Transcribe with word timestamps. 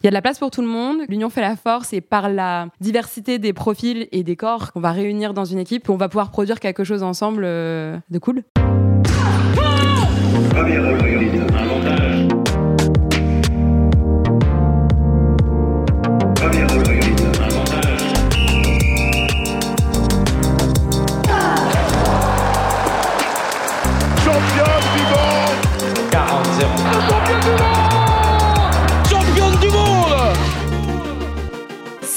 Il 0.00 0.06
y 0.06 0.06
a 0.06 0.10
de 0.10 0.14
la 0.14 0.22
place 0.22 0.38
pour 0.38 0.52
tout 0.52 0.60
le 0.60 0.68
monde. 0.68 1.00
L'union 1.08 1.28
fait 1.28 1.40
la 1.40 1.56
force 1.56 1.92
et 1.92 2.00
par 2.00 2.28
la 2.28 2.68
diversité 2.80 3.40
des 3.40 3.52
profils 3.52 4.06
et 4.12 4.22
des 4.22 4.36
corps 4.36 4.72
qu'on 4.72 4.78
va 4.78 4.92
réunir 4.92 5.34
dans 5.34 5.44
une 5.44 5.58
équipe, 5.58 5.90
on 5.90 5.96
va 5.96 6.08
pouvoir 6.08 6.30
produire 6.30 6.60
quelque 6.60 6.84
chose 6.84 7.02
ensemble 7.02 7.42
euh, 7.44 7.98
de 8.08 8.18
cool. 8.20 8.44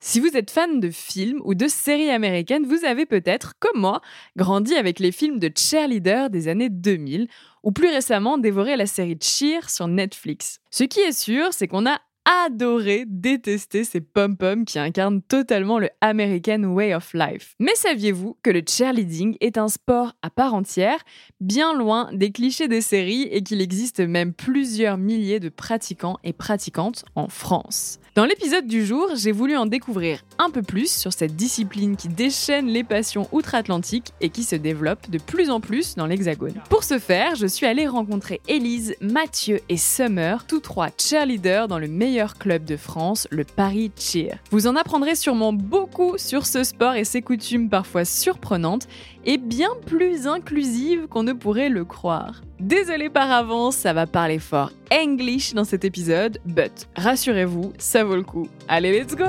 si 0.00 0.20
vous 0.20 0.36
êtes 0.36 0.50
fan 0.50 0.80
de 0.80 0.90
films 0.90 1.40
ou 1.44 1.54
de 1.54 1.66
séries 1.66 2.10
américaines, 2.10 2.66
vous 2.66 2.84
avez 2.84 3.06
peut-être, 3.06 3.54
comme 3.58 3.80
moi, 3.80 4.00
grandi 4.36 4.74
avec 4.74 5.00
les 5.00 5.12
films 5.12 5.38
de 5.38 5.50
cheerleader 5.54 6.30
des 6.30 6.48
années 6.48 6.70
2000 6.70 7.28
ou 7.64 7.72
plus 7.72 7.88
récemment 7.88 8.38
dévoré 8.38 8.76
la 8.76 8.86
série 8.86 9.18
Cheer 9.20 9.68
sur 9.68 9.88
Netflix. 9.88 10.60
Ce 10.70 10.84
qui 10.84 11.00
est 11.00 11.18
sûr, 11.18 11.52
c'est 11.52 11.66
qu'on 11.66 11.86
a 11.86 12.00
adoré 12.46 13.04
détester 13.06 13.84
ces 13.84 14.02
pom-poms 14.02 14.64
qui 14.66 14.78
incarnent 14.78 15.22
totalement 15.22 15.78
le 15.78 15.88
American 16.02 16.62
Way 16.64 16.94
of 16.94 17.14
Life. 17.14 17.54
Mais 17.58 17.74
saviez-vous 17.74 18.36
que 18.42 18.50
le 18.50 18.62
cheerleading 18.68 19.36
est 19.40 19.56
un 19.56 19.68
sport 19.68 20.12
à 20.20 20.28
part 20.28 20.52
entière, 20.52 20.98
bien 21.40 21.74
loin 21.74 22.10
des 22.12 22.30
clichés 22.30 22.68
des 22.68 22.82
séries 22.82 23.22
et 23.22 23.42
qu'il 23.42 23.62
existe 23.62 24.00
même 24.00 24.34
plusieurs 24.34 24.98
milliers 24.98 25.40
de 25.40 25.48
pratiquants 25.48 26.18
et 26.22 26.34
pratiquantes 26.34 27.04
en 27.14 27.28
France? 27.28 27.98
Dans 28.18 28.24
l'épisode 28.24 28.66
du 28.66 28.84
jour, 28.84 29.10
j'ai 29.14 29.30
voulu 29.30 29.56
en 29.56 29.64
découvrir 29.64 30.24
un 30.40 30.50
peu 30.50 30.62
plus 30.62 30.90
sur 30.90 31.12
cette 31.12 31.36
discipline 31.36 31.94
qui 31.94 32.08
déchaîne 32.08 32.66
les 32.66 32.82
passions 32.82 33.28
outre-Atlantique 33.30 34.08
et 34.20 34.28
qui 34.28 34.42
se 34.42 34.56
développe 34.56 35.08
de 35.08 35.18
plus 35.18 35.50
en 35.50 35.60
plus 35.60 35.94
dans 35.94 36.04
l'Hexagone. 36.04 36.60
Pour 36.68 36.82
ce 36.82 36.98
faire, 36.98 37.36
je 37.36 37.46
suis 37.46 37.64
allée 37.64 37.86
rencontrer 37.86 38.40
Élise, 38.48 38.96
Mathieu 39.00 39.60
et 39.68 39.76
Summer, 39.76 40.44
tous 40.48 40.58
trois 40.58 40.88
cheerleaders 40.98 41.68
dans 41.68 41.78
le 41.78 41.86
meilleur 41.86 42.34
club 42.34 42.64
de 42.64 42.76
France, 42.76 43.28
le 43.30 43.44
Paris 43.44 43.92
Cheer. 43.96 44.38
Vous 44.50 44.66
en 44.66 44.74
apprendrez 44.74 45.14
sûrement 45.14 45.52
beaucoup 45.52 46.18
sur 46.18 46.44
ce 46.44 46.64
sport 46.64 46.94
et 46.94 47.04
ses 47.04 47.22
coutumes 47.22 47.68
parfois 47.68 48.04
surprenantes 48.04 48.88
et 49.28 49.36
bien 49.36 49.68
plus 49.84 50.26
inclusives 50.26 51.06
qu'on 51.06 51.22
ne 51.22 51.34
pourrait 51.34 51.68
le 51.68 51.84
croire. 51.84 52.40
Désolé 52.60 53.10
par 53.10 53.30
avance, 53.30 53.76
ça 53.76 53.92
va 53.92 54.06
parler 54.06 54.38
fort 54.38 54.72
English 54.90 55.52
dans 55.52 55.64
cet 55.64 55.84
épisode, 55.84 56.38
but 56.46 56.88
rassurez-vous, 56.96 57.74
ça 57.76 58.04
vaut 58.04 58.16
le 58.16 58.22
coup. 58.22 58.48
Allez, 58.68 58.98
let's 58.98 59.14
go 59.14 59.26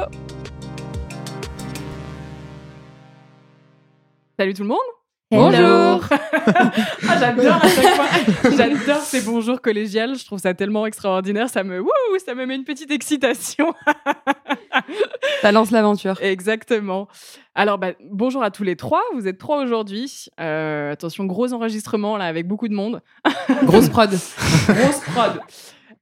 Salut 4.37 4.53
tout 4.53 4.63
le 4.63 4.69
monde 4.69 4.98
Bonjour 5.31 6.07
ah, 6.09 7.19
J'adore 7.19 7.63
à 7.63 7.67
chaque 7.67 7.95
fois. 7.95 8.51
J'adore 8.57 9.01
ces 9.01 9.21
bonjours 9.21 9.61
collégiales. 9.61 10.17
Je 10.17 10.25
trouve 10.25 10.39
ça 10.39 10.55
tellement 10.55 10.87
extraordinaire. 10.87 11.49
Ça 11.49 11.63
me, 11.63 11.83
ça 12.25 12.33
me 12.33 12.47
met 12.47 12.55
une 12.55 12.63
petite 12.63 12.89
excitation. 12.89 13.75
ça 15.41 15.51
lance 15.51 15.69
l'aventure. 15.69 16.19
Exactement. 16.23 17.07
Alors, 17.53 17.77
bah, 17.77 17.91
bonjour 18.09 18.41
à 18.41 18.49
tous 18.49 18.63
les 18.63 18.75
trois. 18.75 19.03
Vous 19.13 19.27
êtes 19.27 19.37
trois 19.37 19.61
aujourd'hui. 19.61 20.29
Euh, 20.39 20.93
attention, 20.93 21.25
gros 21.25 21.53
enregistrement 21.53 22.17
là 22.17 22.25
avec 22.25 22.47
beaucoup 22.47 22.67
de 22.67 22.73
monde. 22.73 23.03
Grosse 23.65 23.89
prod. 23.89 24.09
Grosse 24.09 25.01
prod. 25.13 25.41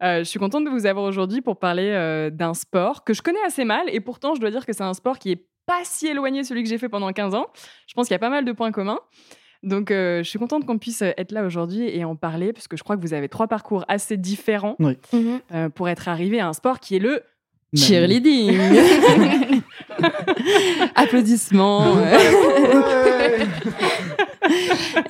Euh, 0.04 0.20
je 0.20 0.24
suis 0.24 0.40
contente 0.40 0.64
de 0.64 0.70
vous 0.70 0.86
avoir 0.86 1.04
aujourd'hui 1.04 1.42
pour 1.42 1.60
parler 1.60 1.90
euh, 1.90 2.30
d'un 2.30 2.54
sport 2.54 3.04
que 3.04 3.14
je 3.14 3.22
connais 3.22 3.44
assez 3.46 3.66
mal 3.66 3.88
et 3.88 4.00
pourtant 4.00 4.36
je 4.36 4.40
dois 4.40 4.52
dire 4.52 4.66
que 4.66 4.72
c'est 4.72 4.84
un 4.84 4.94
sport 4.94 5.18
qui 5.18 5.32
est 5.32 5.46
pas 5.68 5.82
si 5.84 6.08
éloigné 6.08 6.42
de 6.42 6.48
celui 6.48 6.64
que 6.64 6.70
j'ai 6.70 6.80
fait 6.80 6.90
pendant 6.90 7.12
15 7.12 7.36
ans. 7.36 7.48
Je 7.88 7.94
pense 7.94 8.08
qu'il 8.08 8.16
y 8.16 8.16
a 8.16 8.20
pas 8.20 8.32
mal 8.32 8.46
de 8.46 8.52
points 8.52 8.72
communs. 8.72 9.00
Donc, 9.64 9.92
euh, 9.92 10.24
je 10.24 10.30
suis 10.30 10.40
contente 10.40 10.66
qu'on 10.66 10.78
puisse 10.78 11.02
être 11.02 11.32
là 11.32 11.44
aujourd'hui 11.44 11.84
et 11.90 12.06
en 12.06 12.16
parler, 12.16 12.54
parce 12.54 12.68
que 12.68 12.78
je 12.78 12.84
crois 12.84 12.96
que 12.96 13.02
vous 13.02 13.14
avez 13.14 13.28
trois 13.28 13.48
parcours 13.48 13.86
assez 13.88 14.18
différents 14.18 14.76
mhm. 14.80 14.96
euh, 15.54 15.70
pour 15.70 15.90
être 15.90 16.08
arrivé 16.08 16.40
à 16.40 16.48
un 16.48 16.54
sport 16.54 16.80
qui 16.80 16.96
est 16.96 17.00
le 17.00 17.22
cheerleading. 17.78 19.62
Applaudissements. 20.96 21.98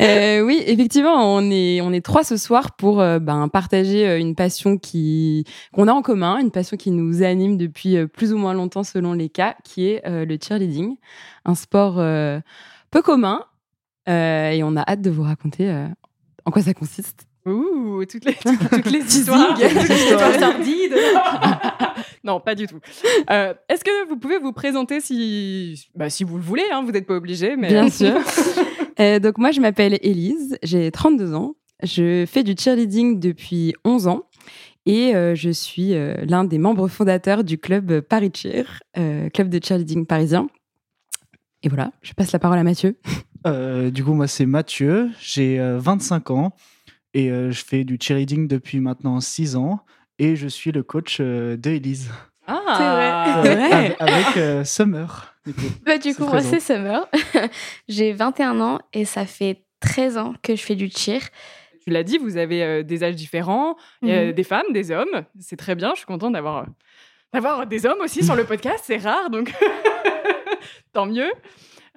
Euh, 0.02 0.42
oui, 0.42 0.64
effectivement, 0.66 1.36
on 1.36 1.50
est, 1.52 1.82
on 1.82 1.92
est 1.92 2.04
trois 2.04 2.24
ce 2.24 2.38
soir 2.38 2.76
pour 2.76 3.02
euh, 3.02 3.20
ben, 3.20 3.48
partager 3.48 4.08
euh, 4.08 4.20
une 4.20 4.36
passion 4.36 4.78
qui 4.78 5.46
qu'on 5.74 5.88
a 5.88 5.94
en 5.94 6.02
commun, 6.02 6.40
une 6.40 6.52
passion 6.52 6.78
qui 6.78 6.92
nous 6.92 7.24
anime 7.24 7.58
depuis 7.58 8.06
plus 8.08 8.34
ou 8.34 8.38
moins 8.38 8.54
longtemps 8.54 8.84
selon 8.84 9.14
les 9.14 9.30
cas, 9.30 9.56
qui 9.64 9.88
est 9.88 10.02
le 10.06 10.38
cheerleading, 10.42 10.98
un 11.46 11.56
sport 11.56 11.96
peu 12.92 13.02
commun. 13.02 13.44
et 14.08 14.62
on 14.64 14.76
a 14.76 14.84
hâte 14.88 15.02
de 15.02 15.10
vous 15.10 15.24
raconter 15.24 15.88
en 16.46 16.52
quoi 16.52 16.62
ça 16.62 16.74
consiste. 16.74 17.28
Ouh, 17.48 18.04
toutes 18.06 18.26
les, 18.26 18.34
toutes, 18.34 18.92
les 18.92 19.00
histoires, 19.16 19.54
toutes 19.54 19.90
les 19.90 19.96
histoires 19.96 20.40
sordides. 20.40 20.96
non, 22.24 22.40
pas 22.40 22.56
du 22.56 22.68
tout. 22.68 22.80
Est-ce 23.30 23.84
que 23.84 24.08
vous 24.10 24.18
pouvez 24.18 24.38
vous 24.38 24.52
présenter 24.52 25.00
si, 25.00 25.88
bah, 25.96 26.10
si 26.10 26.24
vous 26.24 26.38
le 26.38 26.44
voulez 26.44 26.66
hein, 26.72 26.84
Vous 26.84 26.92
n'êtes 26.92 27.08
pas 27.08 27.16
obligé, 27.16 27.56
mais 27.56 27.70
bien 27.70 27.90
sûr. 27.90 28.20
Euh, 29.00 29.20
donc 29.20 29.38
moi, 29.38 29.52
je 29.52 29.62
m'appelle 29.62 29.98
Élise, 30.02 30.58
j'ai 30.64 30.90
32 30.92 31.34
ans. 31.36 31.56
Je 31.84 32.26
fais 32.26 32.44
du 32.44 32.56
cheerleading 32.58 33.20
depuis 33.20 33.76
11 33.86 34.08
ans 34.08 34.24
et 34.88 35.16
euh, 35.16 35.36
je 35.36 35.52
suis 35.52 35.94
euh, 35.94 36.16
l'un 36.28 36.44
des 36.44 36.58
membres 36.58 36.88
fondateurs 36.88 37.44
du 37.44 37.60
club 37.60 38.02
Paris 38.02 38.32
Cheer, 38.34 38.80
club 38.96 39.50
de 39.50 39.64
cheerleading 39.64 40.08
parisien. 40.08 40.48
Et 41.62 41.70
voilà, 41.70 41.92
je 42.02 42.14
passe 42.14 42.32
la 42.32 42.40
parole 42.40 42.58
à 42.58 42.64
Mathieu. 42.64 42.98
du 43.46 44.04
coup, 44.04 44.14
moi, 44.14 44.28
c'est 44.28 44.46
Mathieu, 44.46 45.12
j'ai 45.20 45.60
25 45.60 46.32
ans 46.32 46.54
et 47.14 47.30
je 47.30 47.64
fais 47.66 47.84
du 47.84 47.98
cheerleading 48.00 48.48
depuis 48.48 48.80
maintenant 48.80 49.20
6 49.20 49.56
ans 49.56 49.80
et 50.20 50.36
je 50.36 50.48
suis 50.48 50.72
le 50.72 50.84
coach 50.84 51.20
de 51.20 51.70
Élise. 51.70 52.12
Ah, 52.48 53.42
c'est 53.44 53.56
vrai. 53.56 53.96
avec, 54.00 54.66
Summer. 54.66 55.36
Du 55.46 55.54
coup, 55.54 55.62
bah, 55.86 55.98
du 55.98 56.16
coup 56.16 56.26
moi, 56.26 56.42
c'est 56.42 56.60
Summer. 56.60 57.08
J'ai 57.88 58.14
21 58.14 58.60
ans 58.60 58.80
et 58.94 59.06
ça 59.06 59.26
fait 59.26 59.64
13 59.80 60.18
ans 60.18 60.34
que 60.42 60.56
je 60.56 60.62
fais 60.62 60.76
du 60.76 60.90
cheer. 60.90 61.22
Tu 61.88 61.94
l'as 61.94 62.04
dit, 62.04 62.18
vous 62.18 62.36
avez 62.36 62.64
euh, 62.64 62.84
des 62.84 63.04
âges 63.06 63.16
différents, 63.16 63.78
mhm. 64.02 64.34
des 64.34 64.44
femmes, 64.44 64.66
des 64.72 64.92
hommes. 64.92 65.24
C'est 65.40 65.56
très 65.56 65.76
bien, 65.76 65.92
je 65.94 66.00
suis 66.00 66.06
contente 66.06 66.34
d'avoir, 66.34 66.66
d'avoir 67.34 67.66
des 67.66 67.86
hommes 67.86 68.02
aussi 68.02 68.26
sur 68.26 68.36
le 68.36 68.44
podcast, 68.46 68.84
c'est 68.86 68.98
rare, 68.98 69.30
donc 69.30 69.54
tant 70.94 71.06
mieux. 71.06 71.32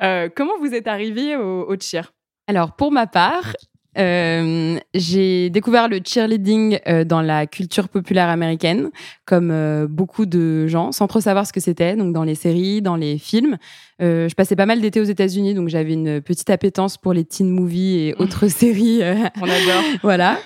Euh, 0.00 0.28
comment 0.34 0.56
vous 0.60 0.74
êtes 0.74 0.86
arrivé 0.86 1.34
au, 1.36 1.68
au 1.68 1.74
cheer? 1.78 2.12
Alors, 2.46 2.76
pour 2.76 2.92
ma 2.92 3.08
part, 3.08 3.56
euh, 3.98 4.78
j'ai 4.94 5.50
découvert 5.50 5.88
le 5.88 6.00
cheerleading 6.04 6.78
euh, 6.86 7.04
dans 7.04 7.22
la 7.22 7.46
culture 7.46 7.88
populaire 7.88 8.28
américaine, 8.28 8.90
comme 9.24 9.50
euh, 9.50 9.86
beaucoup 9.88 10.26
de 10.26 10.66
gens, 10.66 10.92
sans 10.92 11.06
trop 11.06 11.20
savoir 11.20 11.46
ce 11.46 11.52
que 11.52 11.60
c'était, 11.60 11.96
donc 11.96 12.12
dans 12.12 12.24
les 12.24 12.34
séries, 12.34 12.82
dans 12.82 12.96
les 12.96 13.18
films. 13.18 13.58
Euh, 14.00 14.28
je 14.28 14.34
passais 14.34 14.56
pas 14.56 14.66
mal 14.66 14.80
d'été 14.80 15.00
aux 15.00 15.04
États-Unis, 15.04 15.54
donc 15.54 15.68
j'avais 15.68 15.92
une 15.92 16.20
petite 16.20 16.48
appétence 16.50 16.96
pour 16.96 17.12
les 17.12 17.24
teen 17.24 17.50
movies 17.50 17.98
et 17.98 18.14
autres 18.18 18.48
séries. 18.48 19.02
Euh, 19.02 19.14
On 19.40 19.44
adore. 19.44 19.82
voilà. 20.02 20.38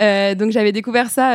Euh, 0.00 0.34
donc 0.34 0.50
j'avais 0.50 0.72
découvert 0.72 1.10
ça. 1.10 1.28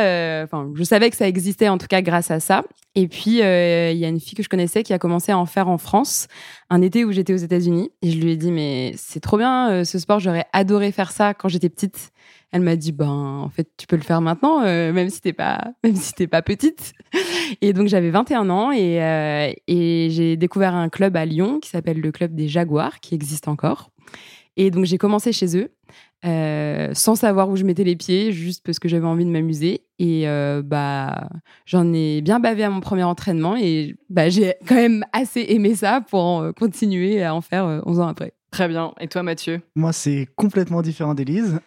Enfin, 0.44 0.70
je 0.74 0.84
savais 0.84 1.10
que 1.10 1.16
ça 1.16 1.26
existait 1.26 1.68
en 1.68 1.78
tout 1.78 1.86
cas 1.86 2.02
grâce 2.02 2.30
à 2.30 2.40
ça. 2.40 2.64
Et 2.94 3.08
puis 3.08 3.38
il 3.38 3.38
y 3.38 4.04
a 4.04 4.08
une 4.08 4.20
fille 4.20 4.34
que 4.34 4.42
je 4.42 4.48
connaissais 4.48 4.82
qui 4.82 4.92
a 4.92 4.98
commencé 4.98 5.32
à 5.32 5.38
en 5.38 5.46
faire 5.46 5.68
en 5.68 5.78
France 5.78 6.28
un 6.70 6.82
été 6.82 7.04
où 7.04 7.12
j'étais 7.12 7.32
aux 7.32 7.38
États-Unis. 7.38 7.90
Et 8.02 8.10
je 8.10 8.18
lui 8.18 8.32
ai 8.32 8.36
dit 8.36 8.52
mais 8.52 8.92
c'est 8.96 9.20
trop 9.20 9.38
bien 9.38 9.84
ce 9.84 9.98
sport. 9.98 10.20
J'aurais 10.20 10.46
adoré 10.52 10.92
faire 10.92 11.12
ça 11.12 11.34
quand 11.34 11.48
j'étais 11.48 11.68
petite. 11.68 12.12
Elle 12.54 12.62
m'a 12.62 12.76
dit 12.76 12.92
ben 12.92 13.10
en 13.10 13.50
fait 13.50 13.68
tu 13.76 13.86
peux 13.86 13.96
le 13.96 14.02
faire 14.02 14.22
maintenant 14.22 14.62
même 14.62 15.10
si 15.10 15.20
t'es 15.20 15.34
pas 15.34 15.72
même 15.84 15.96
si 15.96 16.14
t'es 16.14 16.26
pas 16.26 16.40
petite. 16.40 16.94
Et 17.60 17.72
donc 17.74 17.88
j'avais 17.88 18.10
21 18.10 18.48
ans 18.48 18.72
et, 18.72 19.56
et 19.66 20.08
j'ai 20.10 20.36
découvert 20.36 20.74
un 20.74 20.88
club 20.88 21.16
à 21.16 21.26
Lyon 21.26 21.60
qui 21.60 21.68
s'appelle 21.68 22.00
le 22.00 22.12
club 22.12 22.34
des 22.34 22.48
Jaguars, 22.48 23.00
qui 23.00 23.14
existe 23.14 23.48
encore. 23.48 23.90
Et 24.56 24.70
donc 24.70 24.84
j'ai 24.84 24.98
commencé 24.98 25.32
chez 25.32 25.56
eux. 25.58 25.70
Euh, 26.24 26.90
sans 26.94 27.16
savoir 27.16 27.50
où 27.50 27.56
je 27.56 27.64
mettais 27.64 27.84
les 27.84 27.96
pieds, 27.96 28.32
juste 28.32 28.64
parce 28.64 28.78
que 28.78 28.88
j'avais 28.88 29.06
envie 29.06 29.26
de 29.26 29.30
m'amuser. 29.30 29.82
Et 29.98 30.26
euh, 30.26 30.62
bah, 30.64 31.28
j'en 31.66 31.92
ai 31.92 32.22
bien 32.22 32.40
bavé 32.40 32.64
à 32.64 32.70
mon 32.70 32.80
premier 32.80 33.04
entraînement 33.04 33.56
et 33.56 33.94
bah, 34.08 34.30
j'ai 34.30 34.54
quand 34.66 34.74
même 34.74 35.04
assez 35.12 35.44
aimé 35.48 35.74
ça 35.74 36.00
pour 36.00 36.40
euh, 36.40 36.52
continuer 36.52 37.22
à 37.22 37.34
en 37.34 37.42
faire 37.42 37.82
11 37.84 38.00
ans 38.00 38.08
après. 38.08 38.32
Très 38.50 38.68
bien. 38.68 38.94
Et 39.00 39.08
toi, 39.08 39.22
Mathieu? 39.22 39.60
Moi, 39.74 39.92
c'est 39.92 40.28
complètement 40.36 40.80
différent 40.80 41.14
d'Élise. 41.14 41.60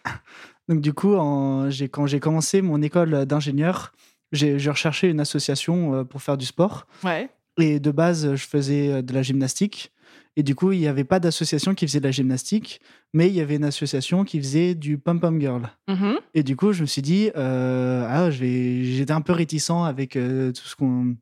Donc, 0.68 0.80
du 0.80 0.92
coup, 0.92 1.14
en, 1.14 1.68
quand 1.90 2.06
j'ai 2.06 2.20
commencé 2.20 2.62
mon 2.62 2.82
école 2.82 3.26
d'ingénieur, 3.26 3.92
j'ai 4.32 4.56
recherché 4.68 5.08
une 5.08 5.20
association 5.20 6.04
pour 6.04 6.20
faire 6.20 6.36
du 6.36 6.44
sport. 6.44 6.86
Ouais. 7.04 7.30
Et 7.58 7.80
de 7.80 7.90
base, 7.90 8.34
je 8.34 8.46
faisais 8.46 9.02
de 9.02 9.14
la 9.14 9.22
gymnastique. 9.22 9.92
Et 10.38 10.44
du 10.44 10.54
coup, 10.54 10.70
il 10.70 10.78
n'y 10.78 10.86
avait 10.86 11.02
pas 11.02 11.18
d'association 11.18 11.74
qui 11.74 11.84
faisait 11.84 11.98
de 11.98 12.04
la 12.04 12.12
gymnastique, 12.12 12.80
mais 13.12 13.26
il 13.26 13.34
y 13.34 13.40
avait 13.40 13.56
une 13.56 13.64
association 13.64 14.22
qui 14.22 14.38
faisait 14.38 14.76
du 14.76 14.96
pom-pom 14.96 15.40
girl. 15.40 15.68
Mm-hmm. 15.88 16.16
Et 16.34 16.44
du 16.44 16.54
coup, 16.54 16.72
je 16.72 16.82
me 16.82 16.86
suis 16.86 17.02
dit, 17.02 17.32
euh, 17.36 18.06
ah, 18.08 18.30
j'étais 18.30 19.10
un 19.10 19.20
peu 19.20 19.32
réticent 19.32 19.84
avec 19.84 20.14
euh, 20.14 20.52
tout 20.52 20.62
ce 20.62 20.76
qu'on, 20.76 21.16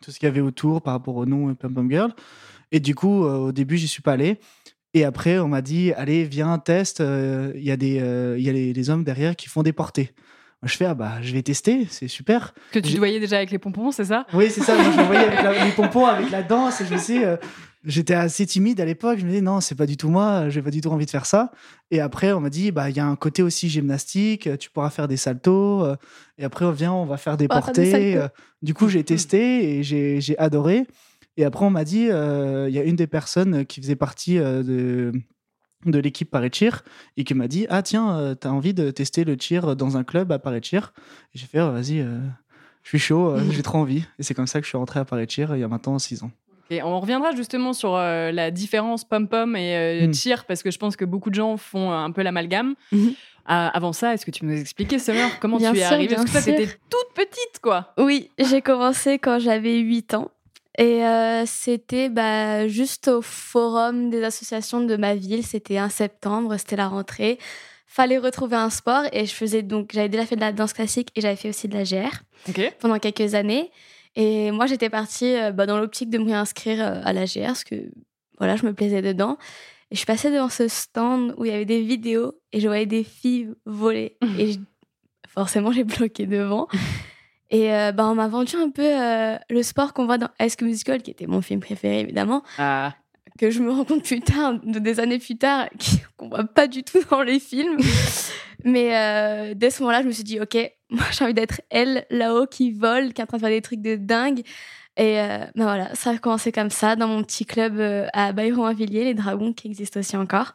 tout 0.00 0.10
ce 0.10 0.18
qu'il 0.18 0.26
y 0.26 0.30
avait 0.30 0.40
autour 0.40 0.82
par 0.82 0.94
rapport 0.94 1.14
au 1.14 1.24
nom 1.24 1.54
pom-pom 1.54 1.88
girl. 1.88 2.12
Et 2.72 2.80
du 2.80 2.96
coup, 2.96 3.24
euh, 3.24 3.36
au 3.36 3.52
début, 3.52 3.76
j'y 3.76 3.86
suis 3.86 4.02
pas 4.02 4.14
allé. 4.14 4.40
Et 4.94 5.04
après, 5.04 5.38
on 5.38 5.48
m'a 5.48 5.62
dit, 5.62 5.92
allez, 5.92 6.24
viens, 6.24 6.58
teste. 6.58 7.00
Il 7.00 7.62
y 7.62 7.70
a 7.70 7.76
des, 7.76 8.02
il 8.38 8.42
y 8.42 8.48
a 8.48 8.52
les, 8.52 8.90
hommes 8.90 9.04
derrière 9.04 9.36
qui 9.36 9.48
font 9.48 9.62
des 9.62 9.72
portées. 9.72 10.12
je 10.62 10.74
fais, 10.76 10.86
ah 10.86 10.94
bah, 10.94 11.18
je 11.20 11.32
vais 11.32 11.42
tester, 11.42 11.86
c'est 11.90 12.08
super. 12.08 12.54
Que 12.72 12.78
tu 12.78 12.96
voyais 12.96 13.20
déjà 13.20 13.36
avec 13.36 13.50
les 13.50 13.58
pompons, 13.58 13.92
c'est 13.92 14.06
ça? 14.06 14.26
Oui, 14.32 14.50
c'est 14.50 14.62
ça. 14.62 14.74
je 14.76 14.98
me 14.98 15.04
voyais 15.04 15.28
avec 15.28 15.64
les 15.64 15.72
pompons, 15.72 16.06
avec 16.06 16.30
la 16.30 16.42
danse. 16.42 16.80
Et 16.80 16.86
je 16.86 16.94
me 16.94 16.98
sais, 16.98 17.38
j'étais 17.84 18.14
assez 18.14 18.46
timide 18.46 18.80
à 18.80 18.84
l'époque. 18.84 19.18
Je 19.18 19.24
me 19.24 19.30
disais, 19.30 19.42
non, 19.42 19.60
c'est 19.60 19.74
pas 19.74 19.86
du 19.86 19.96
tout 19.96 20.08
moi, 20.08 20.48
j'ai 20.48 20.62
pas 20.62 20.70
du 20.70 20.80
tout 20.80 20.90
envie 20.90 21.06
de 21.06 21.10
faire 21.10 21.26
ça. 21.26 21.50
Et 21.90 22.00
après, 22.00 22.32
on 22.32 22.40
m'a 22.40 22.50
dit, 22.50 22.70
bah, 22.70 22.90
il 22.90 22.96
y 22.96 23.00
a 23.00 23.06
un 23.06 23.16
côté 23.16 23.42
aussi 23.42 23.68
gymnastique, 23.68 24.48
tu 24.58 24.70
pourras 24.70 24.90
faire 24.90 25.08
des 25.08 25.16
saltos. 25.16 25.84
Euh, 25.84 25.96
et 26.36 26.44
après, 26.44 26.64
on 26.64 26.70
vient, 26.70 26.92
on 26.92 27.06
va 27.06 27.16
faire 27.16 27.36
des 27.36 27.48
portées. 27.48 28.16
Euh. 28.16 28.28
Du 28.62 28.74
coup, 28.74 28.88
j'ai 28.88 29.04
testé 29.04 29.78
et 29.78 29.82
j'ai 29.82 30.38
adoré. 30.38 30.86
Et 31.38 31.44
après, 31.44 31.64
on 31.64 31.70
m'a 31.70 31.84
dit, 31.84 32.08
euh, 32.10 32.68
il 32.68 32.74
y 32.74 32.78
a 32.78 32.82
une 32.82 32.96
des 32.96 33.06
personnes 33.06 33.64
qui 33.64 33.80
faisait 33.80 33.96
partie 33.96 34.38
de, 34.38 35.12
de 35.86 35.98
l'équipe 35.98 36.30
Paris 36.30 36.50
Cheer 36.52 36.82
et 37.16 37.24
qui 37.24 37.32
m'a 37.32 37.48
dit, 37.48 37.66
ah 37.70 37.82
tiens, 37.82 38.36
tu 38.38 38.46
as 38.46 38.52
envie 38.52 38.74
de 38.74 38.90
tester 38.90 39.24
le 39.24 39.36
cheer 39.40 39.76
dans 39.76 39.96
un 39.96 40.04
club 40.04 40.30
à 40.32 40.38
Paris 40.38 40.60
Cheer? 40.62 40.92
Et 41.34 41.38
j'ai 41.38 41.46
fait, 41.46 41.60
oh, 41.60 41.72
vas-y, 41.72 42.04
je 42.82 42.88
suis 42.88 42.98
chaud, 42.98 43.36
j'ai 43.50 43.62
trop 43.62 43.78
envie. 43.78 44.04
Et 44.18 44.22
c'est 44.22 44.34
comme 44.34 44.46
ça 44.46 44.60
que 44.60 44.64
je 44.64 44.68
suis 44.68 44.78
rentré 44.78 45.00
à 45.00 45.06
Paris 45.06 45.26
Cheer 45.28 45.48
il 45.54 45.60
y 45.60 45.64
a 45.64 45.68
maintenant 45.68 45.98
six 45.98 46.22
ans. 46.22 46.30
Et 46.70 46.82
on 46.82 47.00
reviendra 47.00 47.34
justement 47.34 47.72
sur 47.72 47.94
euh, 47.96 48.30
la 48.30 48.50
différence 48.50 49.04
pom-pom 49.04 49.56
et 49.56 50.02
euh, 50.02 50.08
mm. 50.08 50.14
cheer, 50.14 50.44
parce 50.44 50.62
que 50.62 50.70
je 50.70 50.78
pense 50.78 50.96
que 50.96 51.04
beaucoup 51.04 51.30
de 51.30 51.34
gens 51.34 51.56
font 51.56 51.92
un 51.92 52.10
peu 52.10 52.22
l'amalgame. 52.22 52.74
Mhm. 52.90 53.14
Ah, 53.50 53.68
avant 53.68 53.94
ça, 53.94 54.12
est-ce 54.12 54.26
que 54.26 54.30
tu 54.30 54.40
peux 54.40 54.46
nous 54.46 54.60
expliquer, 54.60 54.98
Summer, 54.98 55.26
comment 55.40 55.56
tu 55.56 55.64
es 55.64 55.82
arrivée? 55.82 56.16
Parce 56.16 56.26
que 56.26 56.32
toi, 56.32 56.40
c'était 56.42 56.66
toute 56.66 57.14
petite, 57.14 57.60
quoi. 57.62 57.94
Oui, 57.96 58.30
j'ai 58.38 58.60
commencé 58.60 59.18
quand 59.18 59.38
j'avais 59.38 59.78
8 59.78 60.12
ans. 60.12 60.30
Et 60.78 61.04
euh, 61.04 61.44
c'était 61.44 62.08
bah, 62.08 62.68
juste 62.68 63.08
au 63.08 63.20
forum 63.20 64.10
des 64.10 64.22
associations 64.22 64.80
de 64.80 64.96
ma 64.96 65.16
ville. 65.16 65.44
C'était 65.44 65.76
un 65.76 65.88
septembre, 65.88 66.56
c'était 66.56 66.76
la 66.76 66.86
rentrée. 66.86 67.38
Fallait 67.86 68.18
retrouver 68.18 68.56
un 68.56 68.70
sport 68.70 69.02
et 69.12 69.26
je 69.26 69.34
faisais 69.34 69.62
donc 69.62 69.90
j'avais 69.92 70.08
déjà 70.08 70.24
fait 70.24 70.36
de 70.36 70.40
la 70.40 70.52
danse 70.52 70.72
classique 70.72 71.08
et 71.16 71.20
j'avais 71.20 71.36
fait 71.36 71.48
aussi 71.48 71.66
de 71.66 71.74
la 71.74 71.82
GR 71.82 72.22
pendant 72.78 73.00
quelques 73.00 73.34
années. 73.34 73.72
Et 74.14 74.52
moi, 74.52 74.66
j'étais 74.66 74.88
partie 74.88 75.34
euh, 75.34 75.50
bah, 75.50 75.66
dans 75.66 75.78
l'optique 75.78 76.10
de 76.10 76.18
me 76.18 76.26
réinscrire 76.26 76.80
euh, 76.80 77.00
à 77.02 77.12
la 77.12 77.24
GR 77.24 77.46
parce 77.46 77.64
que 77.64 77.90
voilà, 78.38 78.54
je 78.54 78.64
me 78.64 78.72
plaisais 78.72 79.02
dedans. 79.02 79.36
Et 79.90 79.96
je 79.96 80.04
passée 80.06 80.30
devant 80.30 80.48
ce 80.48 80.68
stand 80.68 81.34
où 81.38 81.44
il 81.44 81.50
y 81.50 81.54
avait 81.54 81.64
des 81.64 81.80
vidéos 81.80 82.34
et 82.52 82.60
je 82.60 82.68
voyais 82.68 82.86
des 82.86 83.02
filles 83.02 83.48
voler. 83.64 84.16
Et 84.38 84.56
forcément, 85.26 85.72
j'ai 85.72 85.84
bloqué 85.84 86.26
devant. 86.26 86.68
Et 87.50 87.72
euh, 87.72 87.92
bah, 87.92 88.06
on 88.06 88.14
m'a 88.14 88.28
vendu 88.28 88.56
un 88.56 88.70
peu 88.70 88.88
le 89.48 89.62
sport 89.62 89.92
qu'on 89.92 90.06
voit 90.06 90.18
dans 90.18 90.28
High 90.40 90.50
School 90.50 90.68
Musical, 90.68 91.02
qui 91.02 91.10
était 91.10 91.26
mon 91.26 91.40
film 91.40 91.60
préféré, 91.60 92.00
évidemment. 92.00 92.42
Ah. 92.58 92.94
Que 93.38 93.50
je 93.50 93.60
me 93.60 93.70
rends 93.70 93.84
compte 93.84 94.04
plus 94.04 94.20
tard, 94.20 94.54
des 94.64 95.00
années 95.00 95.18
plus 95.18 95.38
tard, 95.38 95.68
qu'on 96.16 96.28
voit 96.28 96.44
pas 96.44 96.66
du 96.66 96.82
tout 96.82 96.98
dans 97.10 97.22
les 97.22 97.38
films. 97.38 97.78
Mais 98.64 99.54
dès 99.54 99.70
ce 99.70 99.82
moment-là, 99.82 100.02
je 100.02 100.08
me 100.08 100.12
suis 100.12 100.24
dit, 100.24 100.40
OK, 100.40 100.56
moi 100.90 101.04
j'ai 101.12 101.24
envie 101.24 101.34
d'être 101.34 101.60
elle 101.70 102.06
là-haut 102.10 102.46
qui 102.46 102.72
vole, 102.72 103.12
qui 103.12 103.20
est 103.20 103.24
en 103.24 103.26
train 103.26 103.38
de 103.38 103.42
faire 103.42 103.50
des 103.50 103.62
trucs 103.62 103.82
de 103.82 103.96
dingue. 103.96 104.42
Et 104.98 105.20
euh, 105.20 105.46
ben 105.54 105.64
voilà, 105.64 105.94
ça 105.94 106.10
a 106.10 106.18
commencé 106.18 106.50
comme 106.50 106.70
ça 106.70 106.96
dans 106.96 107.06
mon 107.06 107.22
petit 107.22 107.46
club 107.46 107.78
euh, 107.78 108.08
à 108.12 108.32
Bayeron-Villiers, 108.32 109.04
les 109.04 109.14
Dragons 109.14 109.52
qui 109.52 109.68
existent 109.68 110.00
aussi 110.00 110.16
encore, 110.16 110.54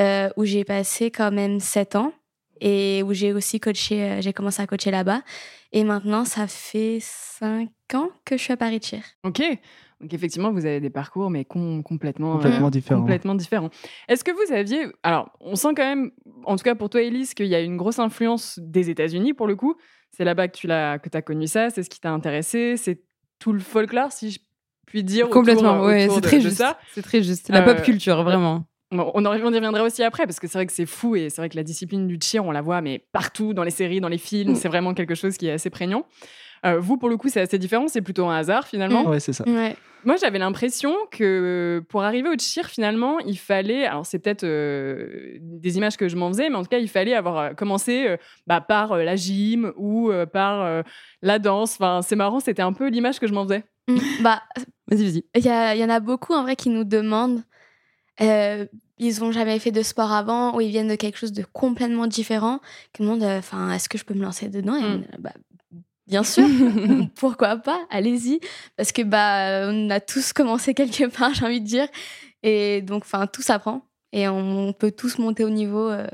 euh, 0.00 0.28
où 0.36 0.44
j'ai 0.44 0.64
passé 0.64 1.12
quand 1.12 1.30
même 1.30 1.60
7 1.60 1.94
ans 1.94 2.12
et 2.60 3.02
où 3.02 3.12
j'ai 3.12 3.32
aussi 3.32 3.60
coaché, 3.60 4.18
j'ai 4.20 4.32
commencé 4.32 4.62
à 4.62 4.66
coacher 4.66 4.90
là-bas. 4.90 5.22
Et 5.72 5.84
maintenant, 5.84 6.24
ça 6.24 6.46
fait 6.46 6.98
5 7.00 7.68
ans 7.94 8.10
que 8.24 8.36
je 8.36 8.42
suis 8.42 8.52
à 8.52 8.56
Paris 8.56 8.80
Cheer. 8.82 9.02
Ok. 9.24 9.42
Donc 10.00 10.12
effectivement, 10.12 10.52
vous 10.52 10.66
avez 10.66 10.80
des 10.80 10.90
parcours, 10.90 11.30
mais 11.30 11.44
complètement, 11.44 12.34
complètement 12.34 12.70
différents. 12.70 13.00
Complètement 13.00 13.34
différents. 13.34 13.70
Est-ce 14.08 14.24
que 14.24 14.30
vous 14.30 14.52
aviez... 14.52 14.86
Alors, 15.02 15.30
on 15.40 15.56
sent 15.56 15.68
quand 15.76 15.84
même, 15.84 16.10
en 16.44 16.56
tout 16.56 16.64
cas 16.64 16.74
pour 16.74 16.90
toi, 16.90 17.02
Elise, 17.02 17.34
qu'il 17.34 17.46
y 17.46 17.54
a 17.54 17.60
une 17.60 17.76
grosse 17.76 17.98
influence 17.98 18.58
des 18.62 18.90
États-Unis, 18.90 19.32
pour 19.32 19.46
le 19.46 19.56
coup. 19.56 19.74
C'est 20.10 20.24
là-bas 20.24 20.48
que 20.48 20.56
tu 20.56 20.70
as, 20.70 20.98
que 20.98 21.08
as 21.16 21.22
connu 21.22 21.46
ça, 21.46 21.70
c'est 21.70 21.82
ce 21.82 21.90
qui 21.90 22.00
t'a 22.00 22.10
intéressé, 22.10 22.76
c'est 22.76 23.02
tout 23.38 23.52
le 23.52 23.60
folklore, 23.60 24.12
si 24.12 24.30
je 24.30 24.38
puis 24.86 25.02
dire. 25.02 25.28
Complètement, 25.28 25.82
ouais, 25.82 26.08
c'est 26.10 26.20
très 26.20 26.40
juste. 26.40 26.62
C'est 26.94 27.02
très 27.02 27.22
juste. 27.22 27.48
La 27.48 27.62
pop 27.62 27.78
euh, 27.78 27.82
culture, 27.82 28.22
vraiment. 28.22 28.64
On, 28.92 29.12
on 29.14 29.34
y 29.34 29.40
reviendra 29.40 29.82
aussi 29.82 30.02
après, 30.02 30.26
parce 30.26 30.40
que 30.40 30.46
c'est 30.46 30.58
vrai 30.58 30.66
que 30.66 30.72
c'est 30.72 30.86
fou, 30.86 31.16
et 31.16 31.30
c'est 31.30 31.40
vrai 31.40 31.48
que 31.48 31.56
la 31.56 31.62
discipline 31.62 32.06
du 32.06 32.18
cheer, 32.20 32.44
on 32.44 32.52
la 32.52 32.62
voit, 32.62 32.80
mais 32.80 33.04
partout, 33.12 33.54
dans 33.54 33.64
les 33.64 33.70
séries, 33.70 34.00
dans 34.00 34.08
les 34.08 34.18
films, 34.18 34.52
mm. 34.52 34.56
c'est 34.56 34.68
vraiment 34.68 34.94
quelque 34.94 35.14
chose 35.14 35.36
qui 35.36 35.48
est 35.48 35.52
assez 35.52 35.70
prégnant. 35.70 36.06
Euh, 36.64 36.80
vous, 36.80 36.96
pour 36.96 37.08
le 37.08 37.16
coup, 37.16 37.28
c'est 37.28 37.40
assez 37.40 37.58
différent. 37.58 37.88
C'est 37.88 38.02
plutôt 38.02 38.26
un 38.26 38.36
hasard 38.36 38.66
finalement. 38.66 39.04
Oui, 39.06 39.20
c'est 39.20 39.32
ça. 39.32 39.44
Moi, 40.04 40.16
j'avais 40.16 40.38
l'impression 40.38 40.94
que 41.10 41.82
pour 41.88 42.02
arriver 42.02 42.28
au 42.28 42.38
cheer, 42.38 42.66
finalement, 42.66 43.18
il 43.20 43.38
fallait. 43.38 43.86
Alors, 43.86 44.06
c'est 44.06 44.20
peut-être 44.20 44.44
euh, 44.44 45.36
des 45.40 45.76
images 45.76 45.96
que 45.96 46.08
je 46.08 46.16
m'en 46.16 46.28
faisais, 46.28 46.48
mais 46.48 46.56
en 46.56 46.62
tout 46.62 46.68
cas, 46.68 46.78
il 46.78 46.88
fallait 46.88 47.14
avoir 47.14 47.38
euh, 47.38 47.54
commencé 47.54 48.16
bah, 48.46 48.60
par 48.60 48.96
la 48.96 49.16
gym 49.16 49.72
ou 49.76 50.12
par 50.32 50.84
la 51.22 51.38
danse. 51.38 51.74
Enfin, 51.74 52.00
c'est 52.02 52.16
marrant, 52.16 52.40
c'était 52.40 52.62
un 52.62 52.72
peu 52.72 52.88
l'image 52.88 53.18
que 53.18 53.26
je 53.26 53.32
m'en 53.32 53.44
faisais. 53.44 53.64
Mm. 53.88 53.98
bah, 54.22 54.42
vas-y, 54.88 55.04
vas-y. 55.04 55.24
Il 55.34 55.80
y, 55.80 55.84
en 55.84 55.90
a 55.90 56.00
beaucoup 56.00 56.34
en 56.34 56.42
vrai 56.42 56.56
qui 56.56 56.70
nous 56.70 56.84
demandent. 56.84 57.42
Ils 58.18 59.20
n'ont 59.20 59.32
jamais 59.32 59.58
fait 59.58 59.72
de 59.72 59.82
sport 59.82 60.12
avant 60.12 60.56
ou 60.56 60.60
ils 60.60 60.70
viennent 60.70 60.88
de 60.88 60.94
quelque 60.94 61.18
chose 61.18 61.32
de 61.32 61.44
complètement 61.52 62.06
différent. 62.06 62.60
Qui 62.92 63.02
demandent, 63.02 63.22
enfin, 63.24 63.72
est-ce 63.72 63.88
que 63.88 63.98
je 63.98 64.04
peux 64.04 64.14
me 64.14 64.22
lancer 64.22 64.48
dedans? 64.48 64.80
Mm. 64.80 65.04
bah, 65.18 65.32
Bien 66.06 66.22
sûr, 66.22 66.44
pourquoi 67.16 67.56
pas, 67.56 67.80
allez-y, 67.90 68.40
parce 68.76 68.92
que 68.92 69.02
bah 69.02 69.68
on 69.68 69.90
a 69.90 70.00
tous 70.00 70.32
commencé 70.32 70.74
quelque 70.74 71.08
part, 71.16 71.34
j'ai 71.34 71.44
envie 71.44 71.60
de 71.60 71.66
dire, 71.66 71.88
et 72.42 72.82
donc 72.82 73.02
enfin 73.04 73.26
tout 73.26 73.42
s'apprend 73.42 73.82
et 74.12 74.28
on 74.28 74.72
peut 74.72 74.92
tous 74.92 75.18
monter 75.18 75.44
au 75.44 75.50
niveau 75.50 75.90
euh, 75.90 76.06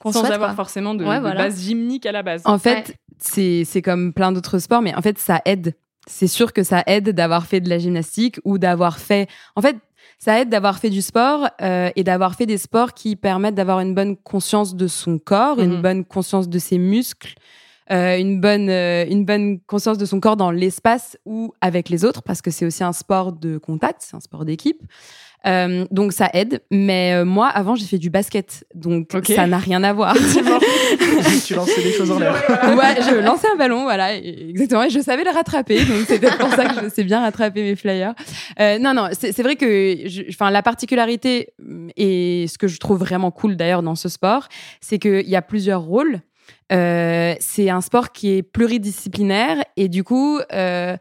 qu'on 0.00 0.12
sans 0.12 0.24
avoir 0.24 0.54
forcément 0.54 0.94
de, 0.94 1.04
base 1.04 1.62
gymnique 1.62 2.06
à 2.06 2.12
la 2.12 2.22
base. 2.22 2.42
En 2.46 2.58
fait, 2.58 2.96
c'est 3.18 3.64
c'est 3.64 3.82
comme 3.82 4.12
plein 4.14 4.32
d'autres 4.32 4.58
sports, 4.58 4.82
mais 4.82 4.94
en 4.94 5.02
fait 5.02 5.18
ça 5.18 5.42
aide. 5.44 5.74
C'est 6.08 6.26
sûr 6.26 6.52
que 6.52 6.64
ça 6.64 6.82
aide 6.88 7.10
d'avoir 7.10 7.46
fait 7.46 7.60
de 7.60 7.68
la 7.68 7.78
gymnastique 7.78 8.40
ou 8.44 8.58
d'avoir 8.58 8.98
fait. 8.98 9.28
En 9.54 9.62
fait, 9.62 9.76
ça 10.24 10.38
aide 10.38 10.50
d'avoir 10.50 10.78
fait 10.78 10.88
du 10.88 11.02
sport 11.02 11.48
euh, 11.60 11.90
et 11.96 12.04
d'avoir 12.04 12.36
fait 12.36 12.46
des 12.46 12.56
sports 12.56 12.94
qui 12.94 13.16
permettent 13.16 13.56
d'avoir 13.56 13.80
une 13.80 13.92
bonne 13.92 14.16
conscience 14.16 14.76
de 14.76 14.86
son 14.86 15.18
corps, 15.18 15.58
une 15.58 15.78
mhm. 15.78 15.82
bonne 15.82 16.04
conscience 16.04 16.48
de 16.48 16.60
ses 16.60 16.78
muscles, 16.78 17.34
euh, 17.90 18.16
une, 18.16 18.40
bonne, 18.40 18.70
euh, 18.70 19.04
une 19.10 19.24
bonne 19.24 19.58
conscience 19.66 19.98
de 19.98 20.04
son 20.04 20.20
corps 20.20 20.36
dans 20.36 20.52
l'espace 20.52 21.18
ou 21.26 21.52
avec 21.60 21.88
les 21.88 22.04
autres, 22.04 22.22
parce 22.22 22.40
que 22.40 22.52
c'est 22.52 22.64
aussi 22.64 22.84
un 22.84 22.92
sport 22.92 23.32
de 23.32 23.58
contact, 23.58 24.02
c'est 24.02 24.14
un 24.14 24.20
sport 24.20 24.44
d'équipe. 24.44 24.80
Euh, 25.46 25.84
donc 25.90 26.12
ça 26.12 26.30
aide, 26.34 26.62
mais 26.70 27.24
moi 27.24 27.48
avant 27.48 27.74
j'ai 27.74 27.86
fait 27.86 27.98
du 27.98 28.10
basket, 28.10 28.64
donc 28.74 29.08
ça 29.24 29.46
n'a 29.46 29.58
rien 29.58 29.82
à 29.82 29.92
voir. 29.92 30.14
tu 31.44 31.54
lançais 31.54 31.82
des 31.82 31.92
choses 31.92 32.10
en 32.10 32.18
l'air. 32.18 32.32
ouais, 32.32 33.02
je 33.02 33.20
lançais 33.24 33.48
un 33.52 33.56
ballon, 33.56 33.82
voilà, 33.82 34.14
exactement, 34.16 34.84
et 34.84 34.90
je 34.90 35.00
savais 35.00 35.24
le 35.24 35.30
rattraper, 35.30 35.84
donc 35.84 36.04
c'est 36.06 36.18
peut-être 36.18 36.38
pour 36.38 36.50
ça 36.50 36.66
que 36.66 36.84
je 36.84 36.88
sais 36.88 37.04
bien 37.04 37.20
rattraper 37.20 37.62
mes 37.62 37.76
flyers. 37.76 38.14
non, 38.58 38.94
non, 38.94 39.08
c'est 39.12 39.42
vrai 39.42 39.56
que, 39.56 40.28
enfin, 40.28 40.50
la 40.50 40.62
particularité 40.62 41.54
et 41.96 42.46
ce 42.48 42.58
que 42.58 42.68
je 42.68 42.78
trouve 42.78 42.98
vraiment 42.98 43.30
cool 43.30 43.56
d'ailleurs 43.56 43.82
dans 43.82 43.94
ce 43.94 44.08
sport, 44.08 44.48
c'est 44.80 44.98
qu'il 44.98 45.28
y 45.28 45.36
a 45.36 45.42
plusieurs 45.42 45.82
rôles. 45.82 46.20
Euh, 46.72 47.34
c'est 47.40 47.68
un 47.68 47.80
sport 47.80 48.12
qui 48.12 48.30
est 48.30 48.42
pluridisciplinaire 48.42 49.62
et 49.76 49.88
du 49.88 50.04
coup, 50.04 50.38
euh, 50.52 50.96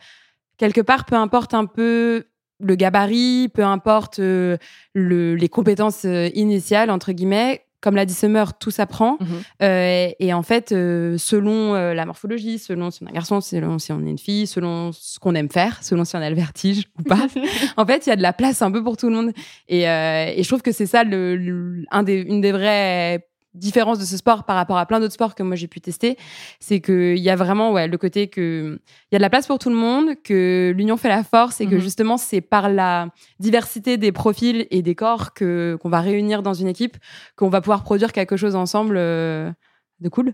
quelque 0.57 0.81
part, 0.81 1.05
peu 1.05 1.15
importe 1.15 1.53
un 1.53 1.65
peu 1.65 2.25
le 2.61 2.75
gabarit, 2.75 3.49
peu 3.53 3.63
importe 3.63 4.19
euh, 4.19 4.57
les 4.95 5.49
compétences 5.49 6.03
initiales, 6.33 6.89
entre 6.91 7.11
guillemets, 7.11 7.61
comme 7.81 7.95
l'a 7.95 8.05
dit 8.05 8.13
Summer, 8.13 8.55
tout 8.59 8.69
s'apprend. 8.69 9.17
Mhm. 9.19 9.27
Euh, 9.63 10.09
et 10.19 10.33
en 10.33 10.43
fait, 10.43 10.71
euh, 10.71 11.17
selon 11.17 11.73
euh, 11.73 11.95
la 11.95 12.05
morphologie, 12.05 12.59
selon 12.59 12.91
si 12.91 13.01
on 13.01 13.07
est 13.07 13.09
un 13.09 13.13
garçon, 13.13 13.41
selon 13.41 13.79
si 13.79 13.91
on 13.91 14.05
est 14.05 14.09
une 14.11 14.19
fille, 14.19 14.45
selon 14.45 14.91
ce 14.93 15.17
qu'on 15.17 15.33
aime 15.33 15.49
faire, 15.49 15.83
selon 15.83 16.05
si 16.05 16.15
on 16.15 16.19
a 16.21 16.29
le 16.29 16.35
vertige 16.35 16.83
ou 16.99 17.03
pas, 17.03 17.27
en 17.77 17.85
fait, 17.87 18.05
il 18.05 18.09
y 18.09 18.13
a 18.13 18.15
de 18.15 18.21
la 18.21 18.33
place 18.33 18.61
un 18.61 18.71
peu 18.71 18.83
pour 18.83 18.97
tout 18.97 19.09
le 19.09 19.15
monde. 19.15 19.31
Et, 19.67 19.89
euh, 19.89 20.25
et 20.35 20.43
je 20.43 20.47
trouve 20.47 20.61
que 20.61 20.71
c'est 20.71 20.85
ça 20.85 21.03
le, 21.03 21.35
le- 21.35 21.83
un 21.89 22.03
des, 22.03 22.21
une 22.21 22.39
des 22.41 22.51
vraies 22.51 23.25
différences 23.53 23.99
de 23.99 24.05
ce 24.05 24.15
sport 24.17 24.45
par 24.45 24.55
rapport 24.55 24.77
à 24.77 24.85
plein 24.85 24.99
d'autres 24.99 25.13
sports 25.13 25.35
que 25.35 25.43
moi 25.43 25.55
j'ai 25.55 25.67
pu 25.67 25.81
tester, 25.81 26.17
c'est 26.59 26.79
qu'il 26.79 27.17
y 27.17 27.29
a 27.29 27.35
vraiment 27.35 27.71
ouais, 27.73 27.87
le 27.87 27.97
côté 27.97 28.27
que 28.27 28.79
il 29.11 29.13
y 29.13 29.15
a 29.15 29.19
de 29.19 29.21
la 29.21 29.29
place 29.29 29.47
pour 29.47 29.59
tout 29.59 29.69
le 29.69 29.75
monde, 29.75 30.15
que 30.23 30.73
l'union 30.75 30.95
fait 30.97 31.09
la 31.09 31.23
force 31.23 31.59
et 31.61 31.65
que 31.67 31.75
Mhm. 31.75 31.81
justement 31.81 32.17
c'est 32.17 32.41
par 32.41 32.69
la 32.69 33.09
diversité 33.39 33.97
des 33.97 34.11
profils 34.11 34.67
et 34.71 34.81
des 34.81 34.95
corps 34.95 35.33
que 35.33 35.77
qu'on 35.81 35.89
va 35.89 35.99
réunir 36.01 36.43
dans 36.43 36.53
une 36.53 36.67
équipe 36.67 36.97
qu'on 37.35 37.49
va 37.49 37.61
pouvoir 37.61 37.83
produire 37.83 38.13
quelque 38.13 38.37
chose 38.37 38.55
ensemble 38.55 38.95
euh, 38.97 39.51
de 39.99 40.09
cool. 40.09 40.33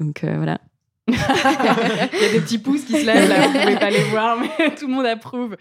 Donc 0.00 0.24
euh, 0.24 0.36
voilà. 0.36 0.58
Il 1.12 2.20
y 2.22 2.24
a 2.24 2.32
des 2.32 2.40
petits 2.40 2.58
pouces 2.58 2.84
qui 2.84 2.92
se 3.00 3.06
lèvent, 3.06 3.28
là, 3.28 3.46
vous 3.48 3.58
pouvez 3.60 3.76
pas 3.76 3.90
les 3.90 4.02
voir, 4.04 4.38
mais 4.38 4.74
tout 4.76 4.86
le 4.86 4.92
monde 4.94 5.06
approuve. 5.06 5.56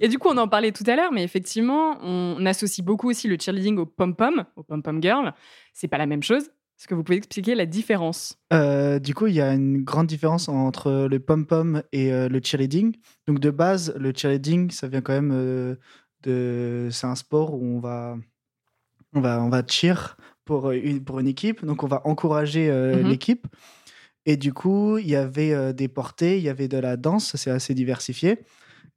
Et 0.00 0.08
du 0.08 0.18
coup, 0.18 0.28
on 0.30 0.36
en 0.38 0.48
parlait 0.48 0.72
tout 0.72 0.84
à 0.86 0.96
l'heure, 0.96 1.12
mais 1.12 1.22
effectivement, 1.24 1.96
on 2.02 2.44
associe 2.46 2.84
beaucoup 2.84 3.08
aussi 3.10 3.28
le 3.28 3.36
cheerleading 3.38 3.78
au 3.78 3.86
pom-pom, 3.86 4.44
au 4.56 4.62
pom-pom 4.62 5.02
girl. 5.02 5.32
C'est 5.72 5.88
pas 5.88 5.98
la 5.98 6.06
même 6.06 6.22
chose. 6.22 6.44
Est-ce 6.78 6.88
que 6.88 6.94
vous 6.94 7.04
pouvez 7.04 7.18
expliquer 7.18 7.54
la 7.54 7.66
différence? 7.66 8.36
Euh, 8.52 8.98
du 8.98 9.14
coup, 9.14 9.28
il 9.28 9.34
y 9.34 9.40
a 9.40 9.52
une 9.54 9.84
grande 9.84 10.08
différence 10.08 10.48
entre 10.48 11.06
le 11.08 11.20
pom-pom 11.20 11.82
et 11.92 12.12
euh, 12.12 12.28
le 12.28 12.40
cheerleading. 12.42 12.96
Donc, 13.28 13.38
de 13.38 13.50
base, 13.50 13.94
le 13.96 14.12
cheerleading, 14.16 14.70
ça 14.72 14.88
vient 14.88 15.00
quand 15.00 15.12
même 15.12 15.30
euh, 15.32 15.76
de. 16.24 16.88
C'est 16.90 17.06
un 17.06 17.14
sport 17.14 17.54
où 17.54 17.64
on 17.64 17.78
va, 17.78 18.16
on 19.14 19.20
va, 19.20 19.40
on 19.44 19.48
va 19.48 19.62
cheer 19.66 20.16
pour 20.44 20.72
une, 20.72 21.04
pour 21.04 21.20
une 21.20 21.28
équipe. 21.28 21.64
Donc, 21.64 21.84
on 21.84 21.86
va 21.86 22.00
encourager 22.04 22.68
Mhm. 22.68 23.08
l'équipe. 23.08 23.46
Et 24.26 24.36
du 24.36 24.52
coup, 24.52 24.98
il 24.98 25.08
y 25.08 25.16
avait 25.16 25.52
euh, 25.52 25.72
des 25.72 25.88
portées, 25.88 26.38
il 26.38 26.44
y 26.44 26.48
avait 26.48 26.68
de 26.68 26.78
la 26.78 26.96
danse, 26.96 27.34
c'est 27.36 27.50
assez 27.50 27.74
diversifié. 27.74 28.38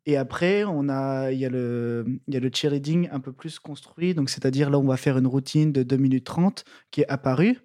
Et 0.05 0.17
après, 0.17 0.63
on 0.63 0.87
a, 0.87 1.31
il 1.31 1.39
y 1.39 1.45
a 1.45 1.49
le, 1.49 2.05
il 2.27 2.33
y 2.33 2.37
a 2.37 2.39
le 2.39 2.51
cheerleading 2.53 3.09
un 3.11 3.19
peu 3.19 3.31
plus 3.31 3.57
construit. 3.57 4.13
Donc, 4.13 4.29
c'est-à-dire 4.29 4.69
là, 4.69 4.77
on 4.77 4.85
va 4.85 4.97
faire 4.97 5.17
une 5.17 5.25
routine 5.25 5.71
de 5.71 5.81
2 5.81 5.97
minutes 5.97 6.25
30 6.25 6.63
qui 6.91 7.01
est 7.01 7.09
apparue. 7.09 7.57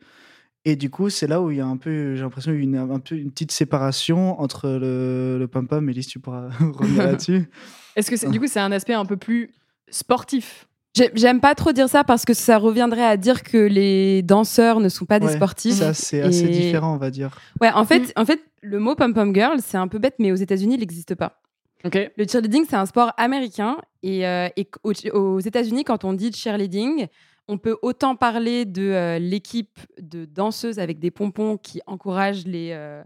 Et 0.65 0.77
du 0.77 0.91
coup, 0.91 1.11
c'est 1.11 1.27
là 1.27 1.41
où 1.43 1.51
il 1.51 1.59
y 1.59 1.61
a 1.61 1.67
un 1.67 1.77
peu, 1.77 2.15
j'ai 2.15 2.23
l'impression, 2.23 2.53
une, 2.53 2.77
un 2.77 2.99
peu 2.99 3.15
une 3.15 3.31
petite 3.31 3.53
séparation 3.53 4.41
entre 4.41 4.69
le, 4.69 5.39
le 5.39 5.49
pom-pom. 5.49 5.87
Elise, 5.89 6.07
tu 6.07 6.19
pourras 6.19 6.49
revenir 6.73 7.05
là-dessus. 7.05 7.51
Est-ce 7.97 8.11
que 8.11 8.31
du 8.31 8.41
coup, 8.41 8.47
c'est 8.47 8.61
un 8.61 8.73
aspect 8.73 8.95
un 8.95 9.07
peu 9.07 9.17
plus 9.17 9.53
sportif? 9.91 10.67
J'aime 11.15 11.41
pas 11.41 11.55
trop 11.55 11.73
dire 11.73 11.89
ça 11.89 12.03
parce 12.05 12.25
que 12.25 12.35
ça 12.35 12.59
reviendrait 12.59 13.05
à 13.05 13.17
dire 13.17 13.43
que 13.43 13.57
les 13.57 14.23
danseurs 14.23 14.81
ne 14.81 14.89
sont 14.89 15.05
pas 15.07 15.21
des 15.21 15.27
Ouais, 15.27 15.37
sportifs. 15.37 15.75
Ça, 15.75 15.95
c'est 15.95 16.21
assez 16.21 16.45
Et- 16.45 16.49
différent, 16.49 16.95
on 16.95 16.99
va 16.99 17.11
dire. 17.11 17.39
Ouais, 17.61 17.71
en 17.71 17.85
fait, 17.85 18.01
Mm. 18.01 18.13
en 18.17 18.25
fait, 18.25 18.41
le 18.63 18.79
mot 18.81 18.95
pom 18.97 19.15
pom 19.15 19.33
girl, 19.35 19.59
c'est 19.63 19.77
un 19.79 19.87
peu 19.89 19.99
bête, 19.99 20.17
mais 20.19 20.33
aux 20.33 20.37
États-Unis, 20.37 20.75
il 20.75 20.81
n'existe 20.81 21.15
pas. 21.15 21.41
Ok. 21.85 21.97
Le 22.17 22.27
cheerleading, 22.29 22.67
c'est 22.69 22.77
un 22.77 22.87
sport 22.87 23.13
américain. 23.17 23.79
Et, 24.03 24.27
euh, 24.27 24.49
et 24.57 24.69
aux, 24.83 24.93
aux 25.15 25.41
États-Unis, 25.41 25.85
quand 25.85 26.05
on 26.05 26.13
dit 26.13 26.33
cheerleading, 26.33 27.07
on 27.49 27.57
peut 27.57 27.79
autant 27.83 28.17
parler 28.17 28.65
de 28.65 28.83
euh, 28.83 29.19
l'équipe 29.19 29.79
de 30.01 30.25
danseuses 30.25 30.79
avec 30.79 30.99
des 30.99 31.11
pompons 31.11 31.57
qui 31.57 31.81
encouragent 31.87 32.45
les, 32.47 32.71
euh, 32.73 33.03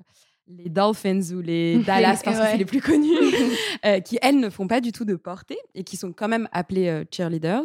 les 0.48 0.68
Dolphins 0.68 1.32
ou 1.32 1.40
les 1.40 1.78
Dallas, 1.86 2.20
parce 2.24 2.36
que 2.36 2.42
Ouais. 2.42 2.50
c'est 2.52 2.58
les 2.58 2.64
plus 2.64 2.80
connus, 2.80 3.10
euh, 3.86 4.00
qui, 4.00 4.18
elles, 4.22 4.38
ne 4.38 4.50
font 4.50 4.66
pas 4.68 4.80
du 4.80 4.92
tout 4.92 5.04
de 5.04 5.14
portée 5.16 5.58
et 5.74 5.84
qui 5.84 5.96
sont 5.96 6.12
quand 6.12 6.28
même 6.28 6.48
appelées 6.52 6.88
euh, 6.88 7.04
cheerleaders. 7.10 7.64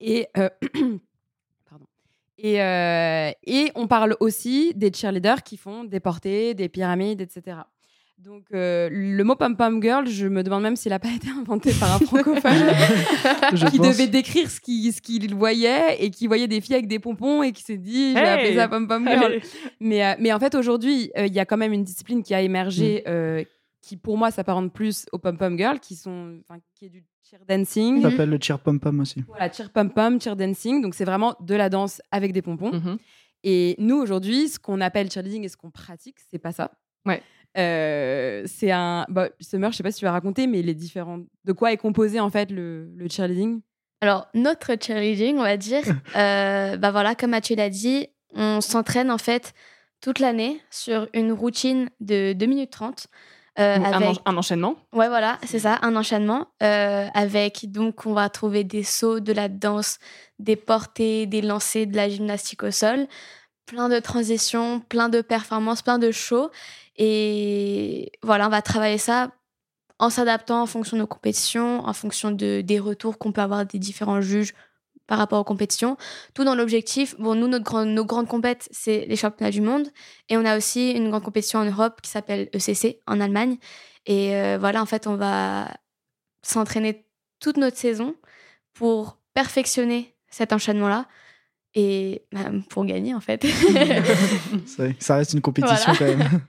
Et, 0.00 0.28
euh, 0.36 0.48
pardon. 1.68 1.86
Et, 2.38 2.62
euh, 2.62 3.30
et 3.44 3.70
on 3.74 3.86
parle 3.86 4.16
aussi 4.20 4.72
des 4.74 4.92
cheerleaders 4.92 5.42
qui 5.42 5.56
font 5.56 5.84
des 5.84 6.00
portées, 6.00 6.54
des 6.54 6.68
pyramides, 6.68 7.20
etc. 7.20 7.58
Donc, 8.24 8.44
euh, 8.52 8.90
le 8.92 9.24
mot 9.24 9.34
pom-pom 9.34 9.82
girl, 9.82 10.06
je 10.06 10.26
me 10.26 10.42
demande 10.42 10.62
même 10.62 10.76
s'il 10.76 10.90
n'a 10.90 10.98
pas 10.98 11.10
été 11.14 11.28
inventé 11.30 11.72
par 11.72 11.94
un 11.94 11.98
francophone 11.98 12.52
qui 13.70 13.78
pense. 13.78 13.86
devait 13.86 14.08
décrire 14.08 14.50
ce 14.50 14.60
qu'il 14.60 14.92
ce 14.92 15.00
qu'il 15.00 15.34
voyait 15.34 15.96
et 16.04 16.10
qui 16.10 16.26
voyait 16.26 16.48
des 16.48 16.60
filles 16.60 16.74
avec 16.74 16.86
des 16.86 16.98
pompons 16.98 17.42
et 17.42 17.52
qui 17.52 17.62
s'est 17.62 17.78
dit, 17.78 18.10
je 18.10 18.14
vais 18.14 18.20
Hey 18.20 18.28
appeler 18.28 18.54
ça 18.56 18.68
pom-pom 18.68 19.08
girl. 19.08 19.24
Allez. 19.24 19.40
Mais, 19.80 20.04
euh, 20.04 20.14
mais 20.18 20.32
en 20.32 20.38
fait, 20.38 20.54
aujourd'hui, 20.54 21.10
euh, 21.16 21.26
il 21.26 21.32
y 21.32 21.38
a 21.38 21.46
quand 21.46 21.56
même 21.56 21.72
une 21.72 21.84
discipline 21.84 22.22
qui 22.22 22.34
a 22.34 22.42
émergé, 22.42 23.04
euh, 23.08 23.42
qui 23.80 23.96
pour 23.96 24.18
moi 24.18 24.30
s'apparente 24.30 24.72
plus 24.72 25.06
au 25.12 25.18
pom-pom 25.18 25.56
girl, 25.56 25.80
qui, 25.80 25.96
sont, 25.96 26.40
qui 26.74 26.86
est 26.86 26.90
du 26.90 27.02
cheer 27.22 27.40
dancing. 27.48 28.02
Ça 28.02 28.10
s'appelle 28.10 28.28
le 28.28 28.38
cheer 28.40 28.58
pom-pom 28.58 29.00
aussi. 29.00 29.24
Voilà, 29.28 29.50
cheer 29.50 29.70
pom-pom, 29.70 30.20
cheer 30.20 30.36
dancing. 30.36 30.82
Donc, 30.82 30.94
c'est 30.94 31.06
vraiment 31.06 31.36
de 31.40 31.54
la 31.54 31.70
danse 31.70 32.02
avec 32.10 32.32
des 32.32 32.42
pompons. 32.42 32.72
Mhm. 32.72 32.98
Et 33.44 33.76
nous, 33.78 33.96
aujourd'hui, 33.96 34.48
ce 34.48 34.58
qu'on 34.58 34.82
appelle 34.82 35.10
cheerleading 35.10 35.44
et 35.44 35.48
ce 35.48 35.56
qu'on 35.56 35.70
pratique, 35.70 36.16
c'est 36.30 36.38
pas 36.38 36.52
ça. 36.52 36.72
Ouais. 37.06 37.22
Euh, 37.58 38.44
c'est 38.46 38.70
un. 38.70 39.06
Bah, 39.08 39.28
Summer, 39.40 39.70
je 39.72 39.76
sais 39.78 39.82
pas 39.82 39.90
si 39.92 39.98
tu 39.98 40.04
vas 40.04 40.12
raconter, 40.12 40.46
mais 40.46 40.62
les 40.62 40.74
différents. 40.74 41.20
De 41.44 41.52
quoi 41.52 41.72
est 41.72 41.76
composé 41.76 42.20
en 42.20 42.30
fait 42.30 42.50
le, 42.50 42.90
le 42.94 43.08
cheerleading? 43.08 43.60
Alors, 44.00 44.28
notre 44.34 44.72
cheerleading, 44.80 45.36
on 45.36 45.42
va 45.42 45.56
dire, 45.56 45.82
euh, 46.16 46.76
bah 46.76 46.90
voilà, 46.90 47.14
comme 47.14 47.30
Mathieu 47.30 47.56
l'a 47.56 47.68
dit, 47.68 48.06
on 48.34 48.60
s'entraîne 48.60 49.10
en 49.10 49.18
fait 49.18 49.52
toute 50.00 50.18
l'année 50.20 50.60
sur 50.70 51.08
une 51.12 51.32
routine 51.32 51.90
de 52.00 52.32
2 52.32 52.46
minutes 52.46 52.70
30. 52.70 53.08
euh, 53.58 53.76
Donc, 53.76 53.86
un, 53.94 54.02
en- 54.06 54.14
un 54.24 54.36
enchaînement? 54.38 54.76
Ouais, 54.94 55.08
voilà, 55.08 55.38
c'est 55.44 55.58
ça, 55.58 55.78
un 55.82 55.94
enchaînement. 55.96 56.46
avec, 56.60 57.70
donc, 57.70 58.06
on 58.06 58.14
va 58.14 58.28
trouver 58.30 58.64
des 58.64 58.84
sauts, 58.84 59.20
de 59.20 59.32
la 59.32 59.48
danse, 59.48 59.98
des 60.38 60.56
portées, 60.56 61.26
des 61.26 61.42
lancers, 61.42 61.86
de 61.86 61.96
la 61.96 62.08
gymnastique 62.08 62.62
au 62.62 62.70
sol, 62.70 63.06
plein 63.66 63.88
de 63.90 63.98
transitions, 63.98 64.80
plein 64.80 65.08
de 65.10 65.20
performances, 65.20 65.82
plein 65.82 65.98
de 65.98 66.10
shows. 66.10 66.50
Et 67.02 68.12
voilà, 68.22 68.46
on 68.46 68.50
va 68.50 68.60
travailler 68.60 68.98
ça 68.98 69.32
en 69.98 70.10
s'adaptant 70.10 70.62
en 70.62 70.66
fonction 70.66 70.98
de 70.98 71.00
nos 71.00 71.06
compétitions, 71.06 71.80
en 71.86 71.94
fonction 71.94 72.30
de, 72.30 72.60
des 72.60 72.78
retours 72.78 73.18
qu'on 73.18 73.32
peut 73.32 73.40
avoir 73.40 73.64
des 73.64 73.78
différents 73.78 74.20
juges 74.20 74.52
par 75.06 75.16
rapport 75.18 75.40
aux 75.40 75.44
compétitions. 75.44 75.96
Tout 76.34 76.44
dans 76.44 76.54
l'objectif, 76.54 77.18
bon, 77.18 77.34
nous, 77.34 77.48
notre 77.48 77.64
grand, 77.64 77.86
nos 77.86 78.04
grandes 78.04 78.28
compètes, 78.28 78.68
c'est 78.70 79.06
les 79.06 79.16
championnats 79.16 79.50
du 79.50 79.62
monde. 79.62 79.88
Et 80.28 80.36
on 80.36 80.44
a 80.44 80.58
aussi 80.58 80.90
une 80.90 81.08
grande 81.08 81.22
compétition 81.22 81.58
en 81.58 81.64
Europe 81.64 82.02
qui 82.02 82.10
s'appelle 82.10 82.50
ECC, 82.54 83.00
en 83.06 83.18
Allemagne. 83.18 83.56
Et 84.04 84.36
euh, 84.36 84.58
voilà, 84.60 84.82
en 84.82 84.86
fait, 84.86 85.06
on 85.06 85.16
va 85.16 85.74
s'entraîner 86.42 87.06
toute 87.40 87.56
notre 87.56 87.78
saison 87.78 88.14
pour 88.74 89.16
perfectionner 89.32 90.14
cet 90.28 90.52
enchaînement-là 90.52 91.06
et 91.74 92.26
bah, 92.30 92.50
pour 92.68 92.84
gagner, 92.84 93.14
en 93.14 93.20
fait. 93.20 93.42
Ça, 94.98 95.16
reste 95.16 95.32
une 95.32 95.40
compétition 95.40 95.92
Voilà. 95.94 95.98
quand 95.98 96.18
même. 96.18 96.40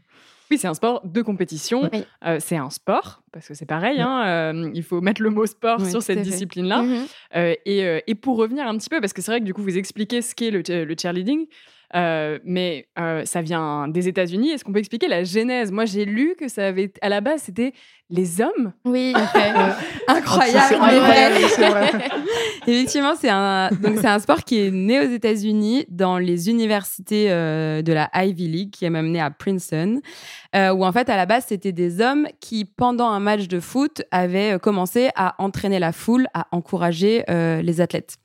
Oui, 0.52 0.58
c'est 0.58 0.68
un 0.68 0.74
sport 0.74 1.02
de 1.06 1.22
compétition. 1.22 1.90
Oui. 1.94 2.04
Euh, 2.26 2.38
c'est 2.42 2.58
un 2.58 2.70
sport, 2.70 3.24
parce 3.32 3.48
que 3.48 3.54
c'est 3.54 3.66
pareil, 3.66 4.02
hein, 4.02 4.26
euh, 4.26 4.72
il 4.74 4.84
faut 4.84 5.00
mettre 5.00 5.22
le 5.22 5.30
mot 5.30 5.46
sport 5.46 5.80
Oui, 5.80 5.90
sur 5.90 6.04
cette 6.04 6.22
discipline-là. 6.22 6.82
Mhm. 6.82 7.06
Euh, 7.38 7.56
et, 7.66 7.86
euh, 7.86 8.00
et 8.06 8.16
pour 8.16 8.36
revenir 8.36 8.68
un 8.68 8.78
petit 8.78 8.90
peu, 8.90 9.00
parce 9.00 9.14
que 9.14 9.22
c'est 9.22 9.32
vrai 9.32 9.40
que 9.40 9.46
du 9.46 9.54
coup, 9.54 9.62
vous 9.62 9.78
expliquez 9.78 10.22
ce 10.22 10.36
qu'est 10.36 10.52
le, 10.52 10.62
le 10.84 10.96
cheerleading, 11.02 11.48
euh, 11.96 12.40
mais 12.44 12.88
euh, 13.00 13.24
ça 13.26 13.42
vient 13.42 13.88
des 13.88 14.08
États-Unis. 14.08 14.52
Est-ce 14.52 14.64
qu'on 14.64 14.74
peut 14.74 14.80
expliquer 14.80 15.08
la 15.08 15.24
genèse? 15.24 15.72
Moi, 15.72 15.86
j'ai 15.86 16.06
lu 16.06 16.36
que 16.40 16.48
ça 16.48 16.68
avait, 16.68 16.92
à 17.02 17.10
la 17.10 17.22
base, 17.22 17.44
c'était 17.44 17.74
les 18.10 18.42
hommes. 18.42 18.74
Oui, 18.86 19.14
Incroyable, 20.08 20.66
C'est 20.70 20.80
mais 20.80 21.00
vrai. 21.00 21.26
incroyable, 21.26 21.36
c'est 21.56 21.70
vrai. 21.70 21.92
Effectivement, 22.68 23.14
c'est 23.20 23.30
un, 23.30 23.70
donc 23.82 23.98
c'est 24.00 24.08
un 24.08 24.20
sport 24.20 24.44
qui 24.44 24.60
est 24.60 24.72
né 24.72 25.00
aux 25.00 25.10
États-Unis 25.10 25.86
dans 25.90 26.18
les 26.18 26.50
universités 26.50 27.32
euh, 27.32 27.82
de 27.82 27.94
la 27.94 28.10
Ivy 28.14 28.48
League, 28.48 28.70
qui 28.72 28.86
est 28.86 28.90
même 28.90 29.10
né 29.12 29.20
à 29.22 29.32
Princeton, 29.32 30.02
euh, 30.56 30.72
où 30.72 30.84
en 30.86 30.92
fait, 30.92 31.10
à 31.10 31.16
la 31.16 31.26
base, 31.26 31.46
c'était 31.48 31.72
des 31.72 32.02
hommes 32.02 32.28
qui, 32.40 32.66
pendant 32.66 33.08
un 33.08 33.20
match 33.20 33.48
de 33.48 33.60
foot, 33.60 34.02
avaient 34.12 34.54
euh, 34.54 34.58
commencé 34.60 35.10
à 35.16 35.36
entraîner 35.42 35.80
la 35.80 35.92
foule, 35.92 36.28
à 36.34 36.48
encourager 36.52 37.24
euh, 37.30 37.62
les 37.62 37.82
athlètes. 37.82 38.18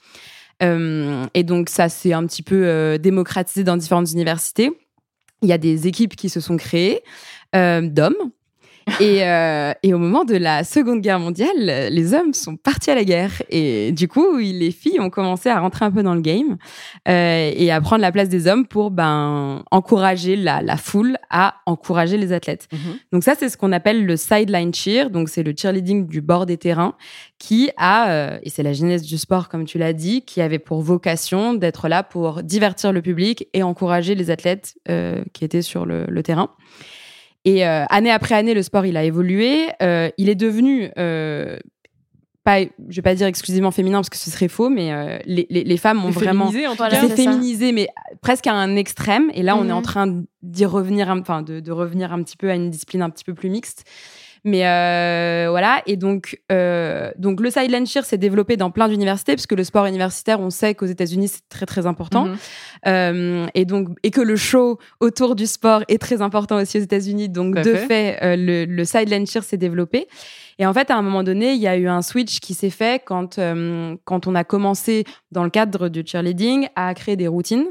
Euh, 0.63 1.27
et 1.35 1.43
donc, 1.43 1.69
ça 1.69 1.89
s'est 1.89 2.13
un 2.13 2.27
petit 2.27 2.43
peu 2.43 2.67
euh, 2.67 2.99
démocratisé 2.99 3.65
dans 3.65 3.77
différentes 3.77 4.11
universités. 4.13 4.71
Il 5.43 5.49
y 5.49 5.53
a 5.53 5.59
des 5.59 5.87
équipes 5.87 6.17
qui 6.17 6.29
se 6.29 6.41
sont 6.41 6.57
créées 6.57 7.03
euh, 7.55 7.83
d'hommes. 7.83 8.17
Et, 9.01 9.25
euh, 9.25 9.73
et 9.83 9.93
au 9.93 9.99
moment 9.99 10.25
de 10.25 10.37
la 10.37 10.63
Seconde 10.63 11.01
Guerre 11.01 11.19
mondiale, 11.19 11.89
les 11.91 12.15
hommes 12.15 12.33
sont 12.33 12.57
partis 12.57 12.91
à 12.91 12.95
la 12.95 13.05
guerre. 13.05 13.43
Et 13.51 13.91
du 13.93 14.07
coup, 14.07 14.37
les 14.37 14.71
filles 14.71 15.01
ont 15.01 15.11
commencé 15.11 15.49
à 15.49 15.59
rentrer 15.59 15.85
un 15.85 15.91
peu 15.91 16.03
dans 16.03 16.15
le 16.15 16.21
game 16.21 16.57
euh, 17.09 17.53
et 17.55 17.71
à 17.71 17.81
prendre 17.81 18.03
la 18.03 18.13
place 18.13 18.29
des 18.29 18.47
hommes 18.47 18.67
pour 18.67 18.91
ben, 18.91 19.65
encourager 19.71 20.37
la, 20.37 20.63
la 20.63 20.77
foule 20.77 21.19
à 21.31 21.57
encourager 21.67 22.17
les 22.17 22.33
athlètes. 22.33 22.69
Donc 23.13 23.25
ça, 23.25 23.35
c'est 23.37 23.49
ce 23.49 23.57
qu'on 23.57 23.73
appelle 23.73 24.07
le 24.07 24.17
sideline 24.17 24.73
cheer. 24.73 25.11
Donc 25.11 25.29
c'est 25.29 25.43
le 25.43 25.53
cheerleading 25.57 26.07
du 26.07 26.21
bord 26.21 26.47
des 26.47 26.57
terrains 26.57 26.95
qui 27.39 27.71
a, 27.77 28.11
euh, 28.11 28.39
et 28.45 28.51
c'est 28.51 28.63
la 28.63 28.73
genèse 28.73 29.03
du 29.03 29.19
sport 29.19 29.49
comme 29.49 29.65
tu 29.65 29.79
l'as 29.79 29.93
dit, 29.93 30.23
qui 30.23 30.41
avait 30.41 30.59
pour 30.59 30.81
vocation 30.81 31.55
d'être 31.55 31.89
là 31.89 32.03
pour 32.03 32.43
divertir 32.43 32.93
le 32.93 33.03
public 33.03 33.49
et 33.53 33.63
encourager 33.63 34.15
les 34.15 34.31
athlètes 34.31 34.77
euh, 34.89 35.23
qui 35.33 35.45
étaient 35.45 35.63
sur 35.63 35.87
le, 35.87 36.07
le 36.09 36.23
terrain. 36.23 36.51
Et 37.47 37.67
euh, 37.67 37.85
année 37.89 38.11
après 38.11 38.35
année, 38.35 38.53
le 38.53 38.63
sport, 38.63 38.85
il 38.85 38.97
a 38.99 39.05
évolué. 39.05 39.69
Euh, 39.81 40.11
il 40.19 40.29
est 40.29 40.35
devenu 40.35 40.91
euh, 40.99 41.57
pas, 42.45 42.61
je 42.61 42.97
vais 42.97 43.03
pas 43.03 43.15
dire 43.15 43.27
exclusivement 43.27 43.71
féminin 43.71 43.99
parce 43.99 44.11
que 44.11 44.17
ce 44.17 44.31
serait 44.31 44.49
faux, 44.49 44.69
mais 44.69 44.93
euh, 44.93 45.19
les, 45.27 45.47
les, 45.49 45.65
les 45.65 45.77
femmes 45.77 46.05
ont 46.05 46.11
vraiment. 46.11 46.51
féminisé, 46.51 46.67
en. 46.67 46.75
C'est 46.77 47.17
féminisé, 47.17 47.73
mais 47.73 47.89
presque 48.21 48.47
à 48.49 48.53
un 48.53 48.77
extrême. 48.77 49.31
Et 49.35 49.43
là, 49.43 49.57
on 49.57 49.69
est 49.69 49.73
en 49.73 49.79
Mhm. 49.79 49.83
train 49.83 50.23
d'y 50.43 50.65
revenir, 50.65 51.09
enfin, 51.09 51.43
de, 51.43 51.61
de 51.61 51.73
revenir 51.73 52.13
un 52.13 52.23
petit 52.23 52.37
peu 52.37 52.51
à 52.51 52.55
une 52.55 52.69
discipline 52.71 53.03
un 53.03 53.11
petit 53.11 53.25
peu 53.25 53.35
plus 53.35 53.49
mixte. 53.49 53.85
Mais 54.47 54.65
euh, 54.65 55.49
voilà. 55.51 55.83
Et 55.87 55.97
donc, 55.97 56.41
euh, 56.53 57.11
donc 57.19 57.41
le 57.41 57.51
silent 57.51 57.85
cheer 57.85 58.05
s'est 58.05 58.17
développé 58.17 58.57
dans 58.57 58.71
plein 58.71 58.89
d'universités, 58.89 59.35
parce 59.35 59.49
que 59.49 59.57
le 59.57 59.65
sport 59.65 59.87
universitaire, 59.87 60.39
on 60.39 60.51
sait 60.51 60.77
qu'aux 60.77 60.87
États-Unis, 60.87 61.27
c'est 61.27 61.49
très 61.49 61.67
très 61.67 61.85
important. 61.85 62.27
Mhm. 62.27 62.37
Euh, 62.87 63.47
et 63.55 63.65
donc 63.65 63.89
et 64.05 64.13
que 64.13 64.21
le 64.21 64.37
show 64.37 64.79
autour 65.01 65.35
du 65.35 65.47
sport 65.47 65.83
est 65.89 66.01
très 66.01 66.23
important 66.23 66.63
aussi 66.63 66.79
aux 66.79 66.83
États-Unis. 66.83 67.29
Donc 67.29 67.57
de 67.57 67.75
fait. 67.75 67.87
fait, 67.87 68.19
euh, 68.23 68.37
le, 68.37 68.65
le 68.67 68.85
sideline 68.85 69.27
cheer 69.27 69.43
s'est 69.43 69.57
développé. 69.57 70.07
Et 70.59 70.67
en 70.67 70.73
fait, 70.73 70.91
à 70.91 70.97
un 70.97 71.03
moment 71.03 71.23
donné, 71.23 71.53
il 71.53 71.61
y 71.61 71.67
a 71.67 71.77
eu 71.77 71.89
un 71.89 72.01
switch 72.01 72.39
qui 72.39 72.55
s'est 72.55 72.71
fait 72.71 73.03
quand 73.05 73.39
euh, 73.39 73.97
quand 74.05 74.29
on 74.29 74.35
a 74.37 74.45
commencé 74.45 75.05
dans 75.33 75.45
le 75.45 75.51
cadre 75.51 75.89
du 75.89 76.03
cheerleading 76.07 76.69
à 76.77 76.95
créer 76.95 77.17
des 77.17 77.29
routines. 77.29 77.67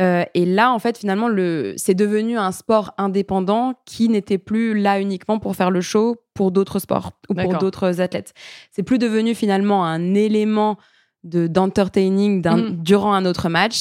Euh, 0.00 0.24
et 0.34 0.44
là, 0.44 0.72
en 0.72 0.78
fait, 0.80 0.98
finalement, 0.98 1.28
le 1.28 1.74
c'est 1.76 1.94
devenu 1.94 2.36
un 2.36 2.50
sport 2.52 2.92
indépendant 2.98 3.74
qui 3.84 4.08
n'était 4.08 4.38
plus 4.38 4.76
là 4.78 5.00
uniquement 5.00 5.38
pour 5.38 5.54
faire 5.54 5.70
le 5.70 5.80
show 5.80 6.16
pour 6.34 6.50
d'autres 6.50 6.80
sports 6.80 7.12
ou 7.28 7.34
pour 7.34 7.52
d'autres 7.58 8.00
athlètes. 8.00 8.34
C'est 8.72 8.82
plus 8.82 8.98
devenu 8.98 9.34
finalement 9.34 9.84
un 9.84 10.14
élément 10.14 10.78
de 11.22 11.46
d'entertaining 11.46 12.42
Mhm. 12.44 12.82
durant 12.82 13.12
un 13.14 13.24
autre 13.24 13.48
match. 13.48 13.80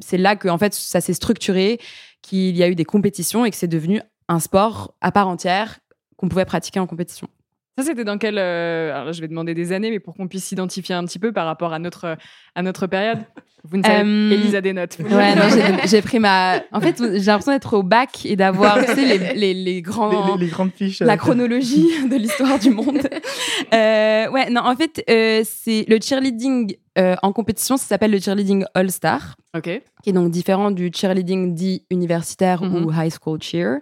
C'est 0.00 0.18
là 0.18 0.36
que 0.36 0.48
en 0.48 0.58
fait 0.58 0.74
ça 0.74 1.00
s'est 1.00 1.14
structuré, 1.14 1.78
qu'il 2.22 2.56
y 2.56 2.62
a 2.62 2.68
eu 2.68 2.74
des 2.74 2.84
compétitions 2.84 3.44
et 3.44 3.50
que 3.50 3.56
c'est 3.56 3.68
devenu 3.68 4.00
un 4.28 4.40
sport 4.40 4.94
à 5.00 5.10
part 5.12 5.28
entière 5.28 5.78
qu'on 6.16 6.28
pouvait 6.28 6.44
pratiquer 6.44 6.80
en 6.80 6.86
compétition. 6.86 7.28
Ça, 7.80 7.86
c'était 7.86 8.04
dans 8.04 8.18
quelle. 8.18 8.38
euh, 8.38 8.92
Alors 8.92 9.06
là, 9.06 9.12
je 9.12 9.20
vais 9.20 9.28
demander 9.28 9.54
des 9.54 9.72
années, 9.72 9.90
mais 9.90 10.00
pour 10.00 10.14
qu'on 10.14 10.28
puisse 10.28 10.44
s'identifier 10.44 10.94
un 10.94 11.04
petit 11.04 11.18
peu 11.18 11.32
par 11.32 11.46
rapport 11.46 11.72
à 11.72 11.78
notre, 11.78 12.16
à 12.54 12.62
notre 12.62 12.86
période. 12.86 13.18
Vous 13.64 13.76
ne 13.76 13.82
savez 13.82 14.08
Euh, 14.08 14.30
Elisa 14.32 14.60
des 14.62 14.72
notes. 14.72 14.96
Ouais, 15.00 15.34
non, 15.34 15.42
j'ai- 15.50 15.86
j'ai 15.88 16.00
pris 16.02 16.18
ma. 16.18 16.60
En 16.72 16.80
fait, 16.80 16.96
j'ai 16.98 17.18
l'impression 17.26 17.52
d'être 17.52 17.76
au 17.76 17.82
bac 17.82 18.24
et 18.24 18.34
d'avoir, 18.34 18.78
tu 18.78 18.94
sais, 18.94 19.18
les, 19.18 19.34
les, 19.34 19.54
les 19.54 19.82
grands. 19.82 20.26
Les, 20.28 20.32
les- 20.38 20.46
les 20.46 20.50
grandes 20.50 20.72
fiches. 20.74 21.00
la 21.00 21.12
euh, 21.12 21.16
chronologie 21.16 21.86
de 22.08 22.16
l'histoire 22.16 22.58
du 22.58 22.70
monde. 22.70 23.00
Euh, 23.74 24.28
ouais, 24.30 24.50
non, 24.50 24.62
en 24.62 24.74
fait, 24.74 25.04
euh, 25.08 25.42
c'est 25.44 25.84
le 25.88 25.98
cheerleading 26.02 26.74
euh, 26.98 27.14
en 27.22 27.32
compétition, 27.32 27.76
ça 27.76 27.84
s'appelle 27.86 28.10
le 28.10 28.18
cheerleading 28.18 28.64
All-Star, 28.74 29.36
Ok. 29.56 29.80
qui 30.02 30.10
est 30.10 30.12
donc 30.12 30.30
différent 30.30 30.70
du 30.72 30.90
cheerleading 30.94 31.54
dit 31.54 31.84
universitaire 31.90 32.62
Mhm. 32.64 32.84
ou 32.84 32.90
high 32.92 33.12
school 33.12 33.40
cheer. 33.40 33.78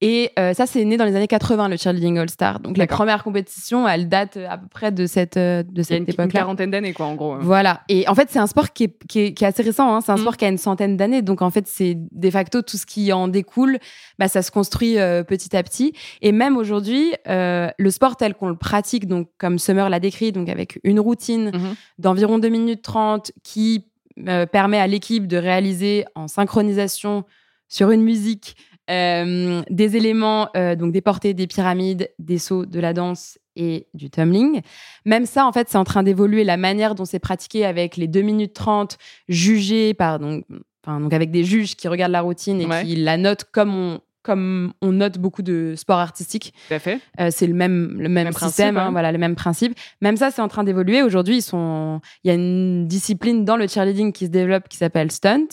Et 0.00 0.32
euh, 0.38 0.52
ça, 0.52 0.66
c'est 0.66 0.84
né 0.84 0.96
dans 0.96 1.04
les 1.06 1.16
années 1.16 1.28
80, 1.28 1.68
le 1.68 1.76
cheerleading 1.76 2.18
All-Star. 2.18 2.60
Donc, 2.60 2.76
les 2.76 2.80
D'accord. 2.80 2.98
premières 2.98 3.22
compétitions, 3.24 3.88
elles 3.88 4.08
datent 4.08 4.36
à 4.36 4.58
peu 4.58 4.66
près 4.68 4.92
de 4.92 5.06
cette, 5.06 5.36
euh, 5.38 5.62
de 5.62 5.82
cette 5.82 5.98
une, 5.98 6.04
une 6.04 6.10
époque-là. 6.10 6.40
quarantaine 6.40 6.70
d'années, 6.70 6.92
quoi, 6.92 7.06
en 7.06 7.14
gros. 7.14 7.36
Voilà. 7.38 7.80
Et 7.88 8.06
en 8.08 8.14
fait, 8.14 8.28
c'est 8.30 8.38
un 8.40 8.46
sport 8.46 8.72
qui 8.72 8.84
est, 8.84 9.06
qui 9.08 9.20
est, 9.20 9.34
qui 9.34 9.44
est 9.44 9.46
assez 9.46 9.62
récent. 9.62 9.94
hein. 9.94 10.00
C'est 10.02 10.12
un 10.12 10.16
Mm. 10.16 10.20
sport 10.20 10.36
qui 10.36 10.44
a 10.44 10.48
une 10.48 10.58
centaine 10.58 10.96
d'années. 10.98 11.22
Donc, 11.22 11.40
en 11.42 11.50
fait, 11.50 11.66
c'est 11.66 11.96
de 12.10 12.30
facto 12.30 12.60
tout 12.60 12.76
ce 12.76 12.84
qui 12.86 13.12
en 13.12 13.28
découle. 13.28 13.78
Bah, 14.18 14.28
ça 14.28 14.42
se 14.42 14.50
construit 14.50 14.98
euh, 14.98 15.22
petit 15.22 15.56
à 15.56 15.62
petit. 15.62 15.94
Et 16.20 16.32
même 16.32 16.56
aujourd'hui, 16.58 17.12
euh, 17.28 17.70
le 17.78 17.90
sport 17.90 18.16
tel 18.16 18.34
qu'on 18.34 18.48
le 18.48 18.56
pratique, 18.56 19.06
donc 19.06 19.28
comme 19.38 19.58
Summer 19.58 19.88
l'a 19.88 20.00
décrit, 20.00 20.32
donc 20.32 20.48
avec 20.50 20.80
une 20.84 21.00
routine 21.00 21.50
Mhm. 21.54 21.74
d'environ 21.98 22.38
2 22.38 22.48
minutes 22.48 22.82
30 22.82 23.32
qui 23.42 23.86
euh, 24.28 24.44
permet 24.46 24.78
à 24.78 24.86
l'équipe 24.86 25.26
de 25.26 25.36
réaliser 25.36 26.04
en 26.14 26.28
synchronisation 26.28 27.24
sur 27.68 27.90
une 27.90 28.02
musique 28.02 28.54
euh, 28.90 29.62
des 29.70 29.96
éléments, 29.96 30.48
euh, 30.56 30.76
donc 30.76 30.92
des 30.92 31.00
portées, 31.00 31.34
des 31.34 31.46
pyramides, 31.46 32.10
des 32.18 32.38
sauts, 32.38 32.66
de 32.66 32.80
la 32.80 32.92
danse 32.92 33.38
et 33.56 33.86
du 33.94 34.10
tumbling. 34.10 34.60
Même 35.04 35.26
ça, 35.26 35.46
en 35.46 35.52
fait, 35.52 35.68
c'est 35.68 35.78
en 35.78 35.84
train 35.84 36.02
d'évoluer 36.02 36.44
la 36.44 36.56
manière 36.56 36.94
dont 36.94 37.04
c'est 37.04 37.18
pratiqué 37.20 37.64
avec 37.64 37.96
les 37.96 38.08
2 38.08 38.20
minutes 38.22 38.52
30 38.54 38.98
jugées 39.28 39.94
par, 39.94 40.18
donc, 40.18 40.44
enfin, 40.86 41.00
donc 41.00 41.12
avec 41.12 41.30
des 41.30 41.44
juges 41.44 41.76
qui 41.76 41.88
regardent 41.88 42.12
la 42.12 42.20
routine 42.20 42.60
et 42.60 42.66
Ouais. 42.66 42.84
qui 42.84 42.96
la 42.96 43.16
notent 43.16 43.44
comme 43.52 43.74
on, 43.74 44.00
comme 44.22 44.72
on 44.80 44.92
note 44.92 45.18
beaucoup 45.18 45.42
de 45.42 45.74
sports 45.76 45.98
artistiques. 45.98 46.54
Tout 46.68 46.74
à 46.74 46.78
fait. 46.78 46.98
Euh, 47.20 47.28
c'est 47.30 47.46
le 47.46 47.52
même, 47.54 47.92
le 47.98 48.08
même, 48.08 48.24
Même 48.24 48.32
principe, 48.32 48.48
système, 48.48 48.76
hein, 48.78 48.90
voilà, 48.90 49.12
le 49.12 49.18
même 49.18 49.34
principe. 49.36 49.78
Même 50.00 50.16
ça, 50.16 50.30
c'est 50.30 50.40
en 50.42 50.48
train 50.48 50.64
d'évoluer. 50.64 51.02
Aujourd'hui, 51.02 51.36
ils 51.36 51.42
sont, 51.42 52.00
il 52.24 52.28
y 52.28 52.30
a 52.30 52.34
une 52.34 52.86
discipline 52.88 53.44
dans 53.44 53.56
le 53.56 53.66
cheerleading 53.68 54.12
qui 54.12 54.26
se 54.26 54.30
développe 54.30 54.68
qui 54.68 54.78
s'appelle 54.78 55.10
stunt 55.12 55.46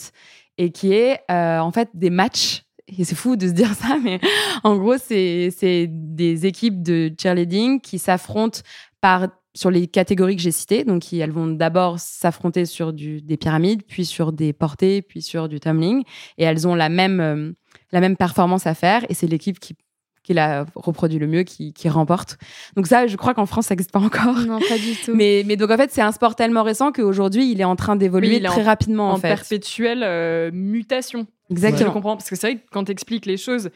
et 0.57 0.71
qui 0.71 0.93
est 0.93 1.19
euh, 1.29 1.59
en 1.59 1.71
fait 1.71 1.89
des 1.93 2.09
matchs. 2.09 2.63
C'est 2.97 3.15
fou 3.15 3.35
de 3.35 3.47
se 3.47 3.53
dire 3.53 3.73
ça, 3.75 3.97
mais 4.01 4.19
en 4.63 4.77
gros, 4.77 4.97
c'est 4.97 5.87
des 5.89 6.45
équipes 6.45 6.81
de 6.81 7.11
cheerleading 7.19 7.81
qui 7.81 7.99
s'affrontent 7.99 8.59
par 8.99 9.27
sur 9.53 9.69
les 9.69 9.87
catégories 9.87 10.35
que 10.35 10.41
j'ai 10.41 10.51
citées. 10.51 10.83
Donc, 10.83 11.11
elles 11.11 11.31
vont 11.31 11.47
d'abord 11.47 11.99
s'affronter 11.99 12.65
sur 12.65 12.93
du, 12.93 13.21
des 13.21 13.37
pyramides, 13.37 13.83
puis 13.83 14.05
sur 14.05 14.31
des 14.31 14.53
portées, 14.53 15.01
puis 15.01 15.21
sur 15.21 15.49
du 15.49 15.59
tumbling. 15.59 16.03
Et 16.37 16.43
elles 16.43 16.67
ont 16.67 16.75
la 16.75 16.89
même, 16.89 17.19
euh, 17.19 17.51
la 17.91 17.99
même 17.99 18.15
performance 18.15 18.65
à 18.65 18.73
faire. 18.73 19.03
Et 19.09 19.13
c'est 19.13 19.27
l'équipe 19.27 19.59
qui 19.59 19.75
qui 20.23 20.33
la 20.33 20.65
reproduit 20.75 21.17
le 21.19 21.27
mieux, 21.27 21.43
qui, 21.43 21.73
qui 21.73 21.89
remporte. 21.89 22.37
Donc 22.75 22.85
ça, 22.87 23.07
je 23.07 23.15
crois 23.17 23.33
qu'en 23.33 23.45
France, 23.47 23.65
ça 23.67 23.73
n'existe 23.73 23.91
pas 23.91 23.99
encore. 23.99 24.35
Non, 24.47 24.59
pas 24.59 24.77
du 24.77 24.95
tout. 25.03 25.15
Mais, 25.15 25.43
mais 25.47 25.55
donc 25.55 25.71
en 25.71 25.77
fait, 25.77 25.91
c'est 25.91 26.01
un 26.01 26.11
sport 26.11 26.35
tellement 26.35 26.63
récent 26.63 26.91
qu'aujourd'hui, 26.91 27.51
il 27.51 27.59
est 27.59 27.63
en 27.65 27.75
train 27.75 27.95
d'évoluer 27.95 28.37
Oui, 28.37 28.43
très 28.43 28.61
en- 28.61 28.65
rapidement 28.65 29.09
en, 29.09 29.13
En 29.13 29.17
fait. 29.17 29.29
perpétuelle 29.29 30.03
euh, 30.03 30.51
mutation. 30.53 31.25
Je 31.49 31.53
Exactement. 31.55 31.91
comprends, 31.91 32.15
parce 32.17 32.29
que 32.29 32.35
c'est 32.35 32.47
vrai 32.51 32.55
que 32.57 32.65
quand 32.71 32.83
tu 32.85 32.91
expliques 32.91 33.25
les 33.25 33.37
choses, 33.37 33.69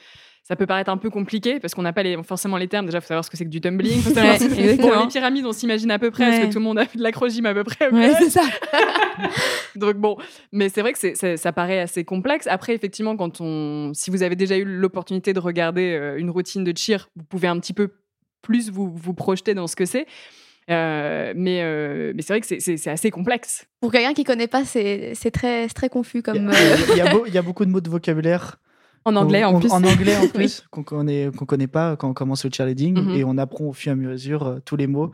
ça 0.47 0.55
peut 0.55 0.67
paraître 0.67 0.91
un 0.91 0.97
peu 0.97 1.09
compliqué, 1.09 1.59
parce 1.59 1.73
qu'on 1.73 1.81
n'a 1.81 1.91
pas 1.91 2.03
les, 2.03 2.21
forcément 2.21 2.57
les 2.57 2.67
termes. 2.67 2.85
Déjà, 2.85 2.99
il 2.99 3.01
faut 3.01 3.07
savoir 3.07 3.25
ce 3.25 3.31
que 3.31 3.35
c'est 3.37 3.45
que 3.45 3.49
du 3.49 3.61
tumbling. 3.61 3.99
faut 4.01 4.09
savoir 4.13 4.33
Ouais, 4.33 4.39
ce 4.39 4.45
que- 4.45 4.53
exactement. 4.53 4.93
Bon, 4.95 5.01
les 5.01 5.07
pyramides, 5.07 5.45
on 5.47 5.51
s'imagine 5.53 5.89
à 5.89 5.97
peu 5.97 6.11
près, 6.11 6.25
parce 6.29 6.39
que 6.45 6.51
tout 6.53 6.59
le 6.59 6.63
monde 6.65 6.77
a 6.77 6.85
fait 6.85 6.99
de 6.99 7.03
l'acrogym 7.03 7.47
à 7.47 7.53
peu 7.55 7.63
près. 7.63 7.89
Ouais, 7.91 8.13
c'est 8.19 8.29
ça. 8.29 8.43
Donc 9.75 9.95
bon, 9.97 10.17
mais 10.51 10.69
c'est 10.69 10.81
vrai 10.81 10.93
que 10.93 11.35
ça 11.37 11.51
paraît 11.53 11.79
assez 11.79 12.03
complexe. 12.03 12.47
Après, 12.47 12.73
effectivement, 12.75 13.15
quand 13.17 13.41
on, 13.41 13.91
si 13.93 14.11
vous 14.11 14.23
avez 14.23 14.35
déjà 14.35 14.57
eu 14.57 14.63
l'opportunité 14.65 15.33
de 15.33 15.39
regarder 15.39 15.93
euh, 15.99 16.17
une 16.17 16.29
routine 16.29 16.63
de 16.63 16.77
cheer, 16.77 17.09
vous 17.15 17.23
pouvez 17.23 17.47
un 17.47 17.59
petit 17.59 17.73
peu 17.73 17.89
plus 18.41 18.69
vous, 18.69 18.91
vous 18.95 19.13
projeter 19.13 19.53
dans 19.53 19.67
ce 19.67 19.75
que 19.75 19.85
c'est. 19.85 20.05
Euh, 20.69 21.33
mais 21.35 21.61
euh, 21.61 22.11
mais 22.15 22.21
c'est 22.23 22.33
vrai 22.33 22.41
que 22.41 22.47
c'est- 22.47 22.59
c'est 22.59 22.77
c'est 22.77 22.89
assez 22.89 23.11
complexe. 23.11 23.67
Pour 23.81 23.91
quelqu'un 23.91 24.13
qui 24.13 24.23
connaît 24.23 24.47
pas, 24.47 24.65
c'est 24.65 25.11
c'est 25.13 25.29
très, 25.29 25.67
c'est 25.67 25.75
très 25.75 25.89
confus 25.89 26.17
Il 26.17 26.19
y, 26.19 26.23
comme. 26.23 26.49
a, 26.49 26.53
euh, 26.55 26.75
il 26.91 26.97
y 26.97 27.01
a 27.01 27.11
beau- 27.11 27.25
il 27.27 27.33
y 27.33 27.37
a 27.37 27.41
beaucoup 27.43 27.65
de 27.65 27.69
mots 27.69 27.81
de 27.81 27.89
vocabulaire. 27.89 28.57
En 29.05 29.15
anglais, 29.15 29.43
en 29.43 29.59
plus. 29.59 29.71
En 29.71 29.83
anglais, 29.83 30.17
en 30.17 30.21
Oui. 30.23 30.27
plus, 30.29 30.63
qu'on 30.71 30.83
connaît, 30.83 31.29
qu'on 31.37 31.45
connaît 31.45 31.67
pas 31.67 31.95
quand 31.95 32.09
on 32.09 32.13
commence 32.13 32.43
le 32.43 32.51
cheerleading. 32.51 32.99
Mhm. 32.99 33.15
Et 33.15 33.23
on 33.23 33.37
apprend 33.37 33.65
au 33.65 33.73
fur 33.73 33.91
et 33.91 33.93
à 33.93 33.95
mesure 33.95 34.45
euh, 34.47 34.59
tous 34.65 34.75
les 34.75 34.87
mots. 34.87 35.11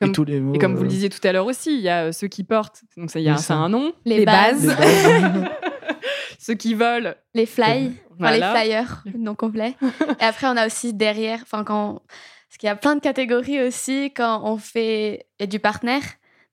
Comme- 0.00 0.08
et 0.10 0.12
tous 0.12 0.24
les 0.24 0.40
mots. 0.40 0.54
Et 0.54 0.58
comme 0.58 0.72
vous 0.74 0.80
euh, 0.80 0.84
le 0.84 0.88
disiez 0.88 1.08
tout 1.10 1.20
à 1.26 1.32
l'heure 1.32 1.46
aussi, 1.46 1.74
il 1.74 1.80
y 1.82 1.88
a 1.88 2.04
euh, 2.06 2.12
ceux 2.12 2.26
qui 2.26 2.42
portent, 2.42 2.82
donc 2.96 3.10
ça, 3.10 3.20
il 3.20 3.24
y 3.26 3.28
a 3.28 3.36
ça. 3.36 3.54
un 3.54 3.68
nom. 3.68 3.92
les, 4.04 4.18
les 4.18 4.24
bases, 4.24 4.66
les 4.66 4.74
bases. 4.74 5.44
Ceux 6.38 6.54
qui 6.54 6.74
volent, 6.74 7.14
les 7.32 7.46
fly, 7.46 7.86
enfin, 7.86 8.16
voilà. 8.18 8.52
les 8.52 8.60
flyers, 8.60 9.04
non 9.16 9.34
complet. 9.34 9.76
Et 10.20 10.24
après, 10.24 10.46
on 10.46 10.56
a 10.56 10.66
aussi 10.66 10.92
derrière, 10.92 11.38
enfin, 11.42 11.64
quand. 11.64 12.02
Parce 12.48 12.58
qu'il 12.58 12.66
y 12.66 12.70
a 12.70 12.76
plein 12.76 12.96
de 12.96 13.00
catégories 13.00 13.62
aussi 13.62 14.12
quand 14.14 14.42
on 14.44 14.58
fait 14.58 15.26
il 15.38 15.42
y 15.42 15.44
a 15.44 15.46
du 15.46 15.58
partenaire. 15.58 16.02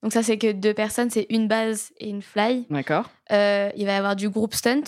Donc, 0.01 0.13
ça, 0.13 0.23
c'est 0.23 0.37
que 0.37 0.51
deux 0.51 0.73
personnes, 0.73 1.09
c'est 1.09 1.27
une 1.29 1.47
base 1.47 1.91
et 1.99 2.09
une 2.09 2.21
fly. 2.21 2.65
D'accord. 2.69 3.09
Euh, 3.31 3.69
il 3.75 3.85
va 3.85 3.91
y 3.93 3.95
avoir 3.95 4.15
du 4.15 4.29
groupe 4.29 4.53
stunt, 4.53 4.81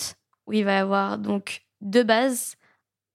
où 0.46 0.52
il 0.54 0.64
va 0.64 0.72
y 0.72 0.76
avoir 0.78 1.18
donc 1.18 1.60
deux 1.84 2.02
bases, 2.02 2.56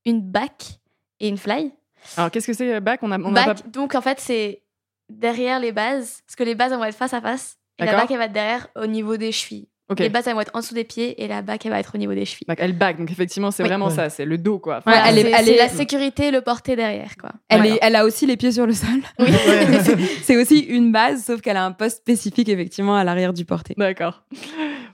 une 0.05 0.21
back 0.21 0.79
et 1.19 1.27
une 1.27 1.37
fly. 1.37 1.73
Alors 2.15 2.31
qu'est-ce 2.31 2.47
que 2.47 2.53
c'est 2.53 2.73
euh, 2.75 2.79
back 2.79 3.03
On 3.03 3.11
a, 3.11 3.19
on 3.19 3.35
a 3.35 3.45
back, 3.45 3.61
pas- 3.63 3.69
donc 3.69 3.95
en 3.95 4.01
fait, 4.01 4.19
c'est 4.19 4.63
derrière 5.09 5.59
les 5.59 5.71
bases, 5.71 6.21
parce 6.25 6.35
que 6.35 6.43
les 6.43 6.55
bases, 6.55 6.71
elles 6.71 6.77
vont 6.77 6.85
être 6.85 6.95
face 6.95 7.13
à 7.13 7.21
face. 7.21 7.57
Et 7.77 7.85
la 7.85 7.93
back, 7.95 8.11
elle 8.11 8.17
va 8.17 8.25
être 8.25 8.33
derrière 8.33 8.67
au 8.75 8.85
niveau 8.87 9.15
des 9.17 9.31
chevilles. 9.31 9.68
Les 9.97 10.09
bases, 10.09 10.27
elles 10.27 10.33
vont 10.35 10.41
être 10.41 10.51
en 10.53 10.59
dessous 10.59 10.75
des 10.75 10.83
pieds 10.83 11.23
et 11.23 11.27
la 11.27 11.41
back, 11.41 11.65
elle 11.65 11.71
va 11.71 11.79
être 11.79 11.93
au 11.95 11.97
niveau 11.97 12.13
des 12.13 12.25
chevilles. 12.25 12.45
Donc, 12.47 12.57
elle 12.59 12.73
back, 12.77 12.97
donc 12.99 13.09
effectivement 13.11 13.49
c'est 13.51 13.63
Oui. 13.63 13.69
vraiment 13.69 13.87
Ouais. 13.87 13.95
ça, 13.95 14.09
c'est 14.09 14.25
le 14.25 14.37
dos 14.37 14.59
quoi. 14.59 14.75
Ouais, 14.77 14.81
Voilà, 14.85 15.09
elle 15.09 15.17
est- 15.17 15.21
c'est 15.23 15.29
elle 15.31 15.45
c'est 15.45 15.51
est- 15.53 15.57
la 15.57 15.69
sécurité 15.69 16.27
et 16.27 16.31
le 16.31 16.41
porté 16.41 16.75
derrière, 16.75 17.15
quoi. 17.19 17.31
Elle, 17.49 17.65
est, 17.65 17.79
elle 17.81 17.95
a 17.95 18.05
aussi 18.05 18.25
les 18.27 18.37
pieds 18.37 18.51
sur 18.51 18.65
le 18.67 18.73
sol. 18.73 18.89
Oui. 19.17 19.27
C'est 20.23 20.37
aussi 20.37 20.59
une 20.59 20.91
base, 20.91 21.23
sauf 21.25 21.41
qu'elle 21.41 21.57
a 21.57 21.65
un 21.65 21.71
poste 21.71 21.97
spécifique, 21.97 22.49
effectivement, 22.49 22.95
à 22.95 23.03
l'arrière 23.03 23.33
du 23.33 23.45
porté. 23.45 23.73
D'accord. 23.77 24.23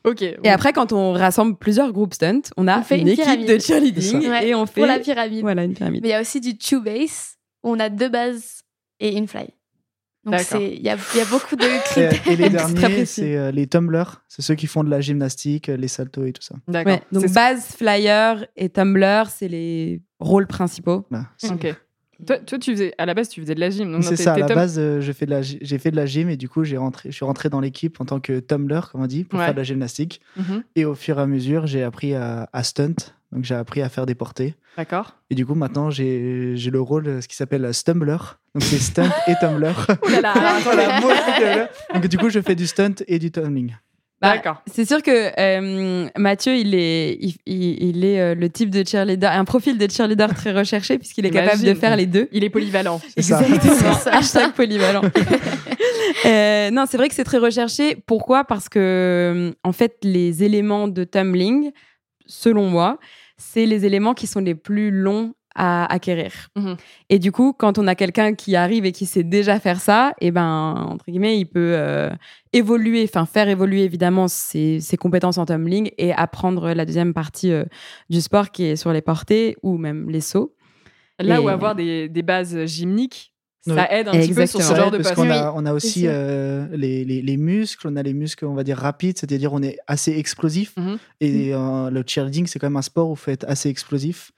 Ok. 0.06 0.22
Et 0.22 0.50
après, 0.50 0.72
quand 0.72 0.94
on 0.94 1.14
rassemble 1.14 1.58
plusieurs 1.58 1.92
groupes 1.92 2.14
stunt, 2.14 2.42
on 2.58 2.68
a 2.68 2.80
On 2.80 2.84
fait 2.84 2.96
une, 3.00 3.08
une 3.08 3.14
équipe 3.20 3.46
de 3.46 3.60
cheerleading 3.60 4.24
et 4.44 4.56
on 4.56 4.66
fait 4.66 4.82
Pour 4.82 4.86
la 4.88 5.00
pyramide. 5.00 5.42
voilà, 5.42 5.64
une 5.64 5.74
pyramide. 5.74 6.02
Mais 6.04 6.10
il 6.10 6.12
y 6.12 6.16
a 6.16 6.22
aussi 6.22 6.40
du 6.40 6.58
two 6.58 6.80
base, 6.82 7.36
où 7.64 7.72
on 7.72 7.80
a 7.80 7.90
deux 7.90 8.10
bases 8.10 8.62
et 9.00 9.18
une 9.18 9.28
fly. 9.28 9.48
Donc 10.26 10.34
il 10.56 10.82
y 10.82 10.90
a, 10.90 10.98
il 11.14 11.18
y 11.18 11.22
a 11.22 11.26
beaucoup 11.30 11.56
de 11.56 11.64
Et, 11.64 11.80
critères. 11.86 12.28
et 12.28 12.36
les 12.36 12.38
Très 12.38 12.50
derniers, 12.50 12.82
précis. 12.96 13.06
c'est 13.22 13.38
euh, 13.38 13.52
les 13.52 13.68
tumblers. 13.68 14.22
C'est 14.28 14.42
ceux 14.42 14.56
qui 14.56 14.66
font 14.68 14.84
de 14.84 14.90
la 14.90 15.00
gymnastique, 15.02 15.70
euh, 15.70 15.78
les 15.78 15.88
saltos 15.88 16.26
et 16.26 16.34
tout 16.34 16.42
ça. 16.42 16.56
D'accord. 16.68 16.94
Ouais, 16.94 17.02
donc 17.12 17.32
base, 17.32 17.66
flyer 17.68 18.46
et 18.56 18.70
tumbler, 18.70 19.24
c'est 19.30 19.48
les 19.48 20.02
rôles 20.20 20.48
principaux. 20.48 21.08
C'est 21.38 21.52
Ok. 21.52 21.76
Toi, 22.26 22.38
toi, 22.40 22.58
tu 22.58 22.72
faisais 22.72 22.94
à 22.98 23.06
la 23.06 23.14
base 23.14 23.28
tu 23.28 23.42
faisais 23.42 23.56
de 23.56 23.60
la 23.60 23.70
gym. 23.70 24.02
c'est 24.02 24.16
ça, 24.16 24.34
à 24.36 24.38
la 24.38 24.48
base, 24.48 24.80
euh, 24.80 25.02
j'ai 25.02 25.12
fait, 25.12 25.26
de 25.26 25.32
la 25.32 25.42
j'ai 25.42 25.78
fait 25.78 25.92
de 25.92 25.98
la 25.98 26.06
gym 26.06 26.30
et 26.30 26.38
du 26.38 26.48
coup, 26.48 26.64
j'ai 26.64 26.78
rentré, 26.78 27.12
je 27.12 27.16
suis 27.16 27.26
rentré 27.26 27.50
dans 27.50 27.60
l'équipe 27.60 28.00
en 28.00 28.06
tant 28.06 28.22
que 28.22 28.40
tumbler, 28.40 28.80
comme 28.90 29.02
on 29.04 29.06
dit, 29.06 29.26
pour 29.26 29.38
Ouais. 29.38 29.46
faire 29.46 29.54
de 29.54 29.60
la 29.60 29.64
gymnastique. 29.66 30.22
Mhm. 30.38 30.64
Et 30.78 30.86
au 30.86 30.96
fur 30.96 31.20
et 31.20 31.22
à 31.22 31.28
mesure, 31.28 31.68
j'ai 31.68 31.84
appris 31.84 32.14
à, 32.16 32.50
à 32.54 32.64
stunt. 32.64 32.96
Donc 33.36 33.44
j'ai 33.44 33.56
appris 33.56 33.82
à 33.82 33.90
faire 33.90 34.06
des 34.06 34.16
portées. 34.16 34.56
D'accord. 34.78 35.16
Et 35.30 35.36
du 35.36 35.46
coup, 35.46 35.56
maintenant, 35.56 35.90
j'ai 35.90 36.54
j'ai 36.56 36.72
le 36.72 36.82
rôle, 36.82 37.08
euh, 37.08 37.22
ce 37.22 37.28
qui 37.28 37.36
s'appelle 37.36 37.72
stumbler. 37.74 38.18
Donc 38.54 38.64
c'est 38.64 38.78
stunt 38.80 39.12
et 39.28 39.34
tumbler. 39.40 39.74
Oh 40.02 40.10
là 40.10 40.22
là, 40.22 40.32
alors, 40.36 40.60
Voilà, 40.62 41.02
mot 41.02 41.10
tumbler. 41.10 41.66
Donc 41.94 42.08
du 42.08 42.18
coup, 42.18 42.30
je 42.30 42.40
fais 42.40 42.56
du 42.56 42.66
stunt 42.66 42.96
et 43.08 43.20
du 43.20 43.32
tumbling. 43.32 43.76
Bah, 44.22 44.36
D'accord. 44.36 44.62
C'est 44.74 44.86
sûr 44.86 45.04
que 45.04 45.32
euh, 45.38 46.08
Mathieu, 46.18 46.56
il 46.56 46.74
est, 46.74 47.18
il, 47.20 47.36
il- 47.46 48.06
est 48.06 48.22
euh, 48.22 48.34
le 48.36 48.50
type 48.50 48.70
de 48.70 48.82
cheerleader, 48.88 49.30
un 49.30 49.44
profil 49.44 49.78
de 49.78 49.92
cheerleader 49.92 50.34
très 50.34 50.54
recherché 50.54 50.98
puisqu'il 50.98 51.26
est 51.26 51.30
capable 51.32 51.62
de 51.62 51.74
faire 51.74 51.98
les 51.98 52.06
deux. 52.06 52.30
Il 52.32 52.46
est 52.46 52.50
polyvalent. 52.50 53.02
C'est 53.18 53.22
ça. 53.24 53.42
Exactement. 53.42 54.18
Hashtag 54.18 54.54
polyvalent. 54.54 55.02
Euh, 56.26 56.72
non, 56.72 56.86
c'est 56.88 56.98
vrai 56.98 57.10
que 57.10 57.14
c'est 57.16 57.24
très 57.24 57.38
recherché. 57.38 57.96
Pourquoi? 58.08 58.46
Parce 58.46 58.70
que, 58.70 58.80
euh, 58.80 59.52
en 59.64 59.72
fait, 59.74 59.98
les 60.04 60.44
éléments 60.44 60.88
de 60.88 61.04
tumbling, 61.04 61.72
selon 62.26 62.70
moi, 62.70 63.00
c'est 63.38 63.66
les 63.66 63.86
éléments 63.86 64.14
qui 64.14 64.28
sont 64.28 64.40
les 64.40 64.56
plus 64.56 64.92
longs 64.92 65.34
à 65.58 65.86
acquérir. 65.92 66.34
Mhm. 66.58 66.76
Et 67.10 67.18
du 67.18 67.32
coup, 67.32 67.54
quand 67.54 67.78
on 67.78 67.88
a 67.88 67.96
quelqu'un 67.96 68.34
qui 68.34 68.58
arrive 68.58 68.84
et 68.86 68.92
qui 68.92 69.06
sait 69.06 69.24
déjà 69.24 69.58
faire 69.60 69.80
ça, 69.80 70.14
et 70.20 70.32
ben, 70.32 70.86
entre 70.90 71.06
guillemets, 71.08 71.38
il 71.40 71.46
peut 71.46 71.74
euh, 71.76 72.10
évoluer, 72.52 73.04
enfin, 73.06 73.26
faire 73.26 73.48
évoluer 73.48 73.84
évidemment 73.84 74.28
ses, 74.28 74.82
ses 74.82 74.98
compétences 74.98 75.38
en 75.38 75.46
tumbling 75.46 75.92
et 75.98 76.12
apprendre 76.12 76.74
la 76.74 76.86
deuxième 76.86 77.14
partie 77.14 77.54
euh, 77.54 77.64
du 78.10 78.20
sport 78.20 78.52
qui 78.52 78.66
est 78.66 78.76
sur 78.76 78.92
les 78.92 79.02
portées 79.02 79.56
ou 79.64 79.78
même 79.78 80.10
les 80.10 80.20
sauts. 80.22 80.54
Là 81.20 81.38
Et- 81.40 81.40
où 81.44 81.48
avoir 81.48 81.74
des, 81.76 82.10
des 82.10 82.22
bases 82.24 82.66
gymniques, 82.66 83.32
ça 83.66 83.92
aide 83.92 84.08
un 84.08 84.12
petit 84.12 84.34
peu 84.34 84.46
sur 84.46 84.62
ce 84.62 84.76
genre 84.76 84.92
de 84.92 84.98
parce 84.98 85.16
qu'on 85.16 85.30
a, 85.30 85.52
on 85.54 85.66
a 85.66 85.74
aussi 85.74 86.04
euh, 86.06 86.68
les, 86.72 87.04
les, 87.04 87.22
les 87.22 87.38
muscles, 87.38 87.88
on 87.88 87.96
a 87.96 88.04
les 88.04 88.14
muscles, 88.14 88.46
on 88.46 88.54
va 88.54 88.64
dire 88.64 88.78
rapides, 88.78 89.18
c'est-à-dire 89.18 89.54
on 89.54 89.62
est 89.62 89.78
assez 89.88 90.18
explosif. 90.18 90.74
Mhm. 90.78 90.98
Et 91.22 91.54
euh, 91.54 91.90
le 91.90 92.04
cheerleading, 92.06 92.48
c'est 92.48 92.60
quand 92.60 92.68
même 92.68 92.78
un 92.78 92.82
sport 92.82 93.10
où 93.10 93.14
il 93.14 93.18
faut 93.18 93.32
être 93.32 93.46
assez 93.48 93.70
explosif. 93.70 94.32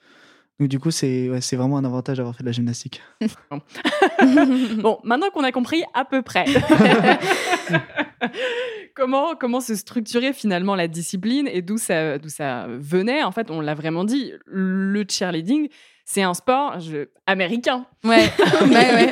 Donc 0.60 0.70
du 0.70 0.80
coup, 0.80 0.90
c'est 0.90 1.30
ouais, 1.30 1.40
vraiment 1.54 1.78
un 1.78 1.86
avantage 1.86 2.18
d'avoir 2.18 2.36
fait 2.36 2.44
de 2.44 2.48
la 2.48 2.52
gymnastique. 2.52 3.02
Bon, 4.78 5.00
maintenant 5.04 5.30
qu'on 5.30 5.44
a 5.44 5.52
compris 5.52 5.84
à 5.94 6.04
peu 6.04 6.22
près. 6.22 6.46
comment, 8.96 9.36
comment 9.36 9.60
se 9.60 9.76
structurer 9.76 10.34
finalement 10.34 10.76
la 10.76 10.88
discipline 10.88 11.48
et 11.48 11.62
d'où 11.62 11.78
ça, 11.78 12.18
d'où 12.18 12.30
ça 12.30 12.68
venait? 12.70 13.24
En 13.24 13.32
fait, 13.32 13.52
on 13.52 13.62
l'a 13.62 13.76
vraiment 13.76 14.04
dit, 14.04 14.34
le 14.46 15.06
cheerleading, 15.08 15.70
c'est 16.10 16.22
un 16.24 16.34
sport 16.34 16.80
je- 16.80 17.10
américain. 17.26 17.86
Ouais, 18.06 18.30
ouais, 18.62 18.70
ouais. 18.72 19.12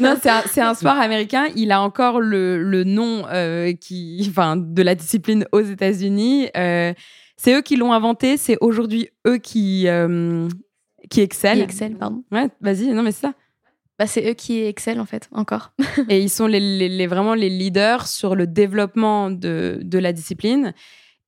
non, 0.00 0.16
c'est 0.20 0.60
un, 0.62 0.72
sport 0.74 0.96
américain. 0.96 1.46
Il 1.56 1.70
a 1.72 1.82
encore 1.82 2.20
le, 2.20 2.62
le 2.62 2.84
nom 2.84 3.24
euh, 3.30 3.72
qui, 3.74 4.24
enfin, 4.30 4.56
de 4.56 4.82
la 4.82 4.94
discipline 4.94 5.46
aux 5.52 5.60
États-Unis. 5.60 6.48
Euh, 6.56 6.94
c'est 7.36 7.54
eux 7.54 7.60
qui 7.60 7.76
l'ont 7.76 7.92
inventé. 7.92 8.38
C'est 8.38 8.56
aujourd'hui 8.62 9.10
eux 9.26 9.36
qui, 9.36 9.86
euh, 9.86 10.48
qui 11.10 11.20
excellent. 11.20 11.56
Qui 11.56 11.60
excelle, 11.64 11.96
pardon. 11.96 12.24
Ouais, 12.32 12.48
vas-y. 12.62 12.86
Non, 12.88 13.02
mais 13.02 13.12
c'est 13.12 13.26
ça. 13.26 13.34
Bah, 13.98 14.06
c'est 14.06 14.26
eux 14.28 14.32
qui 14.34 14.62
excellent 14.62 15.02
en 15.02 15.06
fait, 15.06 15.28
encore. 15.32 15.72
Et 16.08 16.18
ils 16.20 16.30
sont 16.30 16.46
les, 16.46 16.60
les- 16.60 16.88
les- 16.88 17.06
vraiment 17.06 17.34
les 17.34 17.50
leaders 17.50 18.06
sur 18.06 18.34
le 18.34 18.46
développement 18.46 19.30
de, 19.30 19.80
de 19.82 19.98
la 19.98 20.14
discipline. 20.14 20.72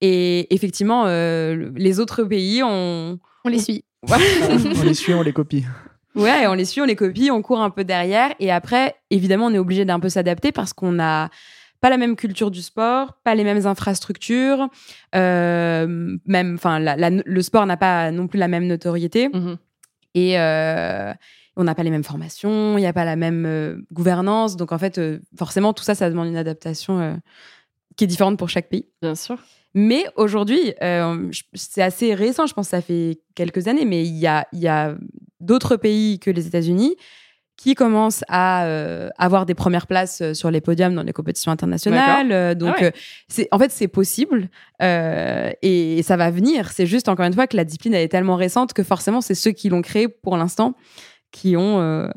Et 0.00 0.52
effectivement, 0.54 1.04
euh, 1.06 1.70
les 1.76 2.00
autres 2.00 2.24
pays, 2.24 2.62
on, 2.64 3.18
On 3.44 3.48
les 3.48 3.58
suit. 3.58 3.84
On 4.02 4.82
les 4.82 4.94
suit, 4.94 5.14
on 5.14 5.22
les 5.22 5.32
copie. 5.32 5.64
Ouais, 6.14 6.46
on 6.46 6.54
les 6.54 6.64
suit, 6.64 6.80
on 6.80 6.84
les 6.86 6.96
copie, 6.96 7.30
on 7.30 7.42
court 7.42 7.60
un 7.60 7.70
peu 7.70 7.84
derrière. 7.84 8.34
Et 8.40 8.50
après, 8.50 8.94
évidemment, 9.10 9.46
on 9.46 9.54
est 9.54 9.58
obligé 9.58 9.84
d'un 9.84 10.00
peu 10.00 10.08
s'adapter 10.08 10.50
parce 10.52 10.72
qu'on 10.72 10.92
n'a 10.92 11.28
pas 11.82 11.90
la 11.90 11.98
même 11.98 12.16
culture 12.16 12.50
du 12.50 12.62
sport, 12.62 13.14
pas 13.22 13.34
les 13.34 13.44
mêmes 13.44 13.66
infrastructures, 13.66 14.68
euh, 15.14 16.16
même, 16.24 16.54
enfin, 16.54 16.78
le 16.80 17.42
sport 17.42 17.66
n'a 17.66 17.76
pas 17.76 18.10
non 18.10 18.28
plus 18.28 18.38
la 18.38 18.48
même 18.48 18.66
notoriété 18.66 19.28
Mhm. 19.28 19.58
et 20.14 20.38
euh, 20.40 21.12
on 21.56 21.64
n'a 21.64 21.74
pas 21.74 21.82
les 21.82 21.90
mêmes 21.90 22.02
formations, 22.04 22.78
il 22.78 22.80
n'y 22.80 22.86
a 22.86 22.92
pas 22.94 23.04
la 23.04 23.16
même 23.16 23.44
euh, 23.46 23.76
gouvernance. 23.92 24.56
Donc 24.56 24.72
en 24.72 24.78
fait, 24.78 24.96
euh, 24.98 25.20
forcément, 25.38 25.74
tout 25.74 25.84
ça, 25.84 25.94
ça 25.94 26.08
demande 26.08 26.28
une 26.28 26.36
adaptation 26.38 26.98
euh, 26.98 27.14
qui 27.96 28.04
est 28.04 28.06
différente 28.06 28.38
pour 28.38 28.48
chaque 28.48 28.68
pays. 28.70 28.86
Bien 29.02 29.14
sûr. 29.14 29.36
Mais 29.78 30.06
aujourd'hui, 30.16 30.72
euh, 30.82 31.30
c'est 31.52 31.82
assez 31.82 32.14
récent, 32.14 32.46
je 32.46 32.54
pense 32.54 32.68
que 32.68 32.70
ça 32.70 32.80
fait 32.80 33.20
quelques 33.34 33.68
années, 33.68 33.84
mais 33.84 34.06
il 34.06 34.16
y 34.16 34.26
a, 34.26 34.48
il 34.54 34.60
y 34.60 34.68
a 34.68 34.96
d'autres 35.40 35.76
pays 35.76 36.18
que 36.18 36.30
les 36.30 36.46
États-Unis 36.46 36.96
qui 37.58 37.74
commencent 37.74 38.24
à 38.28 38.64
euh, 38.64 39.10
avoir 39.18 39.44
des 39.44 39.54
premières 39.54 39.86
places 39.86 40.22
euh, 40.22 40.32
sur 40.34 40.50
les 40.50 40.62
podiums 40.62 40.94
dans 40.94 41.02
les 41.02 41.12
compétitions 41.12 41.52
internationales. 41.52 42.54
Donc, 42.54 42.74
Ah 42.78 42.84
ouais. 42.84 42.92
c'est, 43.28 43.48
en 43.50 43.58
fait, 43.58 43.70
c'est 43.70 43.88
possible 43.88 44.48
euh, 44.82 45.50
et, 45.60 46.02
ça 46.02 46.16
va 46.16 46.30
venir. 46.30 46.70
C'est 46.72 46.86
juste, 46.86 47.08
encore 47.08 47.26
une 47.26 47.34
fois, 47.34 47.46
que 47.46 47.56
la 47.56 47.64
discipline, 47.64 47.92
elle 47.92 48.02
est 48.02 48.08
tellement 48.08 48.36
récente 48.36 48.72
que 48.72 48.82
forcément, 48.82 49.20
c'est 49.20 49.34
ceux 49.34 49.52
qui 49.52 49.68
l'ont 49.68 49.82
créée 49.82 50.08
pour 50.08 50.38
l'instant 50.38 50.74
qui 51.32 51.54
ont 51.54 52.08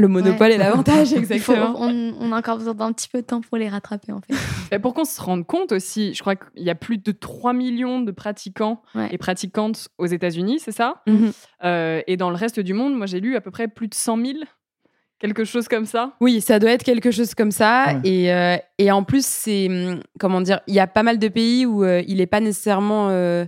le 0.00 0.08
monopole 0.08 0.50
et 0.52 0.56
l'avantage. 0.56 1.08
Faut- 1.10 1.16
Exactement. 1.16 1.74
on, 1.78 2.14
on 2.20 2.32
a 2.32 2.38
encore 2.38 2.58
besoin 2.58 2.74
d'un 2.74 2.92
petit 2.92 3.08
peu 3.08 3.20
de 3.20 3.26
temps 3.26 3.40
pour 3.40 3.56
les 3.58 3.68
rattraper 3.68 4.12
en 4.12 4.20
fait. 4.20 4.34
Et 4.74 4.78
pour 4.78 4.94
qu'on 4.94 5.04
se 5.04 5.20
rende 5.20 5.46
compte 5.46 5.72
aussi, 5.72 6.14
je 6.14 6.20
crois 6.20 6.36
qu'il 6.36 6.62
y 6.64 6.70
a 6.70 6.74
plus 6.74 6.98
de 6.98 7.12
3 7.12 7.52
millions 7.52 8.00
de 8.00 8.10
pratiquants 8.10 8.82
Ouais. 8.94 9.08
et 9.12 9.18
pratiquantes 9.18 9.88
aux 9.98 10.06
États-Unis, 10.06 10.58
c'est 10.60 10.72
ça? 10.72 11.02
Mhm. 11.06 11.32
Euh, 11.64 12.00
Et 12.06 12.16
dans 12.16 12.30
le 12.30 12.36
reste 12.36 12.60
du 12.60 12.74
monde, 12.74 12.94
moi 12.96 13.06
j'ai 13.06 13.20
lu 13.20 13.36
à 13.36 13.40
peu 13.40 13.50
près 13.50 13.68
plus 13.68 13.88
de 13.88 13.94
100 13.94 14.16
000, 14.16 14.28
quelque 15.18 15.44
chose 15.44 15.68
comme 15.68 15.86
ça. 15.86 16.12
Oui, 16.20 16.40
ça 16.40 16.58
doit 16.58 16.70
être 16.70 16.82
quelque 16.82 17.10
chose 17.10 17.34
comme 17.34 17.50
ça. 17.50 17.94
Ouais. 18.02 18.08
Et, 18.10 18.32
euh, 18.32 18.56
et 18.78 18.90
en 18.90 19.02
plus, 19.04 19.24
c'est. 19.26 19.68
hum, 19.68 20.00
Comment 20.18 20.40
dire 20.40 20.60
Il 20.66 20.74
y 20.74 20.80
a 20.80 20.86
pas 20.86 21.02
mal 21.02 21.18
de 21.18 21.28
pays 21.28 21.66
où 21.66 21.84
euh, 21.84 22.02
il 22.06 22.16
n'est 22.18 22.26
pas 22.26 22.40
nécessairement 22.40 23.08
euh, 23.10 23.44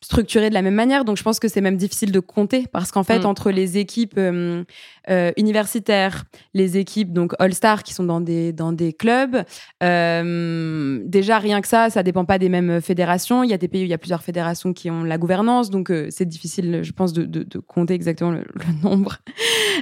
structuré 0.00 0.48
de 0.48 0.54
la 0.54 0.62
même 0.62 0.74
manière. 0.74 1.04
Donc, 1.04 1.16
je 1.16 1.22
pense 1.22 1.40
que 1.40 1.48
c'est 1.48 1.60
même 1.60 1.76
difficile 1.76 2.12
de 2.12 2.20
compter 2.20 2.66
parce 2.72 2.92
qu'en 2.92 3.02
fait, 3.02 3.20
Mm. 3.20 3.26
entre 3.26 3.50
les 3.50 3.78
équipes 3.78 4.14
euh, 4.16 4.62
euh, 5.10 5.32
universitaires, 5.36 6.24
les 6.54 6.78
équipes 6.78 7.12
donc 7.12 7.34
All-Star 7.40 7.82
qui 7.82 7.94
sont 7.94 8.04
dans 8.04 8.20
des, 8.20 8.52
dans 8.52 8.72
des 8.72 8.92
clubs, 8.92 9.42
euh, 9.82 11.00
déjà 11.04 11.38
rien 11.38 11.60
que 11.60 11.68
ça, 11.68 11.90
ça 11.90 12.02
dépend 12.02 12.24
pas 12.24 12.38
des 12.38 12.48
mêmes 12.48 12.80
fédérations. 12.80 13.42
Il 13.42 13.50
y 13.50 13.54
a 13.54 13.58
des 13.58 13.68
pays 13.68 13.82
où 13.82 13.84
il 13.84 13.90
y 13.90 13.94
a 13.94 13.98
plusieurs 13.98 14.22
fédérations 14.22 14.72
qui 14.72 14.90
ont 14.90 15.04
la 15.04 15.18
gouvernance. 15.18 15.70
Donc, 15.70 15.92
c'est 16.10 16.26
difficile, 16.26 16.80
je 16.82 16.92
pense, 16.92 17.12
de, 17.12 17.24
de- 17.24 17.42
de 17.42 17.58
compter 17.58 17.94
exactement 17.94 18.30
le, 18.30 18.44
le 18.54 18.82
nombre 18.82 19.16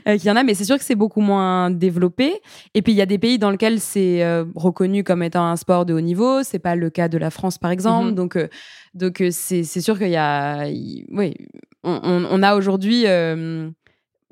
qu'il 0.06 0.24
y 0.24 0.30
en 0.30 0.36
a. 0.36 0.42
Mais 0.44 0.54
c'est 0.54 0.64
sûr 0.64 0.78
que 0.78 0.84
c'est 0.84 0.94
beaucoup 0.94 1.20
moins 1.20 1.70
développé. 1.70 2.40
Et 2.74 2.82
puis 2.82 2.92
il 2.92 2.96
y 2.96 3.02
a 3.02 3.06
des 3.06 3.18
pays 3.18 3.38
dans 3.38 3.50
lesquels 3.50 3.80
c'est 3.80 4.24
reconnu 4.54 5.04
comme 5.04 5.22
étant 5.22 5.44
un 5.46 5.56
sport 5.56 5.84
de 5.86 5.94
haut 5.94 6.00
niveau. 6.00 6.42
C'est 6.42 6.58
pas 6.58 6.74
le 6.76 6.90
cas 6.90 7.08
de 7.08 7.18
la 7.18 7.30
France 7.30 7.58
par 7.58 7.70
exemple. 7.70 8.08
Mhm. 8.08 8.14
Donc 8.14 8.38
donc 8.94 9.22
c'est 9.30 9.62
sûr 9.64 9.98
qu'il 10.06 10.14
y 10.14 10.16
a 10.16 10.66
il- 10.68 11.04
oui 11.10 11.34
on, 11.84 12.00
on- 12.02 12.26
on 12.30 12.42
a 12.42 12.56
aujourd'hui 12.56 13.04
euh, 13.06 13.68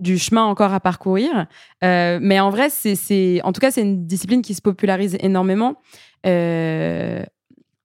du 0.00 0.18
chemin 0.18 0.42
encore 0.42 0.72
à 0.74 0.80
parcourir. 0.80 1.46
Euh, 1.84 2.18
mais 2.20 2.40
en 2.40 2.50
vrai 2.50 2.68
c'est 2.70 3.40
en 3.44 3.52
tout 3.52 3.60
cas 3.60 3.70
c'est 3.70 3.82
une 3.82 4.06
discipline 4.06 4.42
qui 4.42 4.54
se 4.54 4.62
popularise 4.62 5.16
énormément. 5.20 5.76
Euh, 6.26 7.22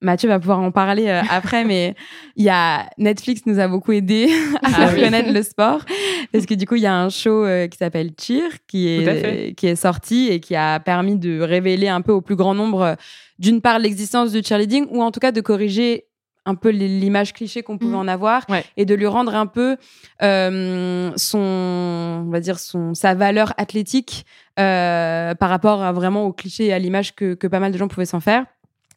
Mathieu 0.02 0.28
va 0.30 0.40
pouvoir 0.40 0.60
en 0.60 0.70
parler 0.70 1.08
euh, 1.08 1.20
après, 1.30 1.62
mais 1.64 1.94
il 2.34 2.42
y 2.44 2.48
a 2.48 2.88
Netflix 2.96 3.42
nous 3.44 3.60
a 3.60 3.68
beaucoup 3.68 3.92
aidé 3.92 4.28
à 4.62 4.68
Ah 4.68 4.68
faire 4.70 4.94
oui. 4.94 5.00
connaître 5.02 5.30
le 5.32 5.42
sport 5.42 5.84
parce 6.32 6.46
que 6.46 6.54
du 6.54 6.66
coup 6.66 6.76
il 6.76 6.82
y 6.82 6.86
a 6.86 6.94
un 6.96 7.10
show 7.10 7.44
euh, 7.44 7.66
qui 7.68 7.76
s'appelle 7.76 8.10
Cheer 8.18 8.48
qui 8.66 8.88
est 8.88 9.54
qui 9.56 9.66
est 9.66 9.76
sorti 9.76 10.28
et 10.30 10.40
qui 10.40 10.56
a 10.56 10.80
permis 10.80 11.16
de 11.16 11.40
révéler 11.40 11.88
un 11.88 12.00
peu 12.00 12.12
au 12.12 12.22
plus 12.22 12.36
grand 12.36 12.54
nombre 12.54 12.96
d'une 13.38 13.60
part 13.60 13.78
l'existence 13.78 14.32
du 14.32 14.42
cheerleading 14.42 14.86
ou 14.90 15.02
en 15.02 15.10
tout 15.10 15.20
cas 15.20 15.32
de 15.32 15.40
corriger 15.42 16.06
un 16.46 16.54
peu 16.54 16.70
l'image 16.70 17.32
cliché 17.32 17.62
qu'on 17.62 17.76
pouvait 17.78 17.92
Mhm. 17.92 17.98
en 18.00 18.08
avoir 18.08 18.44
Ouais. 18.48 18.64
et 18.76 18.84
de 18.86 18.94
lui 18.94 19.06
rendre 19.06 19.34
un 19.34 19.46
peu 19.46 19.76
euh, 20.22 21.10
son 21.16 21.38
on 22.26 22.30
va 22.30 22.40
dire 22.40 22.58
son 22.58 22.94
sa 22.94 23.14
valeur 23.14 23.52
athlétique 23.56 24.24
euh, 24.58 25.34
par 25.34 25.48
rapport 25.50 25.82
à 25.82 25.92
vraiment 25.92 26.24
au 26.26 26.32
cliché 26.32 26.66
et 26.66 26.72
à 26.72 26.78
l'image 26.78 27.14
que, 27.14 27.34
que 27.34 27.46
pas 27.46 27.60
mal 27.60 27.72
de 27.72 27.78
gens 27.78 27.88
pouvaient 27.88 28.06
s'en 28.06 28.20
faire 28.20 28.44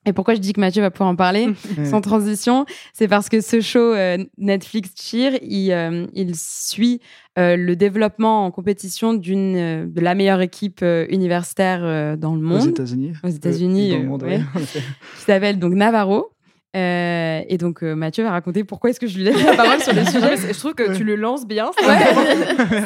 et 0.06 0.12
pourquoi 0.12 0.34
je 0.36 0.40
dis 0.42 0.52
que 0.52 0.60
Mathieu 0.60 0.82
va 0.82 0.92
pouvoir 0.92 1.10
en 1.10 1.16
parler 1.16 1.48
sans 1.86 2.02
transition, 2.02 2.66
c'est 2.92 3.08
parce 3.08 3.30
que 3.30 3.40
ce 3.40 3.62
show 3.62 3.80
euh, 3.80 4.18
Netflix 4.38 4.90
Cheer, 5.02 5.40
il, 5.42 5.72
euh, 5.72 6.08
il 6.14 6.36
suit 6.36 7.00
euh, 7.40 7.56
le 7.56 7.78
développement 7.78 8.46
en 8.46 8.52
compétition 8.52 9.14
d'une 9.14 9.56
euh, 9.56 9.86
de 9.88 10.02
la 10.02 10.14
meilleure 10.14 10.42
équipe 10.42 10.82
euh, 10.84 11.06
universitaire 11.10 11.80
euh, 11.84 12.18
dans 12.18 12.36
le 12.36 12.42
Aux 12.46 12.50
monde, 12.50 12.68
États-Unis. 12.68 13.14
aux 13.24 13.30
États-Unis, 13.30 13.92
dans 13.92 13.98
le 14.00 14.04
monde, 14.04 14.24
ouais. 14.24 14.38
ouais, 14.40 14.44
en 14.54 14.60
effet. 14.60 14.82
qui 15.16 15.22
s'appelle 15.22 15.58
donc 15.58 15.72
Navarro. 15.74 16.33
Euh, 16.76 17.42
et 17.48 17.58
donc 17.60 17.84
euh, 17.84 17.94
Mathieu 17.96 18.24
va 18.24 18.32
raconter 18.32 18.64
pourquoi 18.64 18.90
est-ce 18.90 19.00
que 19.00 19.06
je 19.08 19.16
lui 19.18 19.24
laisse 19.24 19.44
la 19.46 19.54
parole 19.56 19.80
sur 19.80 19.94
le 19.94 20.04
sujet. 20.06 20.38
je 20.54 20.58
trouve 20.60 20.74
que 20.74 20.88
Ouais. 20.90 20.96
tu 20.98 21.04
le 21.04 21.16
lances 21.16 21.46
bien. 21.46 21.70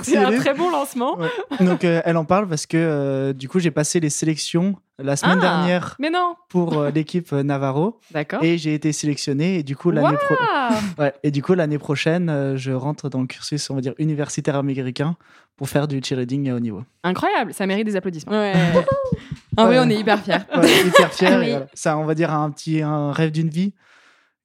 C'est 0.04 0.18
Ouais. 0.20 0.26
un 0.26 0.38
très 0.38 0.54
bon 0.54 0.70
lancement. 0.70 1.18
Ouais. 1.18 1.66
Donc 1.66 1.86
euh, 1.86 2.02
elle 2.04 2.18
en 2.18 2.26
parle 2.26 2.48
parce 2.50 2.66
que 2.66 2.76
euh, 2.78 3.32
du 3.34 3.48
coup 3.48 3.60
j'ai 3.60 3.72
passé 3.72 4.00
les 4.02 4.10
sélections 4.10 4.76
la 5.00 5.16
semaine 5.16 5.38
Ah. 5.42 5.42
dernière 5.42 5.96
Mais 6.00 6.10
non. 6.10 6.36
pour 6.50 6.78
euh, 6.80 6.90
l'équipe 6.92 7.32
Navarro 7.32 8.00
D'accord. 8.12 8.44
et 8.44 8.58
j'ai 8.58 8.74
été 8.74 8.92
sélectionné 8.92 9.60
et 9.60 9.64
du 9.64 9.76
coup 9.76 9.92
l'année 9.92 10.18
pro- 10.18 10.36
Waouh 10.36 10.74
ouais, 11.06 11.14
et 11.24 11.32
du 11.32 11.42
coup 11.44 11.54
l'année 11.54 11.78
prochaine 11.78 12.30
euh, 12.30 12.58
je 12.58 12.72
rentre 12.72 13.08
dans 13.08 13.22
le 13.22 13.28
cursus 13.28 13.70
on 13.70 13.76
va 13.76 13.82
dire 13.82 13.94
universitaire 14.00 14.56
américain 14.56 15.16
pour 15.58 15.68
faire 15.70 15.88
du 15.88 16.00
cheerleading 16.04 16.50
à 16.50 16.56
haut 16.56 16.60
niveau. 16.60 16.84
Incroyable, 17.04 17.54
ça 17.54 17.66
mérite 17.66 17.86
des 17.86 17.96
applaudissements. 17.96 18.32
Ouais. 18.34 18.54
En 19.60 19.66
vrai, 19.66 19.80
Ouais. 19.80 19.86
on 19.86 19.90
est 19.90 19.96
hyper 19.96 20.20
fiers. 20.24 20.36
Ouais, 20.56 20.86
hyper 20.86 21.12
fier. 21.12 21.40
Oui. 21.40 21.48
et 21.48 21.50
voilà. 21.52 21.66
Ça 21.74 21.98
on 21.98 22.06
va 22.06 22.14
dire 22.14 22.32
un 22.32 22.52
petit 22.52 22.82
un 22.84 23.12
rêve 23.12 23.32
d'une 23.32 23.50
vie 23.50 23.74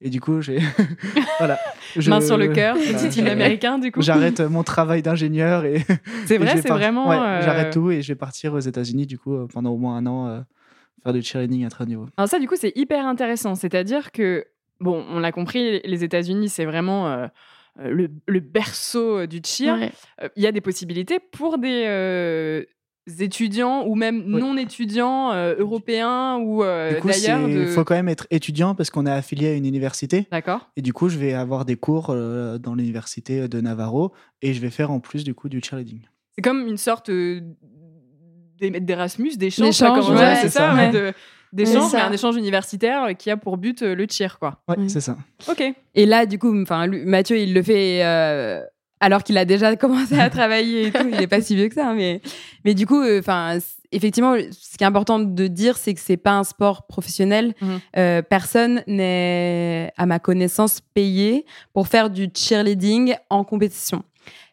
Et 0.01 0.09
du 0.09 0.19
coup, 0.19 0.41
j'ai. 0.41 0.57
voilà. 1.39 1.59
Je- 1.95 2.09
Main 2.09 2.19
sur 2.19 2.35
le 2.37 2.47
cœur, 2.53 2.75
petit 2.75 3.19
hymne 3.19 3.27
américain 3.27 3.77
du 3.77 3.91
coup. 3.91 4.01
J'arrête 4.01 4.39
mon 4.39 4.63
travail 4.63 5.03
d'ingénieur 5.03 5.65
et. 5.65 5.85
C'est 6.25 6.39
vrai, 6.39 6.57
c'est 6.57 6.67
par- 6.67 6.77
vraiment. 6.79 7.09
ouais, 7.09 7.15
euh, 7.17 7.41
J'arrête 7.43 7.71
tout 7.71 7.91
et 7.91 8.01
je 8.01 8.07
vais 8.07 8.15
partir 8.17 8.53
aux 8.55 8.59
États-Unis, 8.59 9.05
du 9.05 9.19
coup, 9.19 9.35
euh, 9.35 9.47
pendant 9.53 9.69
au 9.69 9.77
moins 9.77 9.97
un 9.97 10.07
an, 10.07 10.27
euh, 10.29 10.39
faire 11.03 11.13
du 11.13 11.21
cheerleading 11.21 11.63
à 11.65 11.69
très 11.69 11.83
haut 11.83 11.87
niveau. 11.87 12.07
Alors 12.17 12.27
ça, 12.27 12.39
du 12.39 12.47
coup, 12.47 12.55
c'est 12.57 12.73
hyper 12.75 13.05
intéressant. 13.05 13.53
C'est-à-dire 13.53 14.11
que, 14.11 14.45
bon, 14.79 15.05
on 15.11 15.19
l'a 15.19 15.31
compris, 15.31 15.79
les 15.85 16.03
États-Unis, 16.03 16.49
c'est 16.49 16.65
vraiment 16.65 17.07
euh, 17.07 17.17
euh, 17.17 17.27
le, 17.79 18.09
le 18.27 18.39
berceau 18.39 19.19
euh, 19.19 19.27
du 19.27 19.41
cheer. 19.45 19.73
Ouais. 19.75 19.91
Euh, 20.21 20.29
Il 20.35 20.43
y 20.43 20.47
a 20.47 20.51
des 20.51 20.61
possibilités 20.61 21.19
pour 21.19 21.57
des 21.57 21.85
euh, 21.87 22.63
étudiants 23.19 23.85
ou 23.85 23.95
même 23.95 24.23
Oui. 24.33 24.39
non 24.39 24.55
étudiants 24.57 25.31
euh, 25.33 25.55
européens 25.57 26.37
ou 26.37 26.63
euh, 26.63 26.99
d'ailleurs. 27.03 27.49
il 27.49 27.55
De... 27.55 27.65
faut 27.67 27.83
quand 27.83 27.95
même 27.95 28.09
être 28.09 28.27
étudiant 28.31 28.75
parce 28.75 28.89
qu'on 28.89 29.05
est 29.05 29.11
affilié 29.11 29.49
à 29.49 29.53
une 29.53 29.65
université. 29.65 30.27
D'accord. 30.31 30.69
Et 30.77 30.81
du 30.81 30.93
coup, 30.93 31.09
je 31.09 31.17
vais 31.17 31.33
avoir 31.33 31.65
des 31.65 31.75
cours 31.75 32.07
euh, 32.11 32.57
dans 32.57 32.75
l'université 32.75 33.47
de 33.47 33.59
Navarro 33.61 34.13
et 34.41 34.53
je 34.53 34.61
vais 34.61 34.69
faire 34.69 34.91
en 34.91 34.99
plus, 34.99 35.23
du 35.23 35.33
coup, 35.33 35.49
du 35.49 35.59
cheerleading. 35.61 36.01
C'est 36.35 36.41
comme 36.41 36.65
une 36.67 36.77
sorte 36.77 37.09
euh, 37.09 37.41
d'Erasmus, 38.59 39.35
d'échange. 39.37 39.65
Ouais, 39.81 40.35
c'est 40.35 40.41
c'est 40.43 40.49
ça, 40.49 40.69
ça. 40.69 40.73
ouais, 40.75 40.85
Ouais. 40.87 40.91
de- 40.91 41.13
d'échange, 41.53 41.91
C'est 41.91 41.97
mais 41.97 42.03
un 42.03 42.11
échange 42.11 42.35
universitaire 42.35 43.09
qui 43.17 43.29
a 43.31 43.37
pour 43.37 43.57
but 43.57 43.81
euh, 43.81 43.95
le 43.95 44.05
cheer, 44.09 44.37
quoi. 44.39 44.61
Ouais, 44.67 44.75
Oui. 44.77 44.89
c'est 44.89 45.01
ça. 45.01 45.15
Ok. 45.49 45.63
Et 45.95 46.05
là, 46.05 46.25
du 46.25 46.37
coup, 46.39 46.53
enfin, 46.61 46.87
Mathieu, 46.87 47.37
il 47.39 47.53
le 47.53 47.61
fait 47.63 48.03
euh, 48.03 48.61
alors 48.99 49.23
qu'il 49.23 49.37
a 49.37 49.45
déjà 49.45 49.75
commencé 49.77 50.19
à 50.19 50.29
travailler 50.29 50.87
et 50.87 50.91
tout. 50.91 51.07
Il 51.11 51.21
est 51.21 51.27
pas 51.27 51.41
si 51.41 51.55
vieux 51.55 51.67
que 51.69 51.75
ça, 51.75 51.89
hein, 51.89 51.95
mais 51.95 52.21
mais 52.65 52.73
du 52.73 52.85
coup, 52.85 53.01
enfin, 53.19 53.59
effectivement, 53.91 54.33
ce 54.51 54.77
qui 54.77 54.83
est 54.83 54.87
important 54.87 55.19
de 55.19 55.47
dire, 55.47 55.77
c'est 55.77 55.93
que 55.93 55.99
c'est 55.99 56.17
pas 56.17 56.31
un 56.33 56.43
sport 56.43 56.87
professionnel. 56.87 57.53
Mhm. 57.61 57.79
Euh, 57.97 58.21
personne 58.23 58.81
n'est, 58.87 59.91
à 59.97 60.05
ma 60.05 60.19
connaissance, 60.19 60.81
payé 60.93 61.45
pour 61.73 61.87
faire 61.87 62.09
du 62.09 62.27
cheerleading 62.35 63.15
en 63.29 63.43
compétition. 63.43 64.03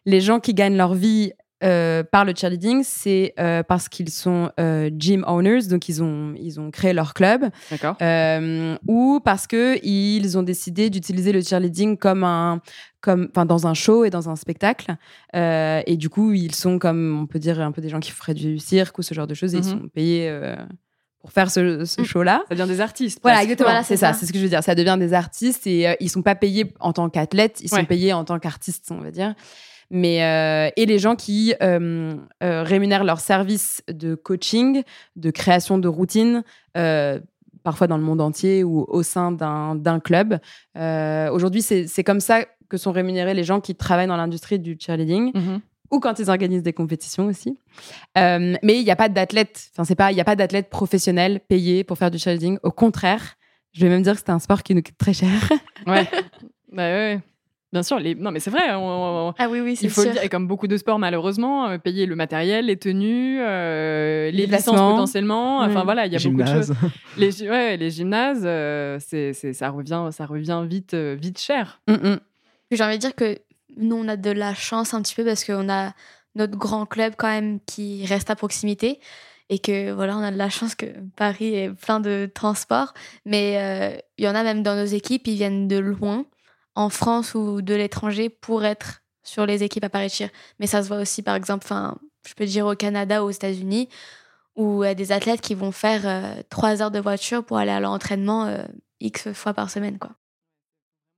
Les 0.05 0.21
gens 0.21 0.39
qui 0.39 0.53
gagnent 0.53 0.77
leur 0.77 0.93
vie 0.93 1.31
euh, 1.63 2.03
par 2.03 2.25
le 2.25 2.33
cheerleading, 2.35 2.83
c'est 2.83 3.33
euh, 3.39 3.63
parce 3.63 3.89
qu'ils 3.89 4.09
sont 4.09 4.51
euh, 4.59 4.89
gym 4.97 5.23
owners, 5.27 5.67
donc 5.69 5.87
ils 5.89 6.01
ont 6.03 6.33
ils 6.37 6.59
ont 6.59 6.71
créé 6.71 6.93
leur 6.93 7.13
club 7.13 7.45
D'accord. 7.69 7.95
euh, 8.01 8.75
ou 8.87 9.19
parce 9.23 9.47
que 9.47 9.77
ils 9.85 10.37
ont 10.37 10.43
décidé 10.43 10.89
d'utiliser 10.89 11.31
le 11.31 11.41
cheerleading 11.41 11.97
comme 11.97 12.23
un 12.23 12.61
comme 12.99 13.27
enfin 13.31 13.45
dans 13.45 13.65
un 13.67 13.73
show 13.73 14.05
et 14.05 14.09
dans 14.09 14.29
un 14.29 14.35
spectacle 14.35 14.95
Euh, 15.35 15.81
et 15.85 15.97
du 15.97 16.09
coup 16.09 16.33
ils 16.33 16.53
sont 16.55 16.77
comme 16.79 17.19
on 17.21 17.25
peut 17.27 17.39
dire 17.39 17.59
un 17.61 17.71
peu 17.71 17.81
des 17.81 17.89
gens 17.89 17.99
qui 17.99 18.11
feraient 18.11 18.33
du 18.33 18.59
cirque 18.59 18.97
ou 18.97 19.01
ce 19.01 19.13
genre 19.13 19.27
de 19.27 19.33
choses 19.33 19.53
et 19.55 19.57
ils 19.59 19.63
Mhm. 19.65 19.69
sont 19.81 19.87
payés 19.89 20.29
euh, 20.29 20.55
pour 21.21 21.31
faire 21.31 21.51
ce, 21.51 21.85
ce 21.85 22.01
Mm. 22.01 22.05
show 22.05 22.23
là 22.23 22.43
Ça 22.49 22.55
devient 22.55 22.67
des 22.67 22.81
artistes. 22.81 23.19
voilà, 23.21 23.43
exactement. 23.43 23.69
Voilà, 23.69 23.83
c'est 23.83 23.95
c'est 23.95 24.05
ça, 24.05 24.13
ça. 24.13 24.19
c'est 24.19 24.25
ce 24.25 24.33
que 24.33 24.39
je 24.39 24.43
veux 24.43 24.49
dire. 24.49 24.63
Ça 24.63 24.73
devient 24.73 24.97
des 24.99 25.13
artistes 25.13 25.67
et 25.67 25.87
euh, 25.87 25.93
ils 25.99 26.09
sont 26.09 26.23
pas 26.23 26.33
payés 26.33 26.73
en 26.79 26.93
tant 26.93 27.09
qu'athlètes, 27.11 27.59
ils 27.61 27.71
Ouais. 27.71 27.79
sont 27.81 27.85
payés 27.85 28.11
en 28.13 28.23
tant 28.25 28.39
qu'artistes, 28.39 28.87
on 28.91 28.97
va 28.99 29.11
dire. 29.11 29.35
Mais 29.93 30.23
euh, 30.23 30.69
et 30.77 30.85
les 30.85 30.97
gens 30.99 31.15
qui 31.17 31.53
euh, 31.61 32.15
euh, 32.41 32.63
rémunèrent 32.63 33.03
leurs 33.03 33.19
services 33.19 33.83
de 33.91 34.15
coaching, 34.15 34.83
de 35.17 35.31
création 35.31 35.77
de 35.77 35.87
routine, 35.89 36.43
parfois 37.63 37.87
dans 37.87 37.97
le 37.97 38.03
monde 38.03 38.21
entier 38.21 38.63
ou 38.63 38.85
au 38.87 39.03
sein 39.03 39.31
d'un 39.33 39.99
club. 39.99 40.39
Aujourd'hui, 40.75 41.61
c'est 41.61 42.03
comme 42.03 42.21
ça 42.21 42.45
que 42.69 42.77
sont 42.77 42.93
rémunérés 42.93 43.33
les 43.33 43.43
gens 43.43 43.59
qui 43.59 43.75
travaillent 43.75 44.07
dans 44.07 44.15
l'industrie 44.17 44.57
du 44.57 44.77
cheerleading 44.79 45.31
Mhm. 45.35 45.59
ou 45.91 45.99
quand 45.99 46.19
ils 46.19 46.29
organisent 46.29 46.63
des 46.63 46.71
compétitions 46.71 47.25
aussi. 47.25 47.59
Euh, 48.17 48.55
mais 48.63 48.79
il 48.79 48.83
n'y 48.85 48.91
a 48.91 48.95
pas 48.95 49.09
d'athlète, 49.09 49.69
enfin 49.73 49.83
c'est 49.83 49.95
pas, 49.95 50.11
il 50.13 50.17
y 50.17 50.21
a 50.21 50.23
pas 50.23 50.37
d'athlète 50.37 50.69
professionnel 50.69 51.41
payé 51.49 51.83
pour 51.83 51.97
faire 51.97 52.09
du 52.09 52.17
cheerleading. 52.17 52.57
Au 52.63 52.71
contraire, 52.71 53.35
je 53.73 53.81
vais 53.81 53.89
même 53.89 54.03
dire 54.03 54.13
que 54.13 54.19
c'est 54.19 54.31
un 54.31 54.39
sport 54.39 54.63
qui 54.63 54.73
nous 54.73 54.81
coûte 54.81 54.97
très 54.97 55.11
cher. 55.13 55.29
Ouais. 55.85 56.07
bah 56.71 56.83
ouais. 56.93 57.19
Bien 57.73 57.83
sûr. 57.83 57.99
Les... 57.99 58.15
Non, 58.15 58.31
mais 58.31 58.39
c'est 58.41 58.49
vrai. 58.49 58.73
on- 58.75 59.29
on- 59.29 59.33
Ah 59.37 59.47
oui, 59.49 59.61
oui, 59.61 59.75
c'est 59.77 59.85
Il 59.85 59.89
faut 59.89 60.03
le 60.03 60.11
dire, 60.11 60.23
et 60.23 60.29
comme 60.29 60.47
beaucoup 60.47 60.67
de 60.67 60.75
sports, 60.77 60.99
malheureusement, 60.99 61.67
euh, 61.69 61.77
payer 61.77 62.05
le 62.05 62.15
matériel, 62.15 62.65
les 62.65 62.75
tenues, 62.77 63.39
euh, 63.39 64.25
les, 64.25 64.31
Les 64.31 64.45
licences 64.45 64.63
placements. 64.65 64.91
potentiellement. 64.91 65.59
Enfin 65.59 65.79
Ouais. 65.79 65.83
voilà, 65.85 66.05
il 66.05 66.11
y 66.13 66.15
a 66.15 66.19
beaucoup 66.29 66.43
de 66.43 66.47
choses. 66.47 66.73
Les, 67.17 67.47
ouais, 67.47 67.77
les 67.77 67.89
gymnases, 67.89 68.43
euh, 68.43 68.97
c'est, 68.99 69.33
c'est- 69.33 69.53
ça 69.53 69.69
revient, 69.69 70.09
ça 70.11 70.25
revient 70.25 70.63
vite, 70.67 70.93
euh, 70.93 71.15
vite 71.19 71.39
cher. 71.39 71.81
Mm, 71.87 71.93
mm. 71.93 72.19
J'ai 72.71 72.83
envie 72.83 72.95
de 72.95 73.01
dire 73.01 73.15
que 73.15 73.37
nous, 73.77 73.95
on 73.95 74.07
a 74.09 74.17
de 74.17 74.31
la 74.31 74.53
chance 74.53 74.93
un 74.93 75.01
petit 75.01 75.15
peu 75.15 75.23
parce 75.23 75.43
qu'on 75.45 75.69
a 75.69 75.93
notre 76.35 76.57
grand 76.57 76.85
club 76.85 77.13
quand 77.17 77.27
même 77.29 77.59
qui 77.65 78.05
reste 78.05 78.29
à 78.29 78.35
proximité. 78.35 78.99
Et 79.49 79.59
que 79.59 79.91
voilà, 79.91 80.15
on 80.17 80.21
a 80.23 80.31
de 80.31 80.37
la 80.37 80.49
chance 80.49 80.75
que 80.75 80.85
Paris 81.17 81.53
est 81.55 81.69
plein 81.73 81.99
de 81.99 82.29
transports. 82.33 82.93
Mais 83.25 83.55
euh, 83.57 83.97
il 84.17 84.23
y 84.23 84.27
en 84.29 84.35
a 84.35 84.43
même 84.43 84.63
dans 84.63 84.75
nos 84.75 84.85
équipes, 84.85 85.27
ils 85.27 85.35
viennent 85.35 85.67
de 85.67 85.77
loin, 85.77 86.25
en 86.75 86.89
France 86.89 87.35
ou 87.35 87.61
de 87.61 87.73
l'étranger, 87.75 88.29
pour 88.29 88.63
être 88.65 89.01
sur 89.23 89.45
les 89.45 89.63
équipes 89.63 89.83
à 89.83 89.89
Paris. 89.89 90.11
Mais 90.59 90.67
ça 90.67 90.81
se 90.83 90.87
voit 90.87 90.97
aussi, 90.99 91.21
par 91.21 91.35
exemple, 91.35 91.65
enfin, 91.65 91.97
je 92.27 92.33
peux 92.33 92.45
dire 92.45 92.65
au 92.65 92.75
Canada 92.75 93.23
ou 93.23 93.27
aux 93.27 93.31
États-Unis, 93.31 93.89
où 94.55 94.83
il 94.83 94.87
y 94.87 94.89
a 94.89 94.95
des 94.95 95.11
athlètes 95.11 95.41
qui 95.41 95.55
vont 95.55 95.71
faire 95.71 96.01
euh, 96.05 96.41
trois 96.49 96.81
heures 96.81 96.91
de 96.91 96.99
voiture 96.99 97.43
pour 97.43 97.57
aller 97.57 97.71
à 97.71 97.79
l'entraînement 97.79 98.45
euh, 98.47 98.63
X 98.99 99.31
fois 99.33 99.53
par 99.53 99.69
semaine. 99.69 99.97
quoi. 99.97 100.11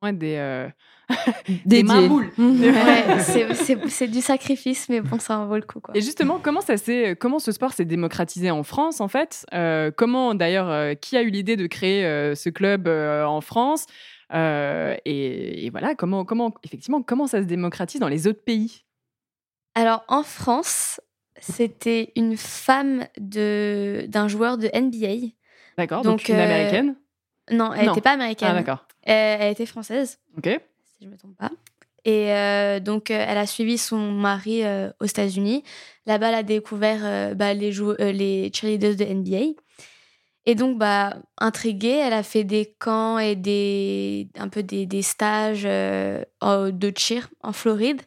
Ouais, 0.04 0.12
des, 0.14 0.36
euh, 0.36 0.68
Dédié. 1.66 1.84
mains 1.84 2.08
boules. 2.08 2.32
Ouais, 2.38 3.20
c'est- 3.20 4.08
du 4.08 4.22
sacrifice, 4.22 4.90
mais 4.90 5.00
bon, 5.02 5.18
ça 5.20 5.40
en 5.40 5.48
vaut 5.48 5.56
le 5.56 5.62
coup. 5.62 5.80
Quoi. 5.80 5.96
Et 5.96 6.02
justement, 6.02 6.40
comment 6.40 6.60
ça 6.62 6.76
s'est, 6.78 7.16
comment 7.18 7.40
ce 7.40 7.52
sport 7.54 7.72
s'est 7.74 7.86
démocratisé 7.86 8.52
en 8.52 8.64
France 8.64 9.00
en 9.02 9.08
fait? 9.08 9.46
Euh, 9.54 9.92
Comment 9.96 10.36
d'ailleurs, 10.36 10.70
euh, 10.70 10.94
qui 10.94 11.16
a 11.18 11.22
eu 11.22 11.30
l'idée 11.30 11.56
de 11.56 11.68
créer 11.68 12.06
euh, 12.06 12.36
ce 12.36 12.50
club 12.50 12.88
euh, 12.88 13.24
en 13.26 13.40
France? 13.42 13.86
Euh, 14.34 14.96
et, 15.06 15.66
et 15.66 15.70
voilà, 15.70 15.96
comment, 15.96 16.26
comment, 16.26 16.54
effectivement, 16.64 17.02
comment 17.04 17.28
ça 17.28 17.40
se 17.40 17.46
démocratise 17.48 18.00
dans 18.00 18.08
les 18.08 18.28
autres 18.28 18.44
pays? 18.44 18.84
Alors, 19.76 20.04
en 20.08 20.24
France, 20.24 21.00
c'était 21.40 22.12
une 22.16 22.38
femme 22.38 23.06
d'un 23.18 24.28
joueur 24.28 24.58
de 24.58 24.68
NBA. 24.74 25.28
D'accord. 25.78 26.02
Donc, 26.04 26.20
Donc, 26.20 26.30
une 26.30 26.36
euh, 26.36 26.44
américaine. 26.44 26.96
Non, 27.52 27.74
elle 27.74 27.88
n'était 27.88 28.02
pas 28.02 28.12
Ah 28.12 28.14
américaine. 28.14 28.54
d'accord. 28.56 28.88
elle, 29.02 29.42
elle 29.42 29.52
était 29.52 29.66
française, 29.66 30.20
Ok. 30.38 30.46
si 30.46 30.98
je 31.02 31.06
ne 31.08 31.12
me 31.12 31.18
trompe 31.18 31.36
pas. 31.38 31.52
Et 32.06 32.32
euh, 32.34 32.80
donc, 32.80 33.12
euh, 33.12 33.26
elle 33.28 33.38
a 33.38 33.46
suivi 33.46 33.78
son 33.78 33.98
mari 34.12 34.64
euh, 34.64 34.90
aux 35.00 35.06
États-Unis. 35.06 35.64
Là-bas, 36.06 36.30
elle 36.30 36.36
a 36.36 36.44
découvert 36.44 37.00
euh, 37.04 37.34
bah, 37.34 37.54
les, 37.54 37.80
euh, 37.82 38.12
les 38.12 38.52
cheerleaders 38.54 38.96
de 38.96 39.06
NBA. 39.06 39.54
Et 40.46 40.56
donc, 40.56 40.78
bah, 40.78 41.18
intriguée, 41.38 42.02
elle 42.04 42.14
a 42.14 42.24
fait 42.24 42.44
des 42.44 42.76
camps 42.80 43.18
et 43.18 43.36
des, 43.36 44.28
un 44.38 44.50
peu 44.50 44.62
des, 44.62 44.86
des 44.86 45.02
stages 45.02 45.64
euh, 45.66 46.24
de 46.42 46.94
cheer 46.98 47.30
en 47.42 47.54
Floride. 47.54 48.02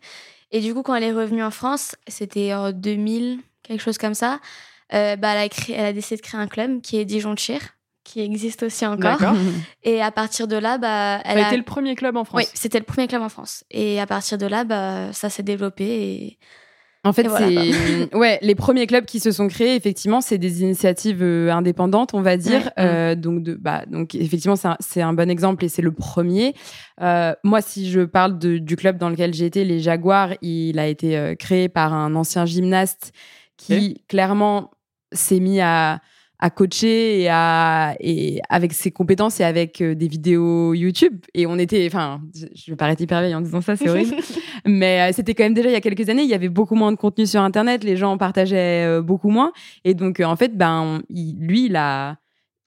Et 0.52 0.60
du 0.60 0.74
coup, 0.74 0.82
quand 0.82 0.94
elle 0.94 1.02
est 1.04 1.12
revenue 1.12 1.42
en 1.42 1.50
France, 1.50 1.96
c'était 2.06 2.52
en 2.54 2.72
2000, 2.72 3.40
quelque 3.62 3.80
chose 3.80 3.98
comme 3.98 4.14
ça, 4.14 4.40
euh, 4.94 5.16
bah, 5.16 5.32
elle, 5.32 5.38
a 5.44 5.48
créé, 5.48 5.76
elle 5.76 5.86
a 5.86 5.92
décidé 5.92 6.16
de 6.16 6.22
créer 6.22 6.40
un 6.40 6.46
club 6.46 6.80
qui 6.82 6.98
est 6.98 7.04
Dijon 7.04 7.34
Cheer, 7.36 7.60
qui 8.04 8.20
existe 8.20 8.62
aussi 8.62 8.86
encore. 8.86 9.18
Et 9.82 10.02
à 10.02 10.12
partir 10.12 10.46
de 10.46 10.56
là, 10.56 10.78
bah, 10.78 11.20
Ça 11.24 11.30
elle 11.30 11.38
a 11.38 11.44
a 11.44 11.48
été 11.48 11.56
le 11.56 11.64
premier 11.64 11.94
club 11.96 12.16
en 12.16 12.24
France. 12.24 12.38
oui, 12.38 12.48
c'était 12.54 12.78
le 12.78 12.84
premier 12.84 13.08
club 13.08 13.22
en 13.22 13.28
France. 13.28 13.64
Et 13.70 13.98
à 13.98 14.06
partir 14.06 14.38
de 14.38 14.46
là, 14.46 14.64
bah, 14.64 15.12
ça 15.12 15.30
s'est 15.30 15.42
développé. 15.42 15.84
Et... 15.84 16.38
En 17.06 17.12
fait, 17.12 17.26
voilà, 17.28 17.46
c'est 17.48 18.14
ouais, 18.14 18.38
les 18.42 18.54
premiers 18.54 18.86
clubs 18.86 19.04
qui 19.04 19.20
se 19.20 19.30
sont 19.30 19.48
créés, 19.48 19.74
effectivement, 19.76 20.20
c'est 20.20 20.38
des 20.38 20.62
initiatives 20.62 21.22
euh, 21.22 21.50
indépendantes, 21.52 22.14
on 22.14 22.20
va 22.20 22.36
dire. 22.36 22.62
Ouais. 22.76 22.84
Euh, 22.84 23.14
donc, 23.14 23.42
de, 23.42 23.54
bah, 23.54 23.84
donc, 23.86 24.14
effectivement, 24.14 24.56
c'est 24.80 25.00
un, 25.02 25.08
un 25.08 25.12
bon 25.12 25.30
exemple 25.30 25.64
et 25.64 25.68
c'est 25.68 25.82
le 25.82 25.92
premier. 25.92 26.54
Euh, 27.00 27.32
moi, 27.44 27.60
si 27.62 27.90
je 27.90 28.00
parle 28.00 28.38
de- 28.38 28.58
du 28.58 28.76
club 28.76 28.98
dans 28.98 29.08
lequel 29.08 29.32
j'ai 29.34 29.46
été, 29.46 29.64
les 29.64 29.78
Jaguars, 29.80 30.30
il 30.42 30.78
a 30.78 30.86
été 30.86 31.34
créé 31.38 31.68
par 31.68 31.94
un 31.94 32.14
ancien 32.14 32.44
gymnaste 32.46 33.12
qui 33.56 34.02
clairement 34.08 34.70
s'est 35.12 35.40
mis 35.40 35.60
à 35.60 36.00
à 36.38 36.50
coacher 36.50 37.22
et 37.22 37.28
à 37.28 37.96
et 38.00 38.40
avec 38.48 38.72
ses 38.72 38.90
compétences 38.90 39.40
et 39.40 39.44
avec 39.44 39.80
euh, 39.80 39.94
des 39.94 40.08
vidéos 40.08 40.74
YouTube. 40.74 41.18
Et 41.34 41.46
on 41.46 41.58
était 41.58 41.86
enfin 41.86 42.20
je, 42.34 42.70
vais 42.70 42.76
paraître 42.76 43.02
hyper 43.02 43.20
vieille 43.20 43.34
en 43.34 43.40
disant 43.40 43.60
ça 43.60 43.76
c'est 43.76 43.88
horrible. 43.88 44.16
Mais 44.66 45.10
euh, 45.10 45.12
c'était 45.14 45.34
quand 45.34 45.44
même 45.44 45.54
déjà 45.54 45.68
il 45.68 45.72
y 45.72 45.76
a 45.76 45.80
quelques 45.80 46.08
années 46.08 46.22
il 46.22 46.28
y 46.28 46.34
avait 46.34 46.48
beaucoup 46.48 46.74
moins 46.74 46.92
de 46.92 46.96
contenu 46.96 47.26
sur 47.26 47.40
internet 47.40 47.84
les 47.84 47.96
gens 47.96 48.12
en 48.12 48.18
partageaient 48.18 48.84
euh, 48.86 49.02
beaucoup 49.02 49.30
moins. 49.30 49.52
Et 49.84 49.94
donc 49.94 50.20
en 50.20 50.36
fait 50.36 50.56
ben 50.56 51.02
il- 51.08 51.36
lui 51.38 51.66
il 51.66 51.76
a 51.76 52.16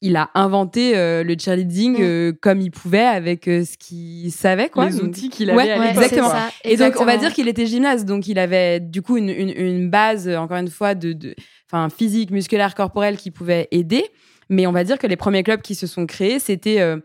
il 0.01 0.15
a 0.15 0.29
inventé 0.33 0.95
euh, 0.97 1.23
le 1.23 1.35
cheerleading 1.37 1.93
Mm. 1.99 2.01
euh, 2.01 2.33
comme 2.41 2.61
il 2.61 2.71
pouvait 2.71 2.99
avec 3.05 3.47
euh, 3.47 3.65
ce 3.65 3.77
qu'il 3.77 4.31
savait 4.31 4.69
quoi 4.69 4.87
les 4.89 4.93
Donc, 4.97 5.03
outils 5.09 5.29
qu'il 5.29 5.51
Ouais, 5.51 5.63
avait 5.69 5.71
à 5.73 5.79
ouais, 5.79 5.89
exactement. 5.89 6.31
et 6.63 6.77
donc, 6.77 6.93
on 6.99 7.05
va 7.05 7.17
dire 7.17 7.33
qu'il 7.33 7.47
était 7.47 7.65
gymnaste, 7.65 8.05
donc 8.05 8.27
il 8.27 8.39
avait 8.39 8.79
du 8.79 9.01
coup 9.01 9.17
une, 9.17 9.29
une, 9.29 9.49
une 9.49 9.89
base, 9.89 10.27
euh, 10.27 10.37
encore 10.37 10.57
une 10.57 10.69
fois, 10.69 10.95
de, 10.95 11.11
de, 11.13 11.35
enfin, 11.69 11.89
physique, 11.89 12.31
musculaire, 12.31 12.75
corporelle 12.75 13.17
qui 13.17 13.29
pouvait 13.31 13.67
aider. 13.71 14.05
Mais 14.49 14.65
on 14.67 14.71
va 14.71 14.83
dire 14.83 14.97
que 14.97 15.05
les 15.05 15.17
premiers 15.17 15.43
clubs 15.43 15.61
qui 15.61 15.75
se 15.75 15.85
sont 15.85 16.05
créés, 16.05 16.39
c'était 16.39 16.79
euh, 16.79 16.97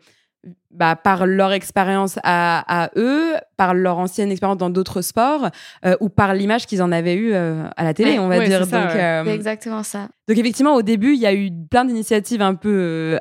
bah, 0.74 0.96
par 0.96 1.26
leur 1.26 1.52
expérience 1.52 2.18
à, 2.24 2.84
à 2.84 2.90
eux, 2.96 3.34
par 3.56 3.72
leur 3.74 3.98
ancienne 3.98 4.30
expérience 4.30 4.58
dans 4.58 4.70
d'autres 4.70 5.00
sports, 5.02 5.48
euh, 5.86 5.96
ou 6.00 6.08
par 6.08 6.34
l'image 6.34 6.66
qu'ils 6.66 6.82
en 6.82 6.92
avaient 6.92 7.14
eu 7.14 7.32
euh, 7.32 7.64
à 7.76 7.84
la 7.84 7.94
télé, 7.94 8.12
Ouais, 8.12 8.18
on 8.18 8.28
va 8.28 8.38
ouais, 8.38 8.48
dire. 8.48 8.64
c'est 8.64 8.70
ça, 8.70 8.82
donc, 8.84 8.94
ouais. 8.94 9.02
euh, 9.02 9.24
C'est 9.24 9.34
exactement 9.34 9.82
ça. 9.82 10.08
donc 10.28 10.36
effectivement, 10.38 10.74
au 10.74 10.82
début, 10.82 11.14
il 11.14 11.20
y 11.20 11.26
a 11.26 11.34
eu 11.34 11.50
plein 11.70 11.84
d'initiatives 11.84 12.42
un 12.42 12.54
peu 12.54 12.68
euh, 12.70 13.18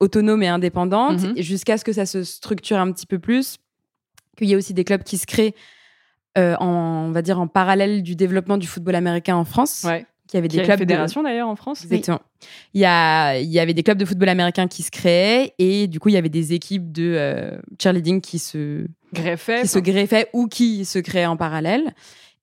autonome 0.00 0.42
et 0.42 0.48
indépendante, 0.48 1.20
Mhm. 1.22 1.34
jusqu'à 1.38 1.78
ce 1.78 1.84
que 1.84 1.92
ça 1.92 2.06
se 2.06 2.22
structure 2.24 2.78
un 2.78 2.92
petit 2.92 3.06
peu 3.06 3.18
plus, 3.18 3.56
qu'il 4.36 4.48
y 4.48 4.52
ait 4.52 4.56
aussi 4.56 4.74
des 4.74 4.84
clubs 4.84 5.02
qui 5.02 5.18
se 5.18 5.26
créent 5.26 5.54
euh, 6.38 6.56
en, 6.60 7.06
on 7.08 7.10
va 7.12 7.20
dire, 7.22 7.38
en 7.40 7.46
parallèle 7.46 8.02
du 8.02 8.16
développement 8.16 8.56
du 8.56 8.66
football 8.66 8.94
américain 8.94 9.36
en 9.36 9.44
France. 9.44 9.84
Ouais. 9.86 10.06
Avait 10.38 10.48
des 10.48 10.62
clubs 10.62 10.78
fédération 10.78 11.22
d'ailleurs 11.22 11.48
en 11.48 11.56
France. 11.56 11.84
Exactement. 11.84 12.20
Il, 12.74 12.80
y 12.80 12.84
a, 12.84 13.38
il 13.38 13.50
y 13.50 13.60
avait 13.60 13.74
des 13.74 13.82
clubs 13.82 13.98
de 13.98 14.04
football 14.04 14.28
américain 14.28 14.66
qui 14.66 14.82
se 14.82 14.90
créaient 14.90 15.54
et 15.58 15.86
du 15.86 16.00
coup, 16.00 16.08
il 16.08 16.12
y 16.12 16.18
avait 16.18 16.28
des 16.28 16.52
équipes 16.52 16.90
de 16.90 17.14
euh, 17.16 17.58
cheerleading 17.80 18.20
qui 18.20 18.38
se, 18.38 18.86
Greffet. 19.12 19.62
qui 19.62 19.68
se 19.68 19.78
greffaient 19.78 20.28
ou 20.32 20.48
qui 20.48 20.84
se 20.84 20.98
créaient 20.98 21.26
en 21.26 21.36
parallèle. 21.36 21.94